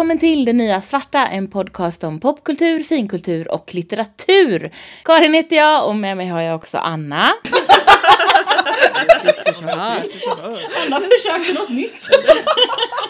välkommen 0.00 0.18
till 0.18 0.44
Det 0.44 0.52
Nya 0.52 0.82
Svarta, 0.82 1.26
en 1.26 1.50
podcast 1.50 2.04
om 2.04 2.20
popkultur, 2.20 2.82
finkultur 2.82 3.50
och 3.50 3.74
litteratur. 3.74 4.70
Karin 5.04 5.34
heter 5.34 5.56
jag 5.56 5.88
och 5.88 5.96
med 5.96 6.16
mig 6.16 6.28
har 6.28 6.40
jag 6.40 6.56
också 6.56 6.78
Anna. 6.78 7.22
Anna 10.84 11.00
försöker 11.00 11.54
något 11.54 11.68
nytt. 11.68 11.92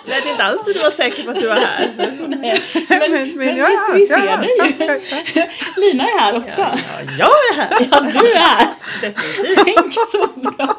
Lät 0.07 0.27
inte 0.27 0.43
alls 0.43 0.61
att 0.61 0.67
du 0.67 0.79
var 0.79 0.91
säker 0.91 1.23
på 1.25 1.31
att 1.31 1.41
du 1.41 1.49
var 1.49 1.55
här. 1.55 1.93
Nej, 2.29 2.63
men, 2.89 3.13
men, 3.13 3.37
men 3.37 3.57
jag 3.57 3.95
visst, 3.95 4.11
vi 4.11 4.15
är 4.15 4.21
ser 4.21 4.37
dig 4.37 4.51
ju. 5.35 5.81
Lina 5.81 6.05
är 6.05 6.21
här 6.21 6.37
också. 6.37 6.61
Ja, 6.61 6.77
ja, 7.07 7.13
jag 7.19 7.29
är 7.29 7.55
här. 7.57 7.77
Ja, 7.91 8.01
du 8.01 8.33
är 8.33 8.41
här. 8.41 8.69
Definitivt. 9.01 9.65
Tänk 9.65 9.95
så 9.95 10.41
bra. 10.41 10.77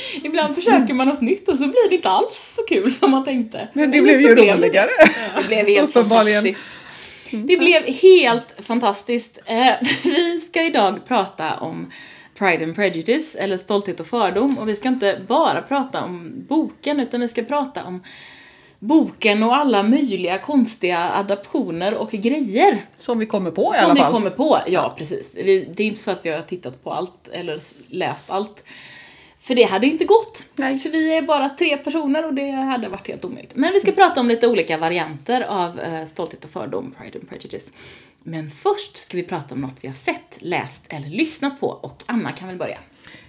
Ibland 0.24 0.54
försöker 0.54 0.94
man 0.94 1.08
något 1.08 1.20
nytt 1.20 1.48
och 1.48 1.58
så 1.58 1.64
blir 1.66 1.88
det 1.88 1.94
inte 1.94 2.08
alls 2.08 2.40
så 2.56 2.62
kul 2.62 2.92
som 3.00 3.10
man 3.10 3.24
tänkte. 3.24 3.68
Men 3.72 3.90
det 3.90 4.00
blev 4.02 4.20
ju 4.20 4.28
så 4.28 4.34
blev 4.34 4.46
det. 4.46 4.54
roligare. 4.54 4.90
Det 5.36 5.46
blev 5.46 5.66
helt 5.66 5.92
fantastiskt. 5.92 6.58
Det 7.30 7.56
blev 7.56 7.82
helt 7.82 8.46
fantastiskt. 8.66 9.38
Vi 10.04 10.40
ska 10.48 10.62
idag 10.62 10.98
prata 11.08 11.56
om 11.56 11.92
Pride 12.38 12.64
and 12.64 12.74
Prejudice, 12.74 13.34
eller 13.34 13.58
Stolthet 13.58 14.00
och 14.00 14.06
fördom. 14.06 14.58
Och 14.58 14.68
vi 14.68 14.76
ska 14.76 14.88
inte 14.88 15.20
bara 15.28 15.62
prata 15.62 16.02
om 16.04 16.32
boken, 16.48 17.00
utan 17.00 17.20
vi 17.20 17.28
ska 17.28 17.42
prata 17.42 17.84
om 17.84 18.02
boken 18.78 19.42
och 19.42 19.56
alla 19.56 19.82
möjliga 19.82 20.38
konstiga 20.38 20.98
adaptioner 20.98 21.94
och 21.94 22.10
grejer. 22.10 22.78
Som 22.98 23.18
vi 23.18 23.26
kommer 23.26 23.50
på 23.50 23.74
i 23.74 23.78
Som 23.78 23.84
alla 23.84 23.94
vi 23.94 24.00
fall. 24.00 24.12
kommer 24.12 24.30
på, 24.30 24.58
ja 24.66 24.94
precis. 24.98 25.26
Vi, 25.34 25.68
det 25.76 25.82
är 25.82 25.86
inte 25.86 26.00
så 26.02 26.10
att 26.10 26.20
vi 26.24 26.30
har 26.30 26.42
tittat 26.42 26.84
på 26.84 26.92
allt 26.92 27.28
eller 27.32 27.60
läst 27.88 28.30
allt. 28.30 28.56
För 29.42 29.54
det 29.54 29.64
hade 29.64 29.86
inte 29.86 30.04
gått. 30.04 30.42
Nej. 30.56 30.78
För 30.78 30.90
vi 30.90 31.16
är 31.16 31.22
bara 31.22 31.48
tre 31.48 31.76
personer 31.76 32.26
och 32.26 32.34
det 32.34 32.50
hade 32.50 32.88
varit 32.88 33.08
helt 33.08 33.24
omöjligt. 33.24 33.52
Men 33.56 33.72
vi 33.72 33.80
ska 33.80 33.92
prata 33.92 34.20
om 34.20 34.28
lite 34.28 34.46
olika 34.48 34.78
varianter 34.78 35.40
av 35.40 35.80
eh, 35.80 36.06
Stolthet 36.12 36.44
och 36.44 36.50
fördom, 36.50 36.94
Pride 36.98 37.18
and 37.18 37.28
Prejudice. 37.28 37.70
Men 38.22 38.50
först 38.50 38.96
ska 39.04 39.16
vi 39.16 39.22
prata 39.22 39.54
om 39.54 39.60
något 39.60 39.76
vi 39.80 39.88
har 39.88 39.94
sett, 39.94 40.34
läst 40.38 40.80
eller 40.88 41.08
lyssnat 41.08 41.60
på. 41.60 41.66
Och 41.66 42.02
Anna 42.06 42.32
kan 42.32 42.48
väl 42.48 42.56
börja? 42.56 42.78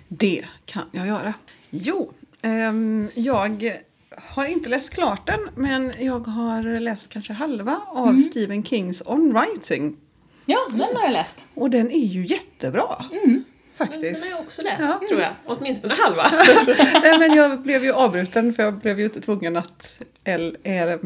Det 0.08 0.46
kan 0.66 0.84
jag 0.92 1.08
göra. 1.08 1.34
Jo, 1.70 2.12
ehm, 2.42 3.10
jag 3.16 3.80
har 4.18 4.46
inte 4.46 4.70
läst 4.70 4.90
klart 4.90 5.28
den 5.28 5.40
men 5.56 5.94
jag 6.00 6.20
har 6.28 6.80
läst 6.80 7.10
kanske 7.10 7.34
halva 7.34 7.82
av 7.88 8.08
Mm. 8.10 8.22
Stephen 8.22 8.64
Kings 8.64 9.02
On 9.06 9.34
Writing. 9.34 9.98
Ja, 10.46 10.58
den 10.70 10.80
har 10.82 11.04
jag 11.04 11.12
läst. 11.14 11.36
Och 11.54 11.70
den 11.70 11.92
är 11.92 12.06
ju 12.06 12.26
jättebra 12.26 13.06
Mm. 13.24 13.44
Den 13.82 13.88
faktiskt. 13.92 14.24
har 14.24 14.30
jag 14.30 14.40
också 14.40 14.62
läst, 14.62 14.82
Ja. 14.82 15.02
tror 15.10 15.22
jag. 15.22 15.34
Åtminstone 15.46 15.94
halva. 15.94 16.32
Nej 17.02 17.20
men 17.20 17.34
jag 17.34 17.62
blev 17.62 17.84
ju 17.84 17.92
avbruten 17.94 18.54
för 18.54 18.64
jag 18.64 18.74
blev 18.74 19.00
ju 19.00 19.10
tvungen 19.10 19.56
att 19.58 19.88
L, 20.24 20.58
är, 20.64 21.00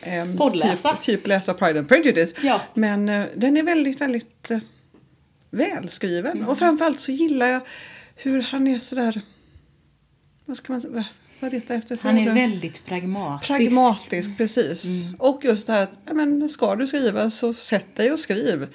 ehm, 0.00 0.36
Poddläsa. 0.36 0.96
typ, 0.96 1.02
typ 1.04 1.26
läsa 1.26 1.54
Pride 1.54 1.78
and 1.78 1.88
Prejudice. 1.88 2.34
Ja. 2.42 2.60
Men 2.74 3.08
eh, 3.08 3.26
den 3.36 3.56
är 3.56 3.62
väldigt, 3.62 4.00
väldigt 4.00 4.50
eh, 4.50 4.58
välskriven. 5.50 6.36
Mm. 6.36 6.48
Och 6.48 6.58
framförallt 6.58 7.00
så 7.00 7.12
gillar 7.12 7.46
jag 7.46 7.60
hur 8.16 8.42
han 8.42 8.66
är 8.66 8.78
sådär, 8.78 9.20
vad 10.44 10.56
ska 10.56 10.72
man 10.72 10.82
säga, 10.82 11.04
vad 11.40 11.50
det 11.50 11.70
efter 11.70 11.98
Han 12.02 12.18
är 12.18 12.34
väldigt 12.34 12.86
pragmatisk. 12.86 13.46
Pragmatisk, 13.46 14.36
precis. 14.36 14.84
Mm. 14.84 15.14
Och 15.18 15.44
just 15.44 15.66
det 15.66 15.72
här 15.72 15.82
att, 15.82 15.92
ja, 16.06 16.14
men 16.14 16.48
ska 16.48 16.74
du 16.76 16.86
skriva 16.86 17.30
så 17.30 17.54
sätt 17.54 17.96
dig 17.96 18.12
och 18.12 18.18
skriv. 18.18 18.66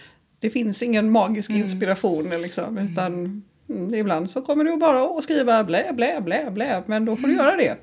Det 0.42 0.50
finns 0.50 0.82
ingen 0.82 1.12
magisk 1.12 1.50
Mm. 1.50 1.62
inspiration 1.64 2.30
liksom, 2.30 2.78
utan 2.78 3.44
mm, 3.70 3.94
ibland 3.94 4.30
så 4.30 4.42
kommer 4.42 4.64
du 4.64 4.78
bara 4.78 5.04
att 5.18 5.24
skriva 5.24 5.64
blä, 5.64 5.94
blä, 5.94 6.22
blä, 6.22 6.52
blä, 6.52 6.84
men 6.86 7.06
då 7.06 7.16
får 7.16 7.24
Mm. 7.28 7.38
du 7.38 7.44
göra 7.44 7.56
det. 7.58 7.78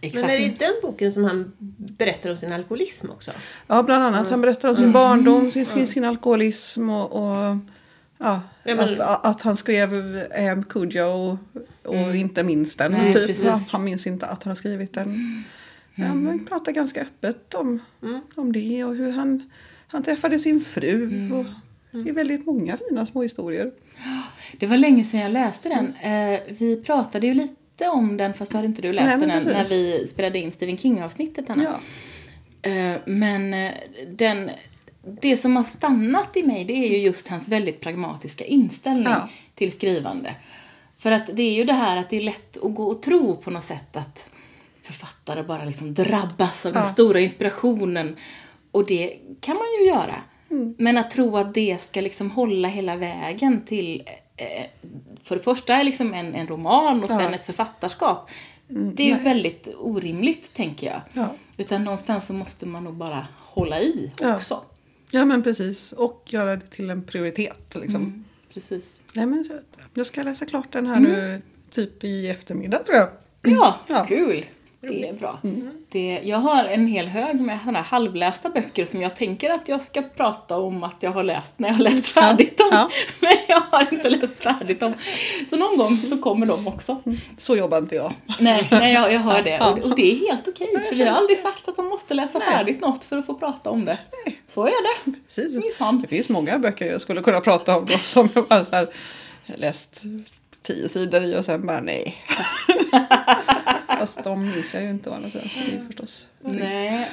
Exakt. 0.00 0.22
Men 0.26 0.30
är 0.34 0.38
det 0.38 0.44
i 0.44 0.56
den 0.58 0.72
boken 0.82 1.12
som 1.12 1.24
han 1.24 1.52
berättar 1.78 2.30
om 2.30 2.36
sin 2.36 2.52
alkoholism 2.52 3.10
också? 3.10 3.30
Ja, 3.66 3.82
bland 3.82 4.04
annat. 4.04 4.20
Mm. 4.20 4.30
Han 4.30 4.40
berättar 4.40 4.68
om 4.68 4.76
sin 4.76 4.84
Mm. 4.84 4.92
barndom, 4.92 5.50
sin, 5.50 5.66
Mm. 5.74 5.86
sin 5.86 6.04
alkoholism 6.04 6.90
och, 6.90 7.12
och 7.12 7.56
ja, 8.18 8.40
Ja, 8.64 8.74
men- 8.74 9.00
att, 9.00 9.24
att 9.26 9.40
han 9.42 9.56
skrev 9.56 9.92
um, 10.52 10.64
Kujo 10.64 11.04
och, 11.04 11.38
och 11.84 11.94
Mm. 11.94 12.14
inte 12.16 12.42
minns 12.42 12.76
den. 12.76 12.92
Nej, 12.92 13.12
typ. 13.14 13.36
Ja, 13.44 13.60
han 13.68 13.84
minns 13.84 14.06
inte 14.06 14.26
att 14.26 14.42
han 14.44 14.50
har 14.50 14.54
skrivit 14.54 14.92
den. 14.92 15.14
Ja, 15.94 16.04
Mm. 16.04 16.20
men 16.24 16.46
pratar 16.46 16.72
ganska 16.72 17.00
öppet 17.02 17.54
om, 17.54 17.78
Mm. 18.02 18.20
om 18.34 18.52
det 18.52 18.84
och 18.84 18.96
hur 18.96 19.12
han, 19.12 19.50
han 19.88 20.02
träffade 20.02 20.38
sin 20.38 20.64
fru. 20.64 21.10
Mm. 21.92 22.04
Det 22.04 22.10
är 22.10 22.14
väldigt 22.14 22.46
många 22.46 22.76
fina 22.88 23.06
små 23.06 23.22
historier. 23.22 23.70
Det 24.58 24.66
var 24.66 24.76
länge 24.76 25.04
sedan 25.04 25.20
jag 25.20 25.32
läste 25.32 25.68
den. 25.68 25.94
Eh, 25.94 26.40
vi 26.58 26.82
pratade 26.82 27.26
ju 27.26 27.34
lite 27.34 27.88
om 27.88 28.16
den 28.16 28.34
fast 28.34 28.52
då 28.52 28.58
hade 28.58 28.68
inte 28.68 28.82
du 28.82 28.92
läst 28.92 29.06
Nej, 29.06 29.18
den 29.18 29.30
än, 29.30 29.44
när 29.44 29.64
vi 29.64 30.08
spelade 30.12 30.38
in 30.38 30.52
Stephen 30.52 30.78
King 30.78 31.02
avsnittet 31.02 31.50
Anna. 31.50 31.64
Ja. 32.62 32.70
Eh, 32.70 32.96
men 33.06 33.54
eh, 33.54 33.72
den, 34.08 34.50
det 35.02 35.36
som 35.36 35.56
har 35.56 35.64
stannat 35.64 36.36
i 36.36 36.42
mig 36.42 36.64
det 36.64 36.72
är 36.72 36.88
ju 36.88 36.98
just 36.98 37.28
hans 37.28 37.48
väldigt 37.48 37.80
pragmatiska 37.80 38.44
inställning 38.44 39.04
Ja. 39.12 39.28
till 39.54 39.72
skrivande. 39.72 40.34
För 40.98 41.12
att 41.12 41.26
det 41.32 41.42
är 41.42 41.52
ju 41.54 41.64
det 41.64 41.72
här 41.72 41.96
att 41.96 42.10
det 42.10 42.16
är 42.16 42.20
lätt 42.20 42.56
att 42.64 42.74
gå 42.74 42.84
och 42.84 43.02
tro 43.02 43.36
på 43.36 43.50
något 43.50 43.64
sätt 43.64 43.96
att 43.96 44.30
författare 44.82 45.42
bara 45.42 45.64
liksom 45.64 45.94
drabbas 45.94 46.66
av 46.66 46.72
den 46.72 46.82
Ja. 46.82 46.92
stora 46.92 47.20
inspirationen. 47.20 48.16
Och 48.70 48.86
det 48.86 49.16
kan 49.40 49.54
man 49.56 49.66
ju 49.80 49.86
göra. 49.88 50.22
Mm. 50.50 50.74
Men 50.78 50.98
att 50.98 51.10
tro 51.10 51.36
att 51.36 51.54
det 51.54 51.78
ska 51.88 52.00
liksom 52.00 52.30
hålla 52.30 52.68
hela 52.68 52.96
vägen 52.96 53.62
till 53.66 54.02
eh, 54.36 54.64
för 55.24 55.36
det 55.36 55.42
första 55.42 55.82
liksom 55.82 56.14
en, 56.14 56.34
en 56.34 56.46
roman 56.46 57.04
och 57.04 57.10
Ja. 57.10 57.16
sen 57.18 57.34
ett 57.34 57.46
författarskap. 57.46 58.30
Mm, 58.70 58.94
Det 58.94 59.10
är 59.10 59.14
nej. 59.14 59.24
väldigt 59.24 59.68
orimligt 59.78 60.54
tänker 60.54 60.86
jag. 60.86 61.00
Ja. 61.12 61.28
Utan 61.56 61.84
någonstans 61.84 62.26
så 62.26 62.32
måste 62.32 62.66
man 62.66 62.84
nog 62.84 62.94
bara 62.94 63.26
hålla 63.38 63.80
i 63.80 64.10
Ja. 64.20 64.36
också. 64.36 64.62
ja 65.10 65.24
men 65.24 65.42
precis 65.42 65.92
och 65.92 66.22
göra 66.26 66.56
det 66.56 66.70
till 66.70 66.90
en 66.90 67.02
prioritet 67.04 67.74
liksom. 67.74 68.02
Mm, 68.02 68.24
precis. 68.54 68.84
Nej 69.12 69.26
men 69.26 69.44
så, 69.44 69.52
jag 69.94 70.06
ska 70.06 70.22
läsa 70.22 70.46
klart 70.46 70.72
den 70.72 70.86
här 70.86 70.96
Mm. 70.96 71.10
nu 71.12 71.42
typ 71.70 72.04
i 72.04 72.28
eftermiddag 72.28 72.78
tror 72.78 72.96
jag. 72.96 73.08
Ja, 73.42 73.76
Ja. 73.86 74.04
kul. 74.08 74.44
Det 74.80 75.08
är 75.08 75.12
bra. 75.12 75.38
Mm. 75.44 75.70
Det, 75.88 76.20
jag 76.24 76.38
har 76.38 76.64
en 76.64 76.86
hel 76.86 77.06
hög 77.06 77.40
med 77.40 77.58
sådana 77.60 77.82
halvlästa 77.82 78.48
böcker 78.48 78.84
som 78.84 79.02
jag 79.02 79.16
tänker 79.16 79.50
att 79.50 79.68
jag 79.68 79.82
ska 79.82 80.02
prata 80.02 80.56
om 80.58 80.84
att 80.84 80.96
jag 81.00 81.10
har 81.10 81.22
läst 81.22 81.52
när 81.56 81.68
jag 81.68 81.74
har 81.74 81.82
läst 81.82 82.06
färdigt 82.06 82.58
dem. 82.58 82.68
Ja. 82.70 82.90
Men 83.20 83.32
jag 83.48 83.60
har 83.60 83.92
inte 83.92 84.08
läst 84.10 84.42
färdigt 84.42 84.80
dem. 84.80 84.94
Så 85.50 85.56
någon 85.56 85.78
gång 85.78 85.96
så 85.96 86.18
kommer 86.18 86.46
de 86.46 86.66
också. 86.66 87.02
Så 87.38 87.56
jobbar 87.56 87.78
inte 87.78 87.94
jag. 87.94 88.12
Nej, 88.40 88.68
nej 88.70 88.94
jag, 88.94 89.12
jag 89.12 89.20
hör 89.20 89.42
det. 89.42 89.60
Och, 89.60 89.78
och 89.78 89.96
det 89.96 90.12
är 90.12 90.30
helt 90.30 90.48
okej. 90.48 90.68
För 90.88 90.96
vi 90.96 91.04
har 91.04 91.16
aldrig 91.16 91.38
sagt 91.38 91.68
att 91.68 91.76
man 91.76 91.86
måste 91.86 92.14
läsa 92.14 92.38
Nej. 92.38 92.48
färdigt 92.48 92.80
något 92.80 93.04
för 93.04 93.16
att 93.16 93.26
få 93.26 93.34
prata 93.34 93.70
om 93.70 93.84
det. 93.84 93.98
Nej. 94.24 94.40
Så 94.54 94.66
är 94.66 94.70
det. 94.82 95.12
Precis. 95.26 95.64
Minsann. 95.64 96.00
Det 96.00 96.08
finns 96.08 96.28
många 96.28 96.58
böcker 96.58 96.86
jag 96.86 97.00
skulle 97.00 97.22
kunna 97.22 97.40
prata 97.40 97.76
om 97.76 97.86
då 97.86 97.98
som 98.04 98.28
jag 98.34 98.48
bara 98.48 98.64
så 98.64 98.76
här, 98.76 98.88
läst 99.46 100.02
tio 100.62 100.88
sidor 100.88 101.22
i 101.22 101.36
och 101.36 101.44
sen 101.44 101.66
bara 101.66 101.80
nej. 101.80 102.16
Fast 103.98 104.24
de 104.24 104.50
minns 104.50 104.74
jag 104.74 104.82
ju 104.82 104.90
inte 104.90 105.10
å 105.10 105.12
andra 105.12 105.30
sidan 105.30 105.48
så 105.48 105.58
det 105.60 105.76
är 105.76 105.86
förstås 105.86 106.26
trist. 106.42 106.60
Nej. 106.62 107.08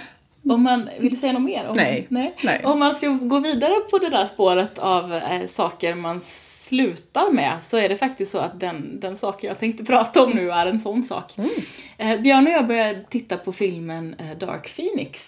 Om 0.49 0.63
man, 0.63 0.89
vill 0.99 1.13
du 1.13 1.19
säga 1.19 1.33
något 1.33 1.41
mer? 1.41 1.67
Om, 1.67 1.75
Nej. 1.77 2.05
nej. 2.09 2.35
Nej. 2.43 2.65
Om 2.65 2.79
man 2.79 2.95
ska 2.95 3.07
gå 3.07 3.39
vidare 3.39 3.73
på 3.91 3.97
det 3.97 4.09
där 4.09 4.25
spåret 4.25 4.77
av 4.77 5.13
eh, 5.13 5.47
saker 5.47 5.95
man 5.95 6.21
slutar 6.67 7.31
med 7.31 7.57
så 7.69 7.77
är 7.77 7.89
det 7.89 7.97
faktiskt 7.97 8.31
så 8.31 8.37
att 8.37 8.59
den, 8.59 8.99
den 8.99 9.17
saken 9.17 9.47
jag 9.47 9.59
tänkte 9.59 9.83
prata 9.83 10.23
om 10.23 10.31
nu 10.31 10.51
är 10.51 10.65
en 10.65 10.79
sån 10.81 11.03
sak. 11.03 11.33
Mm. 11.37 11.49
Eh, 11.97 12.21
Björn 12.21 12.47
och 12.47 12.53
jag 12.53 12.67
började 12.67 13.03
titta 13.09 13.37
på 13.37 13.53
filmen 13.53 14.15
eh, 14.17 14.37
Dark 14.37 14.75
Phoenix 14.75 15.19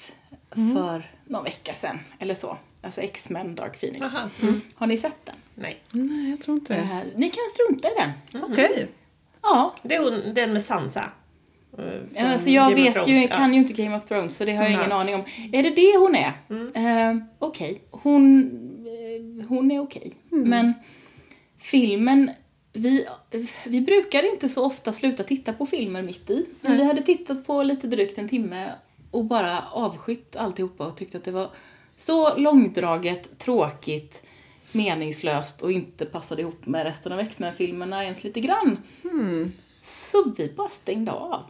Mm. 0.56 0.76
för 0.76 1.04
någon 1.26 1.44
vecka 1.44 1.74
sedan 1.82 2.00
eller 2.20 2.36
så. 2.36 2.58
Alltså 2.82 3.02
X-Men 3.02 3.56
Dark 3.56 3.80
Phoenix. 3.80 4.06
Aha. 4.06 4.30
Mm. 4.42 4.62
Har 4.76 4.88
ni 4.88 4.98
sett 4.98 5.26
den? 5.26 5.36
Nej. 5.56 5.78
Nej 5.92 6.30
jag 6.30 6.42
tror 6.42 6.58
inte 6.58 6.74
det. 6.74 6.80
Eh, 6.80 6.98
ni 7.16 7.30
kan 7.30 7.44
strunta 7.54 7.88
i 7.88 7.92
den. 7.98 8.42
Okej. 8.44 8.88
Ja, 9.42 9.76
Det 9.84 9.96
är 9.96 10.00
hon, 10.04 10.34
den 10.34 10.54
med 10.54 10.66
Sansa. 10.66 11.10
Eh, 11.78 12.02
Ja, 12.14 12.34
alltså 12.34 12.50
jag 12.50 12.72
Game 12.72 12.84
vet 12.84 13.08
ju, 13.08 13.28
kan 13.28 13.54
ju 13.54 13.60
inte 13.60 13.74
Game 13.74 13.98
of 13.98 14.06
Thrones 14.08 14.38
så 14.38 14.46
det 14.46 14.54
har 14.54 14.64
jag 14.64 14.72
Nej. 14.72 14.80
ingen 14.80 14.92
aning 14.92 15.16
om. 15.16 15.24
Är 15.52 15.64
det 15.64 15.70
det 15.70 15.98
hon 15.98 16.16
är? 16.16 16.34
Mm. 16.50 16.76
Eh, 16.76 17.24
okej, 17.40 17.82
hon, 17.92 18.52
eh, 18.86 19.48
hon 19.48 19.72
är 19.72 19.80
okej. 19.80 20.14
Mm. 20.32 20.50
Men 20.50 20.74
filmen, 21.60 22.32
vi, 22.74 23.08
vi 23.66 23.82
brukar 23.82 24.34
inte 24.34 24.50
så 24.50 24.66
ofta 24.66 24.94
sluta 24.94 25.24
titta 25.24 25.54
på 25.54 25.66
filmer 25.66 26.02
mitt 26.02 26.30
i. 26.30 26.46
Men 26.62 26.72
Nej. 26.72 26.82
vi 26.82 26.88
hade 26.88 27.02
tittat 27.02 27.48
på 27.48 27.64
lite 27.64 27.88
drygt 27.88 28.18
en 28.18 28.30
timme 28.30 28.72
och 29.12 29.26
bara 29.26 29.64
avskytt 29.72 30.36
alltihopa 30.36 30.88
och 30.88 30.98
tyckte 30.98 31.18
att 31.18 31.26
det 31.26 31.32
var 31.32 31.50
så 32.06 32.38
långdraget, 32.38 33.40
tråkigt, 33.40 34.24
meningslöst 34.72 35.62
och 35.62 35.72
inte 35.72 36.06
passade 36.06 36.42
ihop 36.42 36.66
med 36.66 36.84
resten 36.84 37.12
av 37.12 37.20
X-Men-filmerna 37.20 38.04
ens 38.04 38.24
lite 38.24 38.40
grann. 38.40 38.78
Mm. 39.04 39.52
Så 39.84 40.34
vi 40.38 40.54
bara 40.58 40.70
stängde 40.70 41.12
av. 41.12 41.44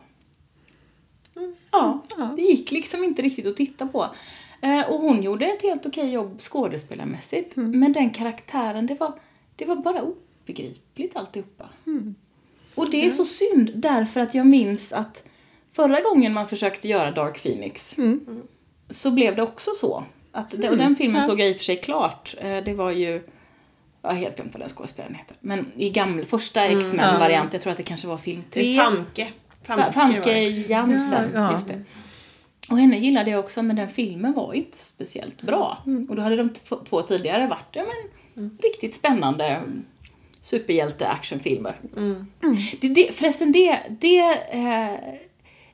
Mm. 1.38 1.56
Ja, 1.72 2.01
Ja. 2.18 2.34
det 2.36 2.42
gick 2.42 2.72
liksom 2.72 3.04
inte 3.04 3.22
riktigt 3.22 3.45
att 3.48 3.56
titta 3.57 3.88
på. 3.88 4.07
Eh, 4.62 4.89
och 4.89 5.00
hon 5.01 5.24
gjorde 5.24 5.45
ett 5.45 5.62
helt 5.62 5.86
okej 5.86 6.12
jobb 6.12 6.42
skådespelarmässigt. 6.42 7.57
Mm. 7.57 7.80
Men 7.80 7.94
den 7.94 8.10
karaktären, 8.10 8.86
det 8.88 9.00
var, 9.00 9.13
det 9.56 9.66
var 9.66 9.75
bara 9.75 10.01
obegripligt 10.04 11.16
alltihopa. 11.16 11.69
Mm. 11.88 12.16
Och 12.75 12.89
det 12.92 12.98
är 12.98 13.04
Mm. 13.04 13.13
så 13.16 13.25
synd 13.25 13.72
därför 13.75 14.19
att 14.19 14.34
jag 14.36 14.45
minns 14.48 14.92
att 14.94 15.24
förra 15.74 16.01
gången 16.01 16.34
man 16.34 16.48
försökte 16.50 16.88
göra 16.88 17.12
Dark 17.12 17.44
Phoenix 17.44 17.81
Mm. 17.98 18.42
så 18.90 19.12
blev 19.12 19.36
det 19.36 19.42
också 19.42 19.72
så. 19.72 20.04
Att, 20.31 20.51
det- 20.51 20.57
och 20.57 20.63
Mm, 20.74 20.78
den 20.80 20.95
filmen 20.95 21.22
ja. 21.22 21.28
såg 21.28 21.40
jag 21.40 21.50
i 21.50 21.54
och 21.54 21.57
för 21.57 21.63
sig 21.63 21.78
klart. 21.81 22.36
Eh, 22.38 22.63
Det 22.63 22.74
var 22.74 22.92
ju, 22.92 23.22
jag 24.01 24.10
har 24.10 24.16
helt 24.16 24.36
glömt 24.36 24.54
vad 24.54 24.62
den 24.62 24.69
skådespelaren 24.69 25.16
heter. 25.16 25.36
Men 25.40 25.72
i 25.75 25.90
gamla, 25.90 26.25
första 26.25 26.66
Mm, 26.66 26.80
X-Men 26.80 27.13
ja. 27.13 27.19
variant, 27.19 27.54
jag 27.54 27.62
tror 27.62 27.72
att 27.72 27.78
det 27.78 27.83
kanske 27.83 28.07
var 28.07 28.18
film 28.18 28.44
Det 28.54 28.60
är 28.60 28.63
3. 28.63 28.78
Famke. 28.95 29.28
Fa- 29.68 29.78
var 29.78 29.92
Famke 29.92 30.34
det. 30.34 30.50
Jansen, 30.50 31.31
Ja, 31.34 31.42
ja. 31.42 31.52
just 31.52 31.68
det. 31.68 31.84
Och 32.69 32.78
henne 32.78 32.98
gillade 32.98 33.31
jag 33.31 33.40
också 33.40 33.62
men 33.62 33.75
den 33.75 33.90
filmen 33.90 34.34
var 34.34 34.54
inte 34.54 34.78
speciellt 34.96 35.42
bra. 35.42 35.78
Mm. 35.86 36.06
Och 36.10 36.16
då 36.16 36.22
hade 36.22 36.36
de 36.36 36.50
två 36.90 37.02
tidigare 37.02 37.48
varit, 37.48 37.68
ja 37.72 37.81
men 37.84 38.12
Mm. 38.44 38.58
riktigt 38.64 38.96
spännande 38.96 39.62
superhjälte 40.42 41.08
actionfilmer. 41.08 41.75
Mm. 41.98 42.25
Det, 42.81 42.88
det, 42.90 43.12
förresten 43.14 43.52
det, 43.52 43.80
det 44.00 44.19
eh, 44.52 45.14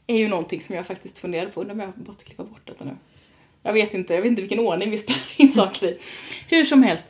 är 0.08 0.18
ju 0.18 0.28
någonting 0.28 0.62
som 0.62 0.76
jag 0.76 0.86
faktiskt 0.88 1.20
funderar 1.20 1.50
på, 1.50 1.62
undrar 1.62 1.74
om 1.74 1.80
jag 1.80 2.08
måste 2.08 2.24
klippa 2.26 2.44
bort 2.44 2.62
detta 2.66 2.86
nu. 2.86 2.92
Jag 3.64 3.74
vet 3.74 3.94
inte, 3.94 4.14
jag 4.14 4.22
vet 4.22 4.30
inte 4.30 4.42
vilken 4.42 4.60
ordning 4.60 4.92
vi 4.92 4.98
spelar 4.98 5.22
in 5.38 5.54
saker 5.54 5.86
i. 5.88 5.98
Hur 6.50 6.66
som 6.66 6.84
helst, 6.84 7.04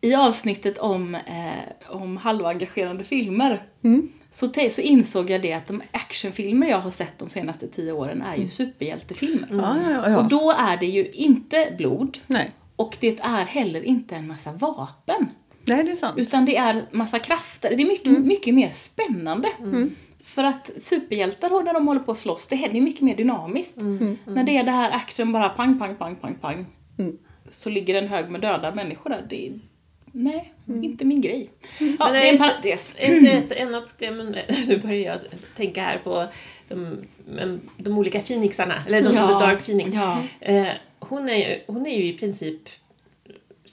i 0.00 0.14
avsnittet 0.14 0.78
om, 0.78 1.14
eh, 1.14 1.90
om 1.96 2.16
halvengagerande 2.16 3.04
filmer 3.04 3.62
Mm. 3.82 4.12
Så, 4.34 4.48
te, 4.48 4.70
så 4.70 4.80
insåg 4.80 5.30
jag 5.30 5.42
det 5.42 5.52
att 5.52 5.66
de 5.66 5.82
actionfilmer 5.92 6.66
jag 6.66 6.78
har 6.80 6.90
sett 6.90 7.18
de 7.18 7.28
senaste 7.28 7.68
tio 7.68 7.92
åren 7.92 8.22
är 8.22 8.36
ju 8.36 8.48
superhjältefilmer. 8.48 9.48
Mm. 9.50 9.60
Ja, 9.64 9.76
ja, 9.90 10.10
ja. 10.10 10.18
Och 10.18 10.28
då 10.28 10.50
är 10.50 10.76
det 10.76 10.86
ju 10.86 11.10
inte 11.10 11.74
blod 11.78 12.18
Nej. 12.26 12.50
och 12.76 12.96
det 13.00 13.18
är 13.20 13.44
heller 13.44 13.82
inte 13.82 14.16
en 14.16 14.26
massa 14.28 14.52
vapen. 14.52 15.28
Nej, 15.64 15.84
det 15.84 15.90
är 15.90 15.96
sant. 15.96 16.18
Utan 16.18 16.44
det 16.44 16.56
är 16.56 16.84
massa 16.90 17.18
krafter. 17.18 17.76
Det 17.76 17.82
är 17.82 17.86
mycket, 17.86 18.06
Mm. 18.06 18.26
mycket 18.26 18.54
mer 18.54 18.72
spännande. 18.92 19.48
Mm. 19.58 19.90
För 20.24 20.44
att 20.44 20.70
superhjältar 20.84 21.50
har- 21.50 21.62
när 21.62 21.74
de 21.74 21.88
håller 21.88 22.00
på 22.00 22.12
att 22.12 22.18
slåss, 22.18 22.46
det 22.46 22.54
är 22.54 22.76
är 22.76 22.80
mycket 22.80 23.02
mer 23.02 23.16
dynamiskt. 23.16 23.76
Mm. 23.76 23.96
Mm. 23.98 24.16
När 24.26 24.44
det 24.44 24.56
är 24.56 24.64
det 24.64 24.70
här 24.70 24.90
action 24.90 25.32
bara 25.32 25.48
pang, 25.48 25.78
pang, 25.78 25.94
pang, 25.96 26.16
pang, 26.16 26.34
pang. 26.40 26.66
Mm. 26.98 27.18
Så 27.52 27.70
ligger 27.70 27.94
en 28.02 28.08
hög 28.08 28.30
med 28.30 28.40
döda 28.40 28.74
människor 28.74 29.10
där. 29.10 29.26
Det 29.30 29.46
är, 29.46 29.52
nej, 30.16 30.50
Mm. 30.68 30.84
inte 30.84 31.04
min 31.04 31.20
grej. 31.20 31.50
Ja, 31.78 31.86
Men 31.98 32.12
det 32.12 32.28
är 32.28 32.32
en 32.32 32.38
parentes. 32.38 32.80
Ett, 32.96 33.52
en 33.52 33.74
av 33.74 33.80
problemen, 33.80 34.36
nu 34.66 34.78
börjar 34.78 35.04
jag 35.12 35.18
tänka 35.56 35.82
här 35.82 35.98
på 35.98 36.26
de, 36.68 36.96
men, 37.28 37.60
de 37.76 37.98
olika 37.98 38.20
Phoenixarna, 38.20 38.74
eller 38.86 39.02
de, 39.02 39.14
Ja, 39.14 39.26
The 39.26 39.32
Dark 39.46 39.64
Phoenix. 39.64 39.90
Ja. 39.94 40.22
Eh, 40.40 40.66
hon, 40.98 41.28
är, 41.28 41.34
ju- 41.36 41.60
hon 41.66 41.86
är 41.86 41.96
ju 41.98 42.04
i 42.04 42.18
princip 42.18 42.60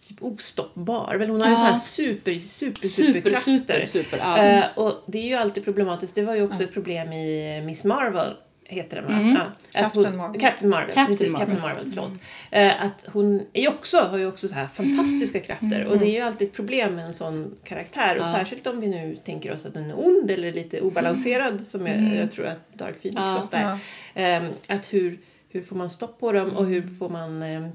typ 0.07 0.23
ostoppbar. 0.23 1.15
Väl? 1.15 1.29
Hon 1.29 1.41
har 1.41 1.47
ju 1.47 1.53
Ja. 1.53 1.57
så 1.57 1.63
här 1.63 1.75
super, 1.79 2.39
super, 2.39 2.87
Super, 2.87 2.87
superkrafter. 3.13 3.57
super, 3.57 3.85
super. 3.85 4.17
Ja. 4.17 4.37
Eh, 4.45 4.77
och 4.77 5.03
det 5.07 5.17
är 5.17 5.25
ju 5.27 5.33
alltid 5.35 5.63
problematiskt. 5.63 6.15
Det 6.15 6.21
var 6.21 6.35
ju 6.35 6.43
också 6.43 6.61
Ja. 6.61 6.67
ett 6.67 6.73
problem 6.73 7.13
i 7.13 7.61
Miss 7.65 7.83
Marvel. 7.83 8.33
Heter 8.71 8.95
den 8.95 9.05
va? 9.05 9.11
Mm. 9.13 9.35
Ja, 9.35 9.51
Captain 9.81 10.05
hon, 10.05 10.17
Marvel. 10.17 10.41
Captain 10.41 10.69
Marvel. 10.69 10.93
Captain 10.95 11.17
precis, 11.17 11.31
Marvel. 11.33 11.47
Captain 11.47 11.61
Marvel, 11.61 11.85
förlåt. 11.89 12.11
Eh, 12.51 12.83
att 12.85 13.13
hon 13.13 13.41
är 13.53 13.69
också, 13.69 13.97
har 13.97 14.17
ju 14.17 14.27
också 14.27 14.47
så 14.47 14.53
här 14.55 14.67
fantastiska 14.67 15.39
krafter. 15.39 15.75
Mm. 15.81 15.87
Och 15.87 15.97
det 15.99 16.05
är 16.05 16.11
ju 16.13 16.19
alltid 16.21 16.47
ett 16.47 16.53
problem 16.53 16.95
med 16.95 17.05
en 17.05 17.13
sån 17.13 17.55
karaktär. 17.63 18.15
Och 18.15 18.21
Ja. 18.27 18.33
särskilt 18.33 18.67
om 18.67 18.79
vi 18.81 18.87
nu 18.87 19.15
tänker 19.25 19.53
oss 19.53 19.65
att 19.65 19.73
den 19.73 19.89
är 19.91 20.07
ond 20.07 20.31
eller 20.31 20.51
lite 20.53 20.81
obalanserad. 20.81 21.65
Som 21.71 21.87
jag, 21.87 21.95
Mm. 21.97 22.17
jag 22.17 22.31
tror 22.31 22.45
att 22.45 22.73
Dark 22.73 23.01
Phoenix 23.01 23.21
Ja. 23.21 23.43
ofta 23.43 23.57
är. 23.57 23.63
Ja. 23.63 23.77
Ehm, 24.21 24.47
att 24.67 24.93
hur, 24.93 25.17
hur 25.49 25.61
får 25.61 25.75
man 25.75 25.89
stopp 25.89 26.19
på 26.19 26.31
dem 26.31 26.49
och 26.49 26.61
Mm. 26.65 26.73
hur 26.73 26.81
får 26.99 27.09
man 27.09 27.43
eh, 27.43 27.67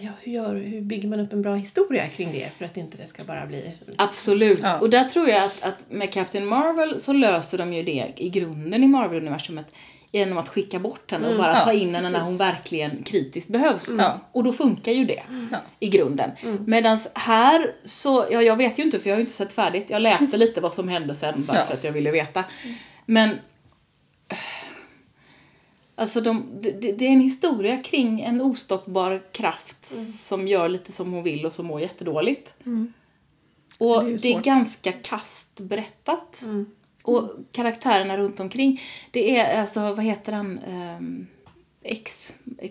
Ja, 0.00 0.10
hur, 0.22 0.32
gör, 0.32 0.54
hur 0.54 0.80
bygger 0.80 1.08
man 1.08 1.20
upp 1.20 1.32
en 1.32 1.42
bra 1.42 1.54
historia 1.54 2.08
kring 2.08 2.32
det 2.32 2.50
för 2.58 2.64
att 2.64 2.76
inte 2.76 2.96
det 2.96 3.06
ska 3.06 3.24
bara 3.24 3.46
bli 3.46 3.72
Absolut. 3.98 4.58
Ja. 4.62 4.78
Och 4.80 4.90
där 4.90 5.04
tror 5.04 5.28
jag 5.28 5.44
att, 5.44 5.62
att 5.62 5.74
med 5.90 6.12
Captain 6.12 6.46
Marvel 6.46 7.00
så 7.02 7.12
löser 7.12 7.58
de 7.58 7.72
ju 7.72 7.82
det 7.82 8.12
i 8.16 8.28
grunden 8.28 8.84
i 8.84 8.86
Marvel-universumet 8.86 9.66
genom 10.12 10.38
att 10.38 10.48
skicka 10.48 10.78
bort 10.78 11.10
henne 11.10 11.26
och 11.26 11.32
Mm, 11.32 11.42
bara 11.42 11.54
ja, 11.58 11.64
ta 11.64 11.72
in 11.72 11.94
henne 11.94 12.10
när 12.10 12.20
hon 12.20 12.36
verkligen 12.36 13.02
kritiskt 13.02 13.48
behövs. 13.48 13.88
Mm. 13.88 14.10
Och 14.32 14.44
då 14.44 14.52
funkar 14.52 14.92
ju 14.92 15.04
det 15.04 15.22
Ja. 15.50 15.58
i 15.80 15.88
grunden. 15.88 16.30
Mm. 16.42 16.64
Medan 16.66 16.98
här 17.14 17.72
så, 17.84 18.26
ja, 18.30 18.42
jag 18.42 18.56
vet 18.56 18.78
ju 18.78 18.82
inte 18.82 18.98
för 18.98 19.08
jag 19.08 19.14
har 19.16 19.20
ju 19.20 19.24
inte 19.26 19.36
sett 19.36 19.52
färdigt. 19.52 19.86
Jag 19.90 20.02
läste 20.02 20.36
lite 20.36 20.60
vad 20.60 20.74
som 20.74 20.88
hände 20.88 21.14
sen 21.14 21.44
bara 21.44 21.56
Ja. 21.58 21.66
för 21.66 21.74
att 21.74 21.84
jag 21.84 21.92
ville 21.92 22.10
veta. 22.10 22.44
Men 23.06 23.30
eh, 23.30 23.36
Alltså 25.94 26.20
de, 26.20 26.46
det, 26.60 26.70
det 26.70 27.06
är 27.06 27.10
en 27.10 27.20
historia 27.20 27.82
kring 27.82 28.20
en 28.20 28.40
ostoppbar 28.40 29.22
kraft 29.32 29.76
Mm. 29.92 30.04
som 30.12 30.48
gör 30.48 30.68
lite 30.68 30.92
som 30.92 31.12
hon 31.12 31.22
vill 31.22 31.46
och 31.46 31.52
som 31.52 31.66
mår 31.66 31.80
jättedåligt. 31.80 32.48
Mm. 32.66 32.92
Och 33.78 34.04
Det 34.04 34.10
är 34.12 34.18
det 34.18 34.34
är, 34.34 34.40
ganska 34.40 34.92
kast 34.92 35.60
berättat. 35.60 36.42
Mm. 36.42 36.66
Och 37.02 37.30
karaktärerna 37.52 38.16
runt 38.16 38.40
omkring. 38.40 38.82
Det 39.10 39.38
är 39.38 39.60
alltså, 39.60 39.80
vad 39.80 40.04
heter 40.04 40.32
han? 40.32 40.58
Um, 40.64 41.26
X, 41.82 42.12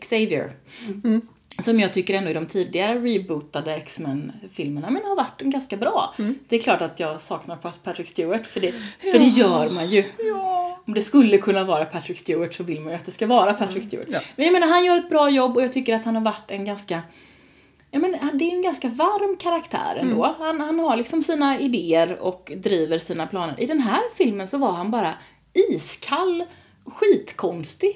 Xavier. 0.02 0.54
Mm. 1.04 1.22
Som 1.60 1.80
jag 1.80 1.94
tycker 1.94 2.14
ändå 2.14 2.30
i 2.30 2.34
de 2.34 2.46
tidigare 2.46 3.00
rebootade 3.00 3.76
X-Men-filmerna 3.76 4.90
men 4.90 5.04
har 5.04 5.16
varit 5.16 5.42
ganska 5.42 5.78
bra. 5.78 6.14
Mm. 6.20 6.36
Det 6.50 6.56
är 6.56 6.62
klart 6.62 6.82
att 6.82 7.00
jag 7.00 7.22
saknar 7.22 7.56
Pat- 7.56 7.84
Patrick 7.84 8.10
Stewart 8.10 8.48
för 8.48 8.60
det, 8.60 8.74
för 9.00 9.20
det 9.20 9.26
gör 9.26 9.70
man 9.70 9.90
ju. 9.90 10.04
Ja. 10.20 10.80
Om 10.86 10.94
det 10.94 11.02
skulle 11.02 11.38
kunna 11.38 11.64
vara 11.64 11.86
Patrick 11.86 12.20
Stewart 12.20 12.54
så 12.54 12.64
vill 12.64 12.82
man 12.82 12.90
ju 12.90 12.96
att 12.96 13.06
det 13.06 13.12
ska 13.12 13.28
vara 13.28 13.54
Patrick 13.54 13.88
Stewart. 13.88 14.08
Ja. 14.12 14.20
Men 14.36 14.46
jag 14.46 14.54
menar 14.54 14.68
han 14.68 14.86
gör 14.86 14.98
ett 14.98 15.10
bra 15.10 15.30
jobb 15.30 15.56
och 15.58 15.64
jag 15.64 15.74
tycker 15.74 15.96
att 15.96 16.06
han 16.06 16.16
har 16.16 16.24
varit 16.24 16.52
en 16.52 16.66
ganska 16.66 17.02
jag 17.92 18.02
menar, 18.02 18.32
det 18.34 18.46
är 18.46 18.56
en 18.56 18.62
ganska 18.62 18.88
varm 18.88 19.38
karaktär 19.38 19.96
ändå. 19.96 20.26
Mm. 20.26 20.36
Han, 20.40 20.62
han 20.62 20.80
har 20.80 20.96
liksom 20.96 21.24
sina 21.24 21.60
idéer 21.60 22.20
och 22.20 22.52
driver 22.56 23.00
sina 23.00 23.28
planer. 23.28 23.60
I 23.60 23.66
den 23.66 23.80
här 23.80 24.02
filmen 24.18 24.48
så 24.48 24.58
var 24.58 24.72
han 24.72 24.92
bara 24.92 25.14
iskall, 25.54 26.44
skitkonstig. 26.86 27.96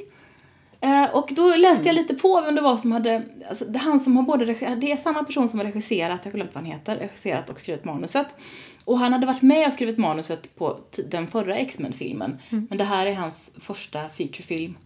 Eh, 0.81 1.03
och 1.15 1.29
då 1.35 1.55
läste 1.55 1.87
jag 1.87 1.95
lite 1.95 2.13
på 2.13 2.41
vem 2.41 2.55
det 2.55 2.61
var 2.61 2.77
som 2.77 2.91
hade, 2.91 3.23
alltså 3.49 3.65
det, 3.65 3.79
han 3.79 3.99
som 3.99 4.15
har 4.17 4.23
både 4.23 4.45
det 4.45 4.91
är 4.91 4.97
samma 5.03 5.23
person 5.23 5.49
som 5.49 5.59
har 5.59 5.65
regisserat, 5.65 6.19
jag 6.23 6.31
har 6.31 6.35
glömt 6.35 6.55
vad 6.55 6.63
han 6.63 6.71
heter, 6.71 6.95
regisserat 6.95 7.49
och 7.49 7.59
skrivit 7.59 7.85
manuset. 7.85 8.27
Och 8.85 8.99
han 8.99 9.13
hade 9.13 9.25
varit 9.25 9.41
med 9.41 9.67
och 9.67 9.73
skrivit 9.73 9.97
manuset 9.97 10.55
på 10.55 10.79
den 11.09 11.27
förra 11.27 11.55
X-Men-filmen. 11.57 12.37
Mm. 12.49 12.67
Men 12.69 12.77
det 12.77 12.83
här 12.83 13.05
är 13.05 13.13
hans 13.13 13.49
första 13.61 14.09
featurefilm. 14.09 14.77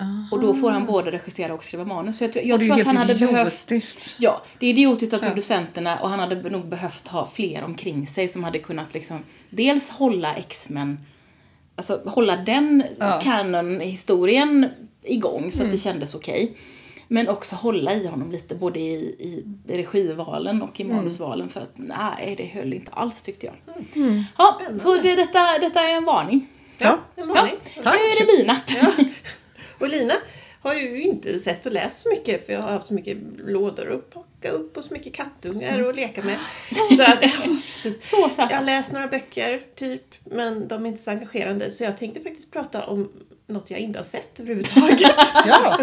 Aha. 0.00 0.28
Och 0.32 0.40
då 0.40 0.54
får 0.54 0.70
han 0.70 0.86
både 0.86 1.10
regissera 1.10 1.54
och 1.54 1.64
skriva 1.64 1.84
manus. 1.84 2.18
Så 2.18 2.24
jag, 2.24 2.32
tror- 2.32 2.44
jag 2.44 2.60
tror 2.60 2.80
att 2.80 2.86
han 2.86 2.96
hade 2.96 3.14
behövt 3.14 3.54
idiotiskt. 3.70 4.14
Ja, 4.18 4.42
det 4.58 4.66
är 4.66 4.70
idiotiskt 4.70 5.14
av 5.14 5.22
Ja. 5.22 5.28
producenterna 5.28 5.98
och 6.00 6.08
han 6.08 6.18
hade 6.18 6.50
nog 6.50 6.68
behövt 6.68 7.08
ha 7.08 7.30
fler 7.34 7.64
omkring 7.64 8.06
sig 8.06 8.28
som 8.28 8.44
hade 8.44 8.58
kunnat 8.58 8.94
liksom 8.94 9.18
dels 9.50 9.90
hålla 9.90 10.34
X-Men, 10.34 11.00
alltså 11.76 12.02
hålla 12.06 12.36
den 12.36 12.84
Ja. 12.98 13.20
canon-historien 13.22 14.68
igång 15.02 15.42
så 15.52 15.56
att 15.58 15.60
Mm. 15.60 15.72
det 15.72 15.78
kändes 15.78 16.14
okej. 16.14 16.56
Men 17.08 17.28
också 17.28 17.56
hålla 17.56 17.94
i 17.94 18.06
honom 18.06 18.32
lite 18.32 18.54
både 18.54 18.80
i, 18.80 18.92
i 18.94 19.44
regivalen 19.68 20.62
och 20.62 20.80
i 20.80 20.82
Mm. 20.82 20.96
manusvalen 20.96 21.48
för 21.48 21.60
att 21.60 21.72
nej, 21.74 22.34
det 22.38 22.44
höll 22.46 22.72
inte 22.72 22.90
alls 22.90 23.22
tyckte 23.22 23.46
jag. 23.46 23.54
Mm. 23.94 24.22
Ja, 24.38 24.52
Spännande. 24.60 24.84
så 24.84 24.96
det, 24.96 25.16
detta, 25.16 25.58
detta 25.58 25.80
är 25.80 25.92
en 25.94 26.04
varning. 26.04 26.48
Ja, 26.78 26.98
en 27.16 27.28
varning. 27.28 27.54
Nu 27.76 27.82
Tack. 27.82 27.94
är 27.94 28.26
det 28.26 28.32
Lina. 28.38 28.60
Ja. 28.66 28.92
Och 29.80 29.88
Lina 29.88 30.14
har 30.62 30.74
ju 30.74 31.02
inte 31.02 31.40
sett 31.40 31.66
och 31.66 31.72
läst 31.72 32.00
så 32.02 32.08
mycket 32.08 32.46
för 32.46 32.52
jag 32.52 32.60
har 32.62 32.70
haft 32.72 32.86
så 32.86 32.94
mycket 32.94 33.16
lådor 33.38 33.94
att 33.94 34.10
plocka 34.10 34.50
upp 34.50 34.76
och 34.76 34.84
så 34.84 34.94
mycket 34.94 35.14
kattungar 35.14 35.88
att 35.88 35.96
leka 35.96 36.22
med. 36.22 36.38
Så 36.96 37.02
att. 37.02 37.22
Så 38.10 38.30
Jag 38.38 38.56
har 38.56 38.64
läst 38.64 38.92
några 38.92 39.06
böcker 39.06 39.62
typ 39.76 40.02
men 40.24 40.68
de 40.68 40.84
är 40.86 40.88
inte 40.88 41.02
så 41.02 41.10
engagerande 41.10 41.70
så 41.72 41.84
jag 41.84 41.98
tänkte 41.98 42.20
faktiskt 42.20 42.50
prata 42.52 42.86
om 42.86 43.12
något 43.46 43.70
jag 43.70 43.80
inte 43.80 43.98
har 43.98 44.06
sett 44.06 44.40
överhuvudtaget. 44.40 45.00
Ja. 45.46 45.78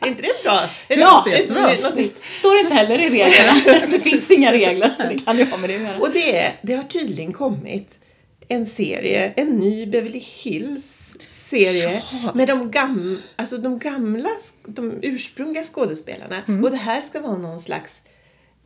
är 0.00 0.08
inte 0.08 0.22
det 0.22 0.42
bra? 0.44 0.68
Är 0.88 0.98
Ja, 0.98 1.22
det 1.26 1.30
jättebra. 1.38 1.72
något 1.82 1.94
nytt? 1.96 2.16
Står 2.38 2.56
inte 2.58 2.74
heller 2.74 2.98
i 2.98 3.10
reglerna. 3.10 3.86
Det 3.90 3.98
finns 4.00 4.30
inga 4.30 4.52
regler 4.52 4.94
så 4.98 5.02
det 5.02 5.18
kan 5.24 5.38
ju 5.38 5.44
ha 5.44 5.56
med 5.56 5.70
det 5.70 5.76
att 5.76 5.82
göra. 5.82 5.98
Och 5.98 6.10
det, 6.10 6.52
det 6.62 6.74
har 6.74 6.84
tydligen 6.84 7.32
kommit 7.32 7.88
en 8.48 8.66
serie, 8.66 9.32
en 9.36 9.46
ny 9.48 9.86
Beverly 9.86 10.18
Hills 10.18 10.84
serie 11.56 12.02
Ja. 12.22 12.32
med 12.34 12.48
de, 12.48 12.70
gam, 12.70 13.18
alltså 13.36 13.58
de 13.58 13.78
gamla, 13.78 14.30
de 14.66 14.98
ursprungliga 15.02 15.64
skådespelarna. 15.64 16.42
Mm. 16.48 16.64
Och 16.64 16.70
det 16.70 16.76
här 16.76 17.02
ska 17.02 17.20
vara 17.20 17.36
någon 17.38 17.60
slags 17.60 17.92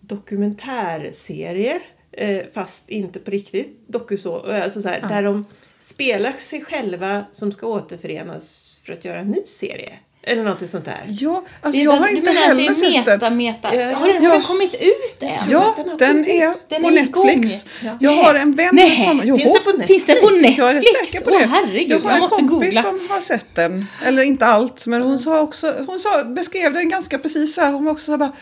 dokumentärserie 0.01 1.81
eh, 2.13 2.43
fast 2.55 2.83
inte 2.91 3.19
på 3.19 3.31
riktigt 3.31 3.89
dokuså, 3.89 4.39
alltså 4.39 4.83
så 4.83 4.89
här, 4.89 4.99
Ja. 5.03 5.09
där 5.09 5.23
de 5.23 5.45
spelar 5.91 6.33
sig 6.51 6.65
själva 6.65 7.25
som 7.33 7.53
ska 7.53 7.67
återförenas 7.67 8.77
för 8.85 8.93
att 8.93 9.05
göra 9.05 9.21
en 9.21 9.31
ny 9.31 9.43
serie. 9.47 9.93
Eller 10.29 10.43
någonting 10.45 10.69
sånt 10.69 10.85
där. 10.85 10.99
Ja, 11.09 11.43
alltså 11.61 11.79
Det 11.79 11.83
är 11.83 11.85
jag 11.85 11.93
alltså- 11.93 12.03
har 12.03 12.09
du 12.11 12.17
inte 12.17 12.27
menar 12.33 12.41
att 12.43 12.47
heller 12.49 12.61
det 12.63 12.69
är 12.69 12.75
sett 12.75 13.07
meta, 13.07 13.17
den. 13.17 13.37
meta. 13.37 13.75
Ja, 13.75 13.95
Har 13.95 14.07
den, 14.07 14.23
ja. 14.23 14.29
har 14.31 14.37
den 14.39 14.47
kommit 14.47 14.75
ut 14.75 15.23
än? 15.23 15.51
Ja, 15.51 15.75
den 15.77 15.89
har 15.89 15.99
den 15.99 16.27
är. 16.29 16.55
Den 16.69 16.83
på 16.83 16.89
är. 16.89 16.93
Netflix. 17.37 17.65
Ja. 17.85 17.97
Jag 18.01 18.11
har 18.11 18.35
en 18.35 18.53
vän 18.55 18.71
Nej. 18.73 19.05
som... 19.05 19.23
Jo, 19.25 19.37
Finns 19.37 19.53
det 19.53 19.61
på 19.65 19.71
Netflix? 19.79 20.05
Finns 20.05 20.07
det 20.07 20.27
på 20.27 20.31
Netflix? 20.31 20.59
Jag 20.59 20.71
är 20.77 20.83
säker 21.05 21.21
på 21.21 21.31
Åh 21.31 21.39
det. 21.39 21.47
herregud, 21.47 21.91
jag 21.91 21.99
jag, 22.01 22.05
har 22.05 22.13
en 22.15 22.21
måste 22.21 22.37
kompis 22.37 22.51
googla. 22.75 22.83
som 22.83 23.01
har 23.11 23.21
sett 23.21 23.55
den. 23.55 23.85
Eller 24.05 24.23
inte 24.23 24.47
allt, 24.47 24.87
men 24.87 25.03
hon 25.03 25.19
sa 25.19 25.41
också, 25.41 25.75
hon 25.87 26.01
sa, 26.01 26.25
beskrev 26.25 26.73
den 26.73 26.89
ganska 26.89 27.19
precis 27.19 27.55
så 27.55 27.61
här. 27.61 27.73
Hon 27.73 27.85
var 27.85 27.93
också 27.93 28.05
så 28.05 28.13
här 28.13 28.19
bara, 28.19 28.33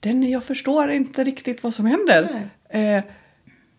den, 0.00 0.30
jag 0.30 0.44
förstår 0.44 0.90
inte 0.90 1.24
riktigt 1.24 1.62
vad 1.62 1.74
som 1.74 1.86
händer. 1.86 2.48
Eh, 2.68 3.00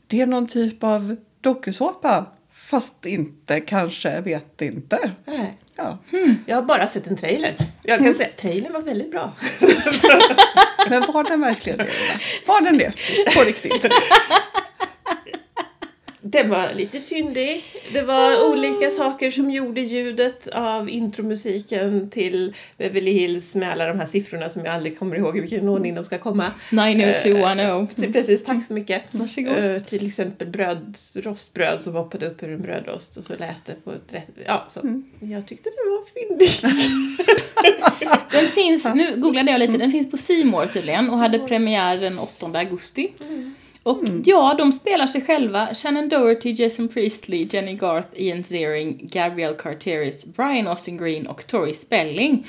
det 0.08 0.22
är 0.22 0.26
någon 0.26 0.48
typ 0.48 0.84
av 0.84 1.16
dokusåpa. 1.42 2.26
Fast 2.74 3.06
inte, 3.06 3.60
kanske, 3.60 4.22
vet 4.22 4.62
inte. 4.62 5.12
Nej. 5.26 5.58
Ja. 5.76 5.98
Hmm. 6.12 6.36
Jag 6.46 6.56
har 6.56 6.62
bara 6.62 6.88
sett 6.88 7.08
en 7.08 7.18
trailer. 7.18 7.56
Jag 7.84 8.00
kan 8.00 8.14
säga 8.16 8.30
att 8.30 8.38
trailern 8.38 8.74
var 8.74 8.82
väldigt 8.82 9.12
bra. 9.12 9.34
Men 10.90 11.02
var 11.14 11.24
den 11.24 11.42
verkligen 11.42 11.78
det? 11.78 11.90
Var 12.48 12.62
den 12.62 12.78
det? 12.78 12.94
På 13.36 13.44
riktigt? 13.44 13.86
Den 16.34 16.50
var 16.50 16.74
lite 16.74 17.02
fyndig. 17.02 17.64
Det 17.94 18.02
var 18.02 18.50
olika 18.52 18.92
saker 18.92 19.32
som 19.32 19.52
gjorde 19.52 19.82
ljudet 19.82 20.48
av 20.48 20.90
intromusiken 20.90 22.10
till 22.10 22.56
Beverly 22.78 23.12
Hills 23.12 23.56
med 23.56 23.72
alla 23.72 23.88
de 23.88 24.00
här 24.00 24.08
siffrorna 24.08 24.50
som 24.50 24.66
jag 24.66 24.76
aldrig 24.76 25.00
kommer 25.00 25.16
ihåg 25.16 25.38
i 25.38 25.42
vilken 25.42 25.70
ordning 25.70 25.96
de 25.96 26.06
ska 26.06 26.18
komma. 26.18 26.52
90210. 26.72 28.04
Eh, 28.04 28.12
Precis, 28.12 28.44
tack 28.44 28.68
så 28.68 28.74
mycket. 28.74 29.04
Varsågod. 29.12 29.58
Eh, 29.58 29.84
till 29.84 30.08
exempel 30.08 30.48
bröd, 30.48 30.98
rostbröd 31.14 31.84
som 31.84 31.94
hoppade 31.94 32.28
upp 32.28 32.44
ur 32.44 32.54
en 32.54 32.62
brödrost 32.62 33.18
och 33.18 33.24
så 33.24 33.36
lät 33.36 33.66
det 33.66 33.76
på 33.84 33.92
ett 33.92 34.14
rätt, 34.14 34.30
ja 34.46 34.68
så. 34.70 34.80
Mm. 34.80 35.04
Jag 35.20 35.48
tyckte 35.48 35.70
det 35.70 35.90
var 35.90 36.04
fyndigt. 36.14 36.62
Den 38.32 38.48
finns, 38.48 38.84
nu 38.84 39.16
googlade 39.18 39.52
jag 39.52 39.60
lite, 39.60 39.78
den 39.78 39.92
finns 39.92 40.12
på 40.12 40.34
More 40.46 40.68
tydligen 40.68 41.10
och 41.10 41.18
hade 41.18 41.40
premiär 41.40 41.98
den 41.98 42.20
8 42.20 42.46
augusti. 42.54 43.12
Mm. 43.20 43.56
Och 43.84 44.04
Mm. 44.04 44.24
ja, 44.26 44.56
de 44.58 44.72
spelar 44.72 45.08
sig 45.08 45.22
själva. 45.22 45.76
Shannon 45.76 46.10
Doherty, 46.10 46.52
Jason 46.52 46.88
Priestley, 46.88 47.48
Jenny 47.52 47.74
Garth, 47.74 48.08
Ian 48.16 48.44
Ziering, 48.44 49.00
Gabrielle 49.14 49.56
Carteris, 49.58 50.24
Brian 50.26 50.68
Austin 50.68 50.98
Green 50.98 51.28
och 51.28 51.48
Tori 51.48 51.74
Spelling. 51.74 52.48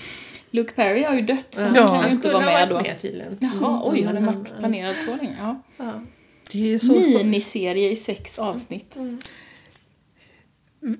Luke 0.51 0.73
Perry 0.73 1.03
har 1.03 1.15
ju 1.15 1.21
dött 1.21 1.47
så 1.51 1.61
han 1.61 1.75
Ja, 1.75 1.87
kan 1.87 1.95
ju 1.97 2.01
han 2.03 2.11
inte 2.11 2.33
vara 2.33 2.45
med 2.45 2.69
då. 2.69 2.81
med 2.83 2.97
tydligen. 3.03 3.39
Jaha, 3.41 3.81
oj, 3.85 4.03
har 4.03 4.11
Mm, 4.11 4.15
den 4.25 4.27
varit 4.27 4.49
han- 4.51 4.59
planerad 4.59 4.97
så 5.07 5.17
länge? 5.17 5.37
Ja. 5.39 5.63
Ja. 5.77 5.93
Det 6.53 6.75
är, 6.75 6.79
så, 6.79 6.93
Miniserie 6.93 7.91
i 7.91 7.97
sex 7.97 8.39
avsnitt. 8.39 8.97
Mm. 8.97 9.21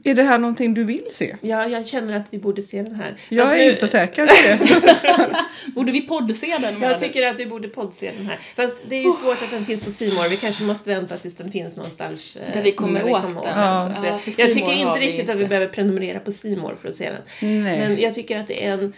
Är 0.05 0.15
det 0.15 0.23
här 0.23 0.39
någonting 0.39 0.75
du 0.75 0.85
vill 0.85 1.05
se? 1.15 1.37
Ja, 1.41 1.67
jag 1.69 1.87
känner 1.87 2.17
att 2.17 2.27
vi 2.31 2.39
borde 2.39 2.63
se 2.63 2.83
den 2.83 2.95
här. 2.95 3.15
Jag 3.29 3.47
Fast 3.47 3.61
är 3.61 3.73
inte 3.73 3.89
säker 3.89 4.27
på 4.27 4.35
det. 4.35 5.37
Borde 5.75 5.93
vi 5.93 6.01
poddse 6.01 6.59
den? 6.59 6.81
Jag 6.83 7.01
tycker 7.01 7.27
att 7.27 7.39
vi 7.39 7.47
borde 7.47 7.69
poddse 7.69 8.13
den 8.17 8.27
här. 8.27 8.39
Fast 8.57 8.73
det 8.89 8.97
är 8.97 9.03
ju 9.03 9.13
svårt 9.13 9.43
att 9.43 9.51
den 9.51 9.65
finns 9.67 9.99
på 9.99 10.05
More. 10.05 10.29
Vi 10.29 10.37
kanske 10.37 10.63
måste 10.63 10.91
vänta 10.91 11.17
tills 11.19 11.37
den 11.37 11.53
finns 11.53 11.77
någonstans. 11.77 12.37
eh, 12.37 12.55
Där 12.55 12.63
vi 12.63 12.73
kommer 12.73 13.11
åt 13.13 13.23
den. 13.23 13.35
Ja. 13.35 13.43
Så 13.43 13.97
att 13.99 14.03
det- 14.03 14.09
Ja, 14.09 14.19
för 14.19 14.35
jag 14.37 14.55
tycker 14.55 14.73
inte 14.73 14.99
vi 15.01 15.07
riktigt 15.07 15.29
att 15.29 15.37
vi 15.37 15.43
inte. 15.43 15.49
behöver 15.49 15.67
prenumerera 15.73 16.19
på 16.21 16.33
More 16.49 16.77
för 16.83 16.89
att 16.89 16.95
se 16.95 17.11
den. 17.11 17.63
Nej. 17.63 17.79
Men 17.79 18.01
jag 18.01 18.15
tycker 18.15 18.39
att 18.41 18.49
det 18.49 18.65
är 18.67 18.73
en 18.73 18.93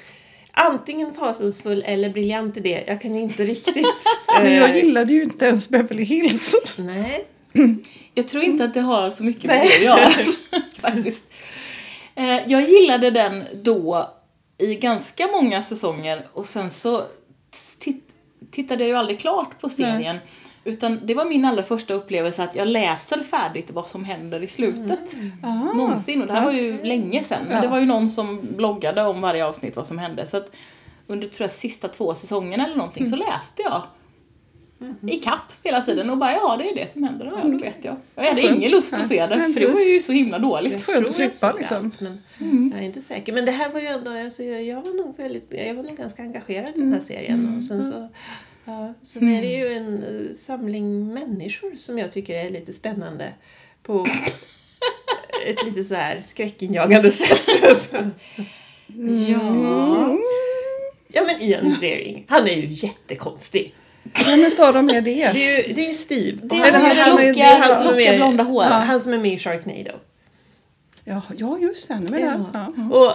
antingen 0.52 1.14
fasansfull 1.14 1.82
eller 1.86 2.08
briljant 2.08 2.56
idé. 2.56 2.84
Jag 2.86 3.00
kan 3.00 3.16
inte 3.16 3.44
riktigt. 3.44 3.86
Men 4.38 4.46
eh, 4.46 4.58
jag 4.58 4.76
gillade 4.76 5.12
ju 5.12 5.22
inte 5.22 5.46
ens 5.46 5.68
Beverly 5.68 6.04
Hills. 6.04 6.54
Nej. 6.76 7.24
Jag 8.18 8.28
tror 8.28 8.42
inte 8.42 8.64
att 8.64 8.74
det 8.74 8.80
har 8.80 9.10
så 9.10 9.22
mycket 9.22 9.44
med 9.44 9.56
Nej. 9.56 9.68
det 9.68 9.88
att 9.88 10.00
göra. 10.00 10.32
faktiskt. 10.80 11.22
Eh, 12.14 12.38
jag 12.46 12.70
gillade 12.70 13.10
den 13.10 13.44
då 13.54 14.10
i 14.58 14.74
ganska 14.74 15.26
många 15.26 15.62
säsonger 15.62 16.26
och 16.32 16.46
sen 16.48 16.70
så 16.70 17.04
titt, 17.78 18.08
tittade 18.50 18.82
jag 18.82 18.88
ju 18.88 18.96
aldrig 18.96 19.20
klart 19.20 19.60
på 19.60 19.68
serien. 19.68 20.16
Utan 20.64 21.00
det 21.06 21.14
var 21.14 21.24
min 21.24 21.44
allra 21.44 21.62
första 21.62 21.94
upplevelse 21.94 22.42
att 22.44 22.54
jag 22.54 22.68
läser 22.68 23.22
färdigt 23.22 23.70
vad 23.70 23.86
som 23.88 24.04
händer 24.04 24.42
i 24.42 24.46
slutet. 24.46 25.00
Aha. 25.44 25.72
Någonsin 25.72 26.20
och 26.20 26.26
det 26.26 26.32
här 26.32 26.44
var 26.44 26.52
ju 26.52 26.74
Okej. 26.74 26.88
länge 26.88 27.24
sedan. 27.28 27.44
Men 27.44 27.56
Ja. 27.56 27.60
det 27.62 27.68
var 27.68 27.78
ju 27.78 27.86
någon 27.86 28.10
som 28.10 28.40
bloggade 28.56 29.02
om 29.02 29.20
varje 29.20 29.46
avsnitt 29.46 29.76
vad 29.76 29.86
som 29.86 29.98
hände. 29.98 30.26
Så 30.26 30.36
att 30.36 30.50
under 31.06 31.26
tror 31.26 31.48
jag 31.48 31.50
sista 31.50 31.88
två 31.88 32.14
säsongerna 32.14 32.64
eller 32.64 32.76
någonting 32.76 33.10
så 33.10 33.16
läste 33.16 33.62
jag 33.62 33.82
Mhm. 34.78 35.08
i 35.08 35.16
kapp 35.20 35.52
hela 35.62 35.80
tiden 35.80 36.10
och 36.10 36.18
bara 36.18 36.32
ja 36.32 36.56
det 36.58 36.70
är 36.70 36.74
det 36.74 36.92
som 36.92 37.04
händer. 37.04 37.26
Ja, 37.26 37.48
då 37.48 37.58
vet 37.58 37.74
jag. 37.82 37.96
Jag 38.14 38.24
hade 38.24 38.40
ingen 38.42 38.70
lust 38.70 38.92
att 38.92 39.08
se 39.08 39.26
det 39.26 39.52
för 39.54 39.60
det 39.60 39.66
var 39.66 39.80
ju 39.80 40.02
så 40.02 40.12
himla 40.12 40.38
dåligt. 40.38 40.84
Skönt 40.84 41.06
att 41.06 41.14
slippa, 41.14 41.52
liksom. 41.52 41.76
allt, 41.76 42.00
men 42.00 42.18
Mm. 42.40 42.70
jag 42.74 42.80
är 42.82 42.86
inte 42.86 43.02
säker. 43.02 43.32
Men 43.32 43.44
det 43.44 43.50
här 43.52 43.72
var 43.72 43.80
ju 43.80 43.86
ändå, 43.86 44.10
alltså, 44.10 44.42
jag, 44.42 44.62
jag 44.64 44.82
var 44.82 44.92
nog 44.94 45.16
väldigt, 45.16 45.46
jag 45.50 45.74
var 45.74 45.82
nog 45.82 45.96
ganska 45.96 46.22
engagerad 46.22 46.76
i 46.76 46.80
den 46.80 46.92
här 46.92 47.00
serien. 47.06 47.40
Mm. 47.40 47.58
Och 47.58 47.64
sen 47.64 47.92
så, 47.92 48.08
ja, 48.64 48.94
sen 49.04 49.22
Mm. 49.22 49.34
är 49.34 49.42
det 49.42 49.56
ju 49.56 49.72
en 49.72 50.02
eh, 50.02 50.36
samling 50.46 51.14
människor 51.14 51.76
som 51.76 51.98
jag 51.98 52.12
tycker 52.12 52.34
är 52.34 52.50
lite 52.50 52.72
spännande. 52.72 53.32
På 53.82 54.06
ett 55.46 55.64
lite 55.64 55.84
så 55.84 55.94
här 55.94 56.22
skräckinjagande 56.30 57.10
sätt. 57.10 57.40
Ja. 59.28 60.18
ja 61.08 61.22
men 61.26 61.40
Ian 61.42 61.76
Ziering, 61.80 62.24
han 62.28 62.48
är 62.48 62.52
ju 62.56 62.66
jättekonstig. 62.86 63.74
Vem 64.26 64.40
utav 64.44 64.74
dem 64.74 64.88
är 64.90 64.94
Det 64.94 65.00
det? 65.00 65.22
är 65.22 65.32
ju, 65.66 65.72
det 65.74 65.84
är 65.84 65.88
ju 65.88 65.94
Steve. 65.94 66.38
Det 66.42 66.60
Och 66.60 66.66
är 66.66 66.72
han 66.72 66.96
som 66.96 67.18
är- 67.18 67.34
det 67.34 67.40
är 67.40 67.58
han 67.58 67.82
som 67.84 67.92
är 67.92 67.96
med- 67.96 68.16
blonda 68.16 68.42
hår. 68.44 68.64
Ja, 68.64 68.70
han 68.70 69.00
som 69.00 69.12
är 69.12 69.18
med 69.18 69.32
i 69.32 69.38
Sharknado. 69.38 69.90
Ja, 71.08 71.22
ja 71.36 71.58
just 71.58 71.88
det, 71.88 71.94
han 71.94 72.06
är 72.06 72.10
med 72.10 72.20
Ja. 72.20 72.50
Ja. 72.76 72.84
Och, 72.96 73.06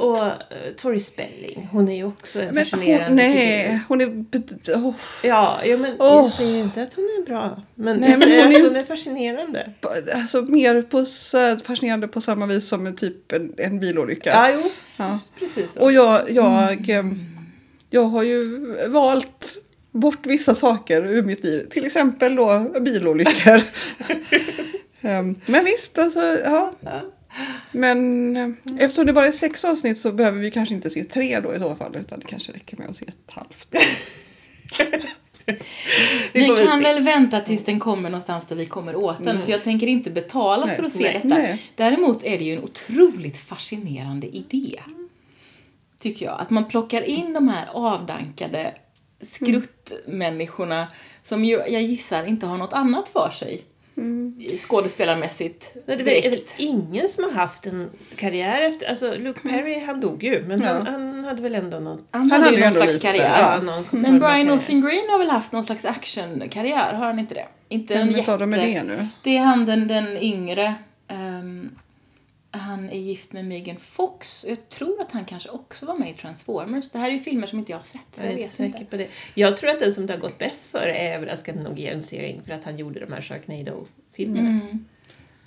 och, 0.00 0.16
och 0.18 0.24
uh, 0.26 0.32
Tori 0.80 1.00
Spelling, 1.00 1.68
hon 1.72 1.88
är 1.88 1.96
ju 1.96 2.04
också 2.04 2.40
en 2.42 2.54
Men 2.54 2.66
fascinerande 2.66 3.08
hon, 3.08 3.16
nej, 3.16 3.64
figur. 3.66 3.80
hon 3.88 4.00
är... 4.00 4.76
Oh, 4.88 4.94
Ja, 5.22 5.60
ja 5.64 5.76
men 5.76 5.94
Åh. 5.98 6.06
jag 6.08 6.32
säger 6.32 6.58
inte 6.58 6.82
att 6.82 6.94
hon 6.94 7.04
är 7.04 7.26
bra. 7.26 7.62
Men, 7.74 7.96
Nej, 7.96 8.10
men 8.16 8.22
hon 8.22 8.52
är- 8.52 8.62
hon 8.68 8.76
är 8.76 8.84
fascinerande. 8.84 9.70
alltså 10.14 10.42
mer 10.42 10.82
på, 10.82 11.06
fascinerande 11.66 12.08
på 12.08 12.20
samma 12.20 12.46
vis 12.46 12.68
som 12.68 12.86
en 12.86 12.96
typ 12.96 13.32
en, 13.32 13.54
en 13.58 13.80
bilolycka. 13.80 14.30
Ja, 14.30 14.50
jo, 14.50 14.70
Ja. 14.96 15.18
precis 15.38 15.66
så. 15.74 15.80
Och 15.80 15.92
jag, 15.92 16.30
jag, 16.30 16.88
em, 16.90 17.14
jag 17.90 18.04
har 18.04 18.22
ju 18.22 18.66
valt 18.88 19.44
bort 19.92 20.26
vissa 20.26 20.54
saker 20.54 21.06
ur 21.06 21.22
mitt 21.22 21.44
liv. 21.44 21.68
Till 21.70 21.84
exempel 21.84 22.36
då 22.36 22.80
bilolyckor. 22.80 23.62
Em, 25.04 25.40
Men 25.46 25.64
visst, 25.64 25.98
alltså, 25.98 26.20
ja. 26.20 26.72
Men 27.72 28.36
eh, 28.36 28.48
eftersom 28.78 29.06
det 29.06 29.12
bara 29.12 29.26
är 29.26 29.32
sex 29.32 29.64
avsnitt 29.64 30.00
så 30.00 30.12
behöver 30.12 30.38
vi 30.38 30.50
kanske 30.50 30.74
inte 30.74 30.90
se 30.90 31.04
tre 31.04 31.40
då 31.40 31.54
i 31.54 31.58
så 31.58 31.74
fall. 31.76 31.96
Utan 31.96 32.20
det 32.20 32.26
kanske 32.26 32.52
räcker 32.52 32.76
med 32.76 32.88
att 32.88 32.96
se 32.96 33.04
ett 33.08 33.32
halvt. 33.32 33.74
Vi 36.32 36.46
kan 36.46 36.78
se. 36.78 36.84
väl 36.84 37.04
vänta 37.04 37.40
tills 37.40 37.64
den 37.64 37.80
kommer 37.80 38.10
någonstans 38.10 38.44
där 38.48 38.56
vi 38.56 38.66
kommer 38.66 38.96
åt 38.96 39.18
den. 39.18 39.28
Mm. 39.28 39.42
För 39.44 39.52
jag 39.52 39.64
tänker 39.64 39.86
inte 39.86 40.10
betala 40.10 40.66
Nej, 40.66 40.76
för 40.76 40.82
att 40.82 40.92
se 40.92 40.98
nej, 40.98 41.12
detta. 41.12 41.28
nej. 41.28 41.62
Däremot 41.76 42.24
är 42.24 42.38
det 42.38 42.44
ju 42.44 42.54
en 42.56 42.64
otroligt 42.64 43.36
fascinerande 43.36 44.26
idé. 44.26 44.80
Tycker 45.98 46.26
jag. 46.26 46.40
Att 46.40 46.50
man 46.50 46.68
plockar 46.68 47.02
in 47.02 47.32
de 47.32 47.48
här 47.48 47.66
avdankade 47.72 48.74
skruttmänniskorna 49.32 50.86
som 51.24 51.44
ju, 51.44 51.52
jag 51.56 51.82
gissar 51.82 52.24
inte 52.24 52.46
har 52.46 52.58
något 52.58 52.72
annat 52.72 53.08
för 53.08 53.30
sig 53.30 53.62
Mm. 53.96 54.34
skådespelarmässigt 54.68 55.64
Nej, 55.86 55.96
det 55.96 56.26
är 56.26 56.30
väl 56.30 56.42
ingen 56.56 57.08
som 57.08 57.24
har 57.24 57.30
haft 57.30 57.66
en 57.66 57.90
karriär 58.16 58.60
efter, 58.60 58.86
alltså 58.86 59.14
Luke 59.14 59.40
Perry 59.48 59.80
han 59.86 60.00
dog 60.00 60.22
ju 60.24 60.44
men 60.46 60.60
Ja. 60.62 60.68
han, 60.72 60.86
han 60.86 61.24
hade 61.24 61.42
väl 61.42 61.54
ändå 61.54 61.78
någon, 61.78 62.04
Han, 62.10 62.20
Han 62.20 62.30
hade 62.30 62.44
hade 62.44 62.56
ju 62.56 62.64
någon 62.64 62.72
slags 62.72 62.92
lite, 62.92 63.06
karriär. 63.06 63.38
ja. 63.38 63.60
någon 63.62 63.84
Men 63.90 64.18
Brian. 64.18 64.50
Austin 64.50 64.80
Green 64.80 65.10
har 65.10 65.18
väl 65.18 65.30
haft 65.30 65.52
någon 65.52 65.64
slags 65.64 65.84
actionkarriär, 65.84 66.92
har 66.92 67.06
han 67.06 67.18
inte 67.18 67.34
det? 67.34 67.46
Inte 67.68 67.94
en 67.94 68.08
Vem 68.08 68.20
utav 68.20 68.38
dem 68.38 68.52
är 68.54 68.58
jätte... 68.66 68.78
det 68.78 68.96
nu? 68.96 69.08
Det 69.22 69.36
är 69.36 69.40
han 69.40 69.66
den, 69.66 69.88
den 69.88 70.16
yngre. 70.16 70.74
ehm, 71.08 71.70
han 72.54 72.90
är 72.90 72.98
gift 72.98 73.32
med 73.32 73.44
Megan 73.44 73.76
Fox. 73.76 74.44
Jag 74.48 74.68
tror 74.68 75.00
att 75.00 75.10
han 75.12 75.24
kanske 75.24 75.48
också 75.48 75.86
var 75.86 75.94
med 75.94 76.10
i 76.10 76.14
Transformers. 76.14 76.90
Det 76.92 76.98
här 76.98 77.08
är 77.10 77.12
ju 77.14 77.20
filmer 77.20 77.46
som 77.46 77.58
inte 77.58 77.72
jag 77.72 77.78
har 77.78 77.84
sett 77.84 78.00
så 78.14 78.20
Jag 78.22 78.26
jag 78.26 78.32
är 78.32 78.36
vet 78.36 78.50
inte 78.50 78.62
inte. 78.64 78.78
säker 78.78 78.90
på 78.90 78.96
det. 78.96 79.08
Jag 79.34 79.56
tror 79.56 79.70
att 79.70 79.80
den 79.80 79.94
som 79.94 80.06
det 80.06 80.12
har 80.12 80.20
gått 80.20 80.38
bäst 80.38 80.66
för 80.70 80.86
är 80.88 81.14
överraskande 81.14 81.62
nog 81.62 81.78
Ian 81.80 82.02
Ziering 82.02 82.42
för 82.46 82.52
att 82.52 82.64
han 82.64 82.78
gjorde 82.78 83.00
de 83.00 83.12
här 83.12 83.20
Sharknado-filmerna. 83.22 84.48
Mm. 84.50 84.84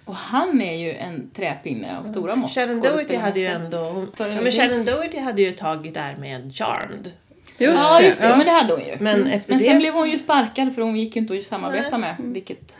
Och 0.05 0.15
han 0.15 0.61
är 0.61 0.73
ju 0.77 0.93
en 0.93 1.29
träpinne 1.29 1.97
av 1.97 2.11
stora 2.11 2.35
mått. 2.35 2.51
Shannon 2.51 2.81
Doherty 2.81 3.15
hade 3.15 3.39
ju 3.39 3.45
ändå, 3.47 4.07
ja, 4.17 4.27
men 4.27 4.51
Shannon 4.51 4.85
Doherty 4.85 5.19
hade 5.19 5.41
ju 5.41 5.49
ett 5.49 5.57
tag 5.57 5.93
där 5.93 6.15
med 6.17 6.55
Charmed. 6.55 7.11
Just 7.57 7.73
ja 7.83 7.99
det. 7.99 8.07
just 8.07 8.21
det, 8.21 8.27
ja. 8.27 8.37
men 8.37 8.45
det 8.45 8.51
hade 8.51 8.73
hon 8.73 8.81
ju. 8.85 8.97
Men 8.99 9.15
Mm. 9.21 9.31
efter 9.31 9.49
Men 9.53 9.59
det 9.63 9.65
sen 9.69 9.79
blev 9.79 9.91
så- 9.91 9.97
hon 9.97 10.09
ju 10.09 10.19
sparkad 10.19 10.75
för 10.75 10.81
hon 10.81 10.95
gick 10.95 11.15
ju 11.15 11.21
inte 11.21 11.33
att 11.37 11.43
samarbeta 11.45 11.89
Nej. 11.89 11.99
med. 11.99 12.15
Mm. 12.19 12.33
Vilket... 12.33 12.71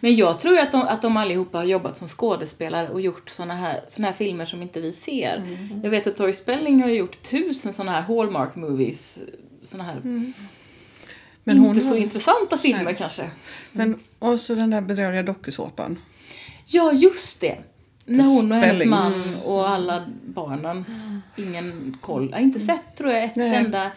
Men 0.00 0.16
jag 0.16 0.40
tror 0.40 0.54
ju 0.54 0.60
att 0.60 0.72
de, 0.72 0.80
att 0.80 1.02
de 1.02 1.16
allihopa 1.16 1.58
har 1.58 1.64
jobbat 1.64 1.98
som 1.98 2.08
skådespelare 2.08 2.88
och 2.88 3.00
gjort 3.00 3.30
såna 3.30 3.54
här, 3.54 3.80
såna 3.88 4.08
här 4.08 4.14
filmer 4.14 4.46
som 4.46 4.62
inte 4.62 4.80
vi 4.80 4.92
ser. 4.92 5.36
Mm. 5.36 5.80
Jag 5.82 5.90
vet 5.90 6.06
att 6.06 6.16
Tori 6.16 6.34
Spelling 6.34 6.82
har 6.82 6.88
gjort 6.88 7.22
tusen 7.22 7.72
såna 7.72 7.92
här 7.92 8.02
Hallmark 8.02 8.56
movies. 8.56 9.14
Såna 9.62 9.84
här 9.84 9.96
Mm. 9.96 10.32
Men 11.46 11.58
hon 11.58 11.74
inte 11.74 11.88
så 11.88 11.88
har, 11.88 11.96
intressanta 11.96 12.58
filmer 12.58 12.84
Nej. 12.84 12.94
kanske. 12.98 13.30
men 13.72 13.98
och 14.18 14.40
så 14.40 14.54
den 14.54 14.70
där 14.70 14.80
bedrövliga 14.80 15.22
dokusåpan. 15.22 15.98
Ja 16.66 16.92
just 16.92 17.40
det. 17.40 17.58
När 18.04 18.24
hon 18.24 18.52
och 18.52 18.58
hennes 18.58 18.70
Spelling. 18.70 18.90
man 18.90 19.12
Mm. 19.12 19.40
och 19.40 19.68
alla 19.68 20.04
barnen. 20.24 20.84
Ingen 21.36 21.98
koll. 22.00 22.28
Jag 22.30 22.36
har 22.36 22.42
inte 22.42 22.66
sett 22.66 22.96
tror 22.98 23.10
jag 23.10 23.24
ett 23.24 23.36
Nej. 23.36 23.54
enda, 23.54 23.90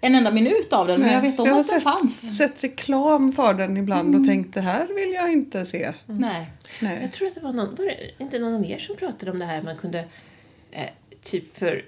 en 0.00 0.14
enda 0.14 0.30
minut 0.30 0.72
av 0.72 0.86
den 0.86 1.00
men 1.00 1.06
Nej, 1.06 1.14
jag 1.14 1.22
vet 1.22 1.40
om 1.40 1.46
jag 1.46 1.52
har 1.54 1.60
att 1.60 1.68
den 1.68 1.80
sett- 1.80 1.82
fanns. 1.82 2.36
Sett 2.38 2.64
reklam 2.64 3.32
för 3.32 3.54
den 3.54 3.76
ibland 3.76 4.08
Mm. 4.08 4.20
och 4.20 4.26
tänkt 4.26 4.54
det 4.54 4.60
här 4.60 4.86
vill 4.94 5.12
jag 5.12 5.32
inte 5.32 5.66
se. 5.66 5.92
Nej. 6.06 6.46
Nej. 6.82 6.98
Jag 7.02 7.12
tror 7.12 7.28
att 7.28 7.34
det 7.34 7.40
var 7.40 7.52
någon, 7.52 7.74
var 7.74 7.84
det 7.84 8.10
inte 8.18 8.38
någon 8.38 8.60
mer 8.60 8.78
som 8.78 8.96
pratade 8.96 9.30
om 9.32 9.38
det 9.38 9.44
här 9.44 9.62
man 9.62 9.76
kunde 9.76 10.04
eh, 10.70 10.88
typ 11.22 11.56
för 11.58 11.84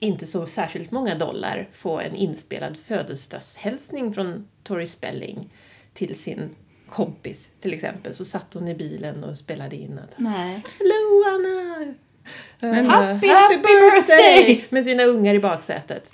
inte 0.00 0.26
så 0.26 0.46
särskilt 0.46 0.90
många 0.90 1.14
dollar 1.14 1.68
få 1.72 2.00
en 2.00 2.14
inspelad 2.14 2.76
födelsedagshälsning 2.86 4.14
från 4.14 4.48
Tori 4.62 4.86
Spelling 4.86 5.48
till 5.94 6.16
sin 6.18 6.50
kompis 6.88 7.38
till 7.60 7.72
exempel 7.72 8.16
så 8.16 8.24
satt 8.24 8.54
hon 8.54 8.68
i 8.68 8.74
bilen 8.74 9.24
och 9.24 9.36
spelade 9.36 9.76
in 9.76 9.98
att 9.98 10.18
Nej. 10.18 10.62
Hello 10.78 11.24
Anna! 11.34 11.94
Men- 12.60 12.86
Eh, 12.86 12.90
Happy, 12.90 13.28
happy 13.28 13.56
birthday! 13.56 14.64
Med 14.68 14.84
sina 14.84 15.02
ungar 15.04 15.34
i 15.34 15.38
baksätet. 15.40 16.10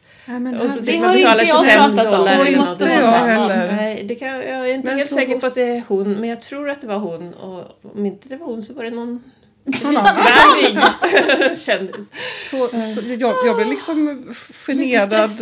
Och 0.61 0.71
så 0.71 0.77
fick 0.77 0.87
Det 0.87 1.01
man 1.01 1.09
har 1.09 1.17
betala 1.17 1.43
inte 1.43 1.55
jag 1.55 1.71
25 1.73 1.97
pratat 1.97 2.21
om. 2.21 2.27
eller 2.29 2.57
något. 2.57 2.81
Vara 2.81 2.91
jag 2.91 3.13
heller. 3.13 3.73
Nej, 3.77 4.05
det 4.05 4.15
kan, 4.15 4.29
jag 4.29 4.45
är 4.71 4.75
inte 4.75 4.89
Men 4.89 4.97
helt 4.99 5.09
så- 5.09 5.15
säker 5.17 5.41
på 5.41 5.47
att 5.47 5.55
det 5.55 5.63
är 5.63 5.83
hon, 5.89 6.13
men 6.13 6.29
jag 6.29 6.41
tror 6.43 6.71
att 6.71 6.81
det 6.81 6.87
var 6.87 6.99
hon 6.99 7.35
och 7.35 7.79
om 7.95 8.07
inte 8.07 8.29
det 8.29 8.37
var 8.37 8.47
hon 8.47 8.63
så 8.63 8.75
var 8.75 8.85
det 8.85 8.91
någon 8.91 9.23
kändis. 11.59 11.97
Så, 12.51 12.69
så 12.69 13.01
jag, 13.19 13.35
jag 13.47 13.57
blev 13.57 13.69
liksom 13.69 14.25
generad 14.67 15.39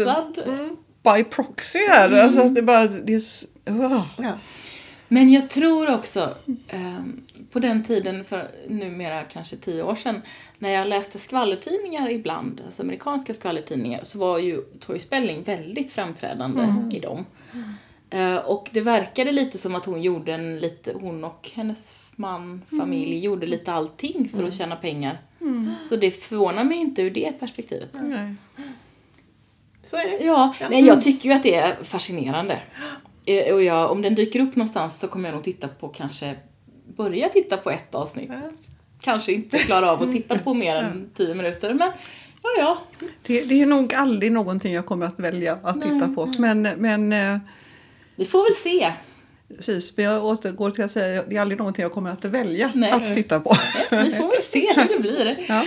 by 1.04 1.24
proxy 1.24 1.78
här. 1.88 2.08
Mm. 2.08 2.20
Alltså 2.24 2.40
att 2.40 2.54
det 2.54 2.62
bara, 2.62 2.86
det 2.86 3.12
är 3.14 3.18
s- 3.18 3.44
uh. 3.70 4.02
Ja. 4.18 4.38
Men 5.08 5.32
jag 5.32 5.50
tror 5.50 5.94
också 5.94 6.34
ehm, 6.68 7.22
på 7.52 7.58
den 7.58 7.84
tiden 7.84 8.24
för 8.24 8.48
numera 8.68 9.22
kanske 9.22 9.56
tio 9.56 9.82
år 9.82 9.96
sedan 9.96 10.22
när 10.58 10.68
jag 10.70 10.88
läste 10.88 11.18
skvallertidningar 11.18 12.10
ibland, 12.10 12.60
alltså 12.66 12.82
amerikanska 12.82 13.34
skvallertidningar 13.34 14.04
så 14.04 14.18
var 14.18 14.38
ju 14.38 14.60
Tori 14.80 14.98
Spelling 15.00 15.42
väldigt 15.42 15.92
framträdande 15.92 16.62
Mm. 16.62 16.90
i 16.92 16.98
dem. 17.00 17.24
Eh, 18.10 18.36
och 18.36 18.68
det 18.72 18.80
verkade 18.80 19.32
lite 19.32 19.58
som 19.58 19.74
att 19.74 19.84
hon 19.84 20.02
gjorde 20.02 20.34
en 20.34 20.58
lite, 20.58 20.92
hon 21.00 21.24
och 21.24 21.50
hennes 21.54 21.78
man, 22.16 22.62
familj 22.70 23.18
gjorde 23.18 23.46
lite 23.46 23.72
allting 23.72 24.28
för 24.28 24.44
att 24.44 24.54
tjäna 24.54 24.76
pengar. 24.76 25.18
Mm. 25.40 25.74
Så 25.88 25.96
det 25.96 26.10
förvånar 26.10 26.64
mig 26.64 26.78
inte 26.78 27.02
ur 27.02 27.10
det 27.10 27.32
perspektivet. 27.40 27.90
Så 29.84 29.96
är 29.96 30.04
det. 30.04 30.24
Ja, 30.24 30.54
Ja. 30.60 30.68
nej 30.68 30.86
jag 30.86 31.02
tycker 31.02 31.28
ju 31.28 31.34
att 31.34 31.42
det 31.42 31.54
är 31.54 31.84
fascinerande. 31.84 32.60
Eh, 33.28 33.54
Och 33.54 33.62
jag, 33.62 33.90
om 33.90 34.02
den 34.02 34.14
dyker 34.14 34.40
upp 34.40 34.56
någonstans 34.56 35.00
så 35.00 35.08
kommer 35.08 35.28
jag 35.28 35.34
nog 35.34 35.44
titta 35.44 35.68
på 35.68 35.88
kanske, 35.88 36.34
börja 36.96 37.28
titta 37.28 37.56
på 37.56 37.70
ett 37.70 37.94
avsnitt. 37.94 38.30
Ja. 38.32 38.40
Kanske 39.00 39.32
inte 39.32 39.58
klara 39.58 39.90
av 39.92 40.02
att 40.02 40.12
titta 40.12 40.38
på 40.38 40.54
mer 40.54 40.76
än 40.76 41.10
10 41.16 41.34
minuter 41.34 41.74
men 41.74 41.90
ja 42.42 42.48
ja. 42.58 42.78
Det, 43.26 43.40
det 43.44 43.62
är 43.62 43.66
nog 43.66 43.94
aldrig 43.94 44.32
någonting 44.32 44.72
jag 44.74 44.86
kommer 44.86 45.06
att 45.06 45.18
välja 45.20 45.58
att 45.62 45.76
Nej. 45.76 45.88
titta 45.90 46.08
på. 46.08 46.26
Men, 46.38 46.62
men 46.62 47.12
eh, 47.12 47.38
Vi 48.16 48.24
får 48.24 48.44
väl 48.44 48.54
se. 48.62 48.92
precis, 49.56 49.96
men 49.96 50.04
jag 50.06 50.24
återgår 50.24 50.70
till 50.70 50.84
att 50.84 50.92
säga 50.92 51.22
det 51.28 51.36
är 51.36 51.40
aldrig 51.40 51.58
någonting 51.58 51.82
jag 51.82 51.92
kommer 51.92 52.10
att 52.10 52.24
välja 52.24 52.72
Nej. 52.74 52.90
att 52.92 53.14
titta 53.14 53.40
på. 53.40 53.56
Vi 53.90 54.10
får 54.10 54.28
väl 54.28 54.42
se 54.52 54.72
hur 54.76 54.88
det 54.88 55.00
blir. 55.00 55.44
Ja. 55.48 55.64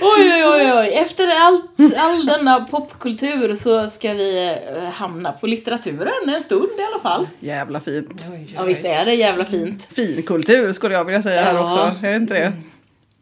Oj 0.00 0.32
oj 0.32 0.44
oj 0.44 0.72
oj. 0.72 0.88
Efter 0.94 1.28
allt, 1.28 1.96
all 1.96 2.26
denna 2.26 2.60
popkultur 2.70 3.56
så 3.56 3.90
ska 3.90 4.12
vi 4.12 4.56
eh, 4.76 4.84
hamna 4.92 5.32
på 5.32 5.46
litteraturen 5.46 6.34
en 6.36 6.42
stund 6.42 6.68
i 6.78 6.82
alla 6.92 7.02
fall. 7.02 7.28
Jävla 7.40 7.80
fint. 7.80 8.08
Oj, 8.12 8.32
oj, 8.32 8.52
Ja 8.56 8.62
visst 8.62 8.84
är 8.84 9.04
det 9.04 9.14
jävla 9.14 9.44
fint. 9.44 9.82
Finkultur 9.96 10.72
skulle 10.72 10.94
jag 10.94 11.04
vilja 11.04 11.22
säga 11.22 11.42
här 11.42 11.54
Ja. 11.54 11.64
också. 11.64 12.06
Är 12.06 12.10
det 12.10 12.16
inte 12.16 12.34
det? 12.34 12.52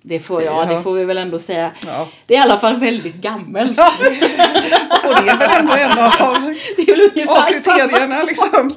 Det 0.03 0.21
får 0.21 0.43
jag, 0.43 0.69
det 0.69 0.75
Ja. 0.75 0.83
får 0.83 0.93
vi 0.95 1.05
väl 1.05 1.19
ändå 1.19 1.39
säga. 1.39 1.71
Ja. 1.87 2.09
Det 2.27 2.35
är 2.35 2.39
i 2.39 2.43
alla 2.43 2.59
fall 2.59 2.77
väldigt 2.81 3.15
gammalt. 3.15 3.79
Och 5.05 5.15
det 5.25 5.31
är 5.31 5.39
väl 5.39 5.51
ändå 5.59 5.73
en 5.75 5.99
av 5.99 6.55
Det 6.77 6.83
är 6.83 6.97
väl 6.97 7.01
av 7.01 7.11
ungefär 7.15 7.35
samma 7.37 7.51
kriterierna 7.51 8.23
liksom. 8.23 8.75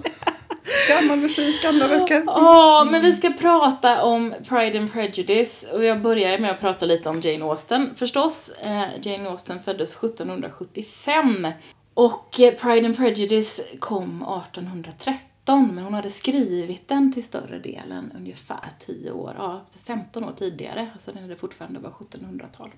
Gammal 0.90 1.20
musik, 1.20 1.62
gamla 1.62 1.88
böcker. 1.88 2.24
Ja, 2.26 2.88
men 2.92 3.02
vi 3.02 3.14
ska 3.14 3.30
prata 3.30 4.04
om 4.04 4.34
Pride 4.50 4.80
and 4.80 4.94
Prejudice 4.94 5.64
och 5.74 5.84
jag 5.84 6.02
börjar 6.02 6.40
med 6.40 6.52
att 6.52 6.60
prata 6.60 6.86
lite 6.86 7.10
om 7.10 7.22
Jane 7.22 7.46
Austen 7.46 7.96
förstås. 7.96 8.50
Eh, 8.62 8.86
Jane 9.02 9.30
Austen 9.30 9.64
föddes 9.64 9.90
1775 9.96 11.48
och 11.94 12.40
eh, 12.40 12.54
Pride 12.54 12.86
and 12.86 12.98
Prejudice 12.98 13.60
kom 13.80 14.22
1813 14.48 15.70
men 15.74 15.84
hon 15.84 15.94
hade 15.94 16.12
skrivit 16.12 16.88
den 16.88 17.14
till 17.14 17.24
större 17.24 17.60
delen 17.60 18.12
ungefär 18.16 18.70
10 18.86 19.12
år, 19.12 19.36
ja 19.38 19.62
15 19.86 20.24
år 20.24 20.34
tidigare, 20.40 20.90
alltså 20.94 21.12
när 21.12 21.28
det 21.28 21.36
fortfarande 21.36 21.80
var 21.80 21.90
1700-tal. 21.90 22.72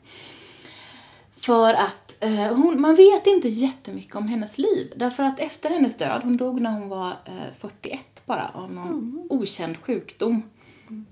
För 1.45 1.73
att 1.73 2.15
eh, 2.19 2.55
hon, 2.55 2.81
man 2.81 2.95
vet 2.95 3.27
inte 3.27 3.49
jättemycket 3.49 4.15
om 4.15 4.27
hennes 4.27 4.57
liv. 4.57 4.93
Därför 4.95 5.23
att 5.23 5.39
efter 5.39 5.69
hennes 5.69 5.97
död, 5.97 6.21
hon 6.23 6.37
dog 6.37 6.61
när 6.61 6.71
hon 6.71 6.89
var 6.89 7.09
eh, 7.25 7.53
41 7.59 7.99
bara 8.25 8.49
av 8.53 8.73
någon 8.73 8.87
Mm. 8.87 9.27
okänd 9.29 9.77
sjukdom. 9.77 10.43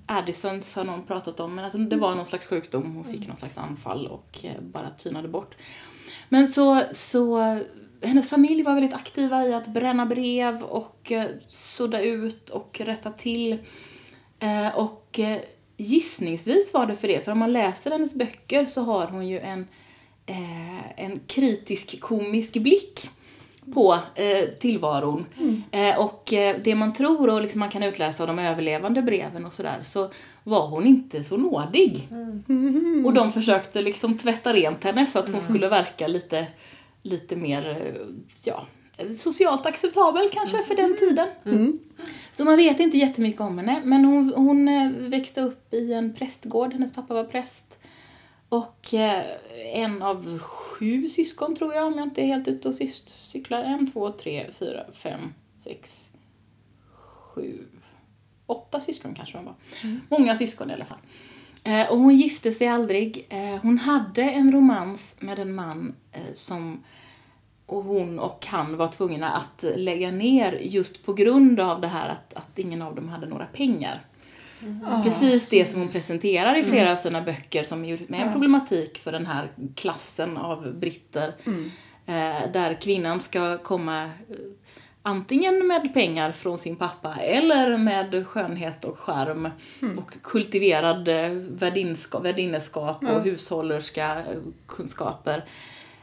Addisons 0.05 0.75
har 0.75 0.83
någon 0.83 1.03
pratat 1.03 1.39
om, 1.39 1.55
men 1.55 1.65
alltså 1.65 1.77
det 1.77 1.95
var 1.95 2.15
någon 2.15 2.25
slags 2.25 2.45
sjukdom. 2.47 2.95
Hon 2.95 3.03
fick 3.03 3.27
någon 3.27 3.37
slags 3.37 3.57
anfall 3.57 4.07
och 4.07 4.39
eh, 4.43 4.61
bara 4.61 4.89
tynade 4.89 5.27
bort. 5.27 5.55
Men 6.29 6.47
så, 6.53 6.83
så 6.95 7.37
hennes 8.01 8.29
familj 8.29 8.63
var 8.63 8.73
väldigt 8.73 8.93
aktiva 8.93 9.47
i 9.47 9.53
att 9.53 9.67
bränna 9.67 10.05
brev 10.05 10.63
och 10.63 11.11
eh, 11.11 11.25
sudda 11.49 12.01
ut 12.01 12.49
och 12.49 12.81
rätta 12.85 13.11
till. 13.11 13.57
Eh, 14.39 14.77
och 14.77 15.19
eh, 15.19 15.41
gissningsvis 15.77 16.73
var 16.73 16.85
det 16.85 16.95
för 16.95 17.07
det, 17.07 17.25
för 17.25 17.31
om 17.31 17.39
man 17.39 17.53
läser 17.53 17.91
hennes 17.91 18.13
böcker 18.13 18.65
så 18.65 18.81
har 18.81 19.07
hon 19.07 19.27
ju 19.27 19.39
en, 19.39 19.67
eh, 20.25 21.03
en 21.05 21.19
kritisk 21.27 21.99
komisk 22.01 22.53
blick 22.53 23.09
på 23.73 23.99
eh, 24.15 24.49
tillvaron. 24.59 25.25
Mm. 25.39 25.61
Eh, 25.71 25.99
och 25.99 26.33
eh, 26.33 26.55
det 26.63 26.75
man 26.75 26.93
tror 26.93 27.29
och 27.29 27.41
liksom 27.41 27.59
man 27.59 27.69
kan 27.69 27.83
utläsa 27.83 28.23
av 28.23 28.27
de 28.27 28.39
överlevande 28.39 29.01
breven 29.01 29.45
och 29.45 29.53
sådär 29.53 29.79
så 29.83 30.11
var 30.43 30.67
hon 30.67 30.87
inte 30.87 31.23
så 31.23 31.37
nådig. 31.37 32.07
Mm. 32.11 32.43
Mm. 32.49 33.05
Och 33.05 33.13
de 33.13 33.33
försökte 33.33 33.81
liksom 33.81 34.17
tvätta 34.17 34.53
rent 34.53 34.83
henne 34.83 35.05
så 35.13 35.19
att 35.19 35.25
hon 35.25 35.35
Mm. 35.35 35.45
skulle 35.49 35.67
verka 35.67 36.07
lite, 36.07 36.47
lite 37.03 37.35
mer, 37.35 37.69
eh, 37.69 38.01
ja, 38.43 38.65
socialt 39.17 39.65
acceptabel 39.65 40.29
kanske 40.33 40.63
för 40.63 40.75
den 40.75 40.97
tiden. 40.99 41.27
Mm. 41.45 41.79
Så 42.37 42.45
man 42.45 42.57
vet 42.57 42.79
inte 42.79 42.97
jättemycket 42.97 43.41
om 43.41 43.57
henne. 43.57 43.81
Men 43.83 44.05
hon, 44.05 44.33
hon 44.35 44.67
eh, 44.67 44.89
växte 44.91 45.41
upp 45.41 45.73
i 45.73 45.93
en 45.93 46.13
prästgård, 46.13 46.73
hennes 46.73 46.93
pappa 46.93 47.13
var 47.13 47.23
präst. 47.23 47.72
Och 48.53 48.93
eh, 48.93 49.25
en 49.73 50.01
av 50.01 50.39
sju 50.39 51.09
syskon 51.09 51.55
tror 51.55 51.73
jag, 51.73 51.87
om 51.87 51.93
jag 51.93 52.03
inte 52.03 52.21
är 52.21 52.25
helt 52.25 52.47
ute 52.47 52.69
och 52.69 52.75
cyklar. 53.05 53.63
En, 53.63 53.91
två, 53.91 54.11
tre, 54.11 54.51
fyra, 54.59 54.83
fem, 54.93 55.33
sex, 55.63 56.09
sju, 56.93 57.65
åtta 58.45 58.79
syskon 58.79 59.15
kanske 59.15 59.37
hon 59.37 59.45
var. 59.45 59.55
Mm. 59.83 60.01
Många 60.09 60.37
syskon 60.37 60.69
i 60.69 60.73
alla 60.73 60.85
fall. 60.85 60.97
Eh, 61.63 61.91
och 61.91 61.97
hon 61.97 62.17
gifte 62.17 62.53
sig 62.53 62.67
aldrig. 62.67 63.27
Eh, 63.29 63.55
hon 63.61 63.77
hade 63.77 64.21
en 64.21 64.51
romans 64.51 65.01
med 65.19 65.39
en 65.39 65.55
man 65.55 65.95
som 66.33 66.83
och 67.65 67.83
hon 67.83 68.19
och 68.19 68.45
han 68.45 68.77
var 68.77 68.87
tvungna 68.87 69.29
att 69.29 69.63
lägga 69.77 70.11
ner 70.11 70.53
just 70.53 71.05
på 71.05 71.13
grund 71.13 71.59
av 71.59 71.81
det 71.81 71.87
här 71.87 72.09
att, 72.09 72.33
att 72.33 72.59
ingen 72.59 72.81
av 72.81 72.95
dem 72.95 73.09
hade 73.09 73.27
några 73.27 73.45
pengar. 73.45 74.01
Ah. 74.85 75.03
Precis 75.03 75.43
det 75.49 75.71
som 75.71 75.79
hon 75.79 75.89
presenterar 75.89 76.55
i 76.55 76.63
flera 76.63 76.91
av 76.91 76.95
sina 76.95 77.21
böcker 77.21 77.63
som 77.63 77.85
ju 77.85 77.99
med 78.07 78.21
en 78.21 78.31
problematik 78.31 78.97
för 78.99 79.11
den 79.11 79.25
här 79.25 79.47
klassen 79.75 80.37
av 80.37 80.73
britter. 80.79 81.33
Mm. 81.45 81.71
Eh, 82.05 82.51
där 82.51 82.81
kvinnan 82.81 83.19
ska 83.19 83.57
komma 83.57 84.03
eh, 84.03 84.09
antingen 85.01 85.67
med 85.67 85.93
pengar 85.93 86.31
från 86.31 86.57
sin 86.57 86.75
pappa 86.75 87.15
eller 87.15 87.77
med 87.77 88.27
skönhet 88.27 88.85
och 88.85 88.99
charm 88.99 89.49
Mm. 89.81 89.99
och 89.99 90.11
kultiverad 90.23 91.07
eh, 91.07 91.29
värdinska, 91.49 92.19
värdineskap 92.19 92.97
Ja. 93.01 93.11
och 93.11 93.23
hushållerska 93.23 94.23
kunskaper. 94.67 95.43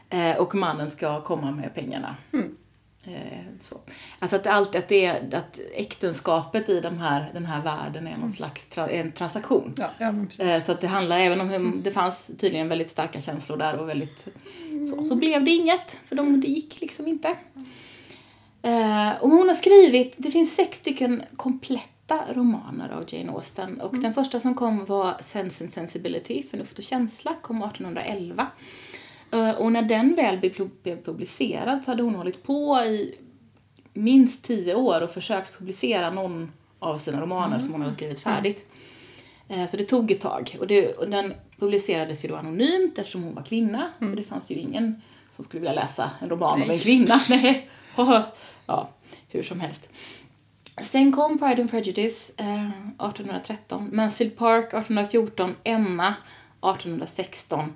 Eh, 0.09 0.37
och 0.37 0.55
mannen 0.55 0.91
ska 0.91 1.21
komma 1.21 1.51
med 1.51 1.75
pengarna. 1.75 2.15
Mm. 2.33 2.55
Eh, 3.03 3.13
så. 3.61 3.79
Alltså 4.19 4.35
att, 4.35 4.47
allt, 4.47 4.75
att, 4.75 4.87
det 4.87 5.05
är, 5.05 5.35
att 5.35 5.59
äktenskapet 5.73 6.69
i 6.69 6.79
de 6.79 6.97
här, 6.97 7.29
den 7.33 7.45
här 7.45 7.61
världen 7.61 8.07
är 8.07 8.17
någon 8.17 8.33
slags 8.33 8.61
tra, 8.73 8.89
en 8.89 9.11
transaktion. 9.11 9.75
Ja, 9.77 9.89
ja. 9.97 10.45
Eh, 10.45 10.65
så 10.65 10.71
att 10.71 10.81
det 10.81 10.87
handlar 10.87 11.19
även 11.19 11.41
om 11.41 11.49
hur, 11.49 11.81
det 11.83 11.91
fanns 11.91 12.15
tydligen 12.39 12.69
väldigt 12.69 12.91
starka 12.91 13.21
känslor 13.21 13.57
där 13.57 13.79
och 13.79 13.89
väldigt 13.89 14.27
så, 14.89 15.03
så 15.03 15.15
blev 15.15 15.43
det 15.43 15.51
inget 15.51 15.91
för 16.07 16.15
dem, 16.15 16.41
det 16.41 16.47
gick 16.47 16.81
liksom 16.81 17.07
inte. 17.07 17.27
Eh, 18.61 19.11
och 19.21 19.29
hon 19.29 19.47
har 19.47 19.55
skrivit, 19.55 20.13
det 20.17 20.31
finns 20.31 20.55
sex 20.55 20.77
stycken 20.77 21.23
kompletta 21.35 22.33
romaner 22.33 22.89
av 22.89 23.03
Jane 23.07 23.31
Austen 23.31 23.81
och 23.81 23.97
den 23.97 24.13
första 24.13 24.39
som 24.39 24.55
kom 24.55 24.85
var 24.85 25.21
Sense 25.31 25.63
and 25.63 25.73
Sensibility, 25.73 26.43
Förnuft 26.43 26.79
och 26.79 26.85
känsla, 26.85 27.35
kom 27.41 27.63
1811. 27.63 28.47
Eh, 29.31 29.51
och 29.51 29.71
när 29.71 29.81
den 29.81 30.15
väl 30.15 30.37
blev 30.39 30.53
pu- 30.53 30.69
blev 30.83 31.03
publicerad 31.03 31.83
så 31.85 31.91
hade 31.91 32.03
hon 32.03 32.15
hållit 32.15 32.43
på 32.43 32.79
i 32.85 33.15
minst 33.93 34.43
tio 34.43 34.75
år 34.75 35.01
och 35.01 35.11
försökt 35.13 35.57
publicera 35.57 36.09
någon 36.11 36.51
av 36.79 36.99
sina 36.99 37.21
romaner 37.21 37.59
som 37.59 37.71
hon 37.71 37.81
hade 37.81 37.93
skrivit 37.93 38.19
färdigt. 38.19 38.67
Eh, 39.47 39.67
Så 39.67 39.77
det 39.77 39.83
tog 39.83 40.11
ett 40.11 40.21
tag. 40.21 40.57
Och, 40.59 40.67
det, 40.67 40.93
och 40.93 41.09
den 41.09 41.33
publicerades 41.59 42.23
ju 42.25 42.29
då 42.29 42.35
anonymt 42.35 42.97
eftersom 42.97 43.23
hon 43.23 43.35
var 43.35 43.43
kvinna. 43.43 43.91
Mm. 44.01 44.11
För 44.13 44.17
det 44.17 44.23
fanns 44.27 44.49
ju 44.51 44.55
ingen 44.55 45.01
som 45.35 45.43
skulle 45.45 45.59
vilja 45.61 45.73
läsa 45.85 46.11
en 46.21 46.29
roman 46.29 46.61
om 46.61 46.67
Nej. 46.67 46.77
en 46.77 46.83
kvinna. 46.83 47.21
Nej. 47.29 47.69
ja, 48.65 48.89
hur 49.29 49.43
som 49.43 49.59
helst. 49.59 49.87
Sen 50.91 51.11
kom 51.11 51.39
Pride 51.39 51.61
and 51.61 51.71
Prejudice 51.71 52.31
eh, 52.37 52.65
1813, 52.69 53.89
Mansfield 53.93 54.37
Park 54.37 54.65
1814, 54.65 55.55
Emma 55.63 56.07
1816 56.61 57.73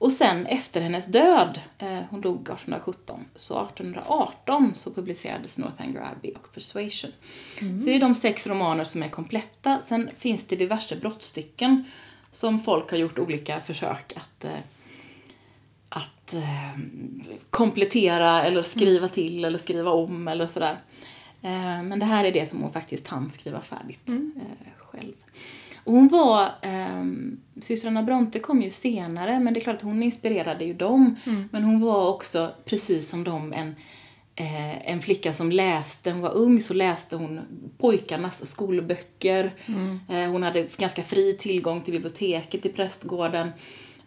Och 0.00 0.12
sen 0.12 0.46
efter 0.46 0.80
hennes 0.80 1.06
död, 1.06 1.60
eh, 1.78 2.00
hon 2.10 2.20
dog 2.20 2.40
1817, 2.40 3.24
så 3.34 3.58
1818 3.64 4.74
så 4.74 4.90
publicerades 4.94 5.56
Northanger 5.56 6.00
Abbey 6.12 6.30
och 6.32 6.54
Persuasion. 6.54 7.10
Så 7.58 7.64
det 7.64 7.94
är 7.96 8.00
de 8.00 8.14
sex 8.14 8.46
romaner 8.46 8.84
som 8.84 9.02
är 9.02 9.08
kompletta. 9.08 9.78
Sen 9.88 10.10
finns 10.18 10.42
det 10.48 10.56
diverse 10.56 10.96
brottstycken 10.96 11.84
som 12.32 12.60
folk 12.62 12.90
har 12.90 12.98
gjort 12.98 13.18
olika 13.18 13.60
försök 13.60 14.12
att, 14.16 14.44
eh, 14.44 14.58
att 15.88 16.34
eh, 16.34 16.78
komplettera 17.50 18.42
eller 18.44 18.62
skriva 18.62 19.08
till 19.08 19.44
eller 19.44 19.58
skriva 19.58 19.90
om 19.90 20.28
eller 20.28 20.46
sådär. 20.46 20.78
Eh, 21.42 21.82
men 21.82 21.98
det 21.98 22.06
här 22.06 22.24
är 22.24 22.32
det 22.32 22.50
som 22.50 22.60
hon 22.62 22.72
faktiskt 22.72 23.08
hann 23.08 23.32
skriva 23.40 23.60
färdigt 23.60 24.08
Mm. 24.08 24.32
eh, 24.36 24.72
själv. 24.78 25.12
Och 25.90 25.96
hon 25.96 26.08
var, 26.08 26.42
eh, 26.62 27.04
systrarna 27.62 28.02
Bronte 28.02 28.38
kom 28.38 28.62
ju 28.62 28.70
senare 28.70 29.40
men 29.40 29.54
det 29.54 29.60
är 29.60 29.62
klart 29.62 29.76
att 29.76 29.82
hon 29.82 30.02
inspirerade 30.02 30.64
ju 30.64 30.74
dem. 30.74 31.16
Mm. 31.26 31.48
Men 31.52 31.64
hon 31.64 31.80
var 31.80 32.08
också, 32.08 32.50
precis 32.64 33.10
som 33.10 33.24
dem, 33.24 33.52
en, 33.52 33.74
eh, 34.34 34.90
en 34.90 35.02
flicka 35.02 35.34
som 35.34 35.52
läste. 35.52 36.10
Hon 36.10 36.20
var 36.20 36.34
ung 36.34 36.62
så 36.62 36.74
läste 36.74 37.16
hon 37.16 37.40
pojkarnas 37.78 38.32
skolböcker. 38.50 39.52
Mm. 39.66 40.00
Eh, 40.08 40.30
hon 40.30 40.42
hade 40.42 40.66
ganska 40.76 41.02
fri 41.02 41.36
tillgång 41.36 41.80
till 41.80 41.92
biblioteket 41.92 42.66
i 42.66 42.68
prästgården. 42.68 43.50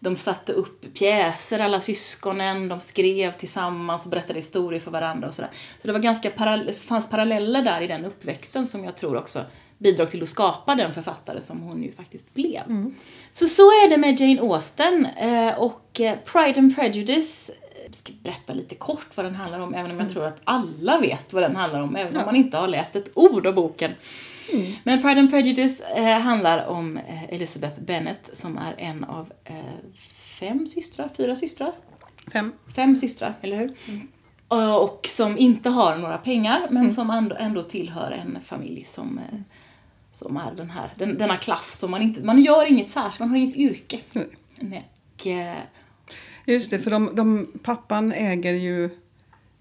De 0.00 0.16
satte 0.16 0.52
upp 0.52 0.94
pjäser 0.94 1.58
alla 1.58 1.80
syskonen, 1.80 2.68
de 2.68 2.80
skrev 2.80 3.32
tillsammans 3.32 4.04
och 4.04 4.10
berättade 4.10 4.38
historier 4.40 4.80
för 4.80 4.90
varandra 4.90 5.28
och 5.28 5.34
sådär. 5.34 5.50
Så 5.80 5.86
det 5.86 5.92
var 5.92 6.00
ganska 6.00 6.30
paral- 6.30 6.72
fanns 6.72 7.08
paralleller 7.08 7.62
där 7.62 7.80
i 7.80 7.86
den 7.86 8.04
uppväxten 8.04 8.68
som 8.68 8.84
jag 8.84 8.96
tror 8.96 9.16
också 9.16 9.44
bidrog 9.84 10.10
till 10.10 10.22
att 10.22 10.28
skapa 10.28 10.74
den 10.74 10.94
författare 10.94 11.40
som 11.46 11.60
hon 11.60 11.82
ju 11.82 11.92
faktiskt 11.92 12.34
blev. 12.34 12.62
Mm. 12.66 12.94
Så 13.32 13.48
så 13.48 13.62
är 13.62 13.88
det 13.90 13.96
med 13.96 14.20
Jane 14.20 14.40
Austen 14.40 15.06
eh, 15.06 15.54
och 15.58 16.00
eh, 16.00 16.18
Pride 16.32 16.58
and 16.60 16.74
Prejudice. 16.76 17.48
eh, 17.48 17.54
Jag 17.86 17.94
ska 17.94 18.12
berätta 18.22 18.52
lite 18.52 18.74
kort 18.74 19.06
vad 19.14 19.26
den 19.26 19.34
handlar 19.34 19.60
om 19.60 19.74
även 19.74 19.90
om 19.90 20.00
jag 20.00 20.10
tror 20.10 20.24
att 20.24 20.40
alla 20.44 20.98
vet 20.98 21.32
vad 21.32 21.42
den 21.42 21.56
handlar 21.56 21.80
om 21.82 21.96
även 21.96 22.16
om 22.16 22.26
man 22.26 22.36
inte 22.36 22.56
har 22.56 22.68
läst 22.68 22.96
ett 22.96 23.08
ord 23.14 23.46
av 23.46 23.54
boken. 23.54 23.90
Mm. 24.52 24.72
Men 24.84 25.02
Pride 25.02 25.20
and 25.20 25.30
Prejudice 25.30 25.80
eh, 25.80 26.18
handlar 26.18 26.66
om 26.66 26.96
eh, 26.96 27.24
Elizabeth 27.34 27.80
Bennet 27.80 28.30
som 28.32 28.58
är 28.58 28.74
en 28.78 29.04
av 29.04 29.32
eh, 29.44 29.54
fem 30.40 30.66
systrar, 30.66 31.08
fyra 31.16 31.36
systrar, 31.36 31.72
Fem. 32.32 32.52
fem 32.76 32.96
systrar, 32.96 33.34
eller 33.40 33.56
hur? 33.56 33.72
Mm. 33.88 34.08
Och 34.80 35.08
som 35.10 35.38
inte 35.38 35.70
har 35.70 35.96
några 35.96 36.18
pengar 36.18 36.66
men 36.70 36.82
Mm. 36.82 36.94
som 36.94 37.10
ändå, 37.10 37.36
ändå 37.38 37.62
tillhör 37.62 38.10
en 38.10 38.38
familj 38.46 38.86
som, 38.94 39.18
eh, 39.18 39.38
som 40.14 40.36
är 40.36 40.54
den 40.56 40.70
här, 40.70 40.90
den, 40.98 41.18
denna 41.18 41.36
klass 41.36 41.78
som 41.78 41.90
man 41.90 42.02
inte, 42.02 42.20
man 42.20 42.42
gör 42.42 42.66
inget 42.66 42.90
särskilt, 42.90 43.20
man 43.20 43.28
har 43.30 43.36
inget 43.36 43.56
yrke. 43.56 44.00
Nej. 44.12 44.26
Nej. 44.60 44.88
Eh, 45.40 45.54
Just 46.46 46.70
det, 46.70 46.78
för 46.78 46.90
de, 46.90 47.10
de, 47.16 47.46
pappan 47.62 48.12
äger 48.12 48.52
ju 48.52 48.90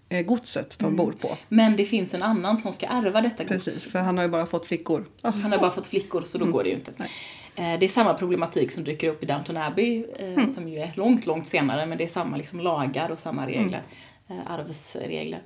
eh, 0.09 0.21
godset 0.25 0.79
de 0.79 0.85
Mm. 0.85 0.97
bor 0.97 1.11
på. 1.11 1.37
Men 1.49 1.75
det 1.75 1.85
finns 1.85 2.13
en 2.13 2.23
annan 2.23 2.61
som 2.61 2.73
ska 2.73 2.85
ärva 2.85 3.21
detta 3.21 3.43
gods. 3.43 3.65
Precis, 3.65 3.91
för 3.91 3.99
han 3.99 4.17
har 4.17 4.23
ju 4.23 4.29
bara 4.29 4.45
fått 4.45 4.67
flickor. 4.67 5.05
Ah. 5.21 5.29
Han 5.29 5.51
har 5.51 5.59
bara 5.59 5.71
fått 5.71 5.87
flickor 5.87 6.21
så 6.25 6.37
då 6.37 6.43
Mm. 6.43 6.53
går 6.53 6.63
det 6.63 6.69
ju 6.69 6.75
inte. 6.75 6.91
Nej. 6.97 7.09
Eh, 7.55 7.79
Det 7.79 7.85
är 7.85 7.89
samma 7.89 8.13
problematik 8.13 8.71
som 8.71 8.83
dyker 8.83 9.09
upp 9.09 9.23
i 9.23 9.25
Downton 9.25 9.57
Abbey 9.57 10.05
Mm. 10.19 10.55
som 10.55 10.67
ju 10.67 10.79
är 10.79 10.91
långt, 10.95 11.25
långt 11.25 11.47
senare 11.47 11.85
men 11.85 11.97
det 11.97 12.03
är 12.03 12.07
samma 12.07 12.37
liksom 12.37 12.59
lagar 12.59 13.09
och 13.09 13.19
samma 13.19 13.47
regler. 13.47 13.81
Eh, 14.27 14.51
Arvsregler. 14.51 15.41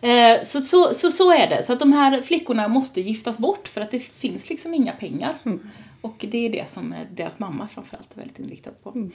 Eh, 0.00 0.44
Så, 0.44 0.60
så, 0.60 0.94
så, 0.94 1.10
så 1.10 1.32
är 1.32 1.48
det. 1.48 1.62
Så 1.62 1.72
att 1.72 1.80
de 1.80 1.92
här 1.92 2.22
flickorna 2.22 2.68
måste 2.68 3.00
giftas 3.00 3.38
bort 3.38 3.68
för 3.68 3.80
att 3.80 3.90
det 3.90 4.00
finns 4.00 4.48
liksom 4.48 4.74
inga 4.74 4.92
pengar. 4.92 5.38
Mm. 5.44 5.70
Och 6.00 6.24
det 6.28 6.46
är 6.46 6.50
det 6.50 6.64
som 6.74 6.94
deras 7.10 7.38
mamma 7.38 7.68
framförallt 7.68 8.12
är 8.12 8.16
väldigt 8.16 8.38
inriktad 8.38 8.70
på. 8.70 8.90
Mm. 8.90 9.12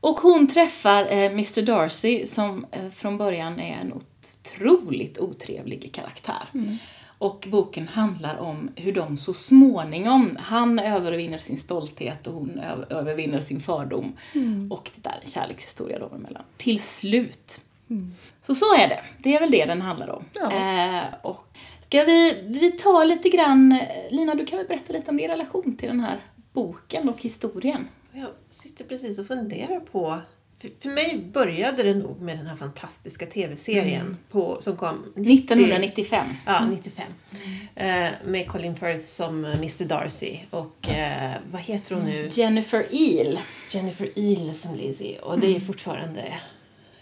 Och 0.00 0.20
hon 0.20 0.48
träffar 0.48 1.02
eh, 1.04 1.32
Mr 1.32 1.62
Darcy 1.62 2.26
som 2.26 2.66
från 2.96 3.18
början 3.18 3.60
är 3.60 3.76
en 3.80 3.92
otroligt 3.92 5.18
otrevlig 5.18 5.92
karaktär. 5.94 6.48
Mm. 6.54 6.76
Och 7.18 7.46
boken 7.50 7.88
handlar 7.88 8.38
om 8.38 8.70
hur 8.76 8.92
de 8.92 9.18
så 9.18 9.34
småningom, 9.34 10.36
han 10.40 10.78
övervinner 10.78 11.38
sin 11.38 11.60
stolthet 11.60 12.26
och 12.26 12.32
hon 12.34 12.58
över, 12.58 12.92
övervinner 12.92 13.40
sin 13.40 13.60
fördom. 13.60 14.16
Mm. 14.34 14.72
Och 14.72 14.90
det 14.94 15.08
där 15.08 15.16
är 15.16 15.24
en 15.24 15.30
kärlekshistoria 15.30 15.98
dem 15.98 16.14
emellan. 16.14 16.42
Till 16.56 16.80
slut. 16.80 17.60
Mm. 17.90 18.14
Så 18.46 18.54
så 18.54 18.74
är 18.74 18.88
det. 18.88 19.00
Det 19.22 19.34
är 19.36 19.40
väl 19.40 19.50
det 19.50 19.64
den 19.64 19.82
handlar 19.82 20.10
om. 20.10 20.24
Ja. 20.34 20.52
Eh, 20.52 21.04
och 21.22 21.46
ska 21.86 22.04
vi, 22.04 22.42
vi 22.46 22.72
ta 22.72 23.04
lite 23.04 23.28
grann, 23.28 23.80
Lina 24.10 24.34
du 24.34 24.46
kan 24.46 24.58
väl 24.58 24.66
berätta 24.66 24.92
lite 24.92 25.10
om 25.10 25.16
din 25.16 25.28
relation 25.28 25.76
till 25.76 25.88
den 25.88 26.00
här 26.00 26.18
boken 26.52 27.08
och 27.08 27.20
historien. 27.22 27.88
Jag 28.12 28.28
sitter 28.62 28.84
precis 28.84 29.18
och 29.18 29.26
funderar 29.26 29.80
på 29.80 30.18
för, 30.80 30.88
mig 30.88 31.18
började 31.32 31.82
det 31.82 31.94
nog 31.94 32.20
med 32.20 32.38
den 32.38 32.46
här 32.46 32.56
fantastiska 32.56 33.26
tv-serien 33.26 34.00
Mm. 34.02 34.16
på, 34.30 34.58
som 34.62 34.76
kom 34.76 35.04
1995. 35.16 36.26
Ja, 36.46 36.66
95. 36.70 37.06
Eh, 37.74 38.10
med 38.24 38.48
Colin 38.48 38.76
Firth 38.76 39.06
som 39.08 39.44
Mr 39.44 39.84
Darcy 39.84 40.38
och 40.50 40.88
eh, 40.88 41.36
vad 41.50 41.60
heter 41.62 41.94
hon 41.94 42.04
nu? 42.04 42.28
Jennifer 42.32 42.86
Eel. 42.90 43.40
Jennifer 43.70 44.10
Eel 44.16 44.54
som 44.54 44.74
Lizzie 44.74 45.18
och 45.20 45.40
det 45.40 45.46
är 45.46 45.50
Mm. 45.50 45.60
fortfarande 45.66 46.34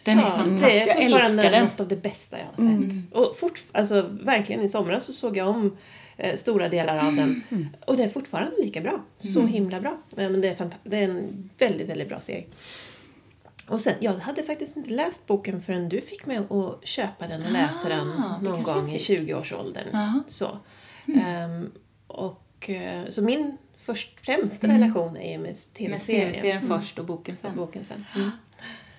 Den 0.07 0.19
är 0.19 0.23
ja, 0.23 0.31
fantastisk, 0.37 0.61
Det 0.65 0.81
är 0.81 0.87
jag 0.87 0.97
fortfarande 1.11 1.43
älskar 1.43 1.51
den. 1.59 1.65
något 1.65 1.81
av 1.81 1.89
det 1.89 1.97
bästa 2.03 2.39
jag 2.39 2.45
har 2.47 2.53
sett. 2.53 2.59
Mm. 2.85 3.03
Och 3.13 3.37
fort, 3.41 3.63
alltså 3.73 4.03
verkligen 4.23 4.63
i 4.63 4.69
somras 4.69 5.05
så 5.05 5.13
såg 5.13 5.37
jag 5.37 5.49
om 5.49 5.77
eh, 6.17 6.39
stora 6.39 6.69
delar 6.69 7.07
av 7.07 7.17
den 7.17 7.43
Mm. 7.51 7.67
och 7.87 7.97
det 7.97 8.03
är 8.05 8.09
fortfarande 8.09 8.57
lika 8.63 8.81
bra. 8.81 9.01
Så 9.19 9.39
Mm. 9.41 9.53
himla 9.53 9.81
bra. 9.81 9.91
Eh, 10.17 10.31
Men 10.31 10.41
det 10.41 10.49
är, 10.49 10.71
det 10.83 10.97
är 10.97 11.03
en 11.03 11.51
väldigt, 11.59 11.89
väldigt 11.89 12.09
bra 12.09 12.21
serie. 12.21 12.45
Och 13.69 13.81
sen, 13.81 13.95
jag 14.01 14.13
hade 14.13 14.43
faktiskt 14.43 14.77
inte 14.77 14.91
läst 14.91 15.27
boken 15.27 15.63
förrän 15.63 15.89
du 15.89 16.01
fick 16.01 16.27
mig 16.27 16.37
att 16.37 16.87
köpa 16.87 17.27
den 17.27 17.43
och 17.45 17.53
läsa 17.53 17.89
den 17.89 18.09
Ah, 18.13 18.39
det 18.43 18.49
någon 18.49 18.63
gång 18.63 18.87
jag 18.89 18.97
i 19.01 19.05
fick. 19.05 19.19
20-årsåldern. 19.19 19.85
Jaha. 19.93 20.23
Så. 20.29 20.59
Mm. 21.09 21.21
Ehm, 21.27 21.71
och 22.07 22.71
eh, 22.71 23.11
så 23.11 23.23
min 23.23 23.57
först, 23.87 24.21
främsta 24.27 24.67
Mm. 24.67 24.81
relation 24.81 25.17
är 25.17 25.39
med 25.39 25.43
Med 25.51 25.57
tv-serien. 25.77 26.33
serien 26.35 26.65
Mm. 26.65 26.81
först 26.81 26.99
och 26.99 27.05
boken 27.05 27.35
Och 27.35 27.41
sen. 27.41 27.57
boken 27.57 27.85
sen. 27.89 28.05
Mm. 28.17 28.31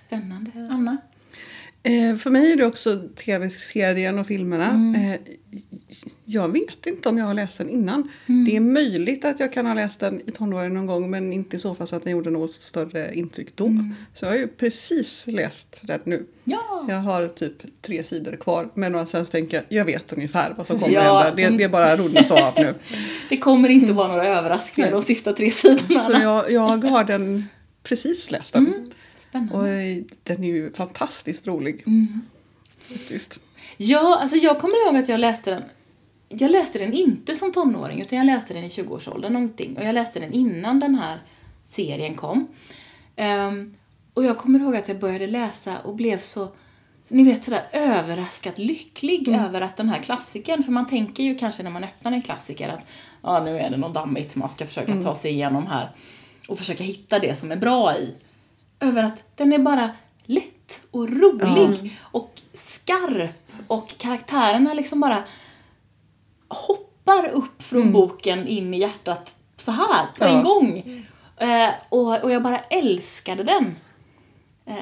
Spännande. 0.08 0.50
Anna? 0.70 0.96
Eh, 1.82 2.16
för 2.16 2.30
mig 2.30 2.52
är 2.52 2.56
det 2.56 2.66
också 2.66 3.08
tv-serien 3.24 4.18
och 4.18 4.26
filmerna. 4.26 4.70
Mm. 4.70 5.12
Eh, 5.12 5.20
jag 6.24 6.48
vet 6.52 6.86
inte 6.86 7.08
om 7.08 7.18
jag 7.18 7.24
har 7.24 7.34
läst 7.34 7.58
den 7.58 7.68
innan. 7.68 8.10
Mm. 8.26 8.44
Det 8.44 8.56
är 8.56 8.60
möjligt 8.60 9.24
att 9.24 9.40
jag 9.40 9.52
kan 9.52 9.66
ha 9.66 9.74
läst 9.74 10.00
den 10.00 10.20
i 10.28 10.32
tonåren 10.32 10.74
någon 10.74 10.86
gång 10.86 11.10
men 11.10 11.32
inte 11.32 11.56
i 11.56 11.58
så 11.58 11.74
fall 11.74 11.86
så 11.86 11.96
att 11.96 12.04
den 12.04 12.12
gjorde 12.12 12.30
något 12.30 12.52
större 12.52 13.14
intryck 13.14 13.56
då. 13.56 13.66
Mm. 13.66 13.94
Så 14.14 14.24
jag 14.24 14.30
har 14.30 14.36
ju 14.36 14.48
precis 14.48 15.22
läst 15.26 15.80
den 15.82 16.00
nu. 16.04 16.26
Ja. 16.44 16.86
Jag 16.88 16.98
har 16.98 17.28
typ 17.28 17.82
tre 17.82 18.04
sidor 18.04 18.36
kvar 18.36 18.68
men 18.74 18.94
och 18.94 19.08
sen 19.08 19.26
tänker 19.26 19.56
jag, 19.56 19.64
jag 19.68 19.84
vet 19.84 20.12
ungefär 20.12 20.54
vad 20.56 20.66
som 20.66 20.80
kommer 20.80 20.94
Ja, 20.94 21.18
hända. 21.18 21.36
Det, 21.36 21.42
mm. 21.42 21.56
det 21.58 21.64
är 21.64 21.68
bara 21.68 21.96
rundas 21.96 22.30
av 22.30 22.54
nu. 22.56 22.74
Det 23.28 23.36
kommer 23.36 23.68
inte 23.68 23.92
vara 23.92 24.08
några 24.08 24.26
överraskningar 24.26 24.90
de 24.90 25.04
sista 25.04 25.32
tre 25.32 25.50
sidorna. 25.50 26.00
Så 26.00 26.12
jag, 26.12 26.52
jag 26.52 26.84
har 26.84 27.04
den 27.04 27.44
precis 27.82 28.30
läst 28.30 28.52
den. 28.52 28.92
Spännande. 29.28 29.54
Och 29.54 29.68
eh, 29.68 30.02
den 30.22 30.44
är 30.44 30.48
ju 30.48 30.72
fantastiskt 30.72 31.46
rolig 31.46 31.82
Mm. 31.86 32.20
faktiskt. 32.88 33.38
Ja, 33.76 34.18
alltså 34.22 34.36
jag 34.36 34.60
kommer 34.60 34.86
ihåg 34.86 34.96
att 34.96 35.08
jag 35.08 35.20
läste 35.20 35.50
den 35.50 35.62
jag 36.30 36.50
läste 36.50 36.78
den 36.78 36.92
inte 36.92 37.34
som 37.36 37.52
tonåring 37.52 38.00
utan 38.02 38.18
jag 38.18 38.26
läste 38.26 38.54
den 38.54 38.64
i 38.64 38.68
20-årsåldern 38.68 39.32
någonting 39.32 39.76
och 39.76 39.84
jag 39.84 39.94
läste 39.94 40.20
den 40.20 40.32
innan 40.32 40.80
den 40.80 40.94
här 40.94 41.18
serien 41.72 42.14
kom. 42.14 42.46
Ehm, 43.16 43.74
och 44.14 44.24
jag 44.24 44.38
kommer 44.38 44.58
ihåg 44.60 44.76
att 44.76 44.88
jag 44.88 44.98
började 44.98 45.26
läsa 45.26 45.78
och 45.78 45.94
blev 45.94 46.20
så, 46.20 46.48
ni 47.08 47.24
vet 47.24 47.44
sådär 47.44 47.62
överraskat 47.72 48.58
lycklig 48.58 49.28
Mm. 49.28 49.40
över 49.40 49.60
att 49.60 49.76
den 49.76 49.88
här 49.88 50.02
klassikern, 50.02 50.62
för 50.62 50.72
man 50.72 50.88
tänker 50.88 51.22
ju 51.22 51.38
kanske 51.38 51.62
när 51.62 51.70
man 51.70 51.84
öppnar 51.84 52.12
en 52.12 52.22
klassiker 52.22 52.68
att 52.68 52.80
ja 53.22 53.44
nu 53.44 53.58
är 53.58 53.70
det 53.70 53.76
något 53.76 53.94
dammigt 53.94 54.34
man 54.36 54.48
ska 54.48 54.66
försöka 54.66 54.92
Mm. 54.92 55.04
ta 55.04 55.16
sig 55.16 55.30
igenom 55.32 55.66
här 55.66 55.90
och 56.48 56.58
försöka 56.58 56.84
hitta 56.84 57.18
det 57.18 57.40
som 57.40 57.52
är 57.52 57.56
bra 57.56 57.96
i. 57.98 58.14
Över 58.80 59.02
att 59.04 59.36
den 59.36 59.52
är 59.52 59.58
bara 59.58 59.90
lätt 60.24 60.80
och 60.90 61.08
rolig 61.08 61.76
Ja. 61.84 62.08
och 62.18 62.40
skarp 62.74 63.30
och 63.66 63.98
karaktärerna 63.98 64.74
liksom 64.74 65.00
bara 65.00 65.24
hoppar 66.48 67.28
upp 67.28 67.62
från 67.62 67.80
Mm. 67.80 67.92
boken 67.92 68.46
in 68.48 68.74
i 68.74 68.78
hjärtat 68.78 69.34
så 69.56 69.70
här 69.70 70.06
på 70.18 70.24
Ja. 70.24 70.28
en 70.28 70.42
gång. 70.44 70.82
Mm. 70.86 71.04
Eh, 71.36 71.74
och, 71.88 72.22
och 72.22 72.30
jag 72.30 72.42
bara 72.42 72.58
älskade 72.58 73.42
den. 73.42 73.76
Eh, 74.66 74.74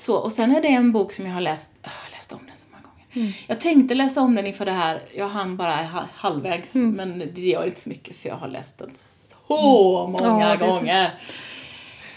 så, 0.00 0.16
och 0.16 0.32
sen 0.32 0.56
är 0.56 0.60
det 0.62 0.68
en 0.68 0.92
bok 0.92 1.12
som 1.12 1.26
jag 1.26 1.32
har 1.34 1.40
läst, 1.40 1.66
jag 1.82 1.90
har 1.90 2.10
läst 2.18 2.32
om 2.32 2.38
den 2.46 2.56
så 2.58 2.64
många 2.70 2.82
gånger. 2.82 3.06
Mm. 3.28 3.32
Jag 3.46 3.60
tänkte 3.60 3.94
läsa 3.94 4.20
om 4.20 4.34
den 4.34 4.46
inför 4.46 4.64
det 4.64 4.72
här, 4.72 5.00
jag 5.14 5.28
hann 5.28 5.56
bara 5.56 5.76
ha- 5.82 6.08
halvvägs 6.14 6.74
Mm. 6.74 6.90
men 6.90 7.18
det 7.34 7.40
gör 7.40 7.64
inte 7.66 7.80
så 7.80 7.88
mycket 7.88 8.16
för 8.16 8.28
jag 8.28 8.36
har 8.36 8.48
läst 8.48 8.78
den 8.78 8.90
så 9.48 10.06
många 10.12 10.40
Ja, 10.50 10.56
det- 10.56 10.66
gånger. 10.66 11.14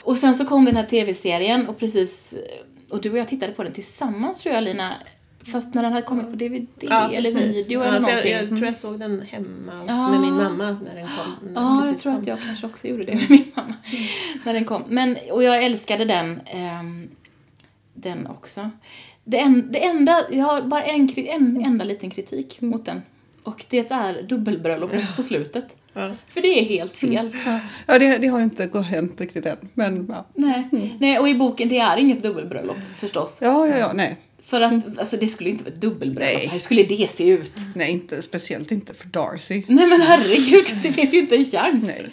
Och 0.08 0.18
sen 0.18 0.36
så 0.36 0.46
kom 0.46 0.66
den 0.66 0.76
här 0.76 0.86
tv-serien 0.86 1.68
och 1.68 1.78
precis, 1.80 2.12
och 2.90 3.02
du 3.02 3.12
och 3.12 3.18
jag 3.18 3.28
tittade 3.28 3.54
på 3.54 3.64
den 3.64 3.74
tillsammans 3.74 4.42
tror 4.42 4.56
jag 4.56 4.64
Lina, 4.64 4.94
fast 5.52 5.74
när 5.74 5.84
den 5.84 5.92
hade 5.94 6.06
kommit 6.06 6.30
på 6.30 6.36
DVD 6.36 6.68
Ja, 6.80 7.12
eller 7.12 7.32
precis. 7.32 7.56
video 7.56 7.82
Ja, 7.82 7.88
eller 7.88 8.00
någonting. 8.00 8.32
Jag, 8.32 8.42
jag 8.42 8.50
tror 8.50 8.66
jag 8.66 8.76
såg 8.76 9.00
den 9.00 9.22
hemma 9.22 9.74
också 9.82 9.88
Ja. 9.94 10.10
med 10.10 10.22
min 10.22 10.34
mamma 10.34 10.78
när 10.84 10.96
den 10.96 11.08
kom. 11.08 11.34
när 11.42 11.54
den 11.54 11.64
Ja, 11.64 11.76
jag 11.76 11.84
precis 11.86 12.02
tror 12.04 12.12
kom. 12.14 12.22
att 12.22 12.28
jag 12.28 12.42
kanske 12.42 12.66
också 12.68 12.88
gjorde 12.88 13.04
det 13.04 13.16
med 13.16 13.30
min 13.30 13.52
mamma. 13.56 13.74
När 14.46 14.54
den 14.54 14.66
kom. 14.66 14.84
Men, 14.88 15.18
och 15.32 15.44
jag 15.44 15.64
älskade 15.64 16.06
den. 16.06 16.42
ehm, 16.46 17.08
den 17.94 18.28
också. 18.28 18.70
Det, 19.24 19.38
en, 19.40 19.72
det 19.72 19.86
enda, 19.86 20.26
jag 20.32 20.46
har 20.46 20.62
bara 20.62 20.84
en, 20.84 21.14
en 21.18 21.66
enda 21.66 21.86
liten 21.86 22.10
kritik 22.10 22.62
mot 22.62 22.86
den. 22.86 23.02
Och 23.44 23.66
det 23.70 23.92
är 23.92 24.22
dubbelbröllopet 24.22 25.16
på 25.16 25.24
slutet. 25.24 25.77
Ja. 25.98 26.12
För 26.34 26.42
det 26.42 26.60
är 26.60 26.64
helt 26.64 26.96
fel. 26.96 27.38
Ja, 27.46 27.60
ja 27.88 28.00
det, 28.00 28.18
det 28.18 28.28
har 28.28 28.38
ju 28.40 28.44
inte 28.44 28.66
gått 28.68 28.86
hänt 28.86 29.22
riktigt 29.22 29.46
än. 29.46 29.58
Men 29.74 30.06
ja. 30.10 30.26
Nej. 30.36 30.68
Mm. 30.72 30.90
Nej, 31.00 31.20
och 31.20 31.30
i 31.30 31.36
boken 31.36 31.70
det 31.70 31.78
är 31.78 31.98
inget 31.98 32.24
dubbelbröllop 32.24 32.78
förstås. 33.00 33.38
Ja, 33.40 33.68
ja, 33.68 33.78
ja, 33.78 33.94
nej. 33.94 34.18
För 34.46 34.62
att 34.62 35.00
alltså, 35.00 35.18
det 35.18 35.28
skulle 35.28 35.50
ju 35.50 35.54
inte 35.54 35.64
vara 35.64 35.74
ett 35.76 35.82
dubbelbröllop. 35.82 36.38
Nej. 36.38 36.48
Hur 36.52 36.60
skulle 36.60 36.84
det 36.84 37.10
se 37.18 37.30
ut? 37.30 37.52
Nej, 37.76 37.92
inte 37.92 38.22
speciellt 38.22 38.72
inte 38.72 38.94
för 38.94 39.08
Darcy. 39.08 39.64
Nej 39.68 39.88
men 39.88 40.02
herregud, 40.02 40.66
det 40.84 40.92
finns 40.94 41.14
ju 41.14 41.20
inte 41.20 41.36
en 41.36 41.46
chans. 41.46 41.84
Nej. 41.84 42.10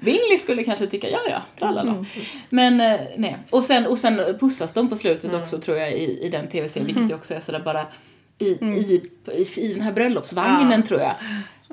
Bingley 0.00 0.38
skulle 0.38 0.64
kanske 0.64 0.86
tycka 0.86 1.08
ja 1.10 1.18
ja, 1.30 1.42
tralala. 1.58 1.92
Mm. 1.92 2.04
Men 2.50 2.80
eh, 2.80 3.00
nej. 3.16 3.36
Och 3.50 3.64
sen, 3.64 3.86
och 3.86 3.98
sen 3.98 4.38
pussas 4.40 4.72
de 4.72 4.88
på 4.88 4.96
slutet 4.96 5.24
Mm. 5.30 5.42
också 5.42 5.58
tror 5.60 5.76
jag 5.76 5.92
i, 5.92 6.18
i 6.22 6.28
den 6.28 6.48
tv-serien, 6.48 6.86
Mm. 6.90 7.02
vilket 7.02 7.10
ju 7.10 7.14
också 7.14 7.34
är 7.34 7.40
sådär 7.40 7.62
bara 7.64 7.86
i, 8.38 8.58
Mm. 8.60 8.74
i, 8.74 9.02
i, 9.32 9.60
i 9.60 9.72
den 9.72 9.82
här 9.82 9.92
bröllopsvagnen 9.92 10.80
Ja. 10.80 10.86
tror 10.88 11.00
jag. 11.00 11.14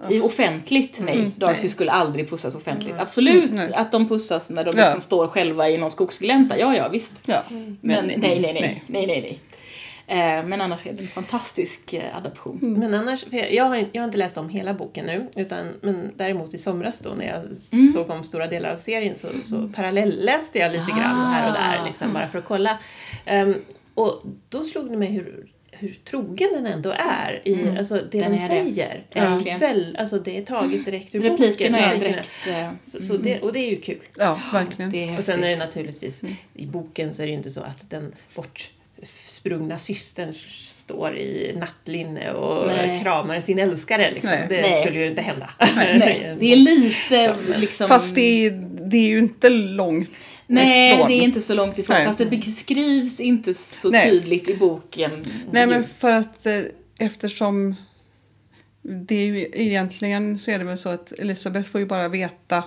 I 0.10 0.20
offentligt, 0.20 1.00
nej. 1.00 1.20
Mm, 1.20 1.32
Darcy 1.38 1.60
nej. 1.62 1.70
skulle 1.70 1.92
aldrig 1.92 2.30
pussas 2.30 2.56
offentligt. 2.56 2.92
Mm. 2.94 3.02
Absolut 3.02 3.50
Mm, 3.52 3.72
att 3.76 3.92
de 3.92 4.10
pussas 4.10 4.50
när 4.50 4.66
de 4.66 4.78
Ja. 4.78 4.84
liksom 4.86 5.02
står 5.02 5.28
själva 5.28 5.70
i 5.70 5.78
någon 5.78 5.92
skogsglänta. 5.92 6.58
Ja, 6.60 6.76
ja, 6.76 6.88
visst. 6.90 7.12
Ja. 7.26 7.42
Men, 7.50 7.78
Men- 7.82 8.06
nej, 8.08 8.18
nej, 8.20 8.40
nej, 8.42 8.54
nej. 8.54 8.84
nej, 8.88 9.08
nej, 9.08 9.22
nej. 9.22 9.40
Eh, 10.08 10.46
men 10.46 10.62
annars 10.62 10.86
är 10.88 10.94
det 10.94 11.02
en 11.02 11.08
fantastisk 11.08 11.94
eh, 11.94 12.18
adaption. 12.18 12.60
Mm. 12.62 12.80
Men 12.80 12.94
annars, 12.94 13.24
jag, 13.32 13.66
har, 13.66 13.86
jag 13.92 14.02
har 14.02 14.06
inte 14.08 14.18
läst 14.18 14.38
om 14.38 14.50
hela 14.50 14.74
boken 14.74 15.06
nu, 15.06 15.28
utan, 15.36 15.74
men 15.82 16.12
däremot 16.16 16.54
i 16.54 16.58
somras 16.58 17.00
då 17.00 17.10
när 17.10 17.26
jag 17.28 17.44
Mm. 17.72 17.94
såg 17.94 18.10
om 18.10 18.24
stora 18.24 18.48
delar 18.48 18.70
av 18.74 18.78
serien 18.78 19.16
så, 19.22 19.28
så 19.46 19.68
parallellläste 19.76 20.60
jag 20.60 20.72
lite 20.72 20.92
grann 20.92 21.34
här 21.34 21.48
och 21.48 21.54
där 21.54 21.80
Ah. 21.82 21.86
liksom, 21.88 22.14
bara 22.14 22.28
för 22.28 22.40
att 22.40 22.46
kolla. 22.46 22.80
Ehm, 23.26 23.56
och 23.94 24.24
då 24.50 24.64
slog 24.64 24.92
det 24.92 24.98
mig 24.98 25.12
hur, 25.12 25.46
hur 25.80 25.96
trogen 26.06 26.50
den 26.54 26.66
ändå 26.66 26.92
är 26.92 27.42
i 27.44 27.54
Mm. 27.54 27.78
alltså, 27.78 27.96
det 27.96 28.20
Den 28.20 28.32
den 28.32 28.34
är 28.34 28.50
det. 28.50 28.56
säger. 28.74 29.04
Är 29.12 29.30
Verkligen. 29.30 29.60
väl, 29.60 29.96
alltså 30.00 30.20
det 30.20 30.38
är 30.38 30.42
taget 30.46 30.86
direkt 30.86 31.16
ur 31.16 31.20
Replikerna 31.22 31.78
boken. 31.78 31.90
är 31.92 31.94
Ja. 31.94 32.00
direkt... 32.00 32.30
eh, 32.48 32.72
Så, 32.92 33.02
så 33.04 33.18
det, 33.18 33.40
och 33.40 33.54
det 33.54 33.60
är 33.60 33.70
ju 33.70 33.76
kul. 33.82 34.00
Ja, 34.18 34.40
verkligen. 34.54 35.18
Och 35.18 35.24
sen 35.24 35.44
är 35.44 35.50
det 35.50 35.56
naturligtvis, 35.56 36.24
Mm. 36.24 36.36
i 36.54 36.66
boken 36.66 37.16
så 37.16 37.22
är 37.22 37.26
det 37.26 37.32
ju 37.32 37.38
inte 37.38 37.52
så 37.52 37.62
att 37.62 37.90
den 37.90 38.14
bortsprungna 38.36 39.78
systern 39.80 40.34
står 40.66 41.18
i 41.18 41.54
nattlinne 41.58 42.32
och 42.32 42.68
Nej. 42.68 43.02
kramar 43.02 43.42
sin 43.42 43.60
älskare 43.60 44.12
liksom. 44.12 44.30
Nej. 44.30 44.46
Det 44.50 44.62
Nej. 44.62 44.84
skulle 44.84 45.00
ju 45.00 45.08
inte 45.08 45.22
hända. 45.22 45.50
Nej, 45.76 46.36
det 46.40 46.52
är 46.54 46.56
lite 46.56 47.16
Ja, 47.16 47.36
liksom... 47.58 47.88
Fast 47.88 48.16
det 48.16 48.46
är, 48.46 48.52
det 48.90 48.98
är 48.98 49.10
ju 49.10 49.18
inte 49.20 49.50
långt 49.50 50.10
Nej, 50.50 50.94
ifrån. 50.94 51.08
det 51.08 51.14
är 51.14 51.22
inte 51.22 51.42
så 51.42 51.54
långt 51.54 51.78
ifrån. 51.80 51.96
Nej. 51.96 52.06
Fast 52.06 52.18
det 52.18 52.26
beskrivs 52.26 53.20
inte 53.20 53.54
så 53.54 53.90
Nej. 53.90 54.10
tydligt 54.10 54.50
i 54.50 54.58
boken. 54.58 55.12
Nej 55.52 55.68
men 55.68 55.86
för 56.00 56.12
att 56.12 56.46
eh, 56.46 56.62
eftersom 56.98 57.76
det 58.82 59.16
är 59.16 59.26
ju 59.26 59.50
egentligen 59.54 60.40
så 60.40 60.52
är 60.52 60.60
det 60.60 60.66
väl 60.66 60.78
så 60.78 60.90
att 60.90 61.12
Elisabeth 61.12 61.70
får 61.70 61.82
ju 61.82 61.88
bara 61.88 62.08
veta 62.08 62.64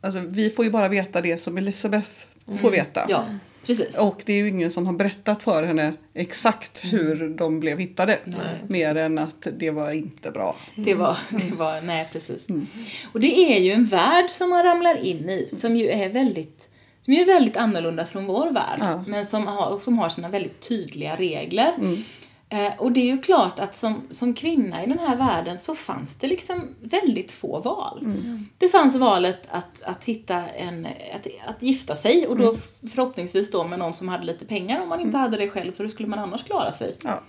Alltså 0.00 0.20
vi 0.20 0.50
får 0.50 0.64
ju 0.64 0.70
bara 0.70 0.88
veta 0.88 1.20
det 1.20 1.42
som 1.42 1.58
Elisabeth 1.58 2.10
får 2.46 2.52
Mm. 2.58 2.70
veta. 2.72 3.06
Ja, 3.08 3.24
precis. 3.66 3.94
Och 3.94 4.22
det 4.26 4.32
är 4.32 4.36
ju 4.36 4.48
ingen 4.48 4.70
som 4.70 4.86
har 4.86 4.92
berättat 4.92 5.42
för 5.42 5.62
henne 5.62 5.92
exakt 6.14 6.84
hur 6.84 7.28
de 7.28 7.60
blev 7.60 7.78
hittade. 7.78 8.18
Nej. 8.24 8.58
Mer 8.68 8.94
än 8.96 9.18
att 9.18 9.46
det 9.58 9.70
var 9.70 9.90
inte 9.90 10.30
bra. 10.30 10.56
Det 10.76 10.94
var, 10.94 11.18
det 11.30 11.54
var, 11.56 11.80
nej 11.80 12.08
precis. 12.12 12.48
Mm. 12.48 12.66
Och 13.12 13.20
det 13.20 13.54
är 13.54 13.58
ju 13.60 13.72
en 13.72 13.86
värld 13.86 14.30
som 14.30 14.50
man 14.50 14.62
ramlar 14.64 15.04
in 15.04 15.30
i 15.30 15.48
som 15.60 15.76
ju 15.76 15.88
är 15.88 16.08
väldigt 16.08 16.67
som 17.08 17.20
är 17.20 17.24
väldigt 17.26 17.56
annorlunda 17.56 18.06
från 18.06 18.26
vår 18.26 18.50
värld. 18.50 18.78
Ja. 18.80 19.04
Men 19.06 19.26
som 19.26 19.46
har, 19.46 19.78
som 19.78 19.98
har 19.98 20.08
sina 20.08 20.28
väldigt 20.28 20.68
tydliga 20.68 21.16
regler. 21.16 21.72
Mm. 21.78 22.02
Eh, 22.48 22.72
och 22.78 22.92
det 22.92 23.00
är 23.00 23.04
ju 23.06 23.18
klart 23.22 23.58
att 23.58 23.78
som, 23.78 24.02
som 24.10 24.34
kvinna 24.34 24.84
i 24.84 24.86
den 24.86 24.98
här 24.98 25.16
världen 25.16 25.58
så 25.62 25.74
fanns 25.74 26.10
det 26.20 26.26
liksom 26.26 26.74
väldigt 26.82 27.32
få 27.32 27.60
val. 27.60 27.98
Mm. 28.00 28.46
Det 28.58 28.68
fanns 28.68 28.94
valet 28.96 29.38
att, 29.50 29.82
att 29.82 30.04
hitta 30.04 30.34
en, 30.48 30.86
att, 30.86 31.26
att 31.46 31.62
gifta 31.62 31.96
sig 31.96 32.26
och 32.26 32.36
då 32.36 32.48
Mm. 32.48 32.60
förhoppningsvis 32.94 33.50
då 33.50 33.64
med 33.64 33.78
någon 33.78 33.94
som 33.94 34.08
hade 34.08 34.24
lite 34.24 34.46
pengar 34.46 34.80
om 34.82 34.88
man 34.88 35.00
inte 35.00 35.08
Mm. 35.16 35.20
hade 35.20 35.36
det 35.36 35.48
själv 35.50 35.72
för 35.72 35.84
hur 35.84 35.90
skulle 35.90 36.08
man 36.08 36.18
annars 36.18 36.44
klara 36.44 36.72
sig? 36.72 36.96
Ja. 37.02 37.20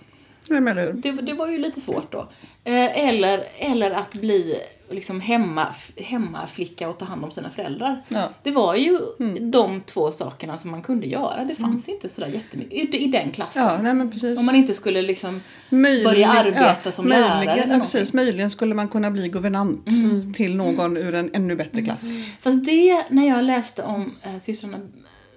Nej 0.50 0.60
men 0.60 0.76
hur? 0.78 0.92
Det, 0.92 1.10
det 1.12 1.32
var 1.32 1.48
ju 1.48 1.58
lite 1.58 1.80
svårt 1.80 2.12
då. 2.12 2.18
Eh, 2.64 3.08
eller, 3.08 3.44
eller 3.58 3.90
att 3.90 4.12
bli 4.12 4.56
liksom 4.90 5.20
hemma, 5.20 5.66
hemmaflicka 5.96 6.88
och 6.88 6.98
ta 6.98 7.04
hand 7.04 7.24
om 7.24 7.30
sina 7.30 7.50
föräldrar. 7.50 8.00
Ja. 8.08 8.28
Det 8.42 8.50
var 8.50 8.74
ju 8.74 8.98
Mm. 9.20 9.50
de 9.50 9.80
två 9.80 10.10
sakerna 10.12 10.58
som 10.58 10.70
man 10.70 10.82
kunde 10.82 11.06
göra. 11.06 11.44
Det 11.44 11.54
fanns 11.54 11.88
inte 11.88 12.08
sådär 12.08 12.28
jättemycket 12.28 12.94
i, 12.94 13.04
i 13.04 13.06
den 13.06 13.30
klassen. 13.30 13.62
ja, 13.62 13.82
nej 13.82 13.94
men 13.94 14.10
precis. 14.10 14.38
Om 14.38 14.46
man 14.46 14.54
inte 14.54 14.74
skulle 14.74 15.02
liksom 15.02 15.40
Möjligen- 15.68 16.04
börja 16.04 16.28
arbeta 16.28 16.92
som 16.92 17.08
lärare 17.08 17.36
möjligen, 17.36 17.58
eller 17.58 17.74
ja, 17.74 17.80
precis, 17.80 18.12
möjligen 18.12 18.50
skulle 18.50 18.74
man 18.74 18.88
kunna 18.88 19.10
bli 19.10 19.28
guvernant 19.28 19.88
Mm. 19.88 20.34
till 20.34 20.56
någon 20.56 20.96
ur 20.96 21.14
en 21.14 21.30
ännu 21.34 21.56
bättre 21.56 21.82
klass. 21.82 22.00
Fast 22.42 22.64
det, 22.64 23.04
när 23.10 23.28
jag 23.28 23.44
läste 23.44 23.82
om 23.82 24.14
äh, 24.22 24.30
systrarna 24.42 24.78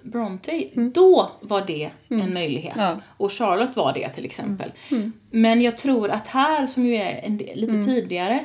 Bronte, 0.04 0.50
Mm. 0.76 0.92
då 0.92 1.30
var 1.40 1.66
det 1.66 1.90
Mm. 2.10 2.26
en 2.26 2.34
möjlighet. 2.34 2.74
Ja. 2.76 3.00
Och 3.16 3.32
Charlotte 3.32 3.76
var 3.76 3.92
det 3.92 4.08
till 4.08 4.24
exempel. 4.24 4.72
Mm. 4.90 5.12
Men 5.30 5.62
jag 5.62 5.78
tror 5.78 6.10
att 6.10 6.26
här, 6.26 6.66
som 6.66 6.86
ju 6.86 6.94
är 6.96 7.28
del, 7.30 7.60
lite 7.60 7.72
Mm. 7.72 7.86
tidigare, 7.86 8.44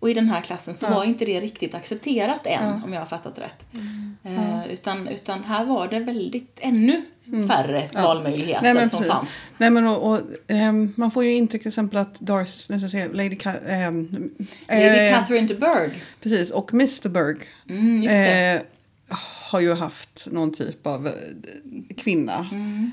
och 0.00 0.10
i 0.10 0.14
den 0.14 0.28
här 0.28 0.40
klassen 0.40 0.76
så 0.76 0.86
Ja. 0.86 0.90
var 0.94 1.04
inte 1.04 1.24
det 1.24 1.40
riktigt 1.40 1.74
accepterat 1.74 2.46
än, 2.46 2.64
Ja. 2.64 2.80
om 2.84 2.92
jag 2.92 3.00
har 3.00 3.06
fattat 3.06 3.38
rätt. 3.38 3.64
Eh, 4.24 4.34
Ja. 4.34 4.64
utan, 4.70 5.08
utan 5.08 5.44
här 5.44 5.64
var 5.64 5.88
det 5.88 5.98
väldigt, 5.98 6.58
ännu 6.60 7.02
Mm. 7.26 7.48
färre 7.48 7.88
valmöjligheter 7.94 8.62
Nej, 8.62 8.74
men 8.74 8.90
som 8.90 8.98
precis. 8.98 9.12
fanns. 9.12 9.28
Nej 9.58 9.70
men 9.70 9.86
och, 9.86 10.12
och 10.12 10.20
ehm, 10.48 10.92
man 10.96 11.10
får 11.10 11.24
ju 11.24 11.34
intryck 11.34 11.62
till 11.62 11.68
exempel 11.68 11.98
att 11.98 12.20
Darcy, 12.20 12.58
nästan 12.58 12.80
jag 12.80 12.90
säga, 12.90 13.08
Lady, 13.12 13.36
Ca- 13.36 13.68
ehm, 13.68 14.30
Lady 14.68 14.82
eh, 14.82 15.14
Catherine 15.18 15.46
de 15.48 15.54
Bourgh. 15.54 15.94
Precis, 16.22 16.50
och 16.50 16.72
Mr 16.74 17.08
Mm, 17.68 18.00
det. 18.00 18.62
eh, 19.10 19.16
har 19.48 19.60
ju 19.60 19.74
haft 19.74 20.26
någon 20.30 20.52
typ 20.52 20.86
av 20.86 21.06
eh, 21.06 21.12
kvinna. 21.96 22.48
Mm, 22.52 22.92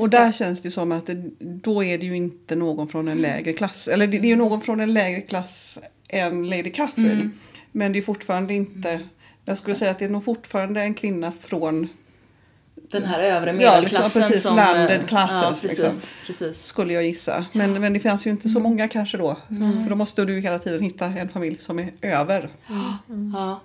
och 0.00 0.10
det. 0.10 0.16
där 0.16 0.32
känns 0.32 0.62
det 0.62 0.70
som 0.70 0.92
att 0.92 1.06
det, 1.06 1.30
då 1.38 1.84
är 1.84 1.98
det 1.98 2.06
ju 2.06 2.16
inte 2.16 2.54
någon 2.54 2.88
från 2.88 3.08
en 3.08 3.18
lägre 3.18 3.52
klass. 3.52 3.88
Eller 3.88 4.06
det, 4.06 4.18
det 4.18 4.26
är 4.26 4.30
ju 4.30 4.36
någon 4.36 4.60
från 4.60 4.80
en 4.80 4.94
lägre 4.94 5.20
klass 5.20 5.78
än 6.08 6.50
Lady 6.50 6.70
Catherine. 6.70 7.12
Mm. 7.12 7.32
Men 7.72 7.92
det 7.92 7.98
är 7.98 8.02
fortfarande 8.02 8.54
inte, 8.54 9.00
jag 9.44 9.58
skulle 9.58 9.76
säga 9.76 9.90
att 9.90 9.98
det 9.98 10.04
är 10.04 10.08
nog 10.08 10.24
fortfarande 10.24 10.82
en 10.82 10.94
kvinna 10.94 11.32
från, 11.32 11.88
Den 12.92 13.04
här 13.04 13.20
övre 13.20 13.50
Ja, 13.50 13.56
medelklassen 13.56 14.04
liksom, 14.04 14.20
precis, 14.22 14.42
som... 14.42 14.56
landed 14.56 15.00
eh, 15.00 15.06
classes, 15.06 15.42
ja, 15.42 15.50
precis, 15.50 15.70
liksom. 15.70 16.00
precis. 16.26 16.64
skulle 16.66 16.92
jag 16.92 17.04
gissa. 17.04 17.46
Men, 17.52 17.80
men 17.80 17.92
det 17.92 18.00
fanns 18.00 18.26
ju 18.26 18.30
inte 18.30 18.48
så 18.48 18.60
många 18.60 18.88
kanske 18.88 19.18
då. 19.18 19.36
Mm. 19.50 19.82
För 19.82 19.90
då 19.90 19.96
måste 19.96 20.24
du 20.24 20.40
hela 20.40 20.58
tiden 20.58 20.82
hitta 20.82 21.06
en 21.06 21.28
familj 21.28 21.58
som 21.58 21.78
är 21.78 21.92
över. 22.02 22.48
Ja, 22.66 22.98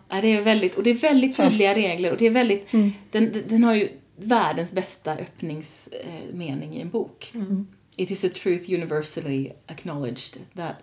ja, 0.09 0.21
det 0.21 0.27
är 0.37 0.41
väldigt, 0.41 0.75
och 0.75 0.83
det 0.83 0.89
är 0.89 0.95
väldigt 0.99 1.37
tydliga 1.37 1.75
regler 1.75 2.11
och 2.11 2.17
det 2.17 2.25
är 2.25 2.31
väldigt, 2.31 2.73
Mm. 2.73 2.91
den, 3.11 3.43
den 3.47 3.63
har 3.63 3.73
ju 3.73 3.89
världens 4.15 4.71
bästa 4.71 5.11
öppningsmening 5.13 6.75
i 6.75 6.81
en 6.81 6.89
bok. 6.89 7.31
Mm. 7.35 7.67
It 7.95 8.11
is 8.11 8.23
a 8.23 8.29
truth 8.43 8.73
universally 8.73 9.51
acknowledged 9.67 10.41
that 10.55 10.75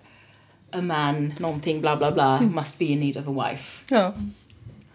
a 0.71 0.81
man, 0.81 1.35
någonting 1.39 1.81
bla 1.81 1.97
bla 1.97 2.13
bla, 2.13 2.39
Mm. 2.39 2.55
must 2.55 2.79
be 2.79 2.85
in 2.85 3.01
need 3.01 3.17
of 3.17 3.29
a 3.39 3.49
wife. 3.49 3.65
Ja. 3.95 4.13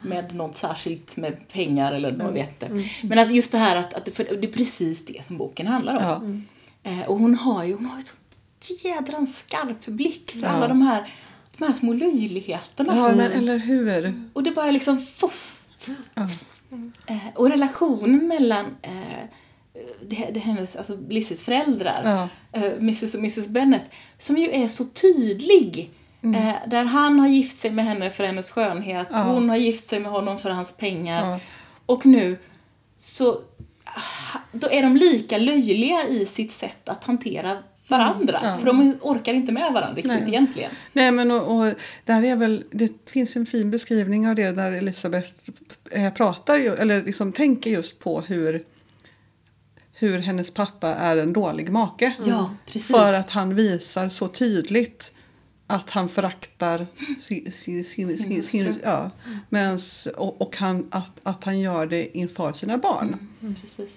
Med 0.02 0.36
något 0.36 0.58
särskilt 0.58 1.18
med 1.18 1.48
pengar 1.48 1.92
eller 1.94 2.12
något 2.12 2.22
Mm. 2.22 2.34
vet 2.34 2.60
det. 2.60 2.86
Men 3.04 3.20
att 3.20 3.36
just 3.36 3.52
det 3.52 3.58
här 3.58 3.76
att, 3.76 3.94
att 3.94 4.06
det, 4.06 4.12
det 4.42 4.48
är 4.48 4.52
precis 4.52 5.06
det 5.06 5.22
som 5.28 5.38
boken 5.38 5.68
handlar 5.68 6.16
om. 6.16 6.44
Ja. 6.84 6.92
Eh, 6.92 7.02
och 7.10 7.20
hon 7.20 7.36
har 7.36 7.64
ju, 7.64 7.74
hon 7.74 7.86
har 7.86 7.98
ju 8.00 8.04
så 8.06 8.14
jädrans 8.88 9.38
skarp 9.38 9.86
blick 9.86 10.32
för 10.32 10.40
Ja. 10.40 10.48
alla 10.48 10.68
de 10.68 10.82
här, 10.82 11.14
de 11.58 11.66
här 11.66 11.74
små 11.74 11.94
löjligheterna. 11.94 12.96
ja, 12.96 13.16
men 13.16 13.32
eller 13.32 13.58
hur. 13.58 14.14
Och 14.34 14.44
det 14.44 14.52
bara 14.52 14.72
liksom 14.72 15.06
foff. 15.16 15.56
Ja. 16.14 16.30
Eh, 17.08 17.18
och 17.36 17.50
relationen 17.50 18.28
mellan 18.28 18.66
eh, 18.82 19.26
det, 20.02 20.30
det 20.34 20.40
hennes, 20.40 20.76
alltså 20.76 20.98
Lizzys 21.10 21.40
föräldrar, 21.40 22.02
Ja. 22.54 22.60
eh, 22.60 22.72
Mrs 22.74 23.14
och 23.14 23.20
Mrs 23.20 23.48
Bennet, 23.48 23.82
som 24.20 24.38
ju 24.38 24.50
är 24.52 24.68
så 24.68 24.86
tydlig. 24.86 25.90
Mm. 26.22 26.48
Eh, 26.48 26.56
där 26.68 26.86
han 26.86 27.20
har 27.20 27.28
gift 27.28 27.58
sig 27.58 27.72
med 27.72 27.86
henne 27.86 28.10
för 28.10 28.24
hennes 28.24 28.52
skönhet, 28.52 29.08
Ja. 29.12 29.24
hon 29.24 29.50
har 29.50 29.58
gift 29.58 29.90
sig 29.90 30.00
med 30.00 30.12
honom 30.12 30.40
för 30.40 30.50
hans 30.50 30.72
pengar. 30.78 31.30
Ja. 31.32 31.40
Och 31.86 32.06
nu 32.06 32.38
så 33.00 33.32
ah, 33.84 34.40
då 34.52 34.70
är 34.72 34.82
de 34.82 34.98
lika 34.98 35.38
löjliga 35.38 36.08
i 36.08 36.26
sitt 36.26 36.54
sätt 36.54 36.90
att 36.90 37.04
hantera 37.04 37.58
varandra. 37.88 38.40
Ja. 38.44 38.58
För 38.58 38.66
de 38.66 38.98
orkar 39.02 39.34
inte 39.34 39.52
med 39.52 39.74
varandra 39.74 39.96
riktigt 39.96 40.12
Nej. 40.12 40.28
egentligen. 40.28 40.72
Nej 40.94 41.12
men 41.12 41.32
och, 41.32 41.56
och 41.58 41.74
där 42.06 42.24
är 42.24 42.36
väl, 42.36 42.64
det 42.72 43.10
finns 43.12 43.36
en 43.36 43.46
fin 43.46 43.72
beskrivning 43.72 44.28
av 44.28 44.36
det 44.36 44.52
där 44.52 44.72
Elisabeth 44.72 45.30
eh, 45.92 46.14
pratar 46.14 46.60
eller 46.60 47.04
liksom 47.04 47.32
tänker 47.32 47.70
just 47.70 48.00
på 48.00 48.22
hur 48.22 48.64
hur 49.94 50.20
hennes 50.20 50.54
pappa 50.54 50.96
är 50.96 51.18
en 51.18 51.34
dålig 51.34 51.72
make. 51.72 52.14
Ja, 52.26 52.56
precis. 52.66 52.88
För 52.88 53.14
att 53.14 53.30
han 53.30 53.56
visar 53.56 54.10
så 54.10 54.28
tydligt 54.28 55.12
att 55.70 55.90
han 55.90 56.10
föraktar 56.10 56.88
sin, 57.22 57.52
sin, 57.52 57.84
sin, 57.84 58.18
sin, 58.18 58.44
sin, 58.44 58.80
ja, 58.84 59.12
medans, 59.50 60.08
och, 60.18 60.42
och 60.42 60.58
han, 60.58 60.88
att, 60.92 61.20
att 61.24 61.44
han 61.44 61.60
gör 61.60 61.86
det 61.86 62.18
inför 62.18 62.54
sina 62.54 62.78
barn. 62.78 63.16
Mm, 63.42 63.56
precis. 63.56 63.96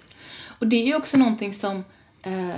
Och 0.59 0.67
det 0.67 0.75
är 0.75 0.85
ju 0.85 0.95
också 0.95 1.17
någonting 1.17 1.53
som 1.53 1.83
eh, 2.23 2.55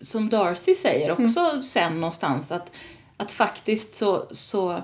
som 0.00 0.28
Darcy 0.28 0.74
säger 0.74 1.10
också 1.10 1.40
Mm. 1.40 1.62
sen 1.62 2.00
någonstans 2.00 2.50
att, 2.50 2.70
att 3.16 3.30
faktiskt 3.30 3.98
så, 3.98 4.26
så 4.30 4.82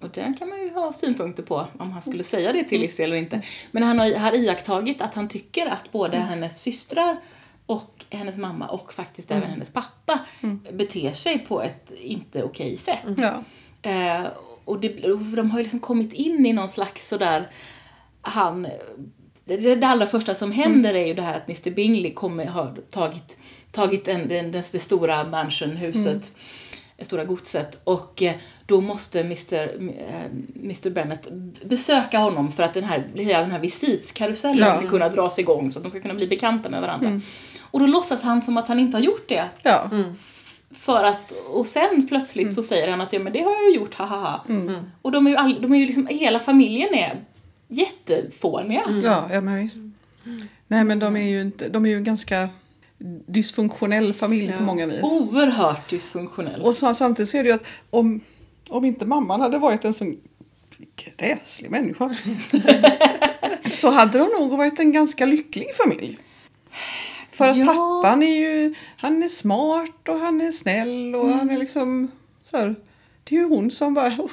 och 0.00 0.10
den 0.10 0.36
kan 0.36 0.48
man 0.48 0.60
ju 0.62 0.72
ha 0.74 0.92
synpunkter 0.92 1.42
på 1.42 1.66
om 1.78 1.90
han 1.92 2.02
skulle 2.02 2.24
säga 2.24 2.52
det 2.52 2.64
till 2.64 2.78
Mm. 2.78 2.88
Lizzie 2.88 3.04
eller 3.04 3.16
inte. 3.16 3.42
Men 3.70 3.82
han 3.82 3.98
har, 3.98 4.14
har 4.14 4.32
iakttagit 4.32 5.00
att 5.00 5.14
han 5.14 5.28
tycker 5.28 5.66
att 5.66 5.92
både 5.92 6.16
Mm. 6.16 6.28
hennes 6.28 6.60
systrar 6.62 7.16
och 7.68 8.04
hennes 8.10 8.36
mamma 8.36 8.66
och 8.68 8.92
faktiskt 8.94 9.30
även 9.30 9.42
Mm. 9.42 9.52
hennes 9.52 9.72
pappa 9.72 10.20
Mm. 10.40 10.60
beter 10.72 11.12
sig 11.14 11.38
på 11.38 11.62
ett 11.62 11.90
inte 12.00 12.42
okej 12.42 12.78
sätt. 12.78 13.04
Mm. 13.06 13.22
Ja. 13.22 13.42
Eh, 13.90 14.26
och, 14.64 14.80
det, 14.80 15.12
och 15.12 15.18
de 15.20 15.50
har 15.50 15.58
ju 15.58 15.62
liksom 15.62 15.80
kommit 15.80 16.12
in 16.12 16.46
i 16.46 16.52
någon 16.52 16.68
slags 16.68 17.08
sådär, 17.08 17.48
han, 18.22 18.62
det, 19.44 19.74
det 19.74 19.86
allra 19.86 20.06
första 20.06 20.34
som 20.34 20.52
händer 20.52 20.94
är 20.94 21.06
ju 21.06 21.14
det 21.14 21.22
här 21.22 21.36
att 21.36 21.48
Mr 21.48 21.70
Bingley 21.70 22.12
kommer, 22.14 22.46
har 22.46 22.74
tagit, 22.90 23.36
tagit 23.72 24.04
den, 24.04 24.28
den, 24.28 24.52
den, 24.52 24.62
det 24.70 24.80
stora 24.80 25.24
mansionhuset, 25.24 26.06
Mm. 26.06 26.20
det 26.96 27.04
stora 27.04 27.24
godset 27.24 27.80
och 27.84 28.22
eh, 28.22 28.34
då 28.68 28.80
måste 28.80 29.20
Mr, 29.20 29.54
eh, 29.54 30.24
Mr 30.64 30.90
Bennet 30.90 31.28
besöka 31.64 32.18
honom 32.18 32.52
för 32.52 32.62
att 32.62 32.74
den 32.74 32.84
här, 32.84 33.04
hela 33.14 33.40
den 33.40 33.50
här 33.50 33.58
visitskarusellen 33.58 34.68
Ja. 34.68 34.76
ska 34.76 34.88
kunna 34.88 35.08
dras 35.08 35.38
igång 35.38 35.72
så 35.72 35.78
att 35.78 35.82
de 35.82 35.90
ska 35.90 36.00
kunna 36.00 36.14
bli 36.14 36.26
bekanta 36.26 36.68
med 36.70 36.80
varandra. 36.80 37.08
Mm. 37.08 37.22
Och 37.60 37.80
då 37.80 37.86
låtsas 37.86 38.20
han 38.22 38.42
som 38.42 38.56
att 38.56 38.68
han 38.68 38.78
inte 38.78 38.96
har 38.96 39.02
gjort 39.02 39.28
det. 39.28 39.44
Ja. 39.62 39.88
Mm. 39.92 40.04
För 40.70 41.04
att, 41.04 41.32
och 41.50 41.66
sen 41.66 42.06
plötsligt 42.08 42.44
Mm. 42.44 42.54
så 42.54 42.62
säger 42.62 42.88
han 42.88 43.00
att 43.00 43.12
ja 43.12 43.18
men 43.18 43.32
det 43.32 43.42
har 43.42 43.50
jag 43.54 43.70
ju 43.70 43.76
gjort, 43.76 43.94
hahaha. 43.94 44.40
Mm. 44.48 44.68
Mm. 44.68 44.90
Och 45.02 45.12
de 45.12 45.26
är 45.26 45.30
ju, 45.30 45.36
all, 45.36 45.62
de 45.62 45.72
är 45.74 45.78
ju 45.78 45.86
liksom, 45.86 46.06
hela 46.06 46.38
familjen 46.38 46.94
är 46.94 47.16
jättefåniga. 47.68 48.82
Mm. 48.82 49.00
Ja, 49.00 49.28
ja 49.32 49.40
men 49.40 49.54
visst. 49.56 49.76
Nej 50.66 50.84
men 50.84 50.98
de 50.98 51.16
är 51.16 51.28
ju 51.28 51.42
inte, 51.42 51.68
de 51.68 51.84
är 51.84 51.90
ju 51.90 51.96
en 51.96 52.04
ganska 52.04 52.48
dysfunktionell 53.26 54.14
familj 54.14 54.46
Ja. 54.50 54.56
på 54.56 54.62
många 54.62 54.86
vis. 54.86 55.02
Oerhört 55.02 55.90
dysfunktionell. 55.90 56.60
Och 56.62 56.76
så, 56.76 56.94
samtidigt 56.94 57.30
så 57.30 57.36
är 57.36 57.42
det 57.42 57.48
ju 57.48 57.54
att 57.54 57.64
om, 57.90 58.20
om 58.70 58.84
inte 58.84 59.04
mamman 59.04 59.40
hade 59.40 59.58
varit 59.58 59.84
en 59.84 59.94
sån 59.94 60.20
gräslig 60.96 61.70
människa 61.70 62.16
så 63.70 63.90
hade 63.90 64.18
de 64.18 64.24
nog 64.24 64.50
varit 64.58 64.78
en 64.80 64.92
ganska 64.92 65.26
lycklig 65.26 65.66
familj. 65.76 66.18
För 67.32 67.44
att 67.44 67.56
Ja. 67.56 67.66
pappan 67.66 68.22
är 68.22 68.36
ju, 68.36 68.74
han 68.96 69.22
är 69.22 69.28
smart 69.28 70.08
och 70.08 70.18
han 70.18 70.40
är 70.40 70.52
snäll 70.52 71.14
och 71.14 71.24
Mm. 71.24 71.38
han 71.38 71.50
är 71.50 71.58
liksom 71.58 72.10
så 72.50 72.56
här, 72.56 72.74
det 73.28 73.34
är 73.36 73.40
ju 73.40 73.48
hon 73.48 73.70
som 73.70 73.94
var 73.94 74.08
oh, 74.10 74.30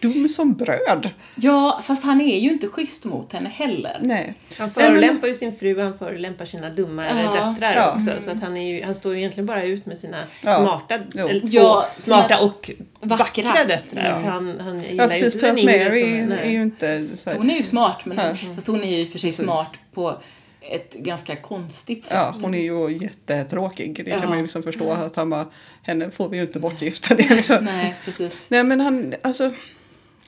dum 0.00 0.28
som 0.28 0.54
bröd. 0.54 1.10
Ja, 1.34 1.82
fast 1.86 2.02
han 2.02 2.20
är 2.20 2.38
ju 2.38 2.50
inte 2.50 2.66
schysst 2.68 3.04
mot 3.04 3.32
henne 3.32 3.48
heller. 3.48 3.98
Nej. 4.00 4.34
Han 4.58 4.70
förolämpar 4.70 5.28
ju 5.28 5.34
sin 5.34 5.56
fru, 5.56 5.80
han 5.80 5.98
förolämpar 5.98 6.44
sina 6.44 6.70
dummare 6.70 7.22
Ja. 7.24 7.32
döttrar 7.50 7.74
Ja. 7.76 7.88
också. 7.96 8.10
Mm. 8.10 8.22
Så 8.24 8.30
att 8.30 8.42
han, 8.42 8.56
är 8.56 8.74
ju, 8.74 8.82
han 8.84 8.94
står 8.94 9.12
ju 9.12 9.18
egentligen 9.18 9.46
bara 9.46 9.62
ut 9.64 9.86
med 9.86 9.98
sina 9.98 10.24
Ja. 10.42 10.56
smarta, 10.58 10.94
eller 10.94 11.40
två 11.40 11.46
Ja, 11.50 11.86
smarta 12.00 12.40
och 12.40 12.70
vackra. 13.00 13.42
vackra 13.44 13.64
döttrar. 13.64 14.22
Ja. 14.24 14.30
Han, 14.30 14.60
han 14.60 14.78
Ja 14.82 14.88
gillar 14.88 15.04
ju 15.04 15.10
precis 15.10 15.34
inte 15.34 15.38
för 15.38 15.46
den 15.46 15.64
Mary 15.64 16.20
som- 16.22 16.32
är 16.32 16.50
ju 16.50 16.62
inte 16.62 17.06
så 17.16 17.30
här, 17.30 17.36
Hon 17.36 17.50
är 17.50 17.56
ju 17.56 17.62
smart, 17.62 18.04
men 18.04 18.16
Ja. 18.18 18.36
fast 18.56 18.66
hon 18.66 18.84
är 18.84 18.96
ju 18.98 19.02
och 19.04 19.12
för 19.12 19.18
sig 19.18 19.30
Precis. 19.30 19.44
smart 19.44 19.72
på 19.94 20.16
ett 20.60 20.92
ganska 20.94 21.36
konstigt 21.36 22.02
sätt. 22.02 22.12
Ja, 22.12 22.34
hon 22.42 22.54
är 22.54 22.58
ju 22.62 22.98
jättetråkig. 23.02 23.96
Det 24.04 24.10
kan 24.10 24.20
Ja. 24.22 24.28
man 24.28 24.36
ju 24.36 24.42
liksom 24.42 24.62
förstå 24.62 24.92
att 24.92 25.16
han 25.16 25.30
bara, 25.30 25.46
henne 25.82 26.10
får 26.10 26.28
vi 26.28 26.36
ju 26.36 26.42
inte 26.42 26.58
bortgifta. 26.58 27.14
Det 27.14 27.34
liksom. 27.34 27.64
Nej, 27.64 27.94
precis. 28.04 28.32
Nej 28.48 28.64
men 28.64 28.80
han, 28.80 29.14
alltså 29.22 29.52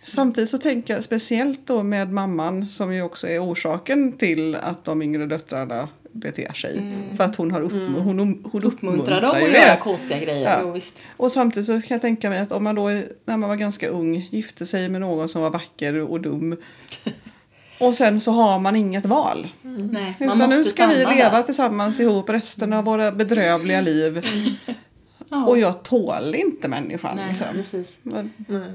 Samtidigt 0.07 0.51
så 0.51 0.59
tänker 0.59 0.95
jag 0.95 1.05
speciellt 1.05 1.67
då 1.67 1.83
med 1.83 2.13
mamman 2.13 2.69
som 2.69 2.95
ju 2.95 3.03
också 3.03 3.29
är 3.29 3.45
orsaken 3.45 4.13
till 4.13 4.55
att 4.55 4.85
de 4.85 5.03
yngre 5.03 5.27
döttrarna 5.27 5.89
beter 6.13 6.53
sig. 6.53 6.79
Mm. 6.79 7.17
För 7.17 7.25
att 7.25 7.37
hon 7.37 7.51
har 7.51 7.61
upp, 7.61 7.73
Mm. 7.73 7.95
hon, 7.95 8.19
hon, 8.19 8.45
hon 8.53 8.65
Uppmuntrar 8.65 9.21
dem 9.21 9.31
att 9.31 9.41
göra 9.51 9.77
konstiga 9.77 10.19
grejer. 10.19 10.51
Ja. 10.51 10.59
Jo, 10.63 10.71
visst. 10.71 10.95
Och 11.17 11.33
samtidigt 11.33 11.67
så 11.67 11.73
kan 11.73 11.95
jag 11.95 12.01
tänka 12.01 12.31
mig 12.31 12.39
att 12.39 12.53
om 12.53 12.65
man 12.65 12.75
då 12.75 12.89
när 13.25 13.37
man 13.37 13.49
var 13.49 13.57
ganska 13.57 13.89
ung 13.89 14.29
gifte 14.31 14.67
sig 14.67 14.89
med 14.89 15.01
någon 15.01 15.29
som 15.29 15.43
var 15.43 15.51
vacker 15.51 15.99
och 16.01 16.21
dum. 16.21 16.57
Och 17.83 17.97
sen 17.97 18.21
så 18.21 18.33
har 18.33 18.59
man 18.59 18.77
inget 18.77 19.07
val. 19.07 19.49
Mm. 19.65 19.87
Nej, 19.87 20.17
man 20.21 20.29
Utan 20.29 20.39
måste 20.39 20.57
nu 20.59 20.65
ska 20.65 20.87
vi 20.87 20.95
leva 20.97 21.31
där. 21.31 21.43
tillsammans 21.43 22.01
ihop 22.01 22.29
resten 22.29 22.73
av 22.73 22.85
våra 22.85 23.13
bedrövliga 23.13 23.81
liv. 23.81 24.23
Ja. 25.29 25.47
Och 25.47 25.59
jag 25.59 25.83
tål 25.83 26.35
inte 26.35 26.69
människan 26.69 27.17
Nej, 27.17 27.29
liksom. 27.29 27.47
precis. 27.53 27.87
Men, 28.03 28.33
Nej. 28.47 28.71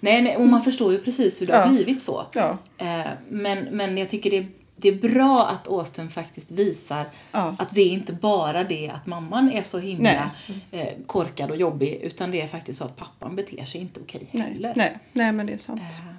Nej, 0.00 0.22
nej, 0.22 0.36
och 0.36 0.46
man 0.46 0.62
förstår 0.62 0.92
ju 0.92 0.98
precis 0.98 1.40
hur 1.42 1.46
det 1.46 1.56
har 1.56 1.60
Ja. 1.66 1.68
blivit 1.68 2.02
så. 2.02 2.26
ja, 2.32 2.58
Eh, 2.78 3.06
men, 3.28 3.58
men 3.64 3.98
jag 3.98 4.10
tycker 4.10 4.30
det 4.30 4.38
är, 4.38 4.46
det 4.76 4.88
är 4.88 4.94
bra 5.14 5.46
att 5.46 5.68
Austen 5.68 6.10
faktiskt 6.10 6.50
visar 6.50 7.06
ja. 7.32 7.54
att 7.58 7.68
det 7.74 7.80
är 7.80 7.88
inte 7.90 8.12
bara 8.12 8.64
det 8.64 8.88
att 8.94 9.06
mamman 9.06 9.50
är 9.52 9.62
så 9.62 9.78
himla 9.78 10.30
Nej. 10.70 10.80
eh, 10.82 10.88
korkad 11.06 11.50
och 11.50 11.56
jobbig 11.56 11.94
utan 12.02 12.30
det 12.30 12.40
är 12.40 12.46
faktiskt 12.48 12.78
så 12.78 12.84
att 12.84 12.96
pappan 12.96 13.36
beter 13.36 13.64
sig 13.64 13.80
inte 13.80 14.00
okej 14.00 14.28
Nej, 14.30 14.52
heller. 14.52 14.72
nej, 14.76 14.98
nej 15.12 15.32
men 15.32 15.46
det 15.46 15.52
är 15.52 15.58
sant. 15.58 15.80
Eh, 15.80 16.14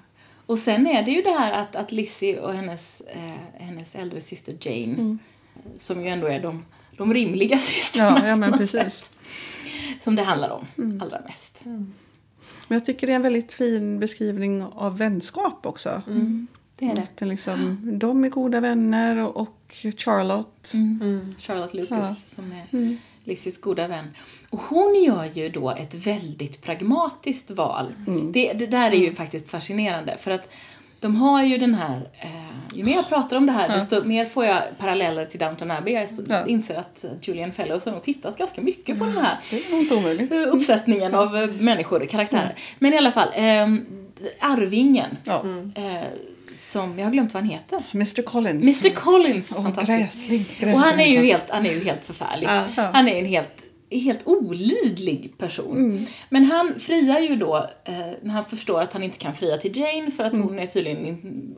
och 0.46 0.60
sen 0.60 0.88
är 0.88 1.04
det 1.04 1.12
ju 1.12 1.22
det 1.22 1.30
här 1.40 1.52
att, 1.52 1.76
att 1.76 1.92
Lizzie 1.92 2.40
och 2.40 2.54
hennes, 2.54 2.82
eh, 3.08 3.64
hennes 3.66 3.88
äldre 3.96 4.22
syster 4.22 4.56
Jane 4.62 4.94
Mm. 4.94 5.20
som 5.80 6.02
ju 6.02 6.08
ändå 6.10 6.28
är 6.28 6.40
de, 6.42 6.66
de 6.98 7.14
rimliga 7.14 7.58
systrarna 7.62 8.20
Ja, 8.20 8.28
ja 8.28 8.36
men 8.36 8.52
precis. 8.58 8.72
sätt, 8.72 9.04
som 10.04 10.16
det 10.16 10.24
handlar 10.24 10.50
om 10.50 10.66
Mm. 10.78 11.02
allra 11.02 11.22
mest. 11.22 11.66
Mm. 11.66 11.94
Men 12.68 12.76
jag 12.76 12.86
tycker 12.86 13.08
det 13.08 13.14
är 13.14 13.16
en 13.16 13.22
väldigt 13.22 13.54
fin 13.54 14.00
beskrivning 14.00 14.64
av 14.64 14.98
vänskap 14.98 15.66
också. 15.66 16.02
Mm. 16.08 16.48
Det 16.76 16.86
är 16.86 16.96
det. 16.96 17.08
Att 17.22 17.28
liksom, 17.28 17.80
de 18.00 18.24
är 18.24 18.30
goda 18.30 18.60
vänner 18.60 19.18
och, 19.18 19.38
och 19.38 19.76
Charlotte. 19.98 20.74
Mm. 20.74 21.00
Mm. 21.02 21.36
Charlotte 21.40 21.74
Lucas 21.74 21.90
Ja. 22.00 22.16
som 22.36 22.52
är 22.52 22.66
Mm. 23.26 23.36
Lizzies 23.36 23.62
goda 23.62 23.88
vän. 23.88 24.06
Och 24.50 24.60
hon 24.60 25.04
gör 25.04 25.26
ju 25.34 25.50
då 25.50 25.70
ett 25.72 25.94
väldigt 25.94 26.62
pragmatiskt 26.62 27.52
val. 27.52 27.94
Mm. 28.08 28.32
Det, 28.32 28.54
det 28.54 28.66
där 28.66 28.92
är 28.92 28.96
ju 28.96 29.16
faktiskt 29.16 29.50
fascinerande 29.50 30.18
för 30.22 30.32
att 30.32 30.50
de 31.00 31.16
har 31.16 31.44
ju 31.44 31.58
den 31.58 31.76
här, 31.76 32.10
eh, 32.20 32.78
ju 32.78 32.84
mer 32.84 32.96
jag 32.96 33.10
pratar 33.10 33.38
om 33.38 33.46
det 33.46 33.52
här 33.52 33.70
Ja. 33.70 33.76
desto 33.78 34.04
mer 34.08 34.26
får 34.26 34.46
jag 34.46 34.64
paralleller 34.80 35.26
till 35.26 35.40
Downton 35.40 35.72
Abbey. 35.72 35.94
Jag 35.94 36.10
Ja. 36.28 36.48
inser 36.48 36.76
att 36.76 37.06
Julian 37.28 37.52
Fellows 37.52 37.86
har 37.86 37.92
nog 37.92 38.04
tittat 38.04 38.38
ganska 38.38 38.62
mycket 38.62 39.00
på 39.00 39.06
den 39.06 39.18
här 39.18 39.38
Det 40.30 40.36
eh, 40.36 40.56
uppsättningen 40.56 41.16
av 41.16 41.38
eh, 41.38 41.50
människor, 41.52 42.06
karaktärer. 42.06 42.42
Mm. 42.44 42.56
Men 42.80 42.94
i 42.94 42.98
alla 42.98 43.12
fall, 43.12 43.30
eh, 43.36 43.68
Arvingen, 44.40 45.18
Ja. 45.24 45.42
Mm. 45.42 45.72
eh, 45.76 46.04
som, 46.76 47.00
jag 47.00 47.06
har 47.06 47.12
glömt 47.12 47.34
vad 47.34 47.44
han 47.44 47.52
heter. 47.52 47.84
Mr 47.94 48.22
Collins. 48.22 48.64
Mr 48.84 48.96
Collins, 48.96 49.46
Åh, 49.52 49.64
fantastisk. 49.64 49.88
gräslig, 49.88 50.48
gräslig. 50.50 50.74
Och 50.74 50.80
han 50.80 51.00
är 51.00 51.06
ju 51.08 51.24
helt, 51.24 51.50
han 51.50 51.66
är 51.66 51.72
ju 51.72 51.84
helt 51.84 52.04
förfärlig. 52.04 52.48
Ja. 52.48 52.66
Ja. 52.78 52.90
Han 52.94 53.08
är 53.08 53.20
en 53.20 53.26
helt, 53.26 53.48
helt 54.00 54.20
olidlig 54.28 55.34
person. 55.38 55.78
Mm. 55.78 56.06
Men 56.30 56.44
han 56.46 56.80
friar 56.80 57.20
ju 57.20 57.36
då 57.36 57.56
eh, 57.86 57.94
när 58.22 58.34
han 58.34 58.46
förstår 58.46 58.82
att 58.82 58.94
han 58.94 59.04
inte 59.04 59.18
kan 59.18 59.36
fria 59.36 59.58
till 59.58 59.78
Jane 59.78 60.12
för 60.12 60.24
att 60.24 60.34
Mm. 60.34 60.48
hon 60.48 60.60
är 60.60 60.66
tydligen 60.66 61.18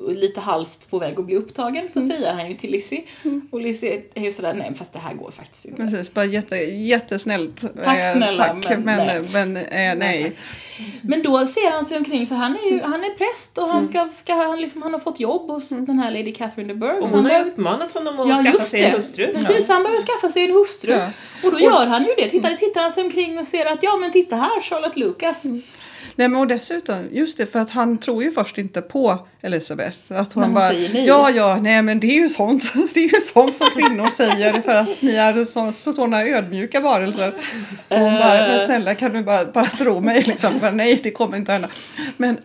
lite 0.10 0.40
halvt 0.40 0.90
på 0.90 1.00
väg 1.00 1.20
att 1.20 1.26
bli 1.26 1.36
upptagen 1.36 1.90
så 1.94 2.08
friar 2.10 2.34
han 2.34 2.48
ju 2.50 2.54
till 2.58 2.72
Lizzie. 2.72 3.04
Mm. 3.26 3.48
Och 3.52 3.62
Lizzie 3.62 4.02
är 4.14 4.22
ju 4.24 4.34
sådär, 4.34 4.54
nej 4.54 4.74
fast 4.78 4.94
det 4.94 5.00
här 5.00 5.14
går 5.14 5.32
faktiskt 5.32 5.66
inte. 5.66 5.82
Precis, 5.84 6.14
bara 6.14 6.26
jätte, 6.26 6.56
jättesnällt. 6.56 7.62
Tack 7.62 7.98
Eh, 8.00 8.16
snälla, 8.16 8.46
tack, 8.64 8.70
men 8.70 8.84
men, 8.84 9.08
nej. 9.08 9.22
men, 9.34 9.58
eh, 9.58 9.96
nej. 10.08 10.36
Men 11.02 11.24
då 11.24 11.48
ser 11.48 11.72
han 11.72 11.86
sig 11.86 11.98
omkring 11.98 12.28
för 12.28 12.36
han 12.36 12.56
är 12.56 12.72
ju, 12.72 12.82
han 12.82 13.04
är 13.04 13.10
präst 13.10 13.58
och 13.58 13.68
han 13.68 13.78
Mm. 13.78 13.90
ska, 13.90 14.10
ska 14.24 14.34
han 14.34 14.62
liksom, 14.62 14.82
han 14.82 14.94
har 14.94 15.00
fått 15.00 15.20
jobb 15.20 15.50
hos 15.50 15.72
Mm. 15.72 15.86
den 15.86 16.00
här 16.00 16.12
Lady 16.12 16.34
Catherine 16.34 16.74
de 16.74 16.80
Bourgh. 16.80 16.98
Och 17.04 17.10
hon 17.10 17.26
har 17.26 17.40
ju 17.40 17.46
uppmanat 17.46 17.92
honom 17.92 18.20
att 18.20 18.30
Ja 18.30 18.44
skaffa 18.44 18.64
sig 18.64 18.84
en 18.86 18.96
hustru. 18.96 19.28
precis 19.34 19.68
han 19.68 19.84
behöver 19.84 20.02
skaffa 20.02 20.34
sig 20.34 20.46
en 20.46 20.52
hustru. 20.56 20.92
Ja. 20.92 21.10
Och 21.44 21.52
då 21.52 21.56
Och- 21.56 21.62
gör 21.62 21.86
han 21.86 22.04
ju 22.04 22.10
det, 22.18 22.27
tittar, 22.30 22.56
tittar 22.56 22.82
han 22.82 22.94
sig 22.94 23.04
omkring 23.04 23.40
och 23.40 23.48
ser 23.48 23.66
att 23.66 23.84
ja 23.84 23.98
men 23.98 24.12
titta 24.12 24.36
här 24.36 24.62
Charlotte 24.62 24.98
Lucas. 24.98 25.46
Mm. 25.46 25.62
Nej 26.16 26.28
men 26.28 26.42
och 26.42 26.48
dessutom, 26.48 27.10
just 27.12 27.38
det 27.38 27.46
för 27.46 27.60
att 27.60 27.70
han 27.70 27.98
tror 27.98 28.24
ju 28.24 28.32
först 28.32 28.58
inte 28.58 28.82
på 28.82 29.28
Elisabeth. 29.42 29.98
Att 30.08 30.34
hon 30.34 30.44
hon 30.44 30.54
bara, 30.54 30.74
ja 30.74 31.30
ja, 31.30 31.60
nej 31.62 31.82
men 31.82 32.00
det 32.00 32.08
är 32.08 32.22
ju 32.22 32.30
sånt, 32.30 32.64
det 32.94 33.00
är 33.00 33.16
ju 33.16 33.22
sånt 33.22 33.58
som 33.58 33.68
kvinnor 33.68 34.10
säger 34.18 34.62
för 34.62 34.72
att 34.72 35.02
ni 35.02 35.16
är 35.16 35.46
så, 35.46 35.74
så, 35.74 35.94
sådana 35.94 36.24
ödmjuka 36.24 36.80
varelser. 36.80 37.34
Och 37.88 37.98
hon 37.98 38.14
bara, 38.14 38.48
men 38.48 38.58
Eh, 38.60 38.66
snälla 38.66 38.96
kan 38.96 39.14
du 39.14 39.24
bara, 39.24 39.46
bara 39.46 39.66
tro 39.66 40.00
mig 40.00 40.24
liksom, 40.24 40.60
för 40.60 40.72
nej 40.72 41.00
det 41.04 41.12
kommer 41.12 41.38
inte 41.38 41.52
hända. 41.52 41.70
Men, 42.18 42.38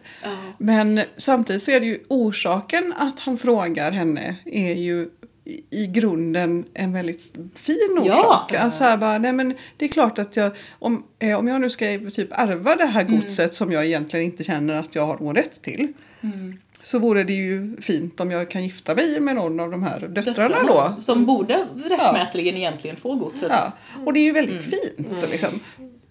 men 0.58 1.02
samtidigt 1.16 1.62
så 1.62 1.70
är 1.70 1.80
det 1.80 1.86
ju 1.86 2.00
orsaken 2.08 2.94
att 2.98 3.20
han 3.20 3.38
frågar 3.38 3.90
henne 3.90 4.36
är 4.44 4.74
ju 4.74 5.08
i- 5.44 5.86
grunden 5.86 6.64
en 6.74 6.92
väldigt 6.92 7.34
fin 7.54 8.00
Ja. 8.04 8.20
orsak. 8.20 8.52
Alltså 8.54 8.84
här 8.84 8.96
bara, 8.96 9.18
nej 9.18 9.32
men 9.32 9.54
det 9.76 9.84
är 9.84 9.88
klart 9.88 10.18
att 10.18 10.36
jag, 10.36 10.52
om, 10.78 11.04
eh, 11.18 11.38
om 11.38 11.48
jag 11.48 11.60
nu 11.60 11.70
ska 11.70 11.98
typ 12.14 12.28
ärva 12.30 12.76
det 12.76 12.84
här 12.86 13.04
Mm. 13.04 13.20
godset 13.20 13.54
som 13.54 13.72
jag 13.72 13.86
egentligen 13.86 14.26
inte 14.26 14.44
känner 14.44 14.74
att 14.74 14.94
jag 14.94 15.06
har 15.06 15.18
någon 15.18 15.34
rätt 15.36 15.62
till. 15.62 15.92
Mm. 16.20 16.58
så 16.84 16.98
vore 16.98 17.24
det 17.24 17.32
ju 17.32 17.76
fint 17.80 18.20
om 18.20 18.30
jag 18.30 18.50
kan 18.50 18.62
gifta 18.64 18.94
mig 18.94 19.20
med 19.20 19.34
någon 19.34 19.60
av 19.60 19.70
de 19.70 19.82
här 19.82 20.00
döttrarna 20.08 20.62
då. 20.66 20.96
Som 21.02 21.26
borde 21.26 21.66
rättmätligen 21.88 22.56
egentligen 22.56 22.96
få 22.96 23.14
godset. 23.14 23.48
Ja, 23.50 23.72
och 24.06 24.12
det 24.12 24.20
är 24.20 24.24
ju 24.24 24.32
väldigt 24.32 24.66
Mm. 24.66 24.70
fint 24.70 25.08
Mm. 25.18 25.30
liksom. 25.30 25.60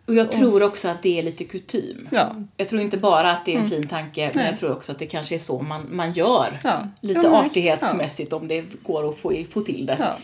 Och 0.05 0.15
jag 0.15 0.31
tror 0.31 0.63
också 0.63 0.87
att 0.87 1.03
det 1.03 1.19
är 1.19 1.23
lite 1.23 1.43
kutym. 1.43 2.07
Ja, 2.11 2.35
Jag 2.57 2.69
tror 2.69 2.81
inte 2.81 2.97
bara 2.97 3.31
att 3.31 3.45
det 3.45 3.51
är 3.51 3.55
en 3.55 3.65
Mm. 3.65 3.69
fin 3.79 3.87
tanke 3.87 4.27
men 4.27 4.43
Nej. 4.43 4.51
jag 4.51 4.59
tror 4.59 4.71
också 4.71 4.91
att 4.91 4.99
det 4.99 5.05
kanske 5.05 5.35
är 5.35 5.39
så 5.39 5.61
man, 5.61 5.87
man 5.95 6.13
gör. 6.13 6.59
ja. 6.63 6.87
Lite 7.01 7.19
ja, 7.23 7.29
men 7.29 7.45
artighetsmässigt 7.45 8.33
om 8.33 8.47
det 8.47 8.65
går 8.83 9.09
att 9.09 9.17
få, 9.17 9.33
få 9.53 9.61
till 9.61 9.85
det. 9.85 9.95
Ja, 9.99 10.15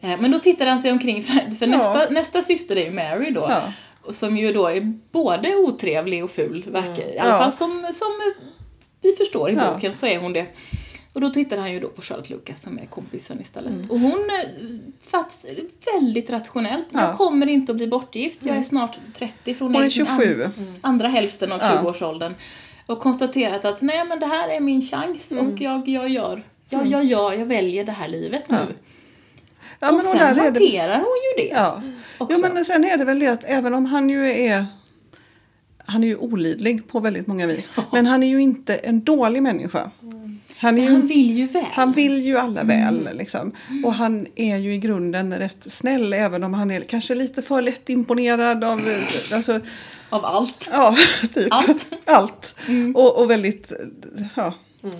Eh, 0.00 0.20
Men 0.20 0.30
då 0.30 0.38
tittar 0.38 0.66
han 0.66 0.82
sig 0.82 0.92
omkring 0.92 1.24
för, 1.24 1.56
för 1.56 1.66
Ja. 1.66 1.94
nästa, 1.94 2.10
nästa 2.10 2.42
syster 2.42 2.76
är 2.76 2.84
ju 2.84 2.90
Mary 2.90 3.30
då. 3.30 3.46
ja. 3.48 3.62
Som 4.14 4.36
ju 4.36 4.52
då 4.52 4.66
är 4.66 4.92
både 5.12 5.56
otrevlig 5.56 6.24
och 6.24 6.30
ful 6.30 6.64
verkar 6.66 7.02
I 7.14 7.18
alla 7.18 7.30
Ja. 7.30 7.38
fall 7.38 7.52
som, 7.52 7.82
som 7.98 8.32
vi 9.02 9.12
förstår 9.16 9.50
i 9.50 9.54
Ja. 9.54 9.72
boken 9.74 9.94
så 10.00 10.06
är 10.06 10.18
hon 10.18 10.32
det. 10.32 10.46
Och 11.16 11.22
då 11.22 11.30
tittar 11.30 11.56
han 11.56 11.72
ju 11.72 11.80
då 11.80 11.88
på 11.88 12.02
Charlotte 12.02 12.30
Lucas 12.30 12.56
som 12.62 12.78
är 12.78 12.86
kompisen 12.86 13.40
istället. 13.40 13.72
Mm. 13.72 13.90
Och 13.90 14.00
hon 14.00 14.12
eh, 14.30 14.48
fattar 15.10 15.50
väldigt 15.94 16.30
rationellt. 16.30 16.86
Ja. 16.90 17.00
Jag 17.00 17.16
kommer 17.16 17.46
inte 17.46 17.72
att 17.72 17.76
bli 17.76 17.86
bortgift. 17.86 18.38
Jag 18.42 18.56
är 18.56 18.62
snart 18.62 18.98
30 19.18 19.54
från 19.54 19.74
Hon 19.74 19.82
är 19.82 19.84
liksom 19.84 20.06
an- 20.06 20.16
27. 20.18 20.42
Mm. 20.42 20.74
andra 20.80 21.08
hälften 21.08 21.52
av 21.52 21.58
Ja. 21.60 21.82
20-årsåldern. 21.82 22.34
Och 22.86 23.00
konstaterat 23.00 23.64
att 23.64 23.80
nej 23.82 24.04
men 24.08 24.20
det 24.20 24.26
här 24.26 24.48
är 24.48 24.60
min 24.60 24.82
chans 24.82 25.16
Mm. 25.30 25.46
och 25.52 25.60
jag, 25.60 25.88
jag 25.88 26.08
gör, 26.08 26.42
jag, 26.68 26.80
Mm. 26.80 26.92
jag 26.92 27.04
gör, 27.04 27.32
jag 27.32 27.46
väljer 27.46 27.84
det 27.84 27.92
här 27.92 28.08
livet 28.08 28.48
nu. 28.50 28.56
Ja. 28.56 28.66
Ja, 29.80 29.88
och 29.88 29.94
men 29.94 30.02
sen 30.02 30.12
och 30.12 30.18
där 30.18 30.28
är 30.30 30.34
det, 30.34 30.42
hanterar 30.42 30.96
hon 30.98 31.16
ju 31.36 31.42
det 31.48 31.54
ja. 31.54 31.82
också. 32.18 32.36
Jo 32.42 32.54
men 32.54 32.64
sen 32.64 32.84
är 32.84 32.96
det 32.96 33.04
väl 33.04 33.18
det 33.18 33.26
att 33.28 33.44
även 33.44 33.74
om 33.74 33.86
han 33.86 34.10
ju 34.10 34.32
är 34.32 34.66
han 35.86 36.04
är 36.04 36.08
ju 36.08 36.16
olidlig 36.16 36.88
på 36.88 37.00
väldigt 37.00 37.26
många 37.26 37.46
vis. 37.46 37.70
Ja. 37.76 37.82
Men 37.92 38.06
han 38.06 38.22
är 38.22 38.26
ju 38.28 38.42
inte 38.42 38.74
en 38.76 39.04
dålig 39.04 39.42
människa. 39.42 39.90
Mm. 40.02 40.40
Han, 40.58 40.76
ju, 40.76 40.88
han 40.88 41.06
vill 41.06 41.32
ju 41.38 41.46
väl. 41.46 41.64
han 41.72 41.92
vill 41.92 42.24
ju 42.24 42.38
alla 42.38 42.60
Mm. 42.60 43.04
väl 43.04 43.16
liksom. 43.16 43.52
Och 43.84 43.94
han 43.94 44.26
är 44.36 44.56
ju 44.56 44.74
i 44.74 44.78
grunden 44.78 45.38
rätt 45.38 45.72
snäll 45.72 46.12
även 46.12 46.44
om 46.44 46.54
han 46.54 46.70
är 46.70 46.80
kanske 46.80 47.14
lite 47.14 47.42
för 47.42 47.62
lätt 47.62 47.88
imponerad 47.88 48.64
av 48.64 48.80
alltså, 49.32 49.60
Av 50.10 50.24
allt. 50.24 50.68
ja, 50.72 50.96
typ 51.34 51.48
Allt. 51.50 51.86
allt. 52.04 52.54
Mm. 52.68 52.96
Och, 52.96 53.18
och 53.18 53.30
väldigt, 53.30 53.72
ja, 54.36 54.54
Mm. 54.82 54.96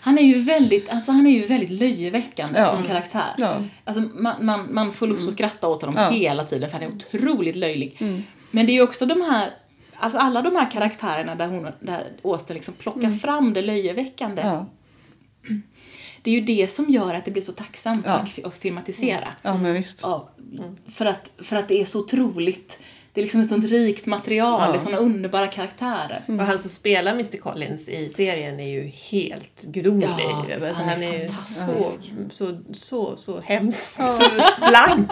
Han 0.00 0.18
är 0.18 0.22
ju 0.22 0.40
väldigt, 0.42 0.88
alltså 0.88 1.10
han 1.12 1.26
är 1.26 1.30
ju 1.30 1.46
väldigt 1.46 1.70
löjeväckande 1.70 2.58
Ja. 2.60 2.72
som 2.72 2.84
karaktär. 2.84 3.34
ja. 3.38 3.56
Alltså 3.84 4.02
man, 4.14 4.44
man, 4.46 4.74
man 4.74 4.92
får 4.92 5.06
lust 5.06 5.28
att 5.28 5.34
skratta 5.34 5.68
åt 5.68 5.82
honom 5.82 6.14
hela 6.14 6.44
tiden 6.44 6.70
för 6.70 6.78
han 6.78 6.88
är 6.88 6.94
otroligt 6.94 7.56
löjlig. 7.56 7.96
Mm. 8.00 8.22
Men 8.50 8.66
det 8.66 8.72
är 8.72 8.74
ju 8.74 8.82
också 8.82 9.06
de 9.06 9.20
här, 9.22 9.50
alltså 9.98 10.18
alla 10.18 10.42
de 10.42 10.56
här 10.56 10.70
karaktärerna 10.70 11.34
där 11.34 11.48
hon, 11.48 11.68
där 11.80 12.12
Austen 12.24 12.54
liksom 12.56 12.74
plockar 12.74 13.00
Mm. 13.04 13.18
fram 13.18 13.52
det 13.52 13.62
löjeväckande. 13.62 14.42
Ja, 14.42 14.66
Det 16.22 16.30
är 16.30 16.34
ju 16.34 16.40
det 16.40 16.74
som 16.76 16.90
gör 16.90 17.14
att 17.14 17.24
det 17.24 17.30
blir 17.30 17.42
så 17.42 17.52
tacksamt 17.52 18.06
Ja. 18.06 18.26
att, 18.44 18.54
filmatisera. 18.54 19.28
ja 19.42 19.56
men 19.58 19.72
visst. 19.74 19.98
Ja, 20.02 20.28
Mm. 20.52 20.76
för, 20.94 21.06
att, 21.06 21.28
för 21.38 21.56
att 21.56 21.68
det 21.68 21.80
är 21.80 21.84
så 21.84 22.00
otroligt, 22.00 22.78
det 23.16 23.20
är 23.20 23.22
liksom 23.22 23.40
ett 23.40 23.48
sånt 23.48 23.64
rikt 23.64 24.06
material, 24.06 24.60
Ja. 24.66 24.72
det 24.72 24.78
är 24.78 24.84
såna 24.84 24.96
underbara 24.96 25.46
karaktärer. 25.46 26.22
Mm. 26.28 26.40
Och 26.40 26.46
han 26.46 26.58
som 26.62 26.70
spelar 26.70 27.12
Mr 27.12 27.36
Collins 27.36 27.88
i 27.88 28.08
serien 28.16 28.60
är 28.60 28.68
ju 28.68 28.82
helt 29.10 29.62
gudomlig. 29.62 30.08
Ja, 30.18 30.44
alltså, 30.54 30.72
han 30.72 30.88
han 30.88 31.02
är 31.02 31.24
är 31.24 31.28
så, 31.28 31.92
så, 32.32 32.58
så, 32.72 33.16
så 33.16 33.40
hemskt 33.40 33.88
Ja. 33.98 34.18
blank. 34.68 35.10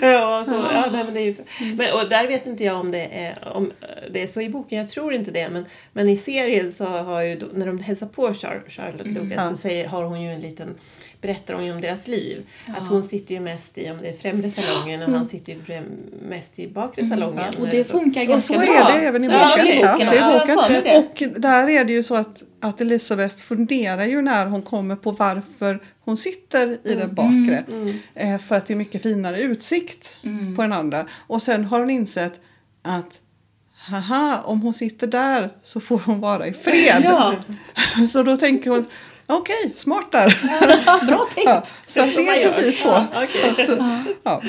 ja, 0.00 0.44
så, 0.46 0.52
ja, 0.52 0.88
nej, 0.92 1.04
men 1.04 1.14
det 1.14 1.20
är 1.20 1.24
ju, 1.24 1.34
men, 1.76 1.92
och 1.92 2.08
där 2.08 2.26
vet 2.28 2.46
inte 2.46 2.64
jag 2.64 2.80
om 2.80 2.90
det, 2.90 3.04
är, 3.04 3.48
om 3.52 3.72
det 4.10 4.22
är 4.22 4.26
så 4.26 4.40
i 4.40 4.48
boken, 4.48 4.78
jag 4.78 4.88
tror 4.90 5.14
inte 5.14 5.30
det. 5.30 5.48
Men, 5.48 5.64
men 5.92 6.08
i 6.08 6.16
serien 6.16 6.72
så 6.78 6.84
har 6.84 7.20
ju, 7.22 7.36
då, 7.36 7.46
när 7.54 7.66
de 7.66 7.78
hälsar 7.78 8.06
på 8.06 8.28
Char- 8.32 8.68
Charlotte 8.70 9.06
Mm. 9.06 9.14
Lucas 9.28 9.36
Ja. 9.36 9.50
så 9.50 9.56
säger, 9.56 9.86
har 9.88 10.04
hon 10.04 10.22
ju 10.22 10.32
en 10.32 10.40
liten 10.40 10.74
berättar 11.20 11.54
hon 11.54 11.64
ju 11.64 11.72
om 11.72 11.80
deras 11.80 12.06
liv. 12.06 12.46
Ja. 12.66 12.72
Att 12.76 12.88
hon 12.88 13.02
sitter 13.02 13.34
ju 13.34 13.40
mest 13.40 13.78
i 13.78 13.90
om 13.90 13.98
det 14.02 14.08
är 14.08 14.12
främre 14.16 14.50
salongen 14.50 15.02
och 15.02 15.08
Mm. 15.08 15.20
han 15.20 15.28
sitter 15.28 15.52
ju 15.52 15.82
mest 16.28 16.58
i 16.58 16.68
bakre 16.68 17.02
Mm. 17.02 17.18
salongen. 17.18 17.54
Och 17.54 17.60
eller 17.60 17.70
det 17.70 17.84
så. 17.84 17.92
funkar 17.98 18.20
Och 18.20 18.26
ganska 18.26 18.54
så 18.54 18.60
bra. 18.60 18.74
är 18.90 19.00
det 19.00 19.06
även 19.06 19.24
i 19.24 19.26
Så 19.26 19.32
är 19.32 19.48
boken. 19.48 19.66
det 19.66 19.72
i 19.74 19.80
Ja, 19.80 19.96
det 19.98 20.16
är 20.90 21.02
boken. 21.02 21.34
Och 21.34 21.40
där 21.40 21.68
är 21.70 21.84
det 21.84 21.92
ju 21.92 22.02
så 22.02 22.16
att, 22.16 22.42
att 22.60 22.80
Elisabeth 22.80 23.36
funderar 23.36 24.04
ju 24.04 24.22
när 24.22 24.46
hon 24.46 24.62
kommer 24.62 24.96
på 24.96 25.10
varför 25.10 25.80
hon 26.04 26.16
sitter 26.16 26.68
i 26.84 26.94
den 26.94 27.02
Mm. 27.02 27.14
bakre. 27.14 27.64
Mm. 27.68 27.94
Eh, 28.14 28.40
för 28.40 28.54
att 28.54 28.66
det 28.66 28.74
är 28.74 28.76
mycket 28.76 29.02
finare 29.02 29.40
utsikt 29.40 30.16
Mm. 30.24 30.56
på 30.56 30.62
den 30.62 30.72
andra. 30.72 31.06
Och 31.26 31.42
sen 31.42 31.64
har 31.64 31.80
hon 31.80 31.90
insett 31.90 32.32
att 32.82 33.10
Haha, 33.88 34.42
om 34.42 34.60
hon 34.60 34.74
sitter 34.74 35.06
där 35.06 35.50
så 35.62 35.80
får 35.80 35.98
hon 35.98 36.20
vara 36.20 36.46
i 36.46 36.52
fred. 36.52 37.02
Ja, 37.04 37.34
Så 38.12 38.22
då 38.22 38.36
tänker 38.36 38.70
hon, 38.70 38.86
okej, 39.36 39.72
smart 39.76 40.12
där. 40.12 40.38
bra 41.06 41.28
tänkt. 41.34 41.48
Ja, 41.50 41.62
så 41.86 42.00
det 42.00 42.28
är 42.28 42.52
precis 42.52 42.80
så. 42.82 43.06
Ja. 44.22 44.42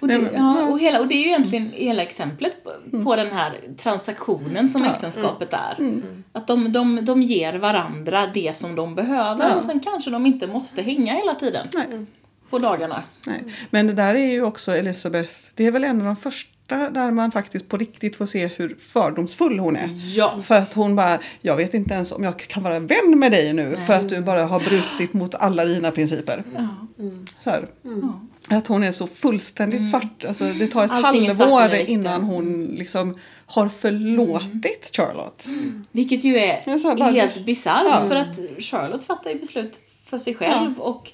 Och, 0.00 0.08
det, 0.08 0.18
men- 0.18 0.34
ja, 0.34 0.62
och, 0.62 0.80
hela, 0.80 1.00
och 1.00 1.06
det 1.06 1.14
är 1.14 1.18
ju 1.18 1.26
egentligen 1.26 1.70
hela 1.74 2.02
exemplet 2.02 2.64
på, 2.64 2.70
Mm. 2.92 3.04
på 3.04 3.16
den 3.16 3.32
här 3.32 3.52
transaktionen 3.82 4.70
som 4.70 4.84
Ja. 4.84 4.90
äktenskapet 4.94 5.52
är. 5.52 5.74
Mm. 5.78 5.92
Mm. 5.92 6.24
Att 6.32 6.46
de, 6.46 6.72
de, 6.72 7.04
de 7.04 7.22
ger 7.22 7.54
varandra 7.54 8.26
det 8.34 8.58
som 8.58 8.74
de 8.74 8.94
behöver 8.94 9.48
Ja. 9.48 9.54
och 9.56 9.64
sen 9.64 9.80
kanske 9.80 10.10
de 10.10 10.26
inte 10.26 10.46
måste 10.46 10.82
hänga 10.82 11.12
hela 11.14 11.34
tiden 11.34 11.66
Nej. 11.72 12.06
på 12.50 12.58
dagarna. 12.58 13.02
Nej. 13.26 13.44
Men 13.70 13.86
det 13.86 13.92
där 13.92 14.14
är 14.14 14.26
ju 14.30 14.42
också 14.42 14.76
Elisabeth, 14.76 15.32
det 15.54 15.66
är 15.66 15.70
väl 15.70 15.84
en 15.84 16.00
av 16.00 16.06
de 16.06 16.16
första 16.16 16.53
där 16.66 17.10
man 17.10 17.32
faktiskt 17.32 17.68
på 17.68 17.76
riktigt 17.76 18.16
får 18.16 18.26
se 18.26 18.46
hur 18.46 18.76
fördomsfull 18.92 19.58
hon 19.58 19.76
är. 19.76 19.90
Ja. 20.16 20.42
För 20.46 20.54
att 20.54 20.72
hon 20.72 20.96
bara, 20.96 21.20
jag 21.40 21.56
vet 21.56 21.74
inte 21.74 21.94
ens 21.94 22.12
om 22.12 22.24
jag 22.24 22.38
kan 22.38 22.62
vara 22.62 22.78
vän 22.80 23.18
med 23.18 23.32
dig 23.32 23.52
nu 23.52 23.74
Nej. 23.76 23.86
för 23.86 23.92
att 23.94 24.08
du 24.08 24.20
bara 24.20 24.44
har 24.46 24.60
brutit 24.60 25.12
mot 25.12 25.34
alla 25.34 25.64
dina 25.64 25.90
principer. 25.90 26.44
ja. 26.54 26.68
Mm. 26.98 27.26
Så 27.40 27.50
här. 27.50 27.66
Mm. 27.84 28.00
ja. 28.48 28.56
Att 28.56 28.66
hon 28.66 28.82
är 28.82 28.92
så 28.92 29.06
fullständigt 29.06 29.78
Mm. 29.78 29.90
svart. 29.90 30.24
Alltså 30.28 30.44
det 30.44 30.66
tar 30.68 30.84
ett 30.84 30.90
Allting 30.90 31.26
halvår 31.28 31.74
innan 31.74 32.20
ja. 32.20 32.26
hon 32.34 32.64
liksom 32.64 33.18
har 33.46 33.68
förlåtit 33.68 34.90
Charlotte. 34.96 35.46
Vilket 35.92 36.24
ju 36.24 36.36
är 36.38 36.96
bara- 36.96 37.10
helt 37.10 37.46
bisarrt 37.46 37.82
Ja. 37.84 38.08
för 38.08 38.16
att 38.16 38.36
Charlotte 38.64 39.04
fattar 39.04 39.30
ju 39.30 39.38
beslut 39.38 39.78
för 40.06 40.18
sig 40.18 40.34
själv 40.34 40.78
och 40.80 41.10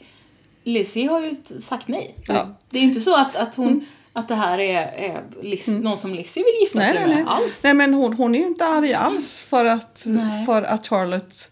Lizzie 0.64 1.08
har 1.08 1.20
ju 1.20 1.36
sagt 1.62 1.88
nej. 1.88 2.14
Ja. 2.26 2.48
Det 2.70 2.78
är 2.78 2.82
ju 2.82 2.88
inte 2.88 3.00
så 3.00 3.16
att, 3.16 3.36
att 3.36 3.54
hon 3.54 3.68
Mm. 3.68 3.84
Att 4.12 4.28
det 4.28 4.34
här 4.34 4.58
är, 4.58 4.80
är 4.96 5.22
Liz, 5.42 5.68
Mm. 5.68 5.80
någon 5.80 5.98
som 5.98 6.14
Lizzie 6.14 6.42
vill 6.44 6.62
gifta 6.62 6.78
Nej, 6.78 6.92
sig 6.94 7.06
nej, 7.06 7.14
med 7.16 7.24
nej. 7.24 7.34
alls. 7.34 7.62
Nej 7.62 7.74
men 7.74 7.94
hon, 7.94 8.12
hon 8.12 8.34
är 8.34 8.38
ju 8.38 8.46
inte 8.46 8.64
arg 8.66 8.94
alls 8.94 9.40
för 9.40 9.64
att, 9.64 10.02
Nej. 10.04 10.46
för 10.46 10.62
att 10.62 10.88
Charlotte 10.88 11.50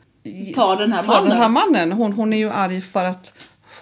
Tar 0.55 0.77
den 0.77 0.93
här 0.93 1.03
tar 1.05 1.13
mannen. 1.15 1.29
den 1.29 1.39
här 1.39 1.49
mannen. 1.49 1.93
Hon, 1.93 2.13
hon 2.13 2.33
är 2.33 2.37
ju 2.37 2.51
arg 2.51 2.81
för 2.81 3.05
att 3.05 3.33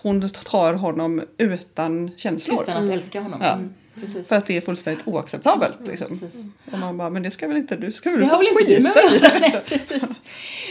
hon 0.02 0.30
tar 0.30 0.74
honom 0.74 1.22
utan 1.38 2.10
känslor. 2.16 2.62
Utan 2.62 2.76
att 2.76 2.82
Mm. 2.82 2.92
älska 2.98 3.20
honom. 3.20 3.40
Ja. 3.42 3.52
Mm, 3.52 3.74
precis. 3.94 4.26
För 4.28 4.36
att 4.36 4.46
det 4.46 4.56
är 4.56 4.60
fullständigt 4.60 5.06
oacceptabelt 5.08 5.76
liksom. 5.86 6.18
Precis. 6.18 6.44
Och 6.72 6.78
man 6.78 6.96
bara, 6.98 7.10
men 7.10 7.22
det 7.22 7.30
ska 7.30 7.48
väl 7.48 7.56
inte 7.56 7.76
du, 7.76 7.92
ska 7.92 8.10
väl 8.10 8.20
Det 8.20 8.26
har 8.26 8.38
väl 8.38 8.46
inte 8.46 8.80
med 8.82 8.92
göra? 8.96 9.38
Nej, 9.38 9.62
precis. 9.66 10.02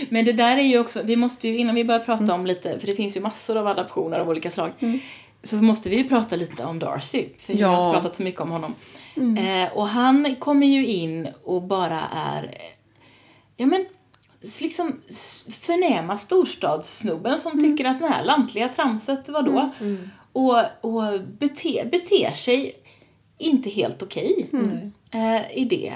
Men 0.09 0.25
det 0.25 0.33
där 0.33 0.57
är 0.57 0.61
ju 0.61 0.79
också, 0.79 1.01
vi 1.03 1.15
måste 1.15 1.47
ju 1.47 1.57
innan 1.57 1.75
vi 1.75 1.83
börjar 1.83 1.99
prata 1.99 2.23
Mm. 2.23 2.35
om 2.35 2.45
lite, 2.45 2.79
för 2.79 2.87
det 2.87 2.95
finns 2.95 3.15
ju 3.15 3.19
massor 3.21 3.57
av 3.57 3.67
adaptioner 3.67 4.19
av 4.19 4.29
olika 4.29 4.51
slag. 4.51 4.71
Mm. 4.79 4.99
Så 5.45 5.55
måste 5.55 5.89
vi 5.89 5.95
ju 5.95 6.09
prata 6.09 6.35
lite 6.35 6.63
om 6.63 6.79
Darcy, 6.79 7.29
för 7.39 7.53
vi 7.53 7.59
Ja. 7.59 7.67
har 7.67 7.85
inte 7.87 7.99
pratat 8.01 8.17
så 8.17 8.23
mycket 8.23 8.41
om 8.41 8.51
honom. 8.51 8.75
Mm. 9.17 9.37
Eh, 9.63 9.73
och 9.77 9.87
han 9.87 10.35
kommer 10.35 10.67
ju 10.67 10.85
in 10.87 11.27
och 11.43 11.61
bara 11.61 12.01
är, 12.01 12.57
ja 13.57 13.65
men, 13.65 13.85
liksom 14.57 15.01
förnäma 15.61 16.17
storstadssnubben 16.17 17.39
som 17.39 17.51
Mm. 17.51 17.63
tycker 17.63 17.89
att 17.89 17.99
det 17.99 18.07
här 18.07 18.23
lantliga 18.23 18.69
tramset, 18.69 19.23
vadå? 19.29 19.69
Mm. 19.79 19.95
Mm. 19.95 20.09
Och, 20.31 20.63
och 20.81 21.21
bete, 21.39 21.87
beter 21.91 22.31
sig 22.31 22.73
inte 23.37 23.69
helt 23.69 24.01
okej 24.03 24.49
Mm. 24.53 24.91
eh, 25.11 25.57
i 25.57 25.65
det. 25.65 25.93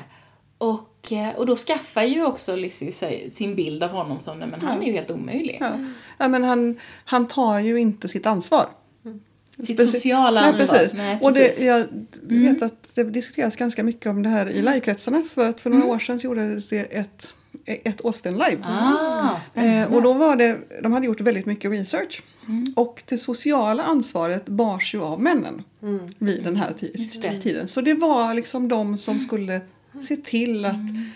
Och, 0.57 1.11
eh, 1.11 1.35
och 1.35 1.45
då 1.45 1.55
skaffar 1.55 2.03
ju 2.03 2.25
också 2.25 2.55
Lizzie 2.55 2.93
sig 2.93 3.31
sin 3.35 3.55
bild 3.55 3.83
av 3.83 3.89
honom 3.89 4.19
som, 4.19 4.39
nej 4.39 4.47
men 4.47 4.61
han 4.61 4.81
är 4.81 4.85
ju 4.87 4.91
helt 4.93 5.11
omöjlig. 5.11 5.57
Ja. 5.61 5.71
ja 6.17 6.27
men 6.27 6.43
han, 6.43 6.79
han 7.05 7.27
tar 7.27 7.59
ju 7.59 7.79
inte 7.79 8.07
sitt 8.07 8.25
ansvar. 8.25 8.69
Sitt 9.67 9.89
sociala 9.91 10.41
Nej, 10.41 10.49
ansvar. 10.61 10.77
precis. 10.77 10.97
Nej, 10.97 11.17
Och 11.21 11.33
det, 11.33 11.47
precis. 11.49 11.63
jag 11.65 11.79
Mm. 12.29 12.53
vet 12.53 12.61
att 12.61 12.95
det 12.95 13.03
diskuteras 13.03 13.55
ganska 13.55 13.83
mycket 13.83 14.05
om 14.07 14.23
det 14.23 14.29
här 14.29 14.49
i 14.49 14.61
livekretsarna 14.61 15.23
för 15.33 15.45
att 15.49 15.59
för 15.59 15.69
några 15.69 15.83
Mm. 15.83 15.95
år 15.95 15.99
sedan 15.99 16.19
så 16.19 16.25
gjordes 16.27 16.69
det 16.69 16.79
ett, 16.79 17.33
ett 17.65 18.05
Austin 18.05 18.33
live. 18.33 18.57
Ah. 18.63 19.61
Eh, 19.61 19.93
och 19.93 20.01
då 20.01 20.13
var 20.13 20.35
det, 20.35 20.57
de 20.83 20.93
hade 20.93 21.05
gjort 21.05 21.21
väldigt 21.21 21.45
mycket 21.45 21.71
research 21.71 22.23
Mm. 22.47 22.73
och 22.75 23.03
det 23.05 23.17
sociala 23.17 23.83
ansvaret 23.83 24.45
bars 24.45 24.93
ju 24.93 25.01
av 25.01 25.21
männen 25.21 25.63
Mm. 25.81 25.99
vid 26.17 26.43
den 26.43 26.55
här 26.55 26.73
tiden. 27.41 27.67
Så 27.67 27.81
det 27.81 27.93
var 27.93 28.33
liksom 28.33 28.67
de 28.67 28.97
som 28.97 29.19
skulle 29.19 29.61
se 30.07 30.15
till 30.17 30.65
att 30.65 30.73
Mm. 30.73 31.09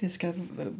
det 0.00 0.10
ska 0.10 0.32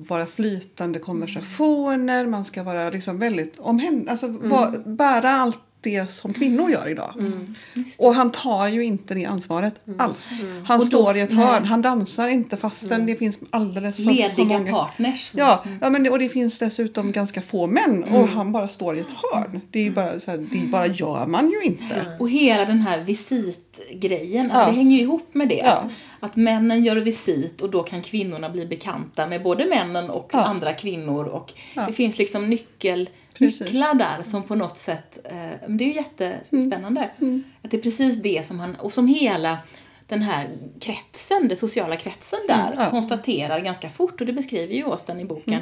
vara 0.08 0.26
flytande 0.26 0.98
konversationer, 0.98 2.26
man 2.26 2.44
ska 2.44 2.62
vara 2.62 2.90
liksom 2.90 3.18
väldigt 3.18 3.58
omhänd, 3.58 4.08
alltså 4.08 4.26
va- 4.28 4.74
bära 4.86 5.30
allt 5.30 5.58
det 5.90 6.12
som 6.12 6.32
kvinnor 6.32 6.70
gör 6.70 6.88
idag. 6.88 7.14
Mm. 7.18 7.54
Det. 7.74 7.84
Och 7.98 8.14
han 8.14 8.32
tar 8.32 8.68
ju 8.68 8.84
inte 8.84 9.14
det 9.14 9.24
ansvaret 9.24 9.74
Mm. 9.86 10.00
alls. 10.00 10.42
Mm. 10.42 10.64
Han 10.64 10.78
Och 10.80 10.84
då- 10.84 10.98
står 10.98 11.16
i 11.16 11.20
ett 11.20 11.32
hörn, 11.32 11.64
han 11.64 11.82
dansar 11.82 12.28
inte 12.28 12.56
fastän 12.56 12.92
Mm. 12.92 13.06
det 13.06 13.16
finns 13.16 13.38
alldeles 13.50 13.96
för, 13.96 14.04
för 14.04 14.12
Lediga 14.12 14.58
många. 14.58 14.72
partners. 14.72 15.30
Ja, 15.32 15.62
Mm. 15.66 15.78
ja 15.80 15.90
men 15.90 16.02
det, 16.02 16.10
och 16.10 16.18
det 16.18 16.28
finns 16.28 16.58
dessutom 16.58 17.12
ganska 17.12 17.42
få 17.42 17.66
män 17.66 18.02
och 18.04 18.08
Mm. 18.20 18.28
han 18.28 18.52
bara 18.52 18.68
står 18.68 18.96
i 18.96 19.00
ett 19.00 19.06
hörn. 19.32 19.60
Det 19.70 19.78
är 19.78 19.82
ju 19.82 19.90
bara 19.90 20.20
så 20.20 20.30
här, 20.30 20.38
det 20.38 20.70
bara 20.70 20.86
gör 20.86 21.26
man 21.26 21.50
ju 21.50 21.62
inte. 21.62 21.94
Mm. 21.94 22.20
Och 22.20 22.30
hela 22.30 22.64
den 22.64 22.78
här 22.78 22.98
visitgrejen, 23.00 24.46
Ja. 24.46 24.52
alltså 24.54 24.70
det 24.70 24.76
hänger 24.76 24.96
ju 24.96 25.02
ihop 25.02 25.28
med 25.34 25.48
det. 25.48 25.54
Ja. 25.64 25.84
Att 26.20 26.36
männen 26.36 26.84
gör 26.84 26.96
visit 26.96 27.60
och 27.60 27.70
då 27.70 27.82
kan 27.82 28.02
kvinnorna 28.02 28.50
bli 28.50 28.66
bekanta 28.66 29.26
med 29.26 29.42
både 29.42 29.66
männen 29.66 30.10
och 30.10 30.30
Ja. 30.32 30.38
andra 30.44 30.72
kvinnor 30.72 31.24
och 31.24 31.52
Ja. 31.74 31.84
det 31.86 31.92
finns 31.92 32.18
liksom 32.18 32.50
nyckel, 32.50 33.08
Precis. 33.38 33.60
nycklar 33.60 33.94
där 33.94 34.22
som 34.30 34.42
på 34.42 34.54
något 34.54 34.78
sätt, 34.78 35.18
eh, 35.24 35.68
det 35.68 35.84
är 35.84 35.88
ju 35.88 35.94
jättespännande. 35.94 37.10
Mm. 37.20 37.44
Att 37.62 37.70
det 37.70 37.76
är 37.76 37.82
precis 37.82 38.22
det 38.22 38.48
som 38.48 38.60
han, 38.60 38.74
och 38.76 38.92
som 38.92 39.06
hela 39.06 39.58
den 40.06 40.22
här 40.22 40.48
kretsen, 40.80 41.48
den 41.48 41.56
sociala 41.56 41.96
kretsen 41.96 42.38
där 42.48 42.66
Mm, 42.72 42.84
ja. 42.84 42.90
konstaterar 42.90 43.60
ganska 43.60 43.90
fort 43.90 44.20
och 44.20 44.26
det 44.26 44.32
beskriver 44.32 44.74
ju 44.74 44.84
Austen 44.84 45.20
i 45.20 45.24
boken. 45.24 45.60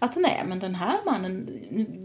Mm. 0.00 0.10
Att 0.10 0.16
nej 0.16 0.42
men 0.48 0.58
den 0.58 0.74
här 0.74 0.96
mannen, 1.06 1.48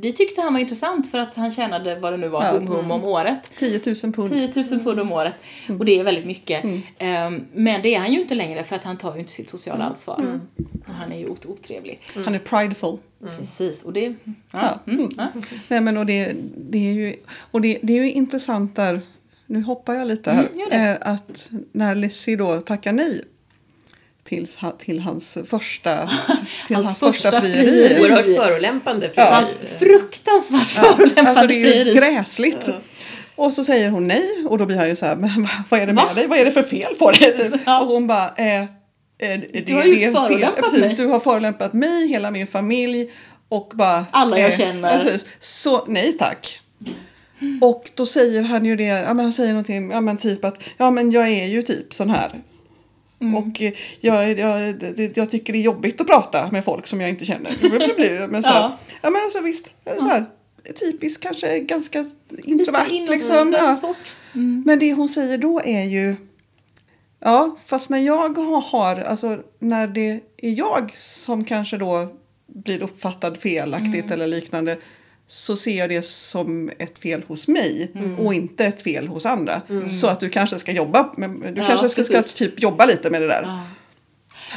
vi 0.02 0.14
tyckte 0.14 0.42
han 0.42 0.54
var 0.54 0.60
intressant 0.60 1.12
för 1.12 1.18
att 1.18 1.36
han 1.36 1.52
tjänade 1.52 2.00
vad 2.00 2.14
det 2.14 2.18
nu 2.18 2.28
var, 2.28 2.44
Ja. 2.46 2.52
hum 2.52 2.68
hum 2.68 2.92
om 2.92 3.04
året. 3.04 3.40
10 3.60 3.82
000 4.04 4.14
pund. 4.14 4.54
10 4.54 4.64
000 4.72 4.80
pund 4.84 5.00
om 5.00 5.12
året. 5.12 5.34
Mm. 5.68 5.80
Och 5.80 5.86
det 5.86 6.00
är 6.00 6.04
väldigt 6.04 6.26
mycket. 6.26 6.64
Mm. 6.64 6.82
Ehm, 6.98 7.44
men 7.54 7.82
det 7.82 7.96
är 7.96 8.00
han 8.00 8.14
ju 8.14 8.22
inte 8.22 8.36
längre 8.36 8.64
för 8.64 8.76
att 8.76 8.84
han 8.84 8.98
tar 8.98 9.14
ju 9.14 9.20
inte 9.20 9.32
sitt 9.32 9.50
sociala 9.50 9.84
ansvar. 9.84 10.20
Mm. 10.20 10.42
Och 10.88 10.94
han 10.94 11.12
är 11.12 11.20
ju 11.20 11.26
ot- 11.30 11.46
otrevlig. 11.46 12.00
Han 12.26 12.36
är 12.36 12.40
prideful. 12.40 12.98
Mm. 13.22 13.34
Precis, 13.58 13.84
och 13.84 13.94
det, 13.94 14.06
ja, 14.26 14.34
Ja. 14.52 14.80
mm, 14.88 15.00
Mm. 15.00 15.12
ja. 15.18 15.28
Nej 15.68 15.82
men 15.82 15.98
och 15.98 16.06
det, 16.06 16.36
det 16.58 16.78
är 16.90 16.94
ju, 16.94 17.16
och 17.52 17.62
det, 17.62 17.80
det 17.84 17.94
är 17.94 18.04
ju 18.04 18.12
intressant 18.12 18.76
där, 18.76 19.02
nu 19.46 19.62
hoppar 19.62 19.94
jag 19.94 20.08
lite 20.08 20.32
här, 20.32 20.48
Mm, 20.72 20.72
eh, 20.92 20.98
att 21.02 21.48
när 21.72 21.96
Lizzie 21.96 22.36
då 22.36 22.62
tackar 22.62 22.92
nej 22.92 23.24
till, 24.24 24.48
till 24.80 25.00
hans 25.00 25.38
första, 25.50 26.10
till 26.68 26.76
hans, 26.76 26.86
Hans 26.86 27.00
första 27.00 27.32
första 27.32 27.42
frieri. 27.42 27.70
frieri. 27.88 28.02
Oerhört 28.02 28.26
förolämpande. 28.26 29.12
Ja. 29.16 29.24
Hans 29.34 29.50
fruktansvärt 29.80 30.70
förolämpande 30.70 31.30
Alltså 31.30 31.48
det 31.48 31.54
är 31.54 31.58
ju 31.58 31.72
frieri. 31.72 31.94
gräsligt. 31.94 32.64
Ja. 32.68 32.74
Och 33.36 33.54
så 33.54 33.64
säger 33.64 33.90
hon 33.90 34.08
nej 34.08 34.46
och 34.50 34.58
då 34.58 34.66
blir 34.66 34.78
han 34.78 34.90
ju 34.90 34.96
så 34.96 35.06
här, 35.06 35.16
men 35.16 35.48
vad- 35.70 35.80
är 35.80 35.88
det 35.88 35.94
med 35.94 36.04
Va? 36.04 36.14
dig? 36.14 36.28
Vad 36.28 36.38
är 36.40 36.46
det 36.46 36.52
för 36.52 36.64
fel 36.64 36.96
på 36.96 37.12
dig? 37.12 37.38
Typ. 37.38 37.62
Ja. 37.66 37.80
Och 37.82 37.88
hon 37.88 38.08
bara, 38.08 38.34
eh, 38.38 38.62
eh, 38.62 38.68
det, 39.18 39.64
Du 39.68 39.74
har 39.74 39.82
fel. 39.84 40.14
förolämpat 40.14 40.64
Precis, 40.64 40.80
mig. 40.80 40.94
du 40.98 41.06
har 41.06 41.20
förolämpat 41.20 41.74
mig, 41.74 42.08
hela 42.08 42.32
min 42.32 42.48
familj 42.48 43.12
och 43.50 43.72
bara 43.76 44.06
Alla 44.12 44.40
jag 44.40 44.54
känner. 44.58 45.00
Precis. 45.00 45.26
Så 45.42 45.86
nej 45.86 46.14
tack. 46.18 46.60
Och 47.62 47.90
då 47.96 48.06
säger 48.06 48.42
han 48.42 48.66
ju 48.66 48.76
det, 48.76 48.84
ja 48.84 49.14
men 49.14 49.26
han 49.26 49.32
säger 49.34 49.50
någonting, 49.50 49.92
ja 49.92 50.02
men 50.02 50.18
typ 50.18 50.46
att, 50.46 50.58
ja 50.78 50.92
men 50.92 51.12
jag 51.12 51.28
är 51.30 51.46
ju 51.46 51.62
typ 51.62 51.94
sån 51.94 52.10
här. 52.10 52.32
Mm. 53.24 53.36
Och 53.36 53.62
eh, 53.62 53.74
jag, 54.00 54.40
jag, 54.40 54.76
jag 55.16 55.32
tycker 55.32 55.54
det 55.54 55.60
är 55.60 55.64
jobbigt 55.64 56.02
att 56.02 56.08
prata 56.08 56.52
med 56.52 56.66
folk 56.66 56.88
som 56.88 57.02
jag 57.02 57.10
inte 57.10 57.26
känner. 57.26 58.28
Men 58.28 58.44
så 58.44 58.50
här, 58.50 58.60
Ja. 58.62 58.78
ja. 59.02 59.10
men 59.10 59.22
alltså 59.22 59.40
visst, 59.40 59.72
så 60.00 60.08
här, 60.08 60.26
typiskt 60.80 61.24
kanske 61.24 61.60
ganska 61.60 62.06
introvert 62.44 62.88
liksom. 63.10 63.54
Ja. 63.54 63.94
Mm. 64.36 64.64
Men 64.66 64.80
det 64.80 64.94
hon 64.94 65.10
säger 65.10 65.38
då 65.38 65.62
är 65.66 65.84
ju 65.84 66.16
Ja, 67.26 67.58
fast 67.68 67.90
när 67.90 67.98
jag 68.00 68.30
har- 68.38 68.62
har, 68.62 68.96
alltså 69.02 69.44
när 69.60 69.88
det 69.88 70.20
är 70.38 70.50
jag 70.52 70.92
som 70.98 71.46
kanske 71.46 71.78
då 71.78 72.08
blir 72.48 72.84
uppfattad 72.84 73.38
felaktigt 73.38 74.06
Mm. 74.06 74.12
eller 74.12 74.28
liknande 74.28 74.78
så 75.34 75.56
ser 75.56 75.78
jag 75.78 75.90
det 75.90 76.06
som 76.06 76.72
ett 76.80 77.00
fel 77.00 77.24
hos 77.28 77.48
mig 77.48 77.92
Mm. 77.96 78.20
och 78.20 78.34
inte 78.34 78.66
ett 78.66 78.82
fel 78.82 79.08
hos 79.08 79.26
andra. 79.26 79.62
Mm. 79.70 79.90
Så 79.90 80.08
att 80.08 80.20
du 80.20 80.30
kanske 80.30 80.60
ska 80.60 80.72
jobba, 80.72 81.14
med, 81.18 81.30
du 81.56 81.62
Ja, 81.62 81.68
kanske 81.68 81.90
ska, 81.90 82.04
ska 82.04 82.22
typ 82.22 82.62
jobba 82.62 82.86
lite 82.86 83.10
med 83.10 83.22
det 83.22 83.28
där. 83.28 83.44
Ja. 83.44 83.64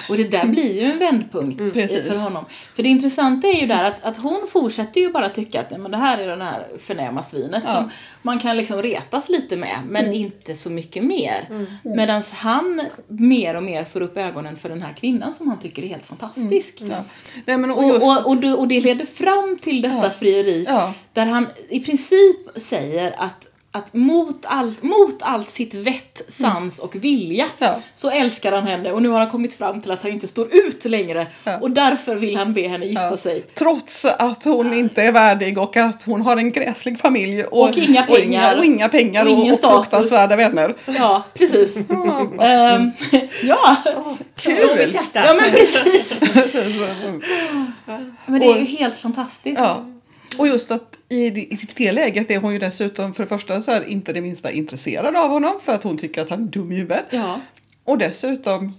Och 0.09 0.17
det 0.17 0.25
där 0.29 0.47
blir 0.47 0.73
ju 0.83 0.93
en 0.93 0.99
vändpunkt 0.99 1.61
Mm. 1.61 1.73
för 1.89 2.19
honom. 2.23 2.45
För 2.77 2.83
det 2.83 2.89
intressanta 2.89 3.49
är 3.49 3.61
ju 3.61 3.67
där 3.67 3.85
att, 3.85 4.05
att 4.05 4.17
hon 4.17 4.47
fortsätter 4.53 5.01
ju 5.01 5.13
bara 5.13 5.29
tycka 5.29 5.61
att 5.61 5.71
men 5.81 5.91
det 5.91 5.97
här 5.97 6.19
är 6.19 6.27
den 6.29 6.41
här 6.43 6.67
förnäma 6.87 7.25
svinet 7.25 7.63
Ja. 7.67 7.75
som 7.75 7.91
man 8.23 8.39
kan 8.39 8.57
liksom 8.57 8.83
retas 8.83 9.29
lite 9.29 9.57
med 9.57 9.79
men 9.89 10.05
Mm. 10.05 10.15
inte 10.17 10.57
så 10.57 10.71
mycket 10.71 11.05
mer. 11.05 11.47
Mm. 11.51 11.67
Medan 11.83 12.23
han 12.33 12.83
mer 13.07 13.55
och 13.57 13.63
mer 13.63 13.85
får 13.85 14.01
upp 14.01 14.17
ögonen 14.17 14.57
för 14.57 14.69
den 14.69 14.83
här 14.83 14.93
kvinnan 14.93 15.35
som 15.35 15.49
han 15.49 15.59
tycker 15.61 15.83
är 15.83 15.87
helt 15.89 16.07
fantastisk. 16.07 16.75
Ja. 16.79 17.05
Nej, 17.47 17.57
men 17.59 17.71
och 17.71 17.79
Och, 17.85 17.89
just, 17.89 18.07
och, 18.07 18.27
och, 18.27 18.37
det, 18.37 18.55
och 18.55 18.69
det 18.69 18.81
leder 18.81 19.07
fram 19.07 19.59
till 19.63 19.83
detta 19.83 19.95
Ja. 20.03 20.11
frieri 20.19 20.65
ja, 20.69 20.93
där 21.13 21.27
han 21.27 21.47
i 21.69 21.81
princip 21.81 22.37
säger 22.69 23.15
att, 23.19 23.47
att 23.77 23.95
mot, 23.95 24.41
allt, 24.47 24.83
mot 24.83 25.17
allt 25.23 25.51
sitt 25.51 25.75
vett, 25.75 26.23
sans 26.39 26.79
och 26.79 26.95
vilja 26.97 27.47
ja, 27.59 27.75
så 27.97 28.11
älskar 28.11 28.53
han 28.53 28.67
henne 28.67 28.93
och 28.93 29.03
nu 29.03 29.09
har 29.09 29.19
han 29.19 29.31
kommit 29.31 29.55
fram 29.55 29.81
till 29.83 29.91
att 29.91 30.03
han 30.03 30.13
inte 30.13 30.29
står 30.29 30.55
ut 30.55 30.85
längre 30.85 31.27
Ja. 31.45 31.59
och 31.59 31.71
därför 31.71 32.15
vill 32.17 32.37
han 32.37 32.55
be 32.55 32.69
henne 32.69 32.87
gifta 32.87 33.03
Ja. 33.11 33.17
sig. 33.17 33.43
trots 33.55 34.05
att 34.05 34.45
hon 34.45 34.73
inte 34.73 35.03
är 35.03 35.13
värdig 35.13 35.59
och 35.59 35.77
att 35.77 36.03
hon 36.03 36.21
har 36.23 36.37
en 36.37 36.53
gräslig 36.53 37.01
familj 37.01 37.45
och, 37.45 37.69
Och 37.69 37.77
inga 37.79 38.01
och 38.09 38.17
pengar. 38.17 38.23
inga, 38.53 38.59
och 38.59 38.65
inga 38.65 38.89
pengar 38.89 39.25
Och 39.27 39.33
och, 39.33 39.39
ingen 39.39 39.55
och 39.55 39.61
fruktansvärda 39.61 40.37
vänner. 40.37 40.75
Ja, 40.87 41.23
precis. 41.35 41.71
Ja, 41.89 42.45
Ehm, 42.45 42.91
ja. 43.43 43.77
Mitt 44.19 44.37
Kul! 44.37 44.99
ja, 45.13 45.35
men 45.41 45.51
precis. 45.51 46.19
Precis. 46.33 46.77
Men 48.27 48.41
det 48.41 48.47
är 48.47 48.51
Och- 48.51 48.59
ju 48.59 48.65
helt 48.65 48.95
fantastiskt. 48.99 49.59
Ja. 49.59 49.85
Och 50.39 50.49
just 50.49 50.71
att 50.71 50.97
i, 51.09 51.31
det- 51.77 51.93
läget 51.93 52.31
är 52.31 52.39
hon 52.39 52.53
ju 52.53 52.59
dessutom 52.59 53.15
för 53.15 53.23
det 53.23 53.29
första 53.29 53.61
så 53.63 53.71
här 53.73 53.85
inte 53.89 54.13
det 54.13 54.21
minsta 54.21 54.51
intresserad 54.51 55.17
av 55.17 55.31
honom 55.31 55.61
för 55.65 55.73
att 55.73 55.83
hon 55.83 55.99
tycker 55.99 56.23
att 56.23 56.31
han 56.31 56.43
är 56.43 56.47
dum 56.47 56.73
i 56.73 56.75
huvudet. 56.75 57.07
Ja. 57.11 57.41
Och 57.85 57.99
dessutom 57.99 58.73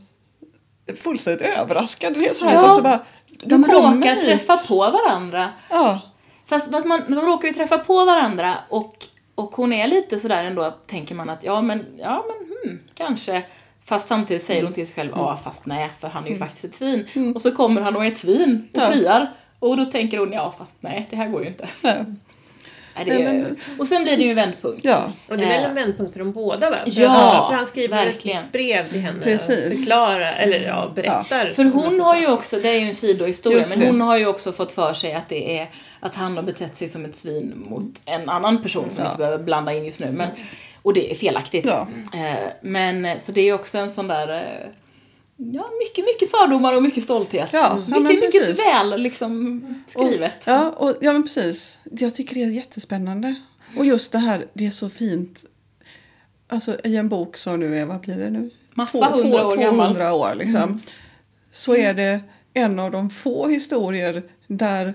fullständigt 1.04 1.42
överraskad. 1.48 2.14
Det 2.14 2.28
är 2.28 2.34
så 2.34 2.46
här, 2.46 2.54
Ja. 2.54 2.60
alltså 2.60 2.82
bara, 2.82 3.00
De 3.46 3.66
råkar 3.66 4.16
hit. 4.16 4.26
träffa 4.26 4.58
på 4.58 4.78
varandra. 4.78 5.50
Ja, 5.70 6.02
Fast, 6.50 6.72
fast 6.72 6.86
man, 6.88 7.02
de 7.08 7.16
råkar 7.16 7.48
ju 7.48 7.54
träffa 7.54 7.78
på 7.78 8.06
varandra 8.06 8.56
och, 8.70 8.96
och 9.36 9.56
hon 9.56 9.74
är 9.74 9.88
lite 9.88 10.20
sådär 10.20 10.44
ändå, 10.44 10.72
tänker 10.88 11.16
man 11.16 11.30
att 11.30 11.44
ja 11.44 11.62
men, 11.62 11.86
ja 12.00 12.26
men 12.28 12.48
hmm, 12.72 12.80
kanske. 12.94 13.44
Fast 13.86 14.08
samtidigt 14.08 14.46
säger 14.46 14.64
hon 14.64 14.74
till 14.74 14.86
sig 14.88 14.96
själv, 14.96 15.12
ja 15.16 15.40
fast 15.44 15.66
nej 15.66 15.90
för 16.02 16.08
han 16.08 16.24
är 16.26 16.30
ju 16.30 16.36
Mm. 16.36 16.48
faktiskt 16.48 16.74
ett 16.74 16.76
svin. 16.78 17.08
Mm. 17.14 17.34
Och 17.36 17.42
så 17.42 17.52
kommer 17.52 17.82
han 17.82 17.96
och 17.96 18.06
är 18.06 18.12
ett 18.12 18.18
svin 18.20 18.68
och 18.74 18.82
friar. 18.94 19.32
Och 19.60 19.78
då 19.78 19.86
tänker 19.86 20.18
hon, 20.18 20.32
ja 20.34 20.56
fast 20.58 20.72
nej 20.80 21.08
det 21.10 21.16
här 21.16 21.28
går 21.28 21.42
ju 21.42 21.48
inte. 21.48 21.70
nej. 21.82 22.04
Nej, 22.96 23.06
det 23.06 23.24
är, 23.24 23.56
Och 23.80 23.88
sen 23.88 24.04
blir 24.04 24.18
det 24.18 24.24
ju 24.24 24.30
en 24.30 24.36
vändpunkt. 24.36 24.86
ja, 24.86 25.12
Och 25.30 25.38
det 25.38 25.44
är 25.44 25.48
väl 25.50 25.64
Eh, 25.64 25.70
en 25.70 25.76
vändpunkt 25.76 26.12
för 26.14 26.20
dem 26.20 26.32
båda 26.32 26.70
va? 26.70 26.78
För 26.78 27.02
Ja, 27.02 27.10
han- 27.10 27.50
för 27.52 27.58
han 27.58 27.68
skriver 27.68 28.06
verkligen. 28.06 28.44
ett 28.46 28.52
brev 28.52 28.90
till 28.90 29.00
henne 29.00 29.24
Precis. 29.24 29.66
och 29.74 29.74
förklarar, 29.80 30.34
eller 30.34 30.60
ja, 30.68 30.92
berättar. 30.96 31.50
För 31.56 31.64
en 31.64 31.72
hon 31.72 32.00
har 32.00 32.16
ju 32.18 32.28
också, 32.32 32.60
det 32.60 32.70
är 32.70 32.80
ju 32.80 32.88
en 32.90 32.96
sidohistoria, 32.96 33.66
men 33.70 33.88
hon 33.88 34.02
har 34.02 34.18
ju 34.18 34.26
också 34.28 34.52
fått 34.52 34.72
för 34.72 34.94
sig 34.94 35.14
att 35.14 35.30
det 35.30 35.58
är 35.60 35.68
att 36.00 36.16
han 36.16 36.36
har 36.38 36.44
betett 36.44 36.78
sig 36.78 36.90
som 36.90 37.06
ett 37.06 37.16
svin 37.22 37.66
mot 37.70 37.84
en 38.06 38.30
annan 38.30 38.62
person 38.64 38.86
som 38.92 38.98
Ja. 38.98 39.04
vi 39.04 39.08
inte 39.10 39.18
behöver 39.18 39.44
blanda 39.44 39.74
in 39.74 39.86
just 39.86 40.00
nu. 40.00 40.12
Men, 40.12 40.30
och 40.82 40.94
det 40.94 41.12
är 41.12 41.16
felaktigt. 41.16 41.66
ja. 41.66 41.88
Eh, 42.14 42.48
men 42.62 43.08
så 43.26 43.32
det 43.32 43.42
är 43.42 43.46
ju 43.46 43.54
också 43.54 43.78
en 43.78 43.92
sån 43.92 44.08
där 44.08 44.34
eh, 44.34 44.70
Ja, 45.40 45.70
mycket, 45.80 46.06
mycket 46.06 46.32
fördomar 46.32 46.74
och 46.76 46.84
mycket 46.84 47.04
stolthet. 47.04 47.50
Ja, 47.54 47.72
Mm. 47.72 47.94
ja 47.94 48.00
mycket, 48.00 48.60
väl 48.60 49.02
liksom 49.02 49.64
skrivet. 49.88 50.32
Och, 50.42 50.48
ja, 50.48 50.70
och, 50.70 50.96
ja 51.02 51.14
men 51.14 51.24
precis. 51.24 51.78
Jag 51.84 52.16
tycker 52.16 52.36
det 52.36 52.44
är 52.44 52.48
jättespännande. 52.50 53.36
Och 53.78 53.86
just 53.86 54.12
det 54.12 54.18
här, 54.20 54.48
det 54.54 54.66
är 54.66 54.72
så 54.72 54.90
fint. 54.90 55.46
Alltså 56.48 56.80
i 56.84 56.96
en 56.96 57.10
bok 57.10 57.38
som 57.38 57.60
nu 57.60 57.80
är, 57.80 57.86
vad 57.86 58.00
blir 58.02 58.18
det 58.18 58.30
nu? 58.30 58.50
Massa 58.74 59.06
hundra 59.06 59.48
år 59.48 59.56
200 59.56 59.64
gammal. 59.64 60.02
år 60.12 60.36
liksom. 60.36 60.62
Mm. 60.64 60.80
Så 61.52 61.76
är 61.76 61.94
det 61.94 62.22
en 62.54 62.80
av 62.80 62.92
de 62.92 63.10
få 63.10 63.48
historier 63.48 64.24
där 64.48 64.94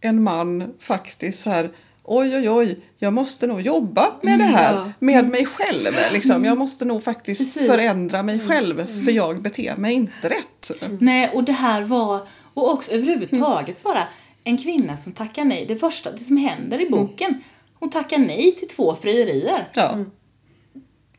en 0.00 0.22
man 0.22 0.74
faktiskt 0.80 1.42
så 1.42 1.50
här 1.50 1.70
Oj 2.04 2.36
oj 2.36 2.50
oj, 2.50 2.80
jag 2.98 3.12
måste 3.12 3.46
nog 3.46 3.60
jobba 3.60 4.12
med 4.22 4.34
Mm, 4.34 4.46
det 4.52 4.56
här, 4.58 4.74
ja. 4.74 4.92
med 4.98 5.28
mig 5.28 5.46
själv 5.46 5.94
liksom. 6.12 6.44
Jag 6.44 6.58
måste 6.58 6.84
nog 6.84 7.04
faktiskt 7.04 7.54
Precis. 7.54 7.68
förändra 7.68 8.22
mig 8.22 8.34
Mm, 8.34 8.48
själv 8.48 8.80
mm. 8.80 9.04
för 9.04 9.12
jag 9.12 9.42
beter 9.42 9.76
mig 9.76 9.94
inte 9.94 10.28
rätt. 10.28 10.70
Nej, 11.00 11.30
och 11.34 11.44
det 11.44 11.52
här 11.52 11.82
var, 11.82 12.20
och 12.54 12.72
också 12.72 12.92
överhuvudtaget 12.92 13.82
bara 13.82 14.08
en 14.44 14.58
kvinna 14.58 14.96
som 14.96 15.12
tackar 15.12 15.44
nej. 15.44 15.66
Det 15.66 15.76
första, 15.76 16.10
det 16.12 16.24
som 16.24 16.36
händer 16.36 16.80
i 16.80 16.90
boken, 16.90 17.42
hon 17.78 17.90
tackar 17.90 18.18
nej 18.18 18.52
till 18.58 18.68
två 18.68 18.96
frierier. 19.02 19.68
Ja, 19.74 19.92
Mm. 19.92 20.10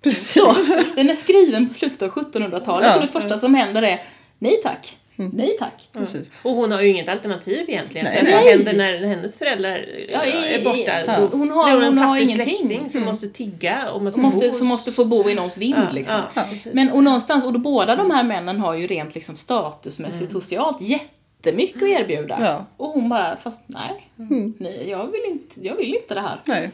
precis. 0.02 0.34
Så, 0.34 0.54
den 0.96 1.10
är 1.10 1.16
skriven 1.16 1.68
på 1.68 1.74
slutet 1.74 2.02
av 2.02 2.10
1700-talet 2.10 2.88
Ja. 2.88 2.96
och 2.96 3.02
det 3.02 3.08
första 3.08 3.40
som 3.40 3.56
händer 3.56 3.82
är 3.82 4.02
nej 4.40 4.60
tack, 4.64 4.98
Mm. 5.18 5.32
nej 5.34 5.56
tack. 5.60 5.90
Mm. 5.96 6.08
Och 6.44 6.52
hon 6.52 6.72
har 6.72 6.82
ju 6.82 6.90
inget 6.90 7.10
alternativ 7.10 7.70
egentligen. 7.70 8.08
Nej, 8.24 8.34
vad 8.34 8.44
händer 8.52 8.74
när 8.74 9.08
hennes 9.08 9.38
föräldrar 9.38 9.86
Ja, 10.12 10.26
i- 10.26 10.54
är 10.54 10.64
borta? 10.64 11.04
Ja. 11.08 11.20
Då 11.20 11.38
hon 11.38 11.50
har- 11.52 11.72
hon 11.74 11.84
hon 11.84 11.98
har 11.98 12.18
ingenting. 12.18 12.58
släkting 12.58 12.90
som 12.90 12.98
Mm. 13.02 13.10
måste 13.12 13.30
tigga 13.30 13.92
om 13.92 14.08
att 14.08 14.14
Som 14.14 14.22
måste, 14.22 14.52
som 14.52 14.68
måste 14.68 14.92
få 14.92 15.06
bo 15.06 15.30
i 15.30 15.36
någons 15.36 15.58
vind 15.58 15.76
ja, 15.78 15.92
liksom. 15.92 16.22
Ja. 16.36 16.46
Men 16.74 16.92
och 16.92 17.04
någonstans, 17.04 17.46
och 17.46 17.54
då 17.54 17.60
båda 17.60 17.96
de 17.96 18.12
här 18.12 18.24
männen 18.24 18.60
har 18.60 18.74
ju 18.74 18.88
rent 18.88 19.16
liksom 19.16 19.36
statusmässigt, 19.38 20.20
Mm. 20.22 20.32
socialt 20.32 20.82
jättemycket 20.82 21.84
att 21.84 21.90
erbjuda. 21.90 22.38
Ja. 22.42 22.66
Och 22.78 22.88
hon 22.90 23.10
bara, 23.10 23.36
fast 23.44 23.60
nej, 23.68 24.10
Mm. 24.20 24.54
nej 24.60 24.90
jag, 24.90 25.06
vill 25.12 25.22
inte, 25.32 25.68
jag 25.68 25.76
vill 25.76 25.96
inte 25.96 26.14
det 26.14 26.22
här. 26.22 26.40
Nej. 26.46 26.72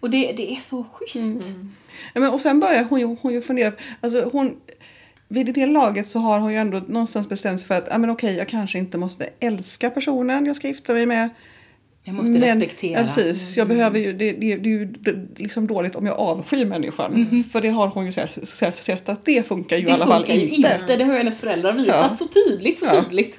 Och 0.00 0.10
det, 0.10 0.32
det 0.32 0.52
är 0.52 0.60
så 0.68 0.84
schysst. 0.92 1.16
Mm. 1.16 1.72
Ja, 2.14 2.20
men, 2.20 2.30
och 2.30 2.40
sen 2.40 2.60
börjar 2.60 2.84
hon 2.84 3.00
ju, 3.00 3.16
hon 3.22 3.32
ju 3.32 3.42
fundera, 3.42 3.72
alltså 4.00 4.28
hon 4.32 4.56
vid 5.28 5.54
det 5.54 5.66
laget 5.66 6.08
så 6.08 6.18
har 6.18 6.38
hon 6.40 6.52
ju 6.52 6.58
ändå 6.58 6.82
någonstans 6.88 7.28
bestämt 7.28 7.60
sig 7.60 7.68
för 7.68 7.74
att, 7.74 7.86
ja 7.90 7.98
men 7.98 8.10
okej 8.10 8.34
jag 8.34 8.48
kanske 8.48 8.78
inte 8.78 8.98
måste 8.98 9.28
älska 9.40 9.90
personen 9.90 10.46
jag 10.46 10.56
ska 10.56 10.68
gifta 10.68 10.92
mig 10.92 11.06
med. 11.06 11.28
Jag 12.06 12.14
måste 12.14 12.30
men, 12.30 12.60
respektera. 12.60 13.00
Ja, 13.00 13.06
precis, 13.06 13.56
jag 13.56 13.64
Mm. 13.64 13.76
behöver 13.76 13.98
ju, 13.98 14.12
det, 14.12 14.32
det, 14.32 14.56
det 14.56 14.68
är 14.68 14.78
ju 14.78 14.92
liksom 15.36 15.66
dåligt 15.66 15.96
om 15.96 16.06
jag 16.06 16.18
avskyr 16.18 16.64
människan. 16.64 17.12
Mhm. 17.12 17.44
För 17.44 17.60
det 17.60 17.68
har 17.68 17.86
hon 17.88 18.06
ju 18.06 18.12
sett, 18.12 18.48
sett, 18.78 19.08
att 19.08 19.24
det 19.24 19.48
funkar 19.48 19.76
ju 19.76 19.82
det 19.84 19.90
i 19.90 19.92
alla 19.92 20.06
fall 20.06 20.20
funkar 20.26 20.34
ju 20.34 20.48
inte. 20.48 20.78
inte. 20.80 20.96
Det 20.96 21.04
har 21.04 21.12
ju 21.12 21.18
hennes 21.18 21.38
föräldrar 21.40 21.72
visat 21.72 22.10
Ja. 22.10 22.16
så 22.18 22.26
tydligt, 22.26 22.78
så 22.78 22.84
Ja. 22.86 23.04
tydligt. 23.04 23.36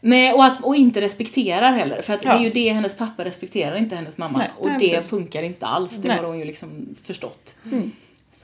Nej, 0.00 0.32
och, 0.32 0.44
att, 0.44 0.64
och 0.64 0.76
inte 0.76 1.00
respekterar 1.00 1.72
heller. 1.72 2.02
För 2.02 2.12
att 2.12 2.24
Ja. 2.24 2.32
det 2.32 2.38
är 2.38 2.42
ju 2.44 2.50
det 2.50 2.72
hennes 2.72 2.94
pappa 2.96 3.24
respekterar 3.24 3.76
inte 3.76 3.96
hennes 3.96 4.18
mamma. 4.18 4.38
Nej, 4.38 4.50
och 4.58 4.66
nej, 4.66 4.76
det 4.80 4.94
precis. 4.94 5.10
funkar 5.10 5.42
inte 5.42 5.66
alls. 5.66 5.90
Det 5.96 6.08
Nej. 6.08 6.16
har 6.16 6.24
hon 6.24 6.38
ju 6.38 6.44
liksom 6.44 6.96
förstått. 7.04 7.54
Mm. 7.64 7.90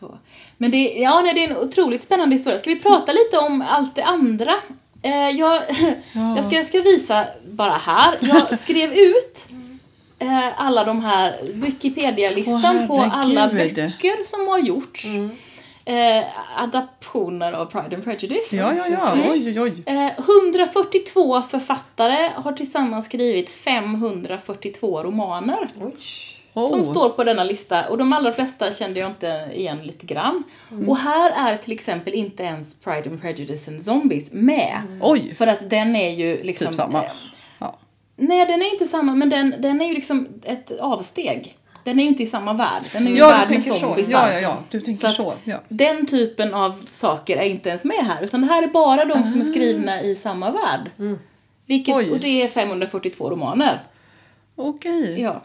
Så. 0.08 0.18
Men 0.56 0.70
det, 0.70 0.92
ja, 0.96 1.20
nej, 1.20 1.34
det 1.34 1.44
är 1.44 1.50
en 1.50 1.56
otroligt 1.56 2.02
spännande 2.02 2.36
historia. 2.36 2.58
Ska 2.58 2.70
vi 2.70 2.80
prata 2.80 3.12
lite 3.12 3.38
om 3.38 3.62
allt 3.68 3.94
det 3.94 4.04
andra? 4.04 4.54
Eh, 5.02 5.28
jag, 5.30 5.62
Ja. 6.12 6.36
jag, 6.36 6.44
ska, 6.44 6.54
jag 6.56 6.66
ska 6.66 6.80
visa 6.80 7.26
bara 7.50 7.72
här. 7.72 8.18
Jag 8.20 8.58
skrev 8.58 8.92
ut 8.92 9.44
eh, 10.18 10.60
alla 10.60 10.84
de 10.84 11.04
här 11.04 11.34
Wikipedia-listan 11.52 12.88
på 12.88 13.00
alla 13.02 13.48
böcker 13.48 14.24
som 14.26 14.48
har 14.48 14.58
gjorts. 14.58 15.04
Mm. 15.04 15.30
Eh, 15.86 16.24
adaptioner 16.56 17.52
av 17.52 17.66
Pride 17.66 17.96
and 17.96 18.04
Prejudice. 18.04 18.52
Ja, 18.52 18.74
ja, 18.74 18.88
ja, 18.88 19.12
Mm. 19.12 19.30
oj, 19.30 19.48
oj, 19.48 19.60
oj. 19.60 19.82
Eh, 19.86 20.10
142 20.18 21.42
författare 21.42 22.30
har 22.36 22.52
tillsammans 22.52 23.06
skrivit 23.06 23.50
542 23.50 25.02
romaner 25.02 25.68
Oj. 25.80 25.92
Som 26.54 26.80
Oh. 26.80 26.90
står 26.90 27.08
på 27.10 27.24
denna 27.24 27.44
lista 27.44 27.88
och 27.88 27.98
de 27.98 28.12
allra 28.12 28.32
flesta 28.32 28.74
kände 28.74 29.00
jag 29.00 29.10
inte 29.10 29.48
igen 29.54 29.78
lite 29.82 30.06
grann. 30.06 30.42
Mm. 30.70 30.88
Och 30.88 30.96
här 30.96 31.30
är 31.52 31.56
till 31.56 31.72
exempel 31.72 32.14
inte 32.14 32.42
ens 32.42 32.74
Pride 32.74 33.10
and 33.10 33.20
Prejudice 33.22 33.68
and 33.68 33.84
Zombies 33.84 34.32
med. 34.32 34.78
Oj, 35.00 35.34
För 35.34 35.46
att 35.46 35.70
den 35.70 35.96
är 35.96 36.10
ju 36.10 36.42
liksom... 36.42 36.66
typ 36.66 36.76
samma. 36.76 37.04
eh, 37.04 37.10
Ja. 37.58 37.76
Nej 38.16 38.46
den 38.46 38.62
är 38.62 38.72
inte 38.72 38.88
samma 38.88 39.14
men 39.14 39.28
den, 39.30 39.54
den 39.58 39.80
är 39.80 39.86
ju 39.86 39.94
liksom 39.94 40.28
ett 40.42 40.70
avsteg. 40.80 41.56
Den 41.84 41.98
är 41.98 42.02
ju 42.02 42.08
inte 42.08 42.22
i 42.22 42.26
samma 42.26 42.52
värld. 42.52 42.82
Den 42.92 43.06
är 43.06 43.10
ju 43.10 43.16
Ja, 43.16 43.28
värld 43.28 43.50
med 43.50 43.64
zombies. 43.64 44.08
Ja, 44.08 44.32
ja, 44.32 44.40
ja, 44.40 44.58
du 44.70 44.80
tänker 44.80 45.08
Så 45.08 45.14
så. 45.14 45.34
ja. 45.44 45.60
Den 45.68 46.06
typen 46.06 46.54
av 46.54 46.86
saker 46.92 47.36
är 47.36 47.44
inte 47.44 47.68
ens 47.68 47.84
med 47.84 47.96
här 47.96 48.22
utan 48.24 48.40
det 48.40 48.46
här 48.46 48.62
är 48.62 48.66
bara 48.66 49.04
de 49.04 49.22
som 49.28 49.40
är 49.40 49.44
Ah. 49.48 49.50
skrivna 49.50 50.02
i 50.02 50.16
samma 50.16 50.50
värld. 50.50 50.90
Mm. 50.98 51.18
Vilket, 51.66 51.94
Oj. 51.94 52.10
och 52.10 52.20
det 52.20 52.42
är 52.42 52.48
542 52.48 53.30
romaner. 53.30 53.82
Okej. 54.56 55.20
Ja. 55.20 55.42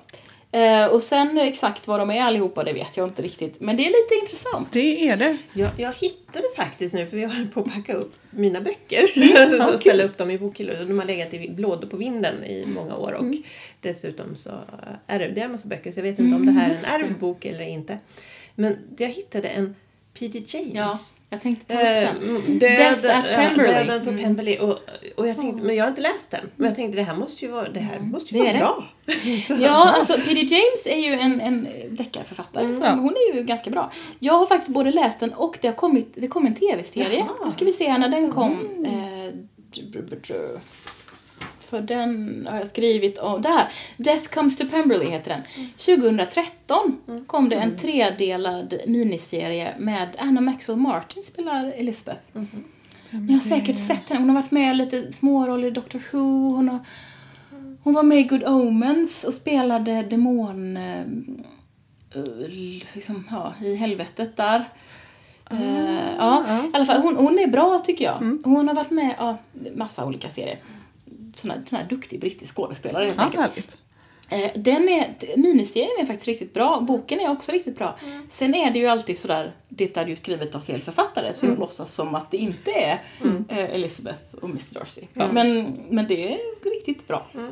Eh, 0.52 0.86
och 0.86 1.04
sen 1.04 1.38
exakt 1.38 1.88
vad 1.88 2.00
de 2.00 2.10
är 2.10 2.22
allihopa 2.22 2.64
det 2.64 2.74
vet 2.74 2.98
jag 2.98 3.08
inte 3.08 3.22
riktigt. 3.22 3.60
Men 3.60 3.78
det 3.78 3.84
är 3.86 3.88
lite 3.90 4.26
intressant. 4.26 4.68
Det 4.72 5.08
är 5.08 5.18
det. 5.18 5.38
Jag, 5.54 5.70
jag 5.78 5.94
hittade 5.94 6.46
faktiskt 6.56 6.94
nu, 6.94 7.08
för 7.08 7.18
jag 7.18 7.30
höll 7.30 7.48
på 7.48 7.60
att 7.60 7.74
packa 7.74 7.94
upp 7.94 8.14
mina 8.30 8.62
böcker. 8.62 9.12
ja, 9.16 9.74
och 9.74 9.80
ställa 9.82 10.04
upp 10.04 10.18
dem 10.18 10.32
i 10.32 10.38
bokhyllor. 10.38 10.74
De 10.86 11.00
har 11.00 11.06
legat 11.06 11.34
i 11.34 11.48
lådor 11.48 11.88
på 11.88 11.98
vinden 11.98 12.44
i 12.44 12.66
många 12.66 12.96
år. 12.96 13.12
Och 13.14 13.24
Mm. 13.24 13.44
dessutom 13.82 14.36
så 14.36 14.50
ärvde 15.08 15.40
jag 15.40 15.46
en 15.46 15.52
massa 15.52 15.68
böcker. 15.68 15.92
Så 15.92 16.00
jag 16.00 16.04
vet 16.04 16.20
inte 16.20 16.36
om 16.36 16.42
Mm, 16.42 16.56
det 16.56 16.62
här 16.62 16.70
är 16.70 16.76
en 16.76 16.82
det. 16.82 17.06
ärvbok 17.06 17.46
eller 17.46 17.62
inte. 17.68 17.98
Men 18.56 18.78
jag 18.98 19.08
hittade 19.10 19.48
en 19.48 19.76
P.D. 20.14 20.44
James. 20.48 20.74
Ja, 20.76 21.00
jag 21.30 21.42
tänkte 21.42 21.74
ta 21.74 21.80
upp 21.80 21.86
Eh, 21.86 21.92
den. 21.94 22.30
mm, 22.30 22.60
Death 22.60 22.98
at 23.18 23.26
ja, 23.30 23.36
Pemberley. 23.38 23.74
Döden 23.88 24.04
på 24.06 24.10
Mm. 24.10 24.24
Pemberley. 24.24 24.58
Och, 24.60 24.78
och 25.18 25.28
jag 25.28 25.36
tänkte, 25.38 25.64
men 25.64 25.76
jag 25.76 25.84
har 25.84 25.90
inte 25.90 26.02
läst 26.02 26.30
den. 26.32 26.50
Men 26.56 26.68
jag 26.68 26.76
tänkte 26.76 26.98
det 26.98 27.04
här 27.04 27.16
måste 27.16 27.46
ju 27.46 27.52
vara, 27.52 27.70
det 27.70 27.80
här 27.80 27.96
Mm, 27.96 28.10
måste 28.12 28.36
ju 28.36 28.44
det 28.44 28.48
vara 28.54 28.58
bra. 28.60 28.84
Ja, 29.60 29.90
alltså 29.92 30.14
P.D. 30.14 30.40
James 30.42 30.86
är 30.86 30.98
ju 31.08 31.14
en, 31.20 31.42
en 31.42 31.68
deckarförfattare. 31.90 32.64
Mm. 32.66 32.78
så 32.80 32.86
Ja. 32.86 32.92
Hon 32.92 33.14
är 33.16 33.36
ju 33.36 33.44
ganska 33.44 33.70
bra. 33.70 33.92
Jag 34.20 34.34
har 34.34 34.46
faktiskt 34.48 34.74
både 34.74 34.92
läst 34.92 35.20
den 35.20 35.34
och 35.34 35.58
det 35.62 35.68
har 35.68 35.76
kommit, 35.76 36.12
det 36.16 36.28
kom 36.28 36.46
en 36.46 36.56
tv-serie. 36.56 37.26
Nu 37.46 37.52
ska 37.52 37.66
vi 37.66 37.74
se 37.74 37.90
här 37.90 37.98
när 37.98 38.10
den 38.10 38.32
kom. 38.32 38.60
Mm. 38.78 38.86
Eh, 38.86 39.34
för 41.70 41.82
den 41.82 42.48
har 42.52 42.60
jag 42.60 42.70
skrivit 42.70 43.18
om, 43.18 43.42
där! 43.42 43.72
Death 43.98 44.28
Comes 44.30 44.58
to 44.58 44.64
Pemberley 44.72 45.10
heter 45.10 45.30
den. 45.30 45.42
2013 45.78 46.98
Mm. 47.08 47.26
kom 47.26 47.50
det 47.50 47.56
en 47.56 47.64
Mm. 47.70 47.78
tredelad 47.80 48.74
miniserie 48.88 49.74
med 49.78 50.10
Anna 50.20 50.42
Maxwell 50.42 50.78
Martin 50.80 51.24
spelar 51.28 51.66
Elizabeth. 51.78 52.22
Mhm. 52.34 52.64
Ni 53.12 53.34
har 53.34 53.40
säkert 53.40 53.78
sett 53.88 54.10
henne, 54.10 54.20
hon 54.20 54.30
har 54.30 54.42
varit 54.42 54.52
med 54.52 54.72
i 54.72 54.76
lite 54.76 55.14
småroller 55.14 55.68
i 55.68 55.72
Doctor 55.72 56.02
Who, 56.12 56.56
hon, 56.56 56.70
har, 56.70 56.80
hon 57.84 57.94
var 57.94 58.04
med 58.04 58.20
i 58.20 58.24
Good 58.24 58.44
Omens 58.44 59.24
och 59.24 59.34
spelade 59.34 60.02
demon, 60.04 60.78
eh, 60.78 61.04
liksom, 62.94 63.28
ja, 63.32 63.54
i 63.64 63.76
helvetet 63.76 64.38
där. 64.38 64.70
Eh, 65.52 66.16
ja, 66.18 66.44
ja. 66.48 66.64
i 66.66 66.70
alla 66.74 66.86
fall 66.86 67.02
hon, 67.02 67.16
hon 67.16 67.40
är 67.40 67.48
bra 67.48 67.80
tycker 67.86 68.06
jag. 68.06 68.22
Mm. 68.22 68.42
Hon 68.46 68.68
har 68.68 68.76
varit 68.76 68.92
med, 68.92 69.16
ja, 69.18 69.38
massa 69.76 70.06
olika 70.06 70.30
serier. 70.30 70.58
Sån 71.36 71.52
här, 71.52 71.62
sån 71.70 71.78
här 71.78 71.86
duktig 71.90 72.20
brittisk 72.20 72.56
skådespelare 72.56 73.06
helt 73.06 73.18
Ja, 73.18 73.24
enkelt. 73.24 73.42
härligt. 73.50 73.78
Eh, 74.56 74.62
den 74.62 74.90
är, 74.90 75.38
miniserien 75.38 75.90
är 76.00 76.06
faktiskt 76.06 76.28
riktigt 76.28 76.54
bra, 76.54 76.80
boken 76.82 77.20
är 77.20 77.30
också 77.32 77.52
riktigt 77.52 77.78
bra. 77.78 77.96
Mm. 78.06 78.28
Sen 78.38 78.56
är 78.56 78.72
det 78.72 78.80
ju 78.80 78.88
alltid 78.88 79.20
sådär, 79.20 79.52
det 79.70 79.98
är 79.98 80.08
ju 80.08 80.16
skrivet 80.16 80.56
av 80.56 80.60
fel 80.60 80.82
författare 80.82 81.34
så 81.34 81.46
jag 81.46 81.50
Mm. 81.50 81.60
låtsas 81.60 81.94
som 81.96 82.16
att 82.16 82.32
det 82.32 82.38
inte 82.38 82.72
är 82.72 83.02
Mm. 83.24 83.46
eh, 83.50 83.58
Elizabeth 83.74 84.36
och 84.42 84.50
Mr 84.50 84.62
Darcy. 84.74 85.02
Ja. 85.14 85.32
Men, 85.32 85.78
men 85.90 86.08
det 86.08 86.34
är 86.34 86.38
riktigt 86.76 87.08
bra. 87.08 87.28
Mm. 87.34 87.52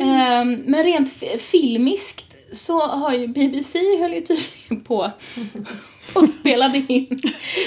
Ehm, 0.00 0.54
men 0.66 0.84
rent 0.84 1.12
fi- 1.12 1.38
filmiskt 1.38 2.24
så 2.52 2.80
har 2.86 3.12
ju 3.12 3.26
BBC 3.26 3.78
höll 4.00 4.12
ju 4.14 4.20
tydligen 4.20 4.84
på 4.84 5.10
och 6.14 6.28
spelade 6.28 6.78
in 6.78 7.20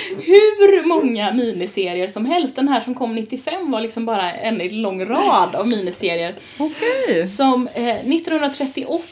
hur 0.10 0.88
många 0.88 1.34
miniserier 1.34 2.08
som 2.08 2.26
helst. 2.26 2.56
Den 2.56 2.68
här 2.68 2.82
som 2.82 2.96
kom 2.96 3.16
95 3.16 3.72
var 3.72 3.82
liksom 3.82 4.06
bara 4.06 4.34
en 4.34 4.82
lång 4.82 5.06
rad 5.06 5.56
av 5.56 5.68
miniserier. 5.68 6.40
Okej. 6.60 7.28
Som 7.28 7.68
eh, 7.68 7.96
1938, 7.96 9.04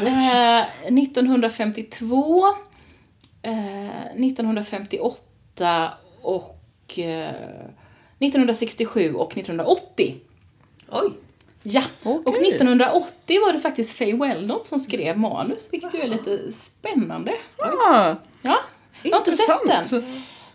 eh, 0.00 0.62
1952, 0.86 2.46
eh, 3.42 3.86
1958 4.16 5.92
och 6.22 6.98
eh, 6.98 7.30
1967 8.18 9.14
och 9.14 9.36
1980. 9.36 10.14
Oj. 10.88 11.10
Ja, 11.66 11.82
och 12.02 12.26
Okej. 12.26 12.48
1980 12.48 13.40
var 13.40 13.52
det 13.52 13.60
faktiskt 13.60 13.90
Faye 13.98 14.16
Weldon 14.16 14.60
som 14.64 14.78
skrev 14.78 15.18
manus, 15.18 15.68
vilket 15.72 15.94
ju 15.94 16.00
är 16.00 16.08
lite 16.08 16.40
spännande. 16.62 17.32
Ah, 17.58 18.14
Ja, 18.42 18.60
jag 19.02 19.10
har 19.10 19.18
inte 19.18 19.36
sett 19.36 19.46
den. 19.66 19.82
intressant. 19.82 20.04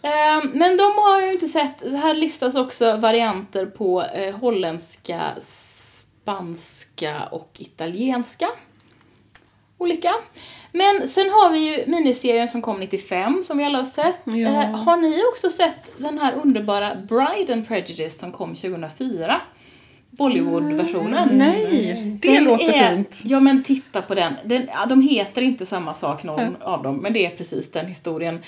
Ehm, 0.01 0.49
men 0.53 0.78
de 0.78 0.84
har 0.84 1.20
jag 1.20 1.28
ju 1.28 1.34
inte 1.34 1.47
sett. 1.47 1.82
Här 1.82 2.14
listas 2.14 2.55
också 2.55 2.95
varianter 2.97 3.66
på 3.66 4.03
eh, 4.03 4.36
holländska, 4.36 5.22
spanska 6.22 7.24
och 7.32 7.51
italienska. 7.57 8.49
Olika. 9.78 10.14
Men 10.72 11.10
sen 11.10 11.30
har 11.30 11.51
vi 11.51 11.60
ju 11.60 11.86
miniserien 11.91 12.47
som 12.47 12.62
kom 12.62 12.80
95 12.80 13.43
som 13.43 13.57
vi 13.57 13.64
alla 13.64 13.78
har 13.78 13.86
sett. 13.86 14.16
Ja. 14.24 14.64
Eh, 14.64 14.70
har 14.84 14.97
ni 14.97 15.24
också 15.34 15.49
sett 15.49 15.97
den 15.97 16.18
här 16.18 16.34
underbara 16.43 16.95
Bride 16.95 17.53
and 17.53 17.68
Prejudice 17.68 18.20
som 18.20 18.32
kom 18.32 18.55
2004? 18.55 19.41
Bollywood-versionen. 20.20 21.38
Nej, 21.38 22.17
det 22.22 22.34
Den 22.34 22.43
låter 22.43 22.74
är, 22.74 22.95
fint. 22.95 23.15
Ja 23.24 23.39
men 23.39 23.63
titta 23.63 24.01
på 24.01 24.15
den. 24.15 24.34
den 24.45 24.67
ja, 24.74 24.86
de 24.86 25.01
heter 25.01 25.41
inte 25.41 25.65
samma 25.65 25.93
sak 25.93 26.24
någon 26.24 26.43
Nej. 26.43 26.61
av 26.61 26.84
dem 26.84 26.97
men 26.97 27.13
det 27.13 27.26
är 27.26 27.30
precis 27.30 27.72
den 27.72 27.86
historien. 27.86 28.39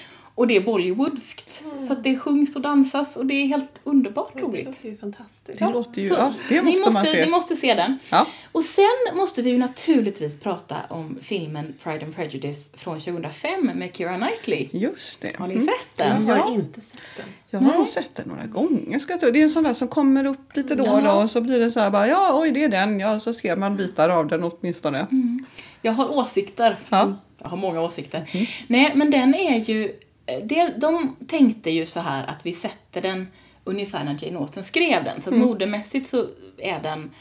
Och 0.42 0.48
det 0.48 0.56
är 0.56 0.62
Bollywoodskt. 0.62 1.50
Mm. 1.74 1.88
Så 1.88 1.94
att 1.94 2.04
det 2.04 2.16
sjungs 2.20 2.56
och 2.56 2.62
dansas 2.62 3.08
och 3.16 3.26
det 3.26 3.34
är 3.34 3.46
helt 3.48 3.80
underbart 3.84 4.32
Det 4.36 4.42
roligt. 4.42 4.66
låter 4.66 4.90
ju 4.90 4.98
fantastiskt. 4.98 5.60
Det 5.60 5.70
låter 5.70 6.02
ju, 6.02 6.10
Så 6.10 6.14
ja 6.16 6.34
det 6.50 6.62
ni 6.62 6.80
måste 6.80 6.92
man 6.94 7.06
se. 7.06 7.26
Ni 7.26 7.32
måste 7.32 7.56
se 7.56 7.74
den. 7.74 7.98
Ja. 8.10 8.28
Och 8.52 8.64
sen 8.64 9.18
måste 9.18 9.42
vi 9.42 9.50
ju 9.50 9.58
naturligtvis 9.58 10.40
prata 10.40 10.76
om 10.90 11.20
filmen 11.22 11.74
Pride 11.84 12.06
and 12.06 12.16
Prejudice 12.16 12.58
från 12.74 13.00
2005 13.00 13.72
med 13.76 13.90
Keira 13.96 14.18
Knightley. 14.18 14.70
Just 14.82 15.22
det. 15.22 15.36
Har 15.38 15.48
ni 15.48 15.54
Mm. 15.54 15.66
sett 15.66 15.74
Jag 15.96 16.08
den? 16.08 16.26
har 16.26 16.36
Ja. 16.36 16.54
inte 16.54 16.82
sett 16.82 17.00
den. 17.18 17.26
Jag 17.50 17.60
har 17.60 17.68
Nej. 17.68 17.78
nog 17.78 17.88
sett 17.88 18.16
den 18.16 18.28
några 18.28 18.46
gånger 18.46 19.00
ska 19.00 19.14
jag 19.14 19.20
tro. 19.20 19.32
Det 19.32 19.40
är 19.40 19.44
en 19.44 19.50
sån 19.50 19.64
där 19.64 19.74
som 19.74 19.88
kommer 19.88 20.26
upp 20.26 20.56
lite 20.58 20.76
då 20.76 20.84
och 20.84 21.02
Ja. 21.02 21.14
då 21.14 21.22
och 21.22 21.32
så 21.32 21.42
blir 21.42 21.60
det 21.60 21.72
så 21.72 21.80
här 21.80 21.90
bara 21.90 22.08
ja 22.08 22.40
oj 22.42 22.52
det 22.52 22.64
är 22.64 22.70
den 22.70 23.00
ja 23.00 23.20
så 23.20 23.34
ser 23.34 23.56
man 23.56 23.78
bitar 23.78 24.10
av 24.10 24.28
den 24.28 24.44
åtminstone. 24.44 25.00
Mm. 25.00 25.46
Jag 25.82 25.92
har 25.92 26.18
åsikter. 26.18 26.80
Ja. 26.90 27.14
Jag 27.44 27.50
har 27.50 27.58
många 27.58 27.82
åsikter. 27.82 28.30
Mm. 28.34 28.46
Nej 28.68 28.92
men 28.96 29.12
den 29.12 29.36
är 29.36 29.60
ju, 29.60 29.92
det, 30.26 30.74
de 30.78 31.16
tänkte 31.28 31.70
ju 31.72 31.86
så 31.86 32.00
här 32.00 32.24
att 32.28 32.46
vi 32.46 32.54
sätter 32.54 33.02
den 33.02 33.28
ungefär 33.64 34.04
när 34.04 34.18
Jane 34.26 34.38
Austen 34.40 34.64
skrev 34.64 35.04
den. 35.04 35.22
Så 35.22 35.30
att 35.30 35.36
Mm. 35.36 35.48
modemässigt 35.48 36.10
så 36.10 36.26
är 36.58 36.80
den 36.80 37.12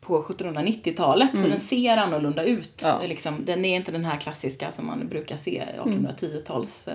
på 0.00 0.22
1790-talet 0.22 1.30
så 1.30 1.36
Mm. 1.38 1.50
den 1.50 1.60
ser 1.60 1.96
annorlunda 1.96 2.44
ut. 2.44 2.80
Ja. 2.82 3.00
Liksom, 3.08 3.44
den 3.44 3.64
är 3.64 3.76
inte 3.76 3.92
den 3.92 4.04
här 4.04 4.16
klassiska 4.20 4.72
som 4.72 4.86
man 4.86 5.08
brukar 5.08 5.36
se 5.36 5.64
1810-tals 5.84 6.88
eh, 6.88 6.94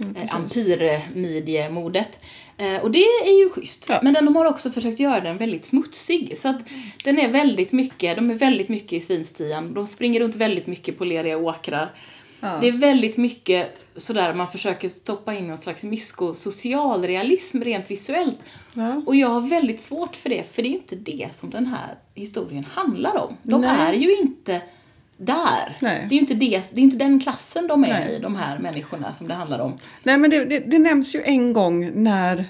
Mm, 0.00 0.16
eh, 0.16 0.22
precis. 0.22 0.34
Ampere-midjemodet. 0.34 2.08
Eh, 2.56 2.76
och 2.76 2.90
det 2.90 2.98
är 3.04 3.38
ju 3.38 3.50
schysst. 3.50 3.84
Ja. 3.88 4.00
Men 4.02 4.14
den, 4.14 4.24
de 4.24 4.36
har 4.36 4.44
också 4.46 4.70
försökt 4.70 5.00
göra 5.00 5.20
den 5.20 5.36
väldigt 5.38 5.66
smutsig. 5.66 6.38
Så 6.42 6.48
att 6.48 6.60
den 7.04 7.18
är 7.18 7.28
väldigt 7.28 7.72
mycket, 7.72 8.16
de 8.16 8.30
är 8.30 8.34
väldigt 8.34 8.68
mycket 8.68 8.92
i 8.92 9.00
svinstian. 9.00 9.74
De 9.74 9.86
springer 9.86 10.20
runt 10.20 10.34
väldigt 10.34 10.66
mycket 10.66 10.98
på 10.98 11.04
leriga 11.04 11.38
åkrar. 11.38 11.94
Ja. 12.40 12.58
Det 12.60 12.68
är 12.68 12.72
väldigt 12.72 13.16
mycket 13.16 13.78
sådär 13.96 14.34
man 14.34 14.52
försöker 14.52 14.88
stoppa 14.88 15.34
in 15.34 15.48
någon 15.48 15.58
slags 15.58 15.82
mysko 15.82 16.34
socialrealism 16.34 17.60
rent 17.62 17.90
visuellt. 17.90 18.38
Ja. 18.74 19.02
Och 19.06 19.16
jag 19.16 19.28
har 19.28 19.40
väldigt 19.40 19.82
svårt 19.82 20.16
för 20.16 20.28
det, 20.28 20.44
för 20.54 20.62
det 20.62 20.68
är 20.68 20.72
inte 20.72 20.96
det 20.96 21.28
som 21.40 21.50
den 21.50 21.66
här 21.66 21.94
historien 22.14 22.64
handlar 22.64 23.24
om. 23.24 23.36
De 23.42 23.60
Nej. 23.60 23.70
är 23.70 23.92
ju 23.92 24.16
inte 24.16 24.62
där. 25.16 25.78
Nej. 25.80 26.06
Det 26.08 26.14
är 26.14 26.16
ju 26.16 26.20
inte, 26.20 26.34
det, 26.34 26.62
det 26.70 26.80
är 26.80 26.84
inte 26.84 26.96
den 26.96 27.20
klassen 27.20 27.66
de 27.66 27.84
är 27.84 27.88
Nej. 27.88 28.16
i, 28.16 28.18
de 28.18 28.36
här 28.36 28.58
människorna 28.58 29.14
som 29.14 29.28
det 29.28 29.34
handlar 29.34 29.58
om. 29.58 29.78
Nej 30.02 30.18
men 30.18 30.30
det, 30.30 30.44
det, 30.44 30.58
det 30.58 30.78
nämns 30.78 31.14
ju 31.14 31.22
en 31.22 31.52
gång 31.52 32.02
när 32.02 32.44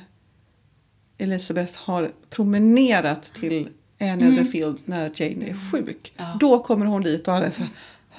Elizabeth 1.18 1.72
har 1.78 2.12
promenerat 2.30 3.32
till 3.40 3.68
Anne 4.00 4.12
Mm. 4.12 4.34
Netherfield 4.34 4.78
när 4.84 5.12
Jane 5.14 5.44
är 5.48 5.70
sjuk. 5.70 6.12
Ja. 6.16 6.36
Då 6.40 6.58
kommer 6.62 6.86
hon 6.86 7.02
dit 7.02 7.28
och 7.28 7.34
alla 7.34 7.50
så 7.50 7.62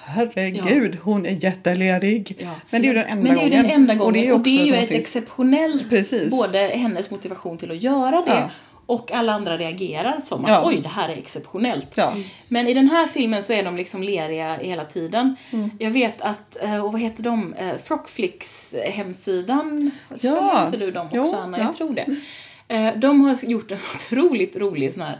Herregud, 0.08 0.98
hon 1.04 1.26
är 1.26 1.44
jättelerig. 1.44 2.36
Ja. 2.40 2.50
Men 2.70 2.82
det 2.82 2.88
är 2.88 2.94
ju 2.94 3.00
den 3.00 3.08
enda 3.10 3.24
Men 3.24 3.34
det 3.36 3.40
är 3.42 3.44
ju 3.44 3.50
gången. 3.50 3.64
den 3.64 3.72
enda 3.76 3.94
gången 3.96 4.06
Och 4.08 4.14
det 4.14 4.20
är 4.20 4.26
ju, 4.26 4.32
och 4.34 4.40
det 4.40 4.62
är 4.62 4.66
ju 4.66 4.74
ett 4.76 4.92
exceptionellt, 4.92 5.90
Precis. 5.90 6.30
både 6.32 6.58
hennes 6.60 7.12
motivation 7.12 7.58
till 7.58 7.72
att 7.72 7.84
göra 7.84 8.12
det 8.22 8.32
Ja. 8.32 8.50
och 8.86 9.12
alla 9.12 9.34
andra 9.34 9.58
reagerar 9.58 10.22
som 10.26 10.46
att 10.46 10.52
Ja. 10.52 10.64
oj 10.68 10.80
det 10.84 10.90
här 10.90 11.10
är 11.10 11.18
exceptionellt. 11.18 11.88
Ja. 11.96 12.14
Men 12.48 12.68
i 12.68 12.74
den 12.74 12.90
här 12.90 13.08
filmen 13.08 13.44
så 13.44 13.54
är 13.54 13.64
de 13.64 13.76
liksom 13.76 14.04
leriga 14.04 14.58
hela 14.58 14.86
tiden. 14.86 15.36
Mm. 15.52 15.70
Jag 15.80 15.92
vet 15.92 16.22
att, 16.22 16.58
eh, 16.62 16.86
och 16.86 16.92
vad 16.92 17.02
heter 17.02 17.24
de, 17.24 17.54
Eh, 17.54 17.70
Frockflix 17.86 18.48
hemsidan, 18.92 19.92
Ja. 20.22 20.72
du 20.80 20.92
dem 20.92 21.06
också 21.06 21.18
Jo, 21.18 21.36
Anna? 21.36 21.58
ja. 21.58 21.64
Jag 21.64 21.78
tror 21.78 21.94
det. 21.94 22.16
Eh, 22.76 22.94
De 22.96 23.22
har 23.22 23.38
gjort 23.42 23.72
en 23.72 23.78
otroligt 23.96 24.56
rolig 24.56 24.94
sån 24.94 25.02
här 25.02 25.20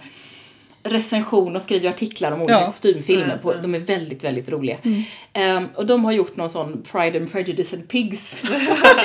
recension 0.90 1.56
och 1.56 1.64
skriver 1.64 1.90
artiklar 1.90 2.32
om 2.32 2.42
olika 2.42 2.54
Ja. 2.60 2.66
kostymfilmer. 2.72 3.26
Mm, 3.26 3.40
På, 3.40 3.52
mm. 3.54 3.62
de 3.72 3.76
är 3.76 3.80
väldigt, 3.80 4.24
väldigt 4.24 4.50
roliga. 4.50 4.78
Mm. 4.84 5.02
Ehm, 5.34 5.68
och 5.76 5.86
de 5.86 6.06
har 6.06 6.12
gjort 6.12 6.38
någon 6.38 6.50
sån 6.50 6.84
Pride 6.92 7.18
and 7.20 7.32
Prejudice 7.32 7.74
and 7.74 7.88
Pigs. 7.88 8.22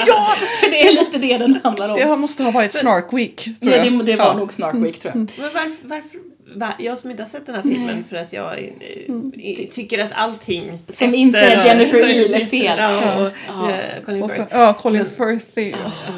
ja, 0.07 0.37
För 0.63 0.71
det 0.71 0.83
är 0.83 0.93
lite 1.05 1.19
det 1.19 1.39
den 1.39 1.59
handlar 1.65 1.89
om. 1.89 1.95
det 1.97 2.17
måste 2.17 2.43
ha 2.45 2.51
varit 2.51 2.75
Snark 2.75 3.13
Week. 3.13 3.45
Tror 3.45 3.57
ja, 3.61 3.77
jag. 3.85 3.93
det, 3.99 4.05
det 4.05 4.17
var 4.17 4.25
Ja. 4.25 4.35
nog 4.37 4.53
Snark 4.53 4.75
Week 4.75 5.01
tror 5.01 5.11
jag. 5.11 5.15
Mm. 5.17 5.29
Men 5.37 5.51
varför, 5.55 5.77
varför 5.89 6.19
var, 6.57 6.75
jag 6.79 6.99
som 6.99 7.11
inte 7.11 7.23
har 7.23 7.31
sett 7.31 7.47
den 7.47 7.55
här 7.55 7.63
filmen 7.63 8.05
för 8.09 8.17
att 8.17 8.33
jag 8.33 8.59
eh, 8.59 8.65
Mm. 9.09 9.33
i- 9.35 9.71
tycker 9.75 9.99
att 9.99 10.11
allting 10.15 10.79
Som 10.99 11.15
inte 11.15 11.39
är 11.39 11.67
Jennifer 11.67 11.99
Eel 12.09 12.35
är 12.35 12.47
fel. 12.47 12.79
Ja, 12.79 13.23
och 13.27 13.31
Ja. 13.49 13.71
eh, 13.71 14.03
Colin 14.05 14.23
Och 14.23 14.31
Firth. 14.31 14.49
för, 14.51 14.59
ja, 14.59 14.73
Colin 14.75 15.05
Firth. 15.17 16.11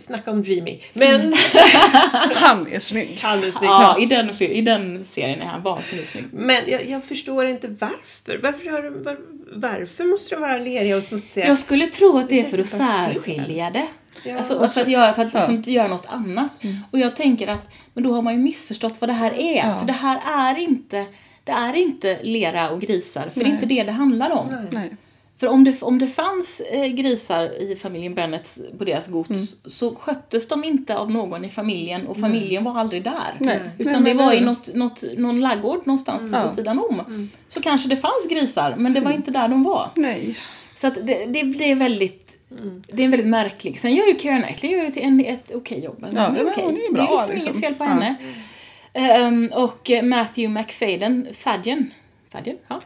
Snacka 0.00 0.30
om 0.30 0.42
dreamy. 0.42 0.78
Men 0.92 1.20
han 2.34 2.66
är 2.72 2.80
snygg. 2.80 3.18
han 3.22 3.38
är 3.38 3.50
snygg. 3.50 3.54
Ja, 3.70 3.98
i 4.00 4.06
den, 4.06 4.42
i 4.42 4.60
den 4.60 5.06
serien 5.14 5.40
är 5.40 5.46
han 5.46 5.62
vansinnigt 5.62 6.10
snygg. 6.10 6.24
Men 6.32 6.70
jag, 6.70 6.88
jag 6.88 7.04
förstår 7.04 7.46
inte 7.46 7.68
varför. 7.68 8.38
Varför, 8.42 8.70
har, 8.70 9.04
var, 9.04 9.16
varför 9.52 10.04
måste 10.04 10.34
de 10.34 10.40
vara 10.40 10.58
leriga 10.58 10.96
och 10.96 11.02
smutsiga? 11.04 11.46
Jag 11.46 11.58
skulle 11.58 11.86
tro 11.86 12.18
att 12.18 12.28
det 12.28 12.40
är 12.40 12.44
Det 12.44 12.50
för 12.50 12.58
att 12.58 12.68
särskilja 12.68 13.70
det. 13.70 13.86
ja, 14.24 14.38
Alltså, 14.38 14.54
och 14.54 14.72
för 14.72 14.80
att 14.80 14.88
göra, 14.88 15.14
för 15.14 15.22
att 15.22 15.34
Ja. 15.34 15.38
liksom 15.40 15.54
inte 15.56 15.72
göra 15.72 15.88
något 15.88 16.06
annat. 16.06 16.50
Mm. 16.64 16.76
Och 16.90 16.98
jag 16.98 17.16
tänker 17.16 17.48
att, 17.48 17.68
men 17.94 18.04
då 18.04 18.12
har 18.14 18.22
man 18.22 18.32
ju 18.32 18.38
missförstått 18.38 18.94
vad 18.98 19.10
det 19.10 19.14
här 19.14 19.32
är. 19.40 19.56
Ja. 19.68 19.78
För 19.80 19.86
det 19.86 19.92
här 19.92 20.54
är 20.54 20.58
inte, 20.58 21.06
det 21.44 21.52
är 21.52 21.74
inte 21.76 22.18
lera 22.22 22.70
och 22.70 22.80
grisar. 22.80 23.22
För 23.34 23.40
det 23.40 23.46
är 23.46 23.48
Nej. 23.48 23.52
inte 23.54 23.66
det 23.66 23.82
det 23.82 23.92
handlar 23.92 24.30
om. 24.30 24.46
Nej. 24.50 24.64
Nej. 24.70 24.96
För 25.40 25.46
om 25.46 25.64
det, 25.64 25.82
om 25.82 25.98
det 25.98 26.08
fanns 26.08 26.60
eh, 26.60 26.86
grisar 26.86 27.62
i 27.62 27.76
familjen 27.76 28.14
Bennet 28.14 28.58
på 28.78 28.84
deras 28.84 29.06
gods 29.06 29.30
Mm. 29.30 29.42
så 29.64 29.94
sköttes 29.94 30.48
de 30.48 30.64
inte 30.64 30.96
av 30.96 31.10
någon 31.10 31.44
i 31.44 31.48
familjen 31.48 32.06
och 32.06 32.16
familjen 32.20 32.64
var 32.64 32.78
aldrig 32.78 33.04
där. 33.04 33.36
Nej. 33.40 33.60
Utan 33.78 34.02
Nej, 34.02 34.14
det 34.14 34.18
var 34.24 34.32
i 34.32 34.40
något, 34.40 34.74
något, 34.74 35.02
någon 35.16 35.40
laggård 35.40 35.86
någonstans 35.86 36.20
Mm. 36.20 36.30
vid 36.32 36.50
Ja. 36.50 36.54
sidan 36.56 36.78
om. 36.78 37.00
Mm. 37.00 37.30
Så 37.48 37.60
kanske 37.60 37.88
det 37.88 37.96
fanns 37.96 38.28
grisar 38.30 38.74
men 38.78 38.92
det 38.92 39.00
var 39.00 39.10
Mm. 39.10 39.16
inte 39.20 39.30
där 39.30 39.48
de 39.48 39.62
var. 39.62 39.90
Nej. 39.94 40.38
Så 40.80 40.86
att 40.86 40.94
det, 40.94 41.24
det, 41.26 41.42
det 41.42 41.70
är 41.70 41.74
väldigt 41.74 42.24
Mm. 42.62 42.82
det 42.92 43.02
är 43.02 43.04
en 43.04 43.10
väldigt 43.10 43.28
märklig. 43.28 43.80
Sen 43.80 43.94
gör 43.94 44.06
ju 44.06 44.18
Keira 44.18 44.40
Knightley 44.42 44.72
gör 44.72 44.82
ju 44.82 44.88
ett, 44.88 44.96
en, 44.96 45.20
ett 45.24 45.50
okej 45.54 45.84
jobb. 45.84 45.96
Ja, 46.00 46.06
hon 46.06 46.16
är 46.18 46.30
men 46.30 46.48
okej. 46.52 46.64
hon 46.64 46.76
är 46.76 46.80
ju 46.80 46.86
Det 46.86 46.92
bra, 46.92 47.26
liksom, 47.26 47.34
liksom. 47.34 47.50
inget 47.50 47.60
fel 47.64 47.74
på 47.74 47.84
Ja. 47.84 47.88
henne. 47.88 48.14
Ehm, 48.92 49.50
och 49.54 49.90
Matthew 50.02 50.48
McFadden, 50.60 51.28
Fadgen, 51.40 51.90
Fadgen, 52.32 52.56
ja. 52.68 52.80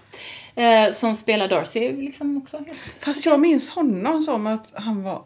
Eh, 0.55 0.92
som 0.92 1.16
spelar 1.16 1.48
Darcy 1.48 1.92
liksom 1.92 2.36
också 2.36 2.57
helt 2.57 2.78
Fast 3.00 3.26
jag 3.26 3.40
minns 3.40 3.68
honom 3.70 4.22
som 4.22 4.46
att 4.46 4.66
han 4.72 5.03
var, 5.03 5.22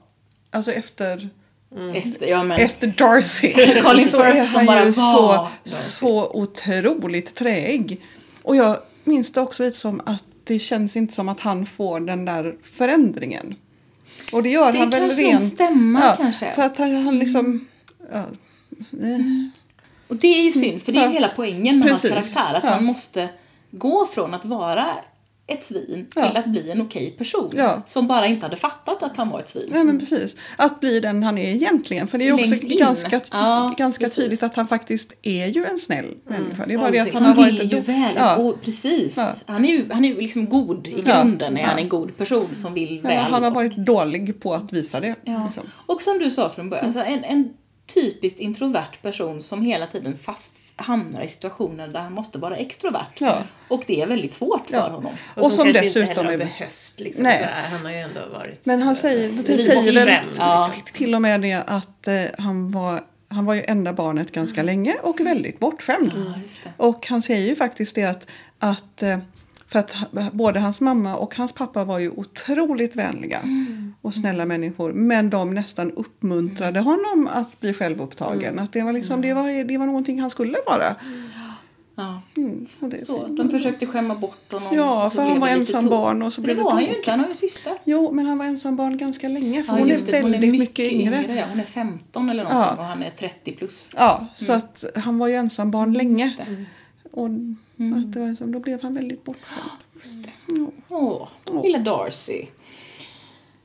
alltså 0.50 0.72
efter, 0.72 1.28
Mm. 1.76 1.94
efter, 1.94 2.26
ja 2.26 2.42
men. 2.44 2.60
efter 2.60 2.86
Darcy. 2.86 3.52
Colin 3.84 4.08
så 4.08 4.20
är 4.22 4.32
Firth 4.32 4.46
som 4.46 4.56
han 4.56 4.66
bara 4.66 4.84
ju 4.86 4.92
så, 4.92 5.00
var 5.22 5.48
så 5.64 6.30
otroligt 6.30 7.34
träig. 7.34 8.00
Och 8.42 8.56
jag 8.56 8.78
minns 9.04 9.32
det 9.32 9.40
också 9.40 9.64
lite 9.64 9.78
som 9.78 10.00
att 10.06 10.22
det 10.44 10.58
känns 10.58 10.96
inte 10.96 11.14
som 11.14 11.28
att 11.28 11.40
han 11.40 11.66
får 11.66 12.00
den 12.00 12.24
där 12.24 12.54
förändringen. 12.78 13.54
Och 14.32 14.42
det 14.42 14.48
gör 14.50 14.72
det 14.72 14.78
han 14.78 14.90
väl 14.90 15.00
kanske 15.00 15.22
nog 15.22 15.32
rent. 15.32 15.54
stämma 15.54 16.00
Ja, 16.04 16.16
kanske. 16.16 16.54
För 16.54 16.62
att 16.62 16.76
han, 16.78 16.94
han 17.04 17.18
liksom, 17.18 17.66
ja, 18.12 18.18
eh, 19.02 19.20
Och 20.08 20.16
det 20.16 20.26
är 20.28 20.42
ju 20.42 20.52
synd 20.52 20.82
för 20.82 20.92
det 20.92 20.98
är 20.98 21.02
ju 21.02 21.06
Ja. 21.08 21.12
hela 21.14 21.30
poängen 21.36 21.78
med 21.78 21.88
Precis. 21.88 22.10
hans 22.12 22.34
karaktär. 22.34 22.54
Att 22.58 22.64
Ja. 22.64 22.70
han 22.70 22.84
måste 22.84 23.28
gå 23.70 24.06
från 24.06 24.34
att 24.34 24.44
vara 24.44 24.86
ett 25.48 25.64
svin 25.68 25.86
till 25.86 26.06
Ja. 26.14 26.22
att 26.38 26.46
bli 26.46 26.70
en 26.70 26.80
okej 26.82 27.10
person. 27.10 27.52
Ja. 27.56 27.82
Som 27.88 28.06
bara 28.06 28.26
inte 28.26 28.46
hade 28.46 28.56
fattat 28.56 29.02
att 29.02 29.16
han 29.16 29.28
var 29.30 29.40
ett 29.40 29.50
svin. 29.50 29.68
Nej 29.70 29.84
men 29.84 29.98
precis. 29.98 30.36
Att 30.56 30.80
bli 30.80 31.00
den 31.00 31.22
han 31.22 31.38
är 31.38 31.48
egentligen. 31.54 32.08
För 32.08 32.18
det 32.18 32.24
är 32.24 32.26
ju 32.26 32.32
också 32.32 32.46
Längst 32.50 32.64
in. 32.64 32.78
ganska, 32.78 33.20
Ja, 33.32 33.74
ganska 33.78 34.04
precis. 34.04 34.16
tydligt 34.16 34.42
att 34.42 34.54
han 34.56 34.68
faktiskt 34.68 35.12
är 35.22 35.46
ju 35.46 35.64
en 35.64 35.78
snäll 35.78 36.14
människa. 36.24 36.66
Det 36.66 36.74
är 36.74 36.78
bara 36.78 36.90
det 36.90 36.98
att 36.98 37.12
han 37.12 37.22
Han 37.22 37.36
har 37.36 37.44
vill 37.46 37.58
varit 37.58 37.72
ju 37.72 37.76
en 37.76 38.14
väl, 38.14 38.38
och 38.46 38.62
precis. 38.62 39.16
Han 39.46 39.64
är 39.64 39.68
ju, 39.68 39.92
han 39.92 40.04
är 40.04 40.08
ju 40.08 40.20
liksom 40.20 40.46
god 40.48 40.86
i 40.86 41.02
grunden, 41.02 41.56
är 41.56 41.64
han 41.64 41.78
en 41.78 41.88
god 41.88 42.16
person 42.16 42.48
som 42.62 42.74
vill 42.74 43.00
väl. 43.00 43.16
han 43.16 43.42
har 43.42 43.50
varit 43.50 43.76
dålig 43.76 44.40
på 44.40 44.54
att 44.54 44.72
visa 44.72 45.00
det. 45.00 45.14
Liksom. 45.24 45.62
Och 45.86 46.02
som 46.02 46.18
du 46.18 46.30
sa 46.30 46.50
från 46.50 46.70
början, 46.70 46.86
alltså 46.86 47.02
en, 47.02 47.24
en 47.24 47.48
typiskt 47.94 48.40
introvert 48.40 49.02
person 49.02 49.42
som 49.42 49.62
hela 49.62 49.86
tiden 49.86 50.18
fast 50.24 50.52
hamnar 50.76 51.22
i 51.22 51.28
situationer 51.28 51.88
där 51.88 52.00
han 52.00 52.12
måste 52.12 52.38
vara 52.38 52.56
extrovert. 52.56 53.06
Ja. 53.18 53.42
Och 53.68 53.84
det 53.86 54.02
är 54.02 54.06
väldigt 54.06 54.34
svårt 54.34 54.66
för 54.66 54.76
Ja. 54.76 54.82
honom. 54.88 55.06
Och 55.34 55.52
som 55.52 55.64
kanske 55.64 55.80
dessutom 55.82 56.10
inte 56.26 56.34
är- 56.34 56.38
behövt 56.38 56.92
liksom. 57.00 57.22
Nej. 57.22 57.38
Så 57.38 57.44
här, 57.44 57.68
han 57.68 57.84
har 57.84 57.92
ju 57.92 57.98
ändå 57.98 58.20
varit 58.32 58.66
Men 58.66 58.82
han 58.82 58.96
säger, 58.96 59.28
det 59.46 59.58
säger 59.58 60.04
väl. 60.04 60.24
Ja. 60.38 60.72
till 60.94 61.14
och 61.14 61.22
med 61.22 61.40
det 61.40 61.54
att 61.66 62.08
eh, 62.08 62.24
han, 62.38 62.70
var, 62.70 63.04
han 63.28 63.44
var 63.44 63.54
ju 63.54 63.64
enda 63.64 63.92
barnet 63.92 64.32
ganska 64.32 64.62
länge 64.62 64.96
och 65.02 65.20
väldigt 65.20 65.58
bortskämd. 65.58 66.12
Ja, 66.16 66.40
just 66.42 66.64
det. 66.64 66.70
Och 66.76 67.06
han 67.06 67.22
säger 67.22 67.46
ju 67.46 67.56
faktiskt 67.56 67.94
det 67.94 68.04
att, 68.04 68.26
att 68.58 69.02
eh, 69.02 69.18
för 69.68 69.78
att 69.78 69.92
både 70.32 70.60
hans 70.60 70.80
mamma 70.80 71.16
och 71.16 71.36
hans 71.36 71.52
pappa 71.52 71.84
var 71.84 71.98
ju 71.98 72.10
otroligt 72.10 72.96
vänliga 72.96 73.38
Mm. 73.38 73.94
och 74.02 74.14
snälla 74.14 74.44
människor. 74.46 74.92
Men 74.92 75.30
de 75.30 75.54
nästan 75.54 75.92
uppmuntrade 75.92 76.80
honom 76.80 77.28
att 77.32 77.60
bli 77.60 77.74
självupptagen. 77.74 78.52
Mm. 78.52 78.64
Att 78.64 78.72
det 78.72 78.82
var 78.82 78.92
liksom, 78.92 79.20
det 79.20 79.34
var, 79.34 79.64
det 79.64 79.78
var 79.78 79.86
någonting 79.86 80.20
han 80.20 80.30
skulle 80.30 80.58
vara. 80.66 80.96
Ja. 81.98 82.20
Mm, 82.36 82.66
det, 82.80 83.06
Så, 83.06 83.26
de 83.26 83.50
försökte 83.50 83.86
skämma 83.86 84.14
bort 84.14 84.52
honom. 84.52 84.74
Ja, 84.76 85.10
för 85.10 85.22
han 85.22 85.40
var 85.40 85.48
ensam 85.48 85.88
barn 85.88 86.22
och 86.22 86.32
så 86.32 86.40
blev 86.40 86.56
det 86.56 86.62
var 86.62 86.72
han 86.72 86.82
ju 86.84 86.96
inte, 86.96 87.10
han 87.10 87.20
har 87.20 87.28
ju 87.28 87.34
syster. 87.34 87.72
Jo, 87.84 88.12
men 88.12 88.26
han 88.26 88.38
var 88.38 88.44
ensam 88.46 88.76
barn 88.76 88.96
ganska 88.98 89.28
länge 89.28 89.64
för 89.64 89.72
Ja, 89.72 89.78
hon, 89.78 89.90
är 89.90 89.98
det, 89.98 90.12
väldigt 90.12 90.58
mycket, 90.58 90.92
yngre. 90.92 91.24
ja. 91.36 91.44
Hon 91.50 91.60
är 91.60 91.64
15 91.64 92.30
eller 92.30 92.44
någonting 92.44 92.62
Ja. 92.76 92.76
och 92.76 92.84
han 92.84 93.02
är 93.02 93.10
30 93.10 93.52
plus. 93.52 93.90
Ja, 93.96 94.26
så 94.34 94.52
Mm. 94.52 94.58
att 94.64 94.84
han 95.04 95.18
var 95.18 95.28
ju 95.28 95.34
ensam 95.34 95.70
barn 95.70 95.92
länge. 95.92 96.32
Och 97.10 97.26
Mm. 97.78 97.98
att 97.98 98.12
det 98.12 98.20
var 98.20 98.28
liksom, 98.28 98.52
då 98.52 98.58
blev 98.60 98.82
han 98.82 98.94
väldigt 98.94 99.24
bortskämd. 99.24 99.70
Just 99.94 100.22
det. 100.22 100.30
Ja. 100.46 100.70
Åh, 100.88 101.28
Åh. 101.46 101.62
lilla 101.62 101.78
Darcy. 101.78 102.46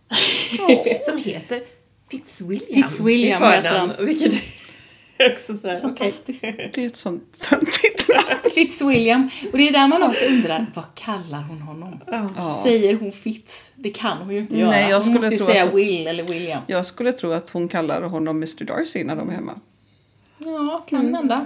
Som 1.05 1.17
heter 1.17 1.61
Fitzwilliam. 2.09 2.89
Fitzwilliam 2.89 3.43
heter 3.43 3.69
han. 3.69 4.05
Vilket 4.05 4.33
är 5.17 5.33
också 5.33 5.57
så 5.57 5.67
här, 5.67 5.81
okej. 5.83 6.11
Fantastiskt. 6.11 6.41
Det 6.73 6.77
är 6.83 6.87
ett 6.87 6.97
sånt 6.97 7.39
töntigt 7.49 8.07
namn. 8.09 8.39
Fitzwilliam. 8.55 9.29
Och 9.51 9.57
det 9.57 9.67
är 9.67 9.71
där 9.73 9.87
man 9.87 10.03
också 10.03 10.25
undrar, 10.25 10.65
vad 10.75 10.85
kallar 10.95 11.41
hon 11.41 11.61
honom? 11.61 11.99
Ja. 12.37 12.59
Säger 12.63 12.93
hon 12.95 13.11
Fitz? 13.11 13.51
Det 13.75 13.89
kan 13.89 14.17
hon 14.17 14.33
ju 14.33 14.39
inte 14.39 14.57
göra. 14.57 14.69
Nej, 14.71 14.89
jag 14.89 14.95
hon 14.97 15.03
skulle 15.03 15.19
måste 15.19 15.33
ju 15.35 15.37
tro 15.37 15.47
säga 15.47 15.63
att 15.63 15.69
hon- 15.71 15.77
Will 15.77 16.07
eller 16.07 16.23
William. 16.23 16.61
Jag 16.67 16.85
skulle 16.85 17.11
tro 17.13 17.31
att 17.31 17.49
hon 17.49 17.67
kallar 17.67 18.01
honom 18.01 18.37
Mr 18.37 18.63
Darcy 18.65 19.03
när 19.03 19.15
de 19.15 19.29
är 19.29 19.33
hemma. 19.33 19.59
Ja, 20.37 20.85
kan 20.89 20.99
Mm. 20.99 21.13
hända. 21.13 21.45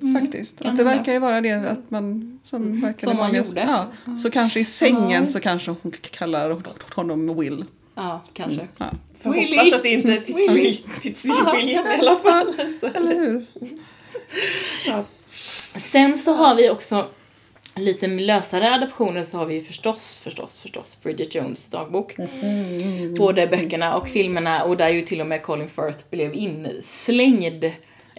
Mm. 0.00 0.20
Faktiskt. 0.22 0.58
kan 0.58 0.70
Att 0.70 0.76
det 0.76 0.82
hända. 0.84 0.96
verkar 0.96 1.12
ju 1.12 1.18
vara 1.18 1.40
det 1.40 1.52
att 1.70 1.90
man 1.90 2.38
som 2.44 2.62
Mm. 2.62 2.80
verkar 2.80 3.06
Som 3.06 3.16
man 3.16 3.26
vanligast- 3.26 3.48
gjorde. 3.48 3.60
Ja. 4.06 4.16
Så 4.18 4.30
kanske 4.30 4.60
i 4.60 4.64
sängen 4.64 5.28
så 5.32 5.40
kanske 5.40 5.70
hon 5.82 5.92
kallar 6.10 6.56
honom 6.94 7.40
Will. 7.40 7.64
Ja, 7.94 8.20
kanske. 8.32 8.54
Mm. 8.60 8.66
Ja. 8.78 8.86
Får 9.22 9.32
Willy. 9.32 9.56
hoppas 9.56 9.72
att 9.72 9.82
det 9.82 9.88
inte 9.88 10.12
är 10.12 10.20
Fitzwilliam, 10.20 10.90
Fitzwilliam 11.02 11.68
i 11.68 11.76
alla 11.76 12.16
fall. 12.16 12.54
Eller 12.94 13.14
hur? 13.16 13.46
Ja. 14.86 15.04
Sen 15.92 16.18
så 16.18 16.32
har 16.34 16.54
vi 16.54 16.70
också 16.70 17.06
lite 17.74 18.06
lösare 18.06 18.74
adaptioner 18.74 19.24
så 19.24 19.36
har 19.38 19.46
vi 19.46 19.54
ju 19.54 19.64
förstås, 19.64 20.20
förstås, 20.24 20.60
förstås 20.60 20.98
Bridget 21.02 21.34
Jones 21.34 21.66
dagbok. 21.70 22.14
Mm. 22.18 23.14
Både 23.14 23.46
böckerna 23.46 23.96
och 23.96 24.08
filmerna 24.08 24.62
och 24.64 24.76
där 24.76 24.88
ju 24.88 25.02
till 25.02 25.20
och 25.20 25.26
med 25.26 25.42
Colin 25.42 25.68
Firth 25.68 25.98
blev 26.10 26.34
inslängd. 26.34 27.64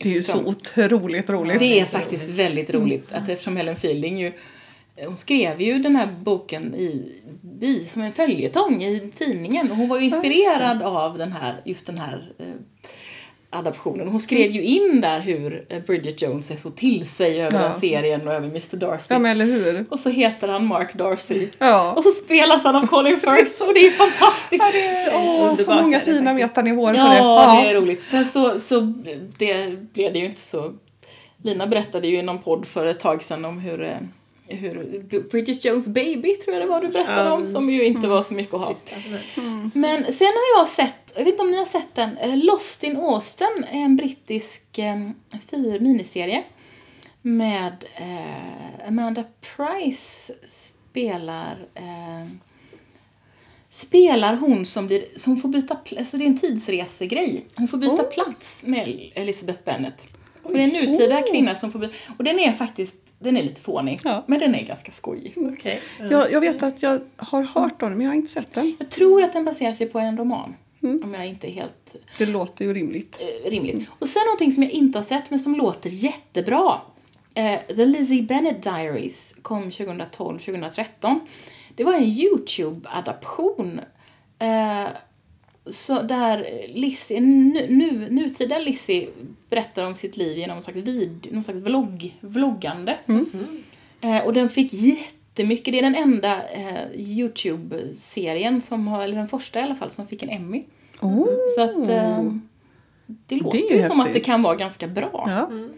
Det 0.02 0.10
är 0.10 0.14
ju 0.14 0.24
så 0.24 0.46
otroligt 0.46 1.30
roligt. 1.30 1.60
Det 1.60 1.80
är 1.80 1.86
faktiskt 1.86 2.24
väldigt 2.24 2.70
roligt 2.70 3.12
att 3.12 3.30
eftersom 3.30 3.58
Helen 3.58 3.76
Fielding 3.76 4.20
ju 4.20 4.32
hon 5.06 5.18
skrev 5.18 5.62
ju 5.62 5.80
den 5.80 5.96
här 5.96 6.08
boken 6.24 6.76
i, 6.76 7.22
i 7.62 7.86
som 7.94 8.02
en 8.02 8.14
följetong 8.14 8.84
i 8.84 9.12
tidningen. 9.18 9.72
Och 9.72 9.78
hon 9.78 9.90
var 9.90 10.00
ju 10.00 10.06
inspirerad 10.06 10.82
av 10.82 11.18
den 11.18 11.32
här, 11.32 11.62
just 11.66 11.86
den 11.86 11.98
här 11.98 12.32
eh, 12.38 12.46
adaptionen. 13.58 14.08
Hon 14.08 14.22
skrev 14.22 14.52
ju 14.52 14.62
in 14.64 15.02
där 15.02 15.20
hur 15.20 15.66
eh, 15.70 15.80
Bridget 15.82 16.22
Jones 16.22 16.52
är 16.52 16.56
så 16.56 16.72
till 16.72 17.08
sig 17.18 17.42
över 17.42 17.62
Ja. 17.62 17.68
den 17.70 17.80
serien 17.80 18.28
och 18.28 18.34
över 18.34 18.48
Mr 18.48 18.76
Darcy. 18.78 19.06
Ja 19.08 19.20
men 19.20 19.32
eller 19.32 19.46
hur. 19.46 19.86
Och 19.90 20.00
så 20.00 20.10
heter 20.10 20.48
han 20.48 20.66
Mark 20.66 20.94
Darcy. 20.94 21.48
Ja. 21.60 21.92
Och 21.92 22.04
så 22.04 22.12
spelas 22.26 22.64
han 22.64 22.76
av 22.76 22.88
Colin 22.88 23.20
Firth 23.20 23.62
och 23.62 23.74
det 23.74 23.80
är 23.80 23.92
fantastiskt. 23.92 24.64
Ja, 24.64 24.70
det 24.74 24.88
är, 24.88 25.16
åh, 25.16 25.58
så 25.60 25.74
många 25.74 26.00
fina 26.00 26.34
metanivåer 26.34 26.94
på 26.94 26.98
Ja, 27.00 27.52
det. 27.56 27.62
det 27.64 27.70
är 27.70 27.82
roligt. 27.82 28.02
Sen 28.12 28.28
så, 28.34 28.60
så 28.60 28.80
det 29.38 29.80
blev 29.94 30.14
det 30.14 30.20
ju 30.20 30.26
inte 30.26 30.42
så. 30.42 30.74
Lina 31.44 31.68
berättade 31.68 32.08
ju 32.08 32.20
i 32.20 32.22
någon 32.22 32.40
podd 32.40 32.66
för 32.68 32.86
ett 32.86 33.00
tag 33.00 33.24
sedan 33.24 33.46
om 33.46 33.60
hur, 33.60 33.84
eh, 33.84 33.98
hur 34.48 35.04
Bridget 35.30 35.66
Jones 35.66 35.88
baby 35.88 36.34
tror 36.36 36.54
jag 36.56 36.64
det 36.64 36.70
var 36.70 36.82
du 36.82 36.88
berättade 36.88 37.32
om 37.32 37.40
Mm. 37.42 37.52
som 37.52 37.70
ju 37.70 37.86
inte 37.86 38.08
var 38.08 38.24
så 38.24 38.34
mycket 38.34 38.54
att 38.54 38.60
ha. 38.62 38.76
Mm. 39.38 39.72
Men 39.74 40.04
sen 40.04 40.28
har 40.28 40.60
jag 40.60 40.70
sett, 40.70 40.94
jag 41.16 41.24
vet 41.24 41.32
inte 41.34 41.42
om 41.42 41.52
ni 41.52 41.58
har 41.58 41.66
sett 41.66 41.96
den, 41.96 42.18
eh, 42.18 42.38
Lost 42.38 42.84
in 42.84 42.98
Austin 42.98 43.66
är 43.72 43.80
en 43.80 43.96
brittisk 43.96 44.78
eh, 44.80 45.10
fyr 45.50 45.80
miniserie 45.80 46.44
med 47.22 47.86
eh, 47.96 48.88
Amanda 48.88 49.24
Price 49.56 50.34
spelar 50.90 51.66
eh, 51.76 52.28
spelar 53.82 54.36
hon 54.36 54.66
som 54.66 54.88
blir, 54.88 55.06
som 55.18 55.42
får 55.42 55.50
byta 55.50 55.76
plats, 55.76 56.00
alltså 56.00 56.18
det 56.18 56.24
är 56.24 56.28
en 56.28 56.40
tidsresegrej. 56.40 57.46
Hon 57.56 57.68
får 57.68 57.78
byta 57.78 57.94
Oh. 57.94 58.10
plats 58.10 58.48
med 58.62 59.12
Elizabeth 59.16 59.60
Bennet. 59.66 60.02
Och 60.44 60.54
det 60.54 60.60
är 60.60 60.64
en 60.64 60.70
nutida 60.70 61.20
Oh. 61.20 61.32
kvinna 61.32 61.56
som 61.56 61.72
får 61.72 61.80
byta, 61.80 61.94
och 62.18 62.24
den 62.24 62.40
är 62.40 62.54
faktiskt, 62.54 62.96
den 63.20 63.38
är 63.38 63.44
lite 63.44 63.62
fånig. 63.62 64.02
Ja. 64.04 64.24
Men 64.28 64.40
den 64.40 64.56
är 64.56 64.64
ganska 64.64 64.92
skojig. 64.92 65.34
Okej. 65.38 65.82
ja. 66.00 66.06
Jag, 66.12 66.32
jag 66.32 66.42
vet 66.42 66.64
att 66.64 66.84
jag 66.84 67.02
har 67.18 67.44
hört 67.44 67.82
om 67.82 67.90
den 67.90 67.98
men 67.98 68.02
jag 68.06 68.12
har 68.12 68.16
inte 68.16 68.34
sett 68.34 68.54
den. 68.54 68.76
Jag 68.80 68.90
tror 68.90 69.24
att 69.24 69.34
den 69.34 69.46
baserar 69.46 69.74
sig 69.74 69.88
på 69.90 70.00
en 70.00 70.18
roman. 70.18 70.56
Mm. 70.84 71.02
Om 71.04 71.14
jag 71.14 71.28
inte 71.28 71.48
är 71.48 71.52
helt 71.52 71.96
Det 72.18 72.26
låter 72.26 72.66
ju 72.66 72.74
rimligt. 72.74 73.18
eh, 73.20 73.50
rimligt. 73.50 73.90
Och 74.00 74.08
sen 74.10 74.22
någonting 74.26 74.54
som 74.54 74.64
jag 74.64 74.72
inte 74.72 75.00
har 75.00 75.04
sett 75.06 75.30
men 75.30 75.40
som 75.40 75.56
låter 75.56 75.90
jättebra. 75.90 76.82
Eh, 77.34 77.60
The 77.68 77.86
Lizzie 77.86 78.22
Bennet 78.24 78.64
Diaries 78.64 79.34
kom 79.42 79.70
2012-2013. 79.72 81.20
Det 81.76 81.84
var 81.84 81.94
en 81.94 82.04
YouTube-adaption. 82.04 83.80
Eh, 84.40 84.88
så 85.72 86.02
där 86.02 86.66
Lizzie, 86.68 87.20
nu, 87.20 87.68
nu, 87.70 88.10
nutida 88.10 88.60
Lizzie 88.60 89.10
berättar 89.50 89.84
om 89.84 89.96
sitt 89.96 90.18
liv 90.18 90.38
genom 90.38 90.56
någon 90.56 90.64
slags, 90.64 90.78
vid, 90.78 91.28
någon 91.32 91.44
slags 91.44 91.60
vlogg, 91.60 92.18
vloggande. 92.20 92.98
Mm. 93.06 93.26
Mm. 93.34 93.64
Eh, 94.02 94.26
och 94.26 94.34
den 94.34 94.50
fick 94.50 94.74
jättemycket, 94.74 95.72
det 95.72 95.80
är 95.80 95.84
den 95.84 95.96
enda 95.96 96.50
eh, 96.50 96.92
YouTube-serien 96.96 98.62
som 98.62 98.88
har, 98.88 99.04
eller 99.04 99.16
den 99.16 99.30
första 99.30 99.60
i 99.60 99.64
alla 99.64 99.76
fall, 99.76 99.92
som 99.92 100.08
fick 100.08 100.24
en 100.24 100.30
Emmy. 100.30 100.64
Oh. 101.02 101.28
Så 101.56 101.62
att 101.62 101.90
eh, 101.90 102.32
det 103.06 103.36
låter 103.36 103.72
är 103.72 103.78
ju 103.78 103.84
som 103.84 104.00
att 104.00 104.14
det 104.14 104.20
kan 104.20 104.42
vara 104.42 104.56
ganska 104.56 104.88
bra. 104.88 105.24
Ja. 105.28 105.48
Mm. 105.48 105.72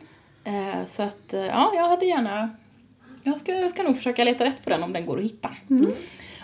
Eh, 0.43 0.85
så 0.91 1.03
att 1.03 1.33
eh, 1.33 1.45
ja, 1.45 1.71
jag 1.75 1.89
hade 1.89 2.05
gärna 2.05 2.49
jag 3.23 3.39
ska, 3.39 3.53
jag 3.53 3.71
ska 3.71 3.83
nog 3.83 3.97
försöka 3.97 4.23
leta 4.23 4.45
rätt 4.45 4.63
på 4.63 4.69
den 4.69 4.83
om 4.83 4.93
den 4.93 5.05
går 5.05 5.17
att 5.17 5.23
hitta. 5.23 5.55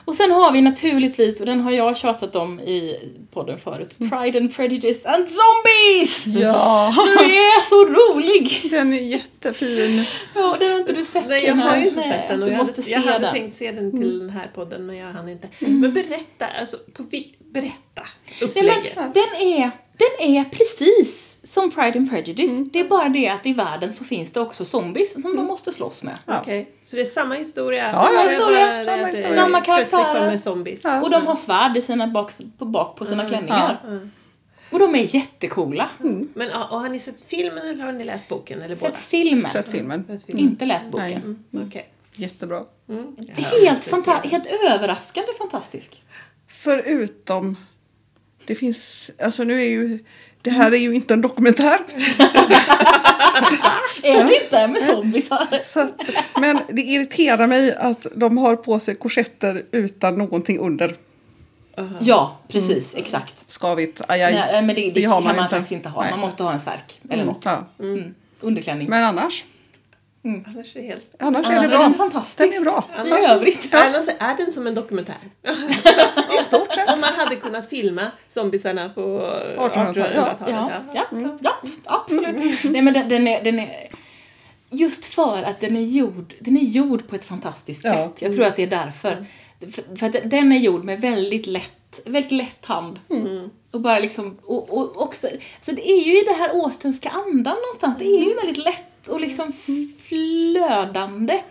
Mm. 0.06 0.12
Och 0.12 0.16
sen 0.16 0.32
har 0.32 0.52
vi 0.52 0.62
naturligtvis, 0.62 1.40
och 1.40 1.46
den 1.46 1.62
har 1.62 1.72
jag 1.72 1.98
tjatat 1.98 2.36
om 2.36 2.60
i 2.60 3.00
podden 3.34 3.60
förut, 3.60 3.98
Pride 3.98 4.40
and 4.40 4.56
Prejudice 4.56 5.06
and 5.06 5.26
Zombies! 5.28 6.26
Ja. 6.26 6.94
Du 7.20 7.26
är 7.36 7.70
så 7.70 7.86
rolig! 7.86 8.68
Den 8.72 8.94
är 8.94 9.00
jättefin. 9.00 10.04
Ja, 10.36 10.58
den 10.60 10.72
har 10.72 10.80
inte 10.80 10.94
du 10.94 11.06
sett 11.06 11.28
Nej 11.28 11.46
jag 11.46 11.56
har 11.56 11.78
ju 11.78 11.84
inte 11.88 12.00
Nej, 12.00 12.10
sett 12.10 12.30
den 12.30 12.44
och 12.44 12.50
du 12.50 12.54
jag 12.54 12.60
måste 12.60 12.74
hade, 12.82 12.84
se 12.84 12.92
jag 12.92 13.00
hade 13.02 13.26
den. 13.26 13.34
tänkt 13.34 13.58
se 13.58 13.72
den 13.72 13.92
till 13.92 14.20
den 14.20 14.30
här 14.30 14.52
podden 14.56 14.86
men 14.86 14.96
jag 14.98 15.08
hann 15.14 15.30
inte. 15.30 15.48
Mm. 15.60 15.80
Men 15.80 15.94
berätta, 15.94 16.48
alltså 16.60 16.78
på 16.94 17.04
berätta 17.40 17.76
Nej, 17.96 18.08
men, 18.40 18.50
upplägget. 18.50 18.96
den, 18.96 19.48
är, 19.48 19.72
den 19.98 20.30
är 20.38 20.44
precis 20.44 21.16
som 21.48 21.72
Pride 21.72 22.00
and 22.00 22.10
Prejudice. 22.10 22.50
Mm. 22.50 22.70
Det 22.74 22.80
är 22.80 22.88
bara 22.88 23.10
det 23.10 23.30
att 23.30 23.46
i 23.46 23.54
världen 23.54 23.94
så 23.94 24.04
finns 24.04 24.32
det 24.32 24.40
också 24.40 24.66
zombies 24.66 25.12
som 25.14 25.22
de 25.22 25.32
Mm. 25.34 25.46
måste 25.46 25.74
slåss 25.74 26.04
med. 26.04 26.18
Ja. 26.26 26.42
Okej, 26.42 26.70
så 26.86 26.96
det 26.96 27.02
är 27.02 27.06
samma 27.06 27.36
historia? 27.36 27.92
Ja, 27.92 28.10
ja, 28.14 28.22
är 28.24 28.30
historia, 28.30 28.84
samma 28.84 29.08
historia. 29.08 29.36
Samma 29.36 29.62
karaktärer. 29.62 30.40
Ja. 30.84 31.02
Och 31.02 31.10
de 31.10 31.28
har 31.28 31.36
svärd 31.36 31.78
i 31.78 31.82
sina 31.82 32.08
bak, 32.08 32.32
på 32.58 32.66
bak 32.66 32.96
på 32.98 33.06
sina 33.06 33.24
Mm. 33.24 33.30
klänningar. 33.32 33.82
Mm. 33.88 34.12
Och 34.72 34.80
de 34.80 34.96
är 34.96 35.16
jättecoola. 35.16 35.90
Mm. 36.00 36.30
Men 36.34 36.48
ja, 36.48 36.68
och 36.68 36.80
har 36.80 36.90
ni 36.90 37.00
sett 37.00 37.22
filmen 37.28 37.68
eller 37.68 37.84
har 37.84 37.92
ni 37.92 38.04
läst 38.04 38.28
boken? 38.28 38.62
Eller 38.62 38.76
båda? 38.76 38.92
Sett 38.92 39.02
filmen, 39.02 39.52
Sett 39.52 39.70
filmen. 39.70 40.06
Sett 40.08 40.26
filmen. 40.26 40.44
inte 40.44 40.66
läst 40.66 40.86
boken. 40.92 41.38
Mm. 41.52 41.68
Okej. 41.68 41.90
Jättebra. 42.16 42.64
Mm. 42.90 43.16
Det 43.18 43.32
är 43.32 43.66
helt, 43.66 43.84
fanta- 43.88 44.28
helt 44.28 44.46
överraskande 44.46 45.30
fantastisk. 45.38 46.02
Förutom, 46.64 47.58
det 48.46 48.56
finns, 48.56 49.10
alltså 49.22 49.44
nu 49.44 49.62
är 49.62 49.66
ju, 49.66 50.00
det 50.46 50.52
här 50.52 50.72
är 50.74 50.78
ju 50.78 50.94
inte 50.96 51.14
en 51.14 51.22
dokumentär. 51.22 51.80
Är 54.04 54.24
det 54.24 54.44
inte 54.44 54.68
med 54.68 54.84
zombisar? 54.84 55.48
Men 56.40 56.60
det 56.70 56.82
irriterar 56.82 57.48
mig 57.48 57.76
att 57.76 58.08
de 58.16 58.38
har 58.38 58.56
på 58.56 58.80
sig 58.80 58.96
korsetter 58.96 59.64
utan 59.72 60.18
någonting 60.18 60.60
under. 60.60 60.96
Aha. 61.78 61.96
Ja, 62.00 62.38
precis, 62.48 62.84
exakt. 62.94 63.34
Skavigt, 63.48 64.02
aj, 64.08 64.24
aj. 64.24 64.34
Nej, 64.34 64.62
men 64.62 64.76
det, 64.76 64.82
det, 64.82 64.92
det 64.92 65.04
har 65.04 65.16
kan 65.16 65.24
man 65.24 65.36
man 65.36 65.46
inte. 65.46 65.56
faktiskt 65.56 65.72
inte 65.72 65.90
ha. 65.90 66.02
Nej. 66.02 66.12
Man 66.12 66.20
måste 66.20 66.44
ha 66.44 66.54
en 66.54 66.62
särk 66.62 67.00
eller 67.10 67.24
Mm, 67.24 67.34
något. 67.34 67.46
Ja. 67.46 67.66
Mm. 67.80 67.94
Mm. 67.94 68.16
Underklänning. 68.42 68.90
Men 68.90 69.04
annars, 69.04 69.44
Mm. 70.26 70.44
Annars 70.48 70.76
är 70.76 70.82
det 70.82 70.88
helt... 70.88 71.16
annars 71.20 71.46
är 71.46 71.50
Annars 71.50 71.62
det 71.62 71.66
är 71.66 71.78
bra. 71.78 71.80
den 71.88 71.94
fantastisk. 71.94 72.38
Den 72.38 72.54
är 72.54 72.60
bra. 72.62 72.84
I 73.06 73.26
övrigt. 73.26 73.74
Annars 73.74 74.08
är 74.20 74.38
den 74.38 74.54
som 74.54 74.68
en 74.68 74.76
dokumentär. 74.76 75.18
I 76.40 76.44
stort 76.44 76.74
sett. 76.74 76.90
Om 76.90 77.00
man 77.02 77.14
hade 77.14 77.36
kunnat 77.36 77.70
filma 77.70 78.12
zombisarna 78.34 78.90
på 78.90 79.02
1800-talet, 79.02 80.16
ja. 80.16 80.38
1800-talet. 80.40 80.40
Ja, 80.48 80.72
ja, 80.94 81.06
Mm. 81.12 81.38
ja, 81.42 81.56
absolut. 81.86 82.64
Nej 82.64 82.82
men 82.82 82.94
den, 82.94 83.10
den, 83.10 83.28
är, 83.28 83.44
den 83.44 83.60
är 83.60 83.88
just 84.70 85.06
för 85.06 85.44
att 85.44 85.60
den 85.60 85.76
är 85.78 85.82
gjord, 85.82 86.34
den 86.40 86.58
är 86.58 86.62
gjord 86.64 87.08
på 87.08 87.16
ett 87.16 87.26
fantastiskt 87.26 87.84
Ja. 87.84 87.94
sätt. 87.94 88.22
Jag 88.22 88.36
tror 88.36 88.46
att 88.46 88.56
det 88.56 88.64
är 88.64 88.68
därför. 88.68 89.26
För, 89.60 89.98
för 89.98 90.06
att 90.08 90.30
den 90.30 90.52
är 90.52 90.58
gjord 90.58 90.84
med 90.84 91.02
väldigt 91.02 91.48
lätt, 91.48 92.00
väldigt 92.06 92.32
lätt 92.32 92.66
hand. 92.66 93.00
Mm. 93.10 93.50
Och 93.72 93.82
bara 93.82 94.00
liksom, 94.00 94.38
och, 94.44 94.78
och 94.78 95.02
också, 95.02 95.28
så 95.66 95.72
det 95.72 95.90
är 95.92 96.02
ju 96.06 96.22
i 96.22 96.24
det 96.26 96.34
här 96.34 96.50
Austenska 96.50 97.10
andan 97.10 97.56
någonstans. 97.66 97.96
Det 98.00 98.06
är 98.06 98.24
ju 98.30 98.34
väldigt 98.36 98.58
lätt 98.66 98.95
och 99.08 99.20
liksom 99.22 99.54
flödande. 100.08 101.42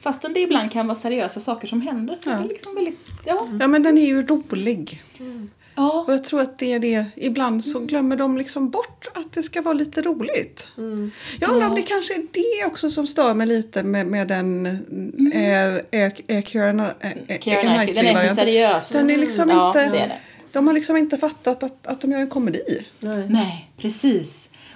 Fastän 0.00 0.32
det 0.32 0.40
ibland 0.40 0.72
kan 0.72 0.86
vara 0.86 0.98
seriösa 0.98 1.40
saker 1.40 1.68
som 1.68 1.80
händer 1.80 2.16
så 2.24 2.30
är 2.30 2.34
Ja. 2.34 2.40
det 2.40 2.48
liksom 2.48 2.74
väldigt, 2.74 2.98
ja. 3.24 3.48
Ja 3.60 3.66
men 3.66 3.82
den 3.82 3.98
är 3.98 4.06
ju 4.06 4.26
rolig. 4.26 5.02
Mm. 5.20 5.50
Ja, 5.78 6.04
Och 6.06 6.12
jag 6.12 6.24
tror 6.24 6.40
att 6.40 6.58
det 6.58 6.72
är 6.72 6.78
det, 6.78 7.04
ibland 7.16 7.64
så 7.64 7.80
glömmer 7.80 8.16
de 8.16 8.38
liksom 8.38 8.70
bort 8.70 9.08
att 9.14 9.32
det 9.32 9.42
ska 9.42 9.62
vara 9.62 9.74
lite 9.74 10.02
roligt. 10.02 10.68
Mm. 10.78 11.10
Jag 11.40 11.50
undrar 11.50 11.66
om 11.66 11.72
Ja. 11.72 11.76
det 11.76 11.82
kanske 11.82 12.14
är 12.14 12.22
det 12.32 12.66
också 12.66 12.90
som 12.90 13.06
stör 13.06 13.34
mig 13.34 13.46
lite 13.46 13.82
med, 13.82 14.06
med 14.06 14.28
den 14.28 14.66
mm. 14.66 15.32
äh, 15.32 16.00
äh, 16.00 16.12
äh, 16.26 16.42
Keira 16.44 16.94
äh, 17.00 17.12
äh, 17.28 17.40
Keira 17.40 17.60
Knightley, 17.60 17.94
den 17.94 18.06
är 18.06 18.14
varianten. 18.14 18.36
seriös. 18.36 18.88
Den 18.88 19.10
är 19.10 19.16
liksom 19.16 19.48
ja, 19.50 19.68
inte, 19.68 19.80
det 19.80 19.98
är 19.98 20.08
det. 20.08 20.18
de 20.52 20.66
har 20.66 20.74
liksom 20.74 20.96
inte 20.96 21.18
fattat 21.18 21.62
att, 21.62 21.86
att 21.86 22.00
de 22.00 22.12
gör 22.12 22.20
en 22.20 22.30
komedi. 22.30 22.86
Nej. 23.00 23.26
Nej, 23.28 23.70
precis. 23.76 24.28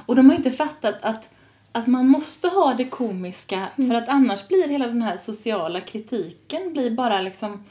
Och 0.07 0.17
de 0.17 0.31
har 0.31 0.37
inte 0.37 0.51
fattat 0.51 0.95
att, 1.03 1.25
att 1.73 1.87
man 1.87 2.09
måste 2.09 2.49
ha 2.49 2.75
det 2.75 2.85
komiska 2.85 3.67
Mm. 3.77 3.91
för 3.91 3.97
att 3.97 4.09
annars 4.09 4.49
blir 4.49 4.69
hela 4.69 4.87
den 4.87 5.03
här 5.03 5.19
sociala 5.27 5.81
kritiken 5.81 6.73
blir 6.73 6.91
bara 6.91 7.21
liksom 7.21 7.65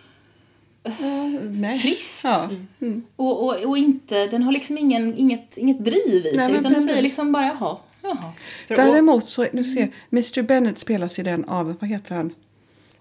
Nej. 1.49 1.81
trist. 1.81 2.01
Ja. 2.23 2.43
Mm. 2.43 2.67
Mm. 2.81 3.03
Och, 3.15 3.43
och, 3.45 3.55
och 3.63 3.77
inte, 3.77 4.27
den 4.27 4.43
har 4.43 4.51
liksom 4.51 4.77
ingen, 4.77 5.17
inget, 5.17 5.57
inget 5.57 5.79
driv 5.85 6.25
i 6.25 6.35
sig 6.35 6.51
utan 6.51 6.73
den 6.73 6.85
blir 6.85 7.01
liksom 7.01 7.31
bara 7.31 7.45
jaha, 7.45 7.77
jaha. 8.01 8.31
För 8.67 8.75
Däremot 8.75 9.29
så, 9.29 9.47
nu 9.53 9.63
ser 9.63 9.79
jag, 9.81 9.89
Mr 10.11 10.41
Bennet 10.41 10.79
spelas 10.79 11.19
i 11.19 11.23
den 11.23 11.45
av, 11.49 11.75
vad 11.81 11.89
heter 11.89 12.15
han? 12.15 12.33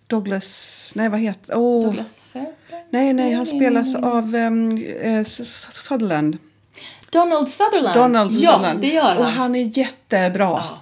Douglas, 0.07 0.93
nej 0.95 1.09
vad 1.09 1.21
heter, 1.21 1.57
åh. 1.59 1.85
Douglas 1.85 2.27
Fairbanks? 2.33 2.87
Nej 2.91 3.13
nej 3.13 3.33
han 3.33 3.47
spelas 3.47 3.95
Nej. 3.95 4.03
av 4.03 4.35
um, 4.35 4.77
eh, 5.01 5.25
Sutherland. 5.25 6.39
Donald 7.11 7.49
Sutherland. 7.49 7.95
Donald 7.95 8.33
Ja, 8.33 8.37
Sutherland. 8.39 8.81
det 8.81 8.87
gör 8.93 9.03
han. 9.15 9.17
Och 9.19 9.25
han 9.25 9.55
är 9.55 9.79
jättebra. 9.79 10.47
Ja. 10.49 10.79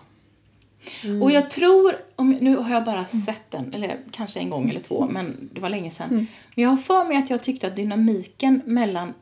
Mm. 1.04 1.22
Och 1.22 1.30
jag 1.30 1.50
tror, 1.50 1.96
om, 2.16 2.30
nu 2.30 2.56
har 2.56 2.70
jag 2.74 2.84
bara 2.84 3.04
sett 3.26 3.50
den, 3.50 3.74
eller 3.74 3.98
kanske 4.10 4.40
en 4.40 4.50
gång 4.50 4.70
eller 4.70 4.80
två, 4.80 5.06
men 5.10 5.48
det 5.52 5.60
var 5.60 5.68
länge 5.68 5.90
sedan. 5.90 6.10
Mm. 6.10 6.26
Men 6.54 6.62
jag 6.62 6.70
har 6.70 6.76
för 6.76 7.04
mig 7.04 7.16
att 7.16 7.30
jag 7.30 7.42
tyckte 7.42 7.66
att 7.66 7.76
dynamiken 7.76 8.62
mellan 8.66 9.14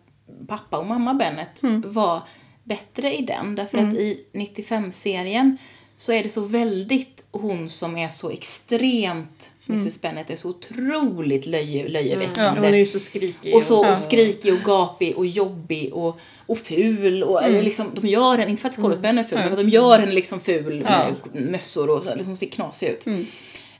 pappa 0.48 0.78
och 0.78 0.86
mamma 0.86 1.14
Bennet 1.14 1.62
Mm. 1.62 1.92
var 1.92 2.22
bättre 2.64 3.14
i 3.16 3.22
den. 3.24 3.54
Därför 3.54 3.78
Mm. 3.78 3.90
att 3.90 3.96
i 3.98 4.24
95-serien 4.32 5.58
så 5.96 6.12
är 6.12 6.22
det 6.22 6.28
så 6.28 6.40
väldigt 6.44 7.20
hon 7.30 7.68
som 7.68 7.96
är 7.96 8.08
så 8.08 8.30
extremt 8.30 9.48
Mm. 9.68 9.80
Mrs 9.80 10.00
Bennet 10.00 10.30
är 10.30 10.36
så 10.36 10.48
otroligt 10.48 11.46
löje, 11.46 11.80
Mm. 11.80 11.92
löjeväckande. 11.92 12.60
Hon 12.60 12.74
är 12.74 12.78
ju 12.78 12.86
så 12.86 13.00
skrikig. 13.00 13.54
Och 13.54 13.64
så 13.64 13.84
Ja. 13.84 13.92
och 13.92 13.98
skrikig 13.98 14.52
och 14.54 14.60
gapig 14.60 15.16
och 15.16 15.26
jobbig 15.26 15.94
och, 15.94 16.18
och 16.46 16.58
ful 16.58 17.22
och 17.22 17.42
eller 17.42 17.54
Mm. 17.54 17.64
liksom, 17.64 17.90
de 18.00 18.06
gör 18.08 18.38
henne, 18.38 18.50
inte 18.50 18.62
för 18.62 18.68
att 18.68 18.76
skådespelaren 18.76 19.18
är 19.18 19.22
ful, 19.24 19.38
Ja. 19.38 19.38
men 19.40 19.48
för 19.50 19.60
att 19.60 19.66
de 19.66 19.70
gör 19.72 19.98
henne 19.98 20.12
liksom 20.12 20.40
ful 20.40 20.84
Ja. 20.88 21.06
med 21.32 21.42
mössor 21.50 21.90
och 21.90 22.02
så, 22.04 22.14
hon 22.24 22.36
ser 22.36 22.46
knasig 22.46 22.88
ut. 22.88 23.06
Mm. 23.06 23.26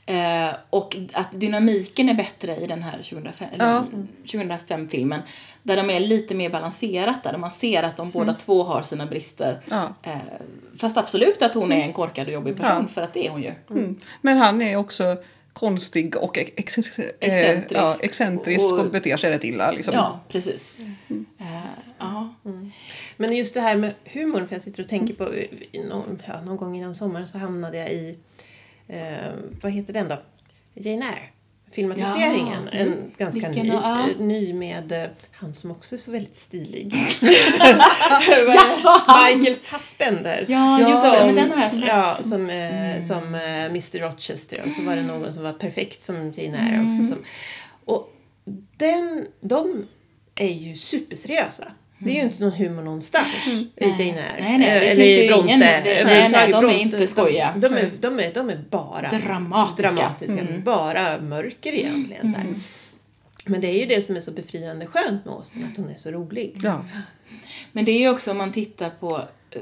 Eh, 0.07 0.55
och 0.69 0.95
att 1.13 1.27
dynamiken 1.33 2.09
är 2.09 2.13
bättre 2.13 2.55
i 2.57 2.67
den 2.67 2.83
här 2.83 2.97
2005, 3.03 3.47
eller 3.53 3.65
Ja. 3.65 3.83
2005 4.31 4.89
filmen. 4.89 5.21
Där 5.63 5.77
de 5.77 5.89
är 5.89 5.99
lite 5.99 6.35
mer 6.35 6.49
balanserat, 6.49 7.23
där 7.23 7.37
man 7.37 7.51
ser 7.59 7.83
att 7.83 7.97
de 7.97 8.11
båda 8.11 8.23
Mm. 8.29 8.35
två 8.45 8.63
har 8.63 8.81
sina 8.81 9.05
brister. 9.05 9.59
Ja. 9.69 9.93
Eh, 10.03 10.15
fast 10.79 10.97
absolut 10.97 11.41
att 11.41 11.53
hon 11.53 11.71
är 11.71 11.81
en 11.81 11.93
korkad 11.93 12.27
och 12.27 12.33
jobbig 12.33 12.55
person, 12.57 12.83
Ja. 12.87 12.93
för 12.93 13.01
att 13.01 13.13
det 13.13 13.27
är 13.27 13.31
hon 13.31 13.43
ju. 13.43 13.51
Mm. 13.69 13.95
Men 14.21 14.37
han 14.37 14.61
är 14.61 14.75
också 14.75 15.17
konstig 15.59 16.15
och 16.17 16.37
ex 16.37 16.51
ex 16.77 16.77
eh, 16.99 17.05
Excentrisk. 17.19 17.71
ja, 17.81 17.97
excentrisk 18.01 18.65
och, 18.65 18.79
Och- 18.79 18.91
beter 18.91 19.17
sig 19.17 19.31
rätt 19.31 19.43
illa. 19.43 19.71
Liksom. 19.71 19.93
Ja, 19.93 20.19
precis. 20.29 20.61
Mm. 21.09 21.25
Eh, 21.39 21.45
ja. 21.99 22.33
Mm. 22.45 22.71
Men 23.17 23.35
just 23.35 23.53
det 23.53 23.61
här 23.61 23.75
med 23.75 23.93
humorn, 24.05 24.47
för 24.47 24.55
jag 24.55 24.63
sitter 24.63 24.83
och 24.83 24.89
tänker 24.89 25.13
på, 25.13 25.35
i 25.35 25.83
någon, 25.89 26.21
ja, 26.27 26.41
någon 26.41 26.57
gång 26.57 26.75
innan 26.77 26.95
sommaren 26.95 27.27
så 27.27 27.37
hamnade 27.37 27.77
jag 27.77 27.91
i, 27.93 28.17
eh, 28.87 29.33
vad 29.61 29.71
heter 29.71 29.93
den 29.93 30.07
då? 30.09 30.21
Jane 30.73 31.05
Eyre. 31.05 31.19
Filmatiseringen. 31.75 32.69
Ja, 32.71 32.77
En 32.79 32.87
mm. 32.87 33.11
ganska 33.17 33.49
ny, 33.49 33.69
då? 33.69 33.75
Ja. 33.75 34.09
eh, 34.09 34.17
ny 34.19 34.53
med 34.53 34.91
eh, 34.91 35.09
han 35.31 35.53
som 35.53 35.71
också 35.71 35.95
är 35.95 35.99
så 35.99 36.11
väldigt 36.11 36.37
stilig. 36.37 36.93
Michael 39.25 39.55
Fassbender. 39.63 40.45
Ja, 40.49 40.81
Ja, 40.81 40.89
just 40.89 41.03
det, 41.03 41.17
Som- 41.17 41.25
men 41.27 41.35
den 41.35 41.51
har 41.51 41.61
jag 41.63 41.71
sett. 41.71 41.87
Ja, 41.87 42.19
som, 42.23 42.49
eh, 42.49 42.95
Mm. 42.95 43.07
som 43.07 43.35
Mr 43.35 43.99
Rochester 43.99 44.61
och 44.65 44.71
så 44.71 44.81
var 44.83 44.95
det 44.95 45.01
någon 45.03 45.33
som 45.33 45.43
var 45.43 45.53
perfekt 45.53 46.05
som 46.05 46.15
Jane 46.15 46.57
Eyre 46.57 46.75
Mm. 46.75 46.87
också. 46.89 47.15
Som, 47.15 47.23
och 47.85 48.13
den, 48.77 49.27
de 49.41 49.87
är 50.35 50.53
ju 50.53 50.75
superseriösa. 50.75 51.63
Det 51.97 52.09
är 52.09 52.13
ju 52.13 52.19
Mm. 52.19 52.31
inte 52.31 52.43
någon 52.43 52.53
humor 52.53 52.81
någonstans 52.81 53.27
Mm. 53.47 53.59
i 53.75 53.83
Eyre. 53.83 54.31
Nej, 54.39 54.57
nej, 54.57 54.79
det 54.79 54.85
Eh, 54.85 54.95
finns 54.95 54.99
i 54.99 55.25
ju 55.25 55.33
ingen- 55.33 55.59
det- 55.59 56.03
nej, 56.05 56.29
nej, 56.31 56.51
de 56.51 56.65
är 56.65 56.77
inte 56.77 57.07
skojiga. 57.07 57.53
De, 57.57 57.59
de, 57.69 57.75
är, 57.77 57.91
de, 57.99 58.19
är, 58.19 58.33
de 58.33 58.49
är 58.49 58.59
bara 58.69 59.09
Dramatiska. 59.09 59.91
dramatiska. 59.91 60.33
Mm. 60.39 60.63
Bara 60.63 61.21
mörker 61.21 61.73
egentligen. 61.73 62.31
Så 62.33 62.37
här. 62.39 62.45
Mm. 62.47 62.59
Men 63.45 63.61
det 63.61 63.67
är 63.67 63.79
ju 63.79 63.85
det 63.85 64.01
som 64.01 64.15
är 64.15 64.19
så 64.21 64.31
befriande 64.31 64.85
skönt 64.85 65.25
med 65.25 65.33
Austen, 65.33 65.63
att 65.71 65.77
hon 65.77 65.89
är 65.89 65.97
så 65.97 66.11
rolig. 66.11 66.59
Ja. 66.63 66.85
Men 67.71 67.85
det 67.85 67.91
är 67.91 67.99
ju 67.99 68.09
också 68.09 68.31
om 68.31 68.37
man 68.37 68.53
tittar 68.53 68.89
på 68.99 69.15
uh, 69.17 69.61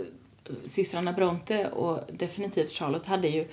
systrarna 0.69 1.11
Bronte 1.13 1.67
och 1.67 1.99
definitivt 2.11 2.71
Charlotte 2.71 3.05
hade 3.05 3.27
ju 3.27 3.47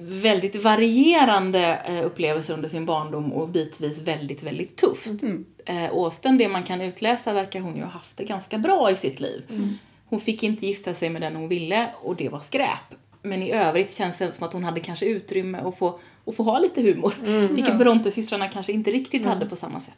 väldigt 0.00 0.56
varierande 0.62 1.82
eh, 1.86 2.06
upplevelser 2.06 2.54
under 2.54 2.68
sin 2.68 2.86
barndom 2.86 3.32
och 3.32 3.48
bitvis 3.48 3.98
väldigt, 3.98 4.42
väldigt 4.42 4.76
tufft. 4.76 5.22
Mm. 5.22 5.44
Eh, 5.64 5.90
Austen, 5.90 6.38
det 6.38 6.48
man 6.48 6.62
kan 6.62 6.80
utläsa 6.80 7.32
verkar 7.32 7.60
hon 7.60 7.76
ju 7.76 7.82
ha 7.82 7.90
haft 7.90 8.16
det 8.16 8.24
ganska 8.24 8.58
bra 8.58 8.90
i 8.90 8.96
sitt 8.96 9.20
liv. 9.20 9.42
Mm. 9.50 9.68
Hon 10.06 10.20
fick 10.20 10.42
inte 10.42 10.66
gifta 10.66 10.94
sig 10.94 11.08
med 11.10 11.22
den 11.22 11.36
hon 11.36 11.48
ville 11.48 11.88
och 12.02 12.16
det 12.16 12.28
var 12.28 12.40
skräp. 12.40 12.94
Men 13.22 13.42
i 13.42 13.50
övrigt 13.52 13.96
känns 13.96 14.18
det 14.18 14.32
som 14.32 14.46
att 14.46 14.52
hon 14.52 14.64
hade 14.64 14.80
kanske 14.80 15.06
utrymme 15.06 15.58
att 15.58 15.78
få, 15.78 16.00
att 16.26 16.36
få 16.36 16.42
ha 16.42 16.58
lite 16.58 16.82
humor. 16.82 17.14
Mm. 17.26 17.46
Vilket 17.56 17.74
Ja. 17.74 17.78
Bronte-systrarna 17.78 18.48
kanske 18.48 18.72
inte 18.72 18.90
riktigt 18.90 19.22
Mm. 19.22 19.32
hade 19.32 19.46
på 19.46 19.56
samma 19.56 19.80
sätt. 19.80 19.94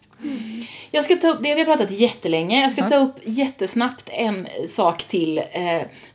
Jag 0.90 1.04
ska 1.04 1.16
ta 1.16 1.28
upp, 1.28 1.42
det 1.42 1.54
vi 1.54 1.60
har 1.60 1.76
pratat 1.76 1.90
jättelänge, 1.90 2.62
jag 2.62 2.72
ska 2.72 2.88
ta 2.88 2.96
upp 2.96 3.14
jättesnabbt 3.24 4.08
en 4.12 4.48
sak 4.76 5.02
till 5.02 5.38
eh, 5.38 5.44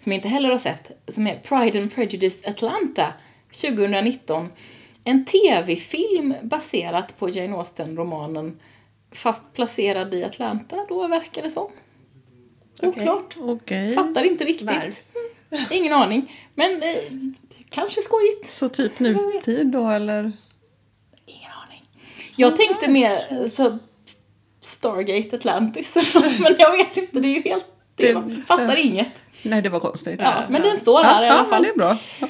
som 0.04 0.12
jag 0.12 0.14
inte 0.14 0.28
heller 0.28 0.50
har 0.50 0.60
sett. 0.60 0.92
Som 1.08 1.28
är 1.28 1.36
Pride 1.36 1.80
and 1.82 1.96
Prejudice 1.96 2.46
Atlanta 2.46 3.14
2019. 3.62 4.50
En 5.04 5.26
tv-film 5.26 6.34
baserat 6.44 7.20
på 7.20 7.30
Jane 7.30 7.56
Austen-romanen 7.56 8.60
fast 9.12 9.54
placerad 9.54 10.14
i 10.14 10.24
Atlanta 10.24 10.86
då 10.90 11.08
verkar 11.08 11.42
det 11.42 11.52
som. 11.52 11.72
Oklart. 12.82 13.36
Okej. 13.38 13.96
Fattar 13.96 14.24
inte 14.24 14.44
riktigt. 14.46 14.68
Varför? 14.68 14.94
Ingen 15.76 15.94
aning. 15.94 16.34
Men 16.56 16.84
eh, 16.84 16.98
kanske 17.70 18.02
skojigt. 18.02 18.52
Så 18.52 18.70
typ 18.70 19.00
nutid 19.00 19.68
då 19.68 19.90
eller? 19.90 20.32
Ingen 21.26 21.52
aning. 21.52 21.84
Jag 22.36 22.58
tänkte 22.58 22.88
mer 22.88 23.50
så 23.56 23.78
Stargate 24.62 25.36
Atlantis 25.36 25.88
men 26.40 26.56
jag 26.58 26.72
vet 26.78 26.98
inte, 26.98 27.20
det 27.20 27.28
är 27.28 27.36
ju 27.36 27.42
helt 27.42 27.66
det, 27.96 28.14
fattar 28.48 28.68
det- 28.68 28.82
inget. 28.82 29.08
Nej 29.44 29.62
det 29.62 29.70
var 29.70 29.80
konstigt. 29.80 30.20
Ja, 30.20 30.44
men 30.50 30.62
den 30.62 30.80
står 30.80 31.04
här 31.04 31.24
i 31.24 31.28
ja, 31.28 31.32
alla 31.34 31.42
men 31.42 31.50
fall. 31.50 31.64
det 31.64 31.70
är 31.70 31.76
bra. 31.76 31.98
Ja. 32.22 32.28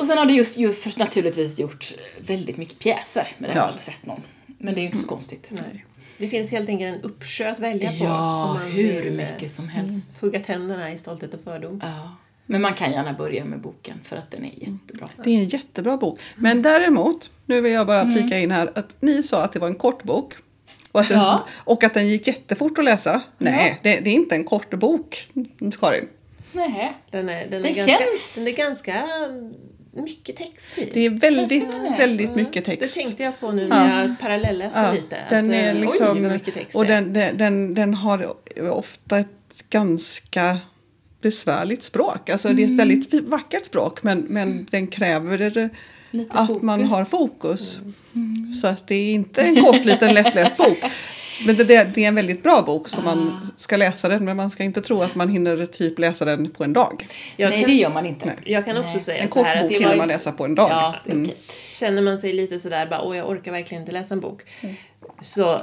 Och 0.00 0.06
sen 0.06 0.18
har 0.18 0.26
det 0.26 0.32
just, 0.32 0.56
just 0.56 0.96
naturligtvis 0.96 1.58
gjort 1.58 1.94
väldigt 2.26 2.56
mycket 2.56 2.78
pjäser, 2.78 3.28
men 3.38 3.50
det 3.50 3.58
har 3.60 3.66
Ja. 3.66 3.66
jag 3.66 3.74
inte 3.74 3.84
sett 3.84 4.06
någon. 4.06 4.20
Men 4.58 4.74
det 4.74 4.80
är 4.80 4.82
ju 4.82 4.86
inte 4.86 4.98
så 4.98 5.06
konstigt. 5.08 5.46
Nej. 5.48 5.84
Det 6.18 6.28
finns 6.28 6.50
helt 6.50 6.68
enkelt 6.68 6.96
en 6.96 7.02
uppsjö 7.10 7.50
att 7.50 7.58
välja 7.58 7.90
på. 7.90 7.96
Ja, 8.04 8.44
om 8.44 8.54
man 8.56 8.70
hur 8.72 9.00
vill, 9.02 9.20
eh, 9.20 9.32
mycket 9.32 9.52
som 9.52 9.68
helst. 9.68 10.06
Hugga 10.20 10.40
tänderna 10.40 10.92
i 10.92 10.98
Stolthet 10.98 11.34
och 11.34 11.40
fördom. 11.44 11.80
Ja. 11.82 12.16
Men 12.46 12.60
man 12.62 12.74
kan 12.74 12.92
gärna 12.92 13.12
börja 13.12 13.44
med 13.44 13.58
boken 13.60 14.00
för 14.04 14.16
att 14.16 14.30
den 14.30 14.44
är 14.44 14.50
jättebra. 14.68 15.08
Det 15.24 15.30
är 15.30 15.34
en 15.34 15.48
jättebra 15.48 15.96
bok. 15.96 16.20
Men 16.36 16.62
däremot, 16.62 17.30
nu 17.46 17.60
vill 17.60 17.72
jag 17.72 17.86
bara 17.86 18.00
Mm. 18.02 18.14
flika 18.14 18.38
in 18.38 18.50
här 18.50 18.72
att 18.74 19.02
ni 19.02 19.22
sa 19.22 19.42
att 19.42 19.52
det 19.52 19.58
var 19.58 19.68
en 19.68 19.74
kort 19.74 20.02
bok. 20.02 20.34
Och 20.92 21.00
att, 21.00 21.08
den, 21.08 21.18
Ja. 21.18 21.46
och 21.56 21.84
att 21.84 21.94
den 21.94 22.08
gick 22.08 22.26
jättefort 22.26 22.78
att 22.78 22.84
läsa. 22.84 23.22
Nej, 23.38 23.80
det, 23.82 24.00
det 24.00 24.10
är 24.10 24.14
inte 24.14 24.34
en 24.34 24.44
kort 24.44 24.70
bok, 24.74 25.26
Karin. 25.80 26.08
Nej. 26.52 26.92
Den 27.10 27.28
är, 27.28 27.46
den 27.46 27.62
Det 27.62 27.68
är, 27.68 27.74
ganska, 27.74 27.86
känns- 27.98 28.34
den 28.34 28.46
är 28.48 28.52
ganska 28.52 29.06
mycket 29.92 30.36
text 30.36 30.78
i. 30.78 30.90
Det 30.94 31.00
är 31.06 31.10
väldigt, 31.10 31.70
det. 31.70 31.94
väldigt 31.98 32.28
Mm. 32.30 32.40
mycket 32.42 32.64
text. 32.64 32.80
Det 32.80 33.02
tänkte 33.02 33.22
jag 33.22 33.40
på 33.40 33.52
nu 33.52 33.62
Ja. 33.62 33.68
när 33.68 34.06
jag 34.08 34.18
parallelläste 34.20 34.78
Ja, 34.78 34.92
lite. 34.92 35.16
att, 35.22 35.30
den 35.30 35.54
är 35.54 35.68
eh, 35.68 35.80
liksom- 35.80 36.16
Oj 36.16 36.20
vad 36.22 36.32
mycket 36.32 36.54
text 36.54 36.74
Och 36.74 36.86
den, 36.86 37.12
den, 37.12 37.38
den, 37.38 37.74
den 37.74 37.94
har 37.94 38.34
ofta 38.70 39.18
ett 39.18 39.28
ganska 39.70 40.58
besvärligt 41.20 41.84
språk. 41.84 42.28
Alltså 42.30 42.48
det 42.48 42.62
är 42.62 42.66
Mm. 42.66 42.74
ett 42.74 42.80
väldigt 42.80 43.28
vackert 43.28 43.66
språk 43.66 44.02
men, 44.02 44.18
men 44.20 44.66
den 44.70 44.86
kräver 44.86 45.70
Lite 46.10 46.32
att 46.34 46.46
fokus. 46.48 46.62
man 46.62 46.84
har 46.84 47.04
fokus. 47.04 47.78
Mm. 47.78 47.94
Mm. 48.14 48.52
Så 48.52 48.66
att 48.66 48.86
det 48.88 48.94
är 48.94 49.12
inte 49.12 49.42
en 49.42 49.62
kort 49.62 49.84
liten 49.84 50.14
lättläst 50.14 50.56
bok. 50.56 50.78
Men 51.46 51.56
det, 51.56 51.64
det 51.64 51.84
det 51.94 52.04
är 52.04 52.08
en 52.08 52.14
väldigt 52.14 52.42
bra 52.42 52.62
bok 52.62 52.88
så 52.88 53.00
man 53.00 53.28
Ah. 53.28 53.46
ska 53.56 53.76
läsa 53.76 54.08
den 54.08 54.24
men 54.24 54.36
man 54.36 54.50
ska 54.50 54.64
inte 54.64 54.82
tro 54.82 55.02
att 55.02 55.14
man 55.14 55.28
hinner 55.28 55.66
typ 55.66 55.98
läsa 55.98 56.24
den 56.24 56.50
på 56.50 56.64
en 56.64 56.72
dag. 56.72 57.06
Jag 57.36 57.50
Nej, 57.50 57.60
kan, 57.60 57.70
det 57.70 57.76
gör 57.76 57.90
man 57.90 58.06
inte. 58.06 58.26
Nej. 58.26 58.36
jag 58.44 58.64
kan 58.64 58.76
också 58.76 58.92
Nej. 58.94 59.00
säga 59.02 59.22
En 59.22 59.28
så 59.28 59.32
kort 59.34 59.46
här 59.46 59.56
att 59.56 59.62
bok 59.62 59.70
det 59.70 59.74
hinner 59.78 59.88
var- 59.88 59.96
man 59.96 60.08
läsa 60.08 60.32
på 60.32 60.44
en 60.44 60.54
dag. 60.54 60.70
Ja, 60.70 60.94
Mm. 61.06 61.30
Känner 61.80 62.02
man 62.02 62.18
sig 62.20 62.32
lite 62.32 62.60
sådär 62.60 62.86
bara, 62.86 63.02
åh 63.02 63.16
jag 63.16 63.28
orkar 63.30 63.52
verkligen 63.52 63.82
inte 63.82 63.92
läsa 63.92 64.14
en 64.14 64.20
bok. 64.20 64.42
Mm. 64.60 64.74
Så 65.22 65.62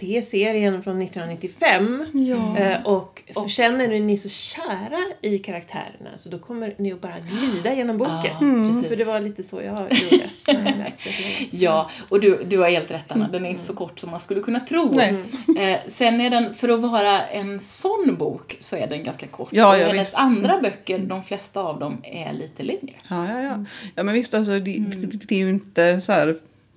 se 0.00 0.22
serien 0.30 0.82
från 0.82 1.02
1995. 1.02 2.04
Ja. 2.12 2.58
Eh, 2.58 2.86
och, 2.86 3.22
Och- 3.34 3.42
och 3.42 3.50
känner 3.50 3.88
ni 4.00 4.18
så 4.18 4.28
kära 4.28 4.98
i 5.22 5.38
karaktärerna 5.38 6.10
så 6.18 6.28
då 6.28 6.38
kommer 6.38 6.74
ni 6.76 6.92
att 6.92 7.00
bara 7.00 7.14
glida 7.18 7.74
genom 7.74 7.98
boken. 7.98 8.16
Ja, 8.24 8.38
Mm. 8.40 8.84
För 8.84 8.96
det 8.96 9.04
var 9.04 9.20
lite 9.20 9.42
så 9.42 9.62
jag 9.62 9.92
gjorde. 9.92 10.30
jag. 10.46 10.92
Ja, 11.50 11.90
och 12.08 12.20
du, 12.20 12.44
du 12.44 12.58
har 12.58 12.70
helt 12.70 12.90
rätt 12.90 13.04
Anna, 13.12 13.28
den 13.28 13.46
är 13.46 13.50
inte 13.50 13.64
så 13.64 13.74
kort 13.74 14.00
som 14.00 14.10
man 14.10 14.20
skulle 14.20 14.40
kunna 14.40 14.60
tro. 14.60 14.92
Nej. 14.94 15.08
Mm. 15.48 15.56
Eh, 15.74 15.78
sen 15.98 16.20
är 16.20 16.30
den, 16.30 16.54
för 16.54 16.68
att 16.68 16.80
vara 16.80 17.22
en 17.26 17.60
sån 17.60 18.16
bok 18.18 18.56
så 18.60 18.76
är 18.76 18.86
den 18.86 19.04
ganska 19.04 19.26
kort. 19.26 19.48
Ja, 19.52 19.68
och 19.74 19.78
ja, 19.80 19.86
hennes 19.86 20.06
visst. 20.08 20.14
andra 20.14 20.60
böcker, 20.60 20.98
de 20.98 21.22
flesta 21.24 21.60
av 21.60 21.80
dem 21.80 21.96
är 22.04 22.32
lite 22.32 22.62
längre. 22.62 22.94
Ja, 23.08 23.32
ja, 23.32 23.42
ja. 23.42 23.64
ja 23.94 24.02
men 24.02 24.14
visst 24.14 24.34
alltså 24.34 24.58
det, 24.58 24.76
Mm. 24.76 25.00
det, 25.00 25.06
det 25.26 25.34
är 25.34 25.38
ju 25.38 25.50
inte 25.50 26.00
så 26.00 26.12
här 26.12 26.26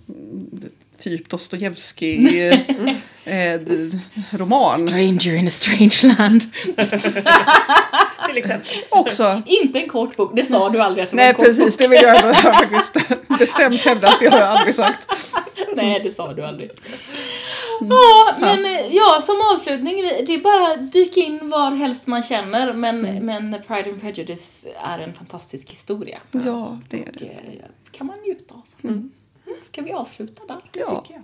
mm, 0.10 0.70
typ 1.04 1.30
Dostojevskij 1.30 2.50
eh, 3.26 3.60
d- 3.60 4.00
roman. 4.32 4.88
Stranger 4.88 5.36
in 5.36 5.48
a 5.48 5.52
strange 5.52 6.16
land. 6.18 6.42
Till 8.28 8.38
exempel. 8.38 8.68
Också. 8.90 9.42
inte 9.46 9.80
en 9.80 9.90
kort 9.90 10.16
bok, 10.18 10.36
det 10.36 10.46
sa 10.46 10.70
du 10.70 10.80
aldrig 10.82 11.04
att 11.04 11.10
det 11.12 11.16
var 11.16 11.22
Nej 11.24 11.30
en 11.30 11.36
kort 11.36 11.46
precis, 11.46 11.66
bok. 11.66 11.78
det 11.78 11.88
vill 11.88 12.00
jag 12.02 12.38
faktiskt 12.42 12.94
bestämt 13.40 13.82
hävda 13.82 14.08
att 14.08 14.20
det 14.20 14.30
har 14.30 14.40
jag 14.40 14.50
aldrig 14.50 14.76
sagt. 14.76 15.00
Nej, 15.76 16.00
det 16.04 16.16
sa 16.16 16.34
du 16.34 16.44
aldrig. 16.46 16.70
Mm. 17.82 17.90
Ja, 17.90 18.36
men 18.40 18.66
eh, 18.66 18.82
ja, 18.96 19.24
som 19.26 19.36
avslutning, 19.56 20.02
det 20.02 20.34
är 20.34 20.38
bara 20.42 20.76
dyk 20.76 21.18
in 21.18 21.50
var 21.50 21.72
helst 21.72 22.08
man 22.08 22.24
känner, 22.24 22.74
men, 22.74 23.06
Mm. 23.06 23.26
men 23.26 23.62
Pride 23.68 23.90
and 23.90 24.02
Prejudice 24.02 24.40
är 24.86 25.00
en 25.00 25.14
fantastisk 25.14 25.70
historia. 25.72 26.20
Ja, 26.32 26.80
det 26.90 26.98
är 26.98 27.02
Och 27.08 27.14
det. 27.20 27.26
eh, 27.26 27.66
kan 27.92 28.08
man 28.08 28.16
njuta 28.26 28.54
av. 28.54 28.62
Mm. 28.84 29.12
Ska 29.72 29.82
vi 29.82 29.94
avsluta 29.94 30.46
där? 30.46 30.62
Ja. 30.74 31.02
tycker 31.02 31.14
jag. 31.14 31.24